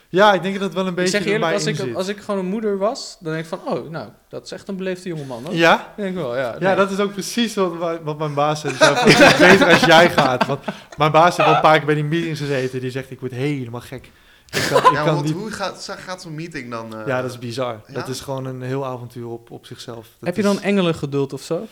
Ja, 0.09 0.33
ik 0.33 0.41
denk 0.41 0.53
dat 0.53 0.63
het 0.63 0.73
wel 0.73 0.83
een 0.83 0.89
Ik 0.89 0.95
beetje 0.95 1.11
zeg 1.17 1.25
eerlijk, 1.25 1.53
als 1.53 1.65
ik, 1.65 1.95
als 1.95 2.07
ik 2.07 2.19
gewoon 2.19 2.39
een 2.39 2.45
moeder 2.49 2.77
was, 2.77 3.17
dan 3.19 3.31
denk 3.33 3.43
ik 3.43 3.49
van, 3.49 3.59
oh, 3.65 3.89
nou, 3.89 4.09
dat 4.29 4.45
is 4.45 4.51
echt 4.51 4.67
een 4.67 4.75
beleefde 4.75 5.09
jongeman. 5.09 5.43
hoor. 5.45 5.53
Ja? 5.55 5.93
Ik 5.97 6.03
denk 6.03 6.15
wel, 6.15 6.35
ja. 6.37 6.41
Ja, 6.53 6.67
nee. 6.67 6.75
dat 6.75 6.91
is 6.91 6.99
ook 6.99 7.11
precies 7.13 7.53
wat, 7.55 7.75
wa- 7.77 8.01
wat 8.03 8.17
mijn 8.17 8.33
baas 8.33 8.63
is 8.63 8.77
beter 9.47 9.67
als 9.71 9.85
jij 9.85 10.09
gaat. 10.09 10.45
Want 10.45 10.59
mijn 10.97 11.11
baas 11.11 11.37
heeft 11.37 11.49
al 11.49 11.55
een 11.55 11.61
paar 11.61 11.77
keer 11.77 11.85
bij 11.85 11.95
die 11.95 12.03
meetings 12.03 12.39
gezeten. 12.39 12.79
Die 12.79 12.91
zegt, 12.91 13.11
ik 13.11 13.19
word 13.19 13.31
helemaal 13.31 13.81
gek. 13.81 14.09
Ik 14.51 14.65
kan, 14.69 14.77
ik 14.77 14.91
Ja, 14.91 15.03
kan 15.03 15.13
want 15.13 15.25
niet... 15.25 15.33
hoe 15.33 15.51
gaat, 15.51 15.95
gaat 16.05 16.21
zo'n 16.21 16.35
meeting 16.35 16.71
dan? 16.71 16.95
eh, 16.99 17.07
Ja, 17.07 17.21
dat 17.21 17.31
is 17.31 17.39
bizar. 17.39 17.81
ja? 17.87 17.93
Dat 17.93 18.07
is 18.07 18.19
gewoon 18.19 18.45
een 18.45 18.61
heel 18.61 18.85
avontuur 18.85 19.27
op, 19.27 19.51
op 19.51 19.65
zichzelf. 19.65 19.97
Dat 20.19 20.27
Heb 20.27 20.35
je 20.35 20.41
is- 20.41 20.47
dan 20.47 20.61
engelengeduld 20.61 21.33
of 21.33 21.41
zo? 21.41 21.67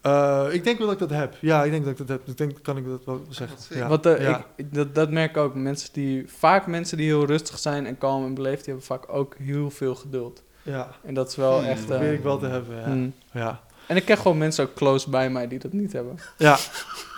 Eh, 0.00 0.46
ik 0.50 0.64
denk 0.64 0.78
wel 0.78 0.86
dat 0.86 1.00
ik 1.00 1.08
dat 1.08 1.18
heb. 1.18 1.34
Ja, 1.40 1.64
ik 1.64 1.70
denk 1.70 1.82
dat 1.84 1.92
ik 1.92 1.98
dat 1.98 2.08
heb. 2.08 2.28
Ik 2.28 2.36
denk, 2.36 2.62
kan 2.62 2.76
ik 2.76 2.84
dat 2.86 3.04
wel 3.04 3.24
zeggen. 3.28 3.56
Ja. 3.78 3.88
Want 3.88 4.06
eh, 4.06 4.20
ja. 4.22 4.44
ik, 4.56 4.74
dat, 4.74 4.94
dat 4.94 5.10
merk 5.10 5.30
ik 5.30 5.36
ook. 5.36 5.54
Mensen 5.54 5.88
die, 5.92 6.24
vaak 6.38 6.66
mensen 6.66 6.96
die 6.96 7.06
heel 7.06 7.24
rustig 7.26 7.58
zijn 7.58 7.86
en 7.86 7.98
kalm 7.98 8.24
en 8.24 8.34
beleefd, 8.34 8.64
die 8.64 8.74
hebben 8.74 8.84
vaak 8.84 9.04
ook 9.08 9.34
heel 9.38 9.70
veel 9.70 9.94
geduld. 9.94 10.42
ja, 10.62 10.88
En 11.04 11.14
dat 11.14 11.28
is 11.28 11.36
wel 11.36 11.58
Hmm, 11.58 11.68
echt... 11.68 11.80
dat 11.80 11.90
eh, 11.90 11.96
probeer 11.96 12.12
ik 12.12 12.22
wel 12.22 12.38
te 12.38 12.46
hebben. 12.46 12.76
Ja. 12.76 12.84
hmm. 12.84 13.12
Ja. 13.32 13.60
En 13.86 13.96
ik 13.96 14.04
ken 14.04 14.16
gewoon 14.18 14.38
mensen 14.38 14.64
ook 14.64 14.74
close 14.74 15.10
bij 15.10 15.30
mij 15.30 15.48
die 15.48 15.58
dat 15.58 15.72
niet 15.72 15.92
hebben. 15.92 16.18
ja. 16.36 16.58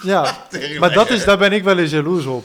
ja. 0.03 0.37
Maar 0.81 0.93
dat 0.93 1.11
is, 1.11 1.25
daar 1.25 1.39
ben 1.39 1.53
ik 1.53 1.65
wel 1.65 1.79
eens 1.79 1.91
jaloers 1.91 2.27
op. 2.27 2.45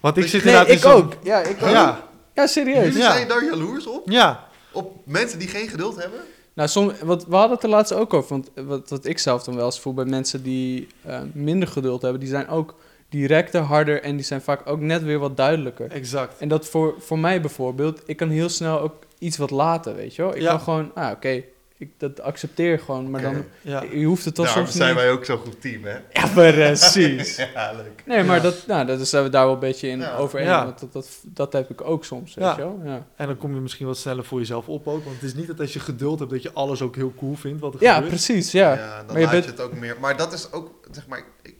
Want 0.00 0.16
ik 0.16 0.22
Dat 0.22 0.30
zit 0.30 0.44
Nee, 0.44 0.52
inderdaad 0.52 0.76
ik 0.78 0.84
in 0.84 0.90
ook. 0.90 1.14
Ja, 1.24 1.38
ik 1.40 1.62
ook. 1.62 1.68
Ja, 1.70 2.00
Ja, 2.34 2.46
serieus. 2.46 2.84
Jullie 2.84 2.98
Ja. 3.02 3.12
zijn 3.12 3.28
daar 3.28 3.44
jaloers 3.44 3.86
op? 3.86 4.10
ja. 4.10 4.48
Op 4.72 4.96
mensen 5.06 5.38
die 5.38 5.48
geen 5.48 5.68
geduld 5.68 5.96
hebben? 5.96 6.20
Nou, 6.54 6.68
som, 6.68 6.92
wat, 7.04 7.26
we 7.26 7.34
hadden 7.34 7.54
het 7.54 7.62
er 7.62 7.68
laatst 7.70 7.92
ook 7.94 8.14
over. 8.14 8.28
Want 8.30 8.50
wat, 8.66 8.90
wat 8.90 9.04
ik 9.04 9.18
zelf 9.18 9.42
dan 9.44 9.56
wel 9.56 9.64
eens 9.64 9.80
voel 9.80 9.94
bij 9.94 10.04
mensen 10.04 10.42
die 10.42 10.86
eh, 11.02 11.20
minder 11.32 11.68
geduld 11.68 12.02
hebben, 12.02 12.20
die 12.20 12.28
zijn 12.28 12.48
ook 12.48 12.74
directer, 13.08 13.60
harder 13.60 14.02
en 14.02 14.16
die 14.16 14.24
zijn 14.24 14.40
vaak 14.42 14.66
ook 14.66 14.80
net 14.80 15.02
weer 15.02 15.18
wat 15.18 15.36
duidelijker. 15.36 15.90
exact. 15.90 16.38
En 16.38 16.48
dat 16.48 16.66
voor, 16.66 16.94
voor 16.98 17.18
mij 17.18 17.40
bijvoorbeeld, 17.40 18.02
ik 18.06 18.16
kan 18.16 18.28
heel 18.28 18.48
snel 18.48 18.80
ook 18.80 18.94
iets 19.18 19.36
wat 19.36 19.50
laten, 19.50 19.94
weet 19.96 20.14
je 20.14 20.22
wel. 20.22 20.34
Ik 20.34 20.42
Ja. 20.42 20.50
kan 20.50 20.60
gewoon, 20.60 20.90
ah 20.94 21.10
oké, 21.10 21.42
ik 21.84 21.92
dat 21.98 22.20
accepteer 22.20 22.78
gewoon, 22.78 23.10
maar 23.10 23.22
dan. 23.22 23.44
Ja. 23.60 23.82
je 23.82 24.04
hoeft 24.04 24.24
het 24.24 24.34
toch 24.34 24.46
Daarom 24.46 24.64
soms 24.64 24.76
zijn 24.76 24.94
niet... 24.94 25.02
wij 25.02 25.10
ook 25.12 25.24
zo'n 25.24 25.38
goed 25.38 25.60
team, 25.60 25.84
hè? 25.84 25.96
Ja, 26.12 26.26
precies. 26.34 27.36
Ja, 27.54 27.72
leuk. 27.72 28.02
Nee, 28.06 28.22
maar 28.24 28.36
Ja. 28.36 28.42
dat, 28.42 28.66
nou, 28.66 28.86
dat 28.86 29.08
zijn 29.08 29.24
we 29.24 29.28
daar 29.30 29.44
wel 29.44 29.54
een 29.54 29.58
beetje 29.60 29.88
in 29.88 29.98
Ja. 29.98 30.16
overeen. 30.16 30.46
Ja. 30.46 30.64
Want 30.64 30.78
dat, 30.80 30.92
dat, 30.92 31.08
dat 31.22 31.52
heb 31.52 31.70
ik 31.70 31.80
ook 31.80 32.04
soms, 32.04 32.34
weet 32.34 32.44
Ja. 32.44 32.50
je 32.56 32.62
wel. 32.62 32.80
Ja, 32.84 33.06
En 33.16 33.26
dan 33.26 33.36
kom 33.36 33.54
je 33.54 33.60
misschien 33.60 33.86
wat 33.86 33.98
sneller 33.98 34.24
voor 34.24 34.38
jezelf 34.38 34.68
op 34.68 34.88
ook. 34.88 35.04
Want 35.04 35.16
het 35.16 35.24
is 35.24 35.34
niet 35.34 35.46
dat 35.46 35.60
als 35.60 35.72
je 35.72 35.80
geduld 35.80 36.18
hebt, 36.18 36.30
dat 36.30 36.42
je 36.42 36.52
alles 36.52 36.82
ook 36.82 36.94
heel 36.96 37.12
cool 37.16 37.34
vindt 37.34 37.60
wat 37.60 37.74
er 37.74 37.82
ja 37.82 37.92
gebeurt. 37.94 38.10
precies, 38.12 38.52
ja. 38.52 38.72
Ja, 38.74 38.96
dan 38.96 39.06
Maar 39.06 39.16
je 39.16 39.22
laat 39.22 39.30
bent- 39.30 39.44
je 39.44 39.50
het 39.50 39.60
ook 39.60 39.72
meer. 39.74 39.96
Maar 40.00 40.16
dat 40.16 40.32
is 40.32 40.52
ook, 40.52 40.70
zeg 40.90 41.06
maar, 41.06 41.22
ik, 41.42 41.54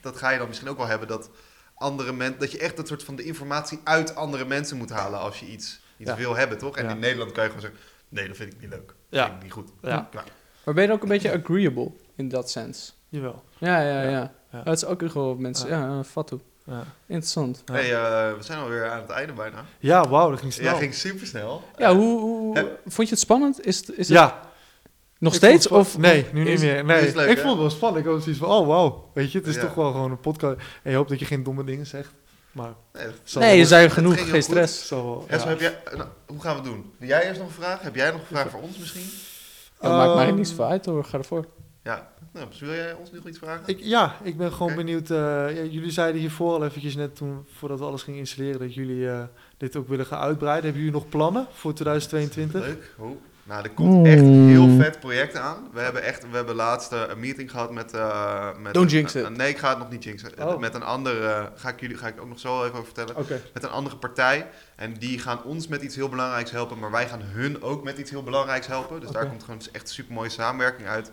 dat 0.00 0.16
ga 0.16 0.30
je 0.30 0.38
dan 0.38 0.46
misschien 0.48 0.68
ook 0.68 0.76
wel 0.76 0.86
hebben, 0.86 1.08
dat 1.08 1.30
andere 1.74 2.12
mensen, 2.12 2.38
dat 2.38 2.52
je 2.52 2.58
echt 2.58 2.76
dat 2.76 2.88
soort 2.88 3.02
van 3.04 3.16
de 3.16 3.22
informatie 3.24 3.80
uit 3.84 4.14
andere 4.14 4.44
mensen 4.44 4.76
moet 4.76 4.90
halen 4.90 5.18
als 5.20 5.40
je 5.40 5.46
iets, 5.46 5.80
iets 5.96 6.10
Ja. 6.10 6.16
wil 6.16 6.36
hebben, 6.36 6.58
toch? 6.58 6.76
En 6.76 6.84
Ja. 6.84 6.90
in 6.90 6.98
Nederland 6.98 7.32
kan 7.32 7.44
je 7.44 7.50
gewoon 7.50 7.64
zeggen, 7.64 7.80
nee, 8.08 8.26
dat 8.28 8.36
vind 8.36 8.52
ik 8.52 8.60
niet 8.60 8.70
leuk. 8.70 8.94
Ja. 9.10 9.38
niet 9.42 9.52
goed. 9.52 9.68
Ja. 9.82 10.08
Klaar. 10.10 10.24
Maar 10.64 10.74
ben 10.74 10.84
je 10.86 10.92
ook 10.92 11.02
een 11.02 11.08
beetje 11.08 11.38
agreeable 11.42 11.90
in 12.16 12.28
dat 12.28 12.50
sens? 12.50 12.96
Jawel. 13.08 13.42
Ja, 13.58 13.80
ja, 13.80 14.02
ja. 14.02 14.10
Ja. 14.10 14.32
ja. 14.52 14.62
Dat 14.62 14.76
is 14.76 14.84
ook 14.84 15.12
wat 15.12 15.38
mensen... 15.38 15.68
Ja, 15.68 15.78
ja 15.86 16.04
fatu. 16.04 16.38
Ja, 16.64 16.84
Interessant. 17.06 17.62
Ja. 17.64 17.72
Hey, 17.74 17.94
eh, 17.94 18.36
we 18.36 18.42
zijn 18.42 18.58
alweer 18.58 18.90
aan 18.90 19.00
het 19.00 19.10
einde 19.10 19.32
bijna. 19.32 19.64
ja 19.78 20.08
wauw, 20.08 20.30
dat 20.30 20.38
ging 20.40 20.52
snel. 20.52 20.72
Ja, 20.72 20.78
ging 20.78 20.94
super 20.94 21.26
snel. 21.26 21.62
Ja, 21.76 21.94
hoe, 21.94 22.20
hoe- 22.20 22.78
vond 22.86 23.08
je 23.08 23.14
het 23.14 23.22
spannend? 23.22 23.66
Is 23.66 23.76
het, 23.76 23.88
is 23.88 23.96
het 23.96 24.16
Ja. 24.18 24.40
nog 25.18 25.32
Ik 25.32 25.38
steeds? 25.38 25.68
Of, 25.68 25.98
nee, 25.98 26.26
nu 26.32 26.44
niet 26.44 26.60
meer. 26.60 26.84
Nee, 26.84 27.14
leuk, 27.14 27.28
ik 27.30 27.36
hè? 27.36 27.42
vond 27.42 27.52
het 27.52 27.60
wel 27.60 27.70
spannend. 27.70 28.04
Ik 28.06 28.10
had 28.12 28.22
zoiets 28.22 28.40
van, 28.40 28.50
oh 28.50 28.66
wauw. 28.66 29.10
Weet 29.14 29.32
je, 29.32 29.38
het 29.38 29.46
is 29.46 29.54
Ja. 29.54 29.60
toch 29.60 29.74
wel 29.74 29.90
gewoon 29.92 30.10
een 30.10 30.20
podcast. 30.20 30.56
En 30.82 30.90
je 30.90 30.96
hoopt 30.96 31.08
dat 31.08 31.18
je 31.18 31.24
geen 31.24 31.42
domme 31.42 31.64
dingen 31.64 31.86
zegt. 31.86 32.12
Maar 32.58 32.74
Nee, 32.92 33.06
dat- 33.32 33.56
je 33.56 33.66
zei 33.66 33.82
het 33.84 33.92
genoeg, 33.92 34.30
geen 34.30 34.42
stress. 34.42 34.90
heb 35.28 35.60
jij, 35.60 35.78
nou, 35.96 36.08
hoe 36.26 36.40
gaan 36.40 36.56
we 36.56 36.60
het 36.62 36.70
doen? 36.70 36.92
Wil 36.98 37.08
jij 37.08 37.26
eerst 37.26 37.38
nog 37.38 37.48
een 37.48 37.54
vraag? 37.54 37.80
Heb 37.80 37.94
jij 37.94 38.10
nog 38.10 38.20
een 38.20 38.26
vraag 38.26 38.50
voor 38.50 38.60
ons 38.60 38.78
misschien? 38.78 39.04
Ja, 39.80 39.96
maakt 39.96 40.14
mij 40.14 40.26
Ehm, 40.26 40.34
niet 40.34 40.48
zoveel 40.48 40.64
uit 40.66 40.86
hoor, 40.86 41.04
ga 41.04 41.18
ervoor. 41.18 41.46
Ja, 41.82 42.08
nou, 42.32 42.48
dus 42.48 42.60
wil 42.60 42.72
jij 42.74 42.92
ons 42.92 43.10
nog 43.12 43.26
iets 43.26 43.38
vragen? 43.38 43.62
Ik, 43.66 43.78
ja, 43.80 44.16
ik 44.22 44.36
ben 44.36 44.52
gewoon 44.52 44.74
benieuwd. 44.74 45.10
eh, 45.10 45.16
ja, 45.56 45.62
jullie 45.70 45.90
zeiden 45.90 46.20
hiervoor 46.20 46.52
al 46.54 46.64
eventjes 46.64 46.96
net 46.96 47.16
toen, 47.16 47.46
voordat 47.58 47.78
we 47.78 47.84
alles 47.84 48.02
gingen 48.02 48.18
installeren, 48.20 48.58
dat 48.60 48.74
jullie 48.74 49.10
eh, 49.10 49.22
dit 49.56 49.76
ook 49.76 49.88
willen 49.88 50.06
gaan 50.06 50.20
uitbreiden. 50.20 50.64
Hebben 50.64 50.82
jullie 50.82 50.98
nog 51.00 51.08
plannen 51.08 51.46
voor 51.52 51.72
2022? 51.74 52.60
Leuk. 52.60 52.94
Oh. 52.98 53.16
Nou, 53.48 53.62
er 53.62 53.70
komt 53.70 54.06
echt 54.06 54.18
een 54.20 54.48
heel 54.48 54.76
vet 54.76 55.00
project 55.00 55.36
aan. 55.36 55.68
We 55.72 55.80
hebben 55.80 56.02
echt, 56.02 56.30
we 56.30 56.36
hebben 56.36 56.54
laatst 56.54 56.92
eh, 56.92 57.00
een 57.08 57.20
meeting 57.20 57.50
gehad 57.50 57.72
met... 57.72 57.94
eh 57.94 58.56
met 58.58 58.74
Don't 58.74 58.90
een- 58.90 58.96
jinx 58.96 59.14
it. 59.14 59.24
een- 59.24 59.32
nee, 59.36 59.48
ik 59.48 59.58
ga 59.58 59.68
het 59.68 59.78
nog 59.78 59.90
niet 59.90 60.04
jinxen. 60.04 60.30
Oh. 60.48 60.58
Met 60.58 60.74
een 60.74 60.82
andere, 60.82 61.52
ga 61.54 61.68
ik 61.68 61.80
jullie 61.80 61.96
ga 61.96 62.06
ik 62.06 62.20
ook 62.20 62.28
nog 62.28 62.38
zo 62.38 62.58
even 62.64 62.72
over 62.72 62.84
vertellen. 62.84 63.16
Met 63.54 63.62
een 63.62 63.70
andere 63.70 63.96
partij. 63.96 64.46
En 64.76 64.94
die 64.94 65.18
gaan 65.18 65.42
ons 65.44 65.68
met 65.68 65.82
iets 65.82 65.94
heel 65.96 66.08
belangrijks 66.08 66.50
helpen. 66.50 66.78
Maar 66.78 66.90
wij 66.90 67.08
gaan 67.08 67.20
hun 67.22 67.62
ook 67.62 67.84
met 67.84 67.98
iets 67.98 68.10
heel 68.10 68.22
belangrijks 68.22 68.66
helpen. 68.66 69.00
Dus 69.00 69.10
daar 69.10 69.26
komt 69.26 69.42
gewoon 69.44 69.60
echt 69.72 69.88
een 69.88 69.94
super 69.94 70.14
mooie 70.14 70.28
samenwerking 70.28 70.88
uit. 70.88 71.10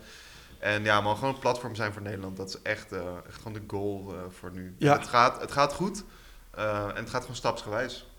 En 0.58 0.84
ja, 0.84 1.00
man, 1.00 1.16
gewoon 1.16 1.34
een 1.34 1.40
platform 1.40 1.74
zijn 1.74 1.92
voor 1.92 2.02
Nederland. 2.02 2.36
Dat 2.36 2.48
is 2.48 2.58
echt, 2.62 2.92
eh, 2.92 3.00
echt 3.28 3.36
gewoon 3.36 3.52
de 3.52 3.62
goal 3.66 4.12
eh, 4.12 4.18
voor 4.38 4.50
nu. 4.52 4.74
Ja. 4.78 4.92
Het, 4.98 5.06
gaat, 5.06 5.40
het 5.40 5.52
gaat 5.52 5.72
goed. 5.72 6.04
eh, 6.50 6.84
en 6.88 6.94
het 7.02 7.10
gaat 7.10 7.20
gewoon 7.20 7.36
stapsgewijs. 7.36 8.10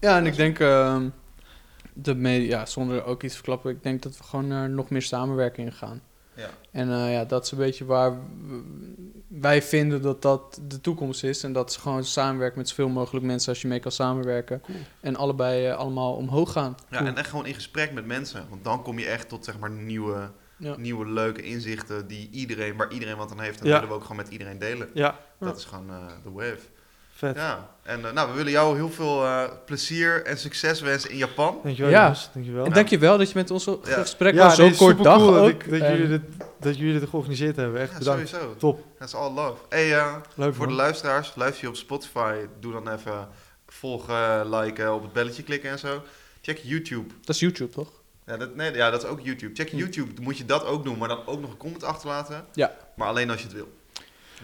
Ja, 0.00 0.16
en 0.16 0.26
ik 0.26 0.36
denk, 0.36 0.58
ehm, 0.58 1.08
de 2.02 2.14
media, 2.14 2.58
ja, 2.58 2.66
zonder 2.66 3.04
ook 3.04 3.22
iets 3.22 3.32
te 3.32 3.38
verklappen, 3.38 3.70
ik 3.70 3.82
denk 3.82 4.02
dat 4.02 4.16
we 4.18 4.24
gewoon 4.24 4.46
naar 4.46 4.70
nog 4.70 4.90
meer 4.90 5.02
samenwerking 5.02 5.76
gaan. 5.76 6.00
Ja. 6.34 6.48
En 6.70 6.90
eh, 6.92 7.12
ja, 7.12 7.24
dat 7.24 7.44
is 7.44 7.50
een 7.50 7.58
beetje 7.58 7.84
waar 7.84 8.18
wij 9.28 9.62
vinden 9.62 10.02
dat 10.02 10.22
dat 10.22 10.60
de 10.68 10.80
toekomst 10.80 11.24
is. 11.24 11.42
En 11.42 11.52
dat 11.52 11.70
is 11.70 11.76
gewoon 11.76 12.04
samenwerken 12.04 12.58
met 12.58 12.68
zoveel 12.68 12.88
mogelijk 12.88 13.24
mensen 13.26 13.48
als 13.48 13.62
je 13.62 13.68
mee 13.68 13.80
kan 13.80 13.92
samenwerken. 13.92 14.60
Cool. 14.60 14.76
En 15.00 15.16
allebei 15.16 15.66
eh, 15.66 15.76
allemaal 15.76 16.14
omhoog 16.14 16.52
gaan. 16.52 16.74
Ja, 16.90 17.04
en 17.04 17.16
echt 17.16 17.28
gewoon 17.28 17.46
in 17.46 17.54
gesprek 17.54 17.92
met 17.92 18.06
mensen. 18.06 18.46
Want 18.48 18.64
dan 18.64 18.82
kom 18.82 18.98
je 18.98 19.06
echt 19.06 19.28
tot 19.28 19.44
zeg 19.44 19.58
maar 19.58 19.70
nieuwe, 19.70 20.30
Ja. 20.58 20.76
nieuwe 20.76 21.06
leuke 21.06 21.42
inzichten 21.42 22.06
die 22.06 22.28
iedereen, 22.30 22.76
waar 22.76 22.92
iedereen 22.92 23.16
wat 23.16 23.30
aan 23.30 23.40
heeft. 23.40 23.58
En 23.60 23.64
dat 23.64 23.66
Ja. 23.66 23.72
willen 23.74 23.88
we 23.88 23.94
ook 23.94 24.02
gewoon 24.02 24.16
met 24.16 24.28
iedereen 24.28 24.58
delen. 24.58 24.88
Ja, 24.94 25.18
Dat 25.38 25.56
is 25.58 25.64
gewoon 25.64 25.90
eh, 25.90 26.06
de 26.24 26.30
wave. 26.30 26.58
Vet. 27.16 27.36
Ja, 27.36 27.68
en 27.82 28.04
eh, 28.06 28.12
nou, 28.12 28.28
we 28.30 28.36
willen 28.36 28.52
jou 28.52 28.76
heel 28.76 28.90
veel 28.90 29.24
eh, 29.24 29.42
plezier 29.64 30.24
en 30.24 30.38
succes 30.38 30.80
wensen 30.80 31.10
in 31.10 31.16
Japan. 31.16 31.58
Dankjewel, 31.62 31.90
Ja. 31.90 32.00
jongens. 32.02 32.30
Dankjewel. 32.34 32.64
En 32.64 32.72
dankjewel 32.72 33.18
dat 33.18 33.28
je 33.28 33.34
met 33.38 33.50
ons 33.50 33.64
Ja. 33.64 33.76
gesprek 33.84 34.34
ja, 34.34 34.44
was, 34.44 34.56
zo 34.56 34.62
nee, 34.62 34.76
kort 34.76 35.02
dag 35.02 35.18
supercool 35.20 35.36
ook. 35.44 35.52
dat, 35.52 35.62
ik- 35.62 35.70
dat, 35.70 35.80
En- 35.88 35.92
jullie 35.96 36.08
dit, 36.08 36.20
dat 36.60 36.76
jullie 36.78 36.98
dit 37.00 37.08
georganiseerd 37.08 37.56
hebben. 37.56 37.80
Echt 37.80 37.92
Ja, 37.92 37.98
bedankt. 37.98 38.28
sowieso. 38.28 38.54
Top. 38.56 38.84
Dat 38.98 39.08
is 39.08 39.14
all 39.14 39.32
love. 39.32 39.56
Hey, 39.68 39.94
eh, 39.96 40.14
Leuk 40.34 40.54
voor 40.54 40.66
de 40.66 40.72
luisteraars, 40.72 41.32
luister 41.36 41.62
je 41.62 41.68
op 41.68 41.76
Spotify, 41.76 42.34
doe 42.60 42.72
dan 42.72 42.88
even 42.88 43.28
volgen, 43.68 44.50
liken, 44.54 44.94
op 44.94 45.02
het 45.02 45.12
belletje 45.12 45.42
klikken 45.42 45.70
en 45.70 45.78
zo. 45.78 46.02
Check 46.42 46.58
YouTube. 46.62 47.14
Dat 47.24 47.34
is 47.34 47.40
YouTube, 47.40 47.70
toch? 47.72 47.88
Ja 48.26 48.36
dat, 48.36 48.54
nee, 48.54 48.72
ja, 48.74 48.90
dat 48.90 49.02
is 49.02 49.08
ook 49.08 49.20
YouTube. 49.22 49.54
Check 49.54 49.70
Hm. 49.70 49.76
YouTube, 49.76 50.20
moet 50.22 50.38
je 50.38 50.44
dat 50.44 50.64
ook 50.64 50.84
doen, 50.84 50.98
maar 50.98 51.08
dan 51.08 51.26
ook 51.26 51.40
nog 51.40 51.50
een 51.50 51.56
comment 51.56 51.84
achterlaten. 51.84 52.44
Ja. 52.52 52.72
Maar 52.96 53.08
alleen 53.08 53.30
als 53.30 53.38
je 53.40 53.46
het 53.46 53.56
wil. 53.56 53.68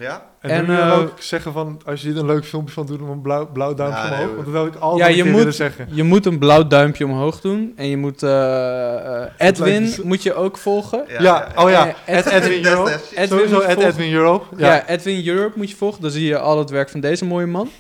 Ja? 0.03 0.23
En, 0.41 0.51
En, 0.51 0.67
wil 0.67 0.75
je 0.75 0.81
dan 0.81 0.91
eh, 0.91 0.99
ook 0.99 1.13
zeggen 1.19 1.53
van, 1.53 1.81
als 1.87 2.01
je 2.03 2.09
dit 2.09 2.17
een 2.17 2.27
leuk 2.27 2.45
filmpje 2.45 2.75
van 2.75 2.87
doet, 2.87 3.01
om 3.01 3.09
een 3.11 3.21
blauw, 3.21 3.49
blauw 3.53 3.75
duimpje 3.75 4.03
Ja, 4.03 4.11
omhoog. 4.13 4.27
Want 4.35 4.45
dat 4.45 4.53
wil 4.55 4.67
ik 4.67 4.75
altijd 4.75 5.09
Ja, 5.11 5.17
je 5.17 5.25
moet- 5.25 5.39
willen 5.39 5.55
zeggen. 5.55 5.89
Je 5.91 6.03
moet 6.03 6.27
een 6.27 6.39
blauw 6.39 6.67
duimpje 6.67 7.05
omhoog 7.05 7.41
doen. 7.41 7.73
En 7.77 7.87
je 7.89 7.97
moet 7.97 8.23
eh, 8.23 9.21
eh, 9.23 9.31
Edwin 9.37 9.95
moet 10.03 10.23
je 10.23 10.35
ook 10.35 10.59
volgen. 10.59 11.05
Ja, 11.19 11.49
oh 11.57 11.71
ja. 11.71 11.95
Edwin 12.07 12.67
Europe. 12.67 12.99
Edwin 13.15 13.49
Sowieso. 13.49 13.61
Edwin 13.61 14.13
Europe. 14.13 14.57
Ja. 14.57 14.75
Ja. 14.75 14.89
Edwin 14.89 15.27
Europe 15.29 15.59
moet 15.59 15.71
je 15.71 15.77
volgen. 15.77 16.03
Dan 16.03 16.11
zie 16.11 16.27
je 16.27 16.39
al 16.39 16.59
het 16.59 16.71
werk 16.71 16.89
van 16.89 17.01
deze 17.01 17.25
mooie 17.25 17.47
man. 17.47 17.71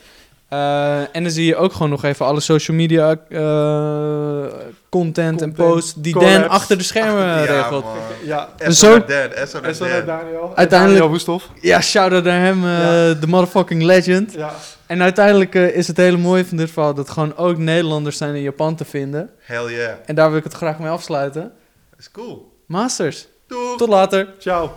Eh, 0.52 0.98
en 1.16 1.22
dan 1.22 1.30
zie 1.32 1.46
je 1.46 1.56
ook 1.56 1.72
gewoon 1.72 1.90
nog 1.90 2.04
even 2.04 2.26
alle 2.26 2.40
social 2.40 2.76
media 2.76 3.16
eh, 3.28 4.44
content, 4.88 5.42
en 5.42 5.52
posts 5.52 5.94
die 5.96 6.12
collabs. 6.14 6.32
Dan 6.34 6.48
achter 6.48 6.78
de 6.78 6.84
schermen 6.84 7.26
Ja, 7.26 7.40
regelt. 7.44 7.84
man. 7.84 7.92
Ja. 8.24 8.48
En 8.58 8.72
Zo- 8.74 8.98
Dan. 8.98 9.06
Daniel. 9.06 10.52
Uiteindelijk- 10.54 10.70
Daniel 10.70 11.08
Woesthof. 11.08 11.48
Ja, 11.60 11.80
shout-out 11.80 12.24
naar 12.24 12.40
hem, 12.40 12.64
eh, 12.64 12.70
Ja. 13.08 13.14
de 13.14 13.26
motherfucking 13.26 13.82
legend. 13.82 14.32
Ja. 14.32 14.52
En 14.86 15.02
uiteindelijk 15.02 15.54
is 15.54 15.86
het 15.88 15.96
hele 15.96 16.16
mooie 16.16 16.44
van 16.46 16.56
dit 16.56 16.70
verhaal 16.70 16.94
dat 16.94 17.10
gewoon 17.10 17.36
ook 17.36 17.58
Nederlanders 17.58 18.16
zijn 18.16 18.34
in 18.34 18.42
Japan 18.42 18.74
te 18.74 18.84
vinden. 18.84 19.30
Hell 19.40 19.64
yeah. 19.74 19.90
En 20.06 20.14
daar 20.14 20.28
wil 20.28 20.38
ik 20.38 20.44
het 20.44 20.54
graag 20.54 20.78
mee 20.78 20.90
afsluiten. 20.90 21.52
is 21.98 22.10
cool. 22.10 22.52
Masters, 22.66 23.26
Doeg! 23.46 23.76
tot 23.76 23.88
later. 23.88 24.28
Ciao. 24.38 24.70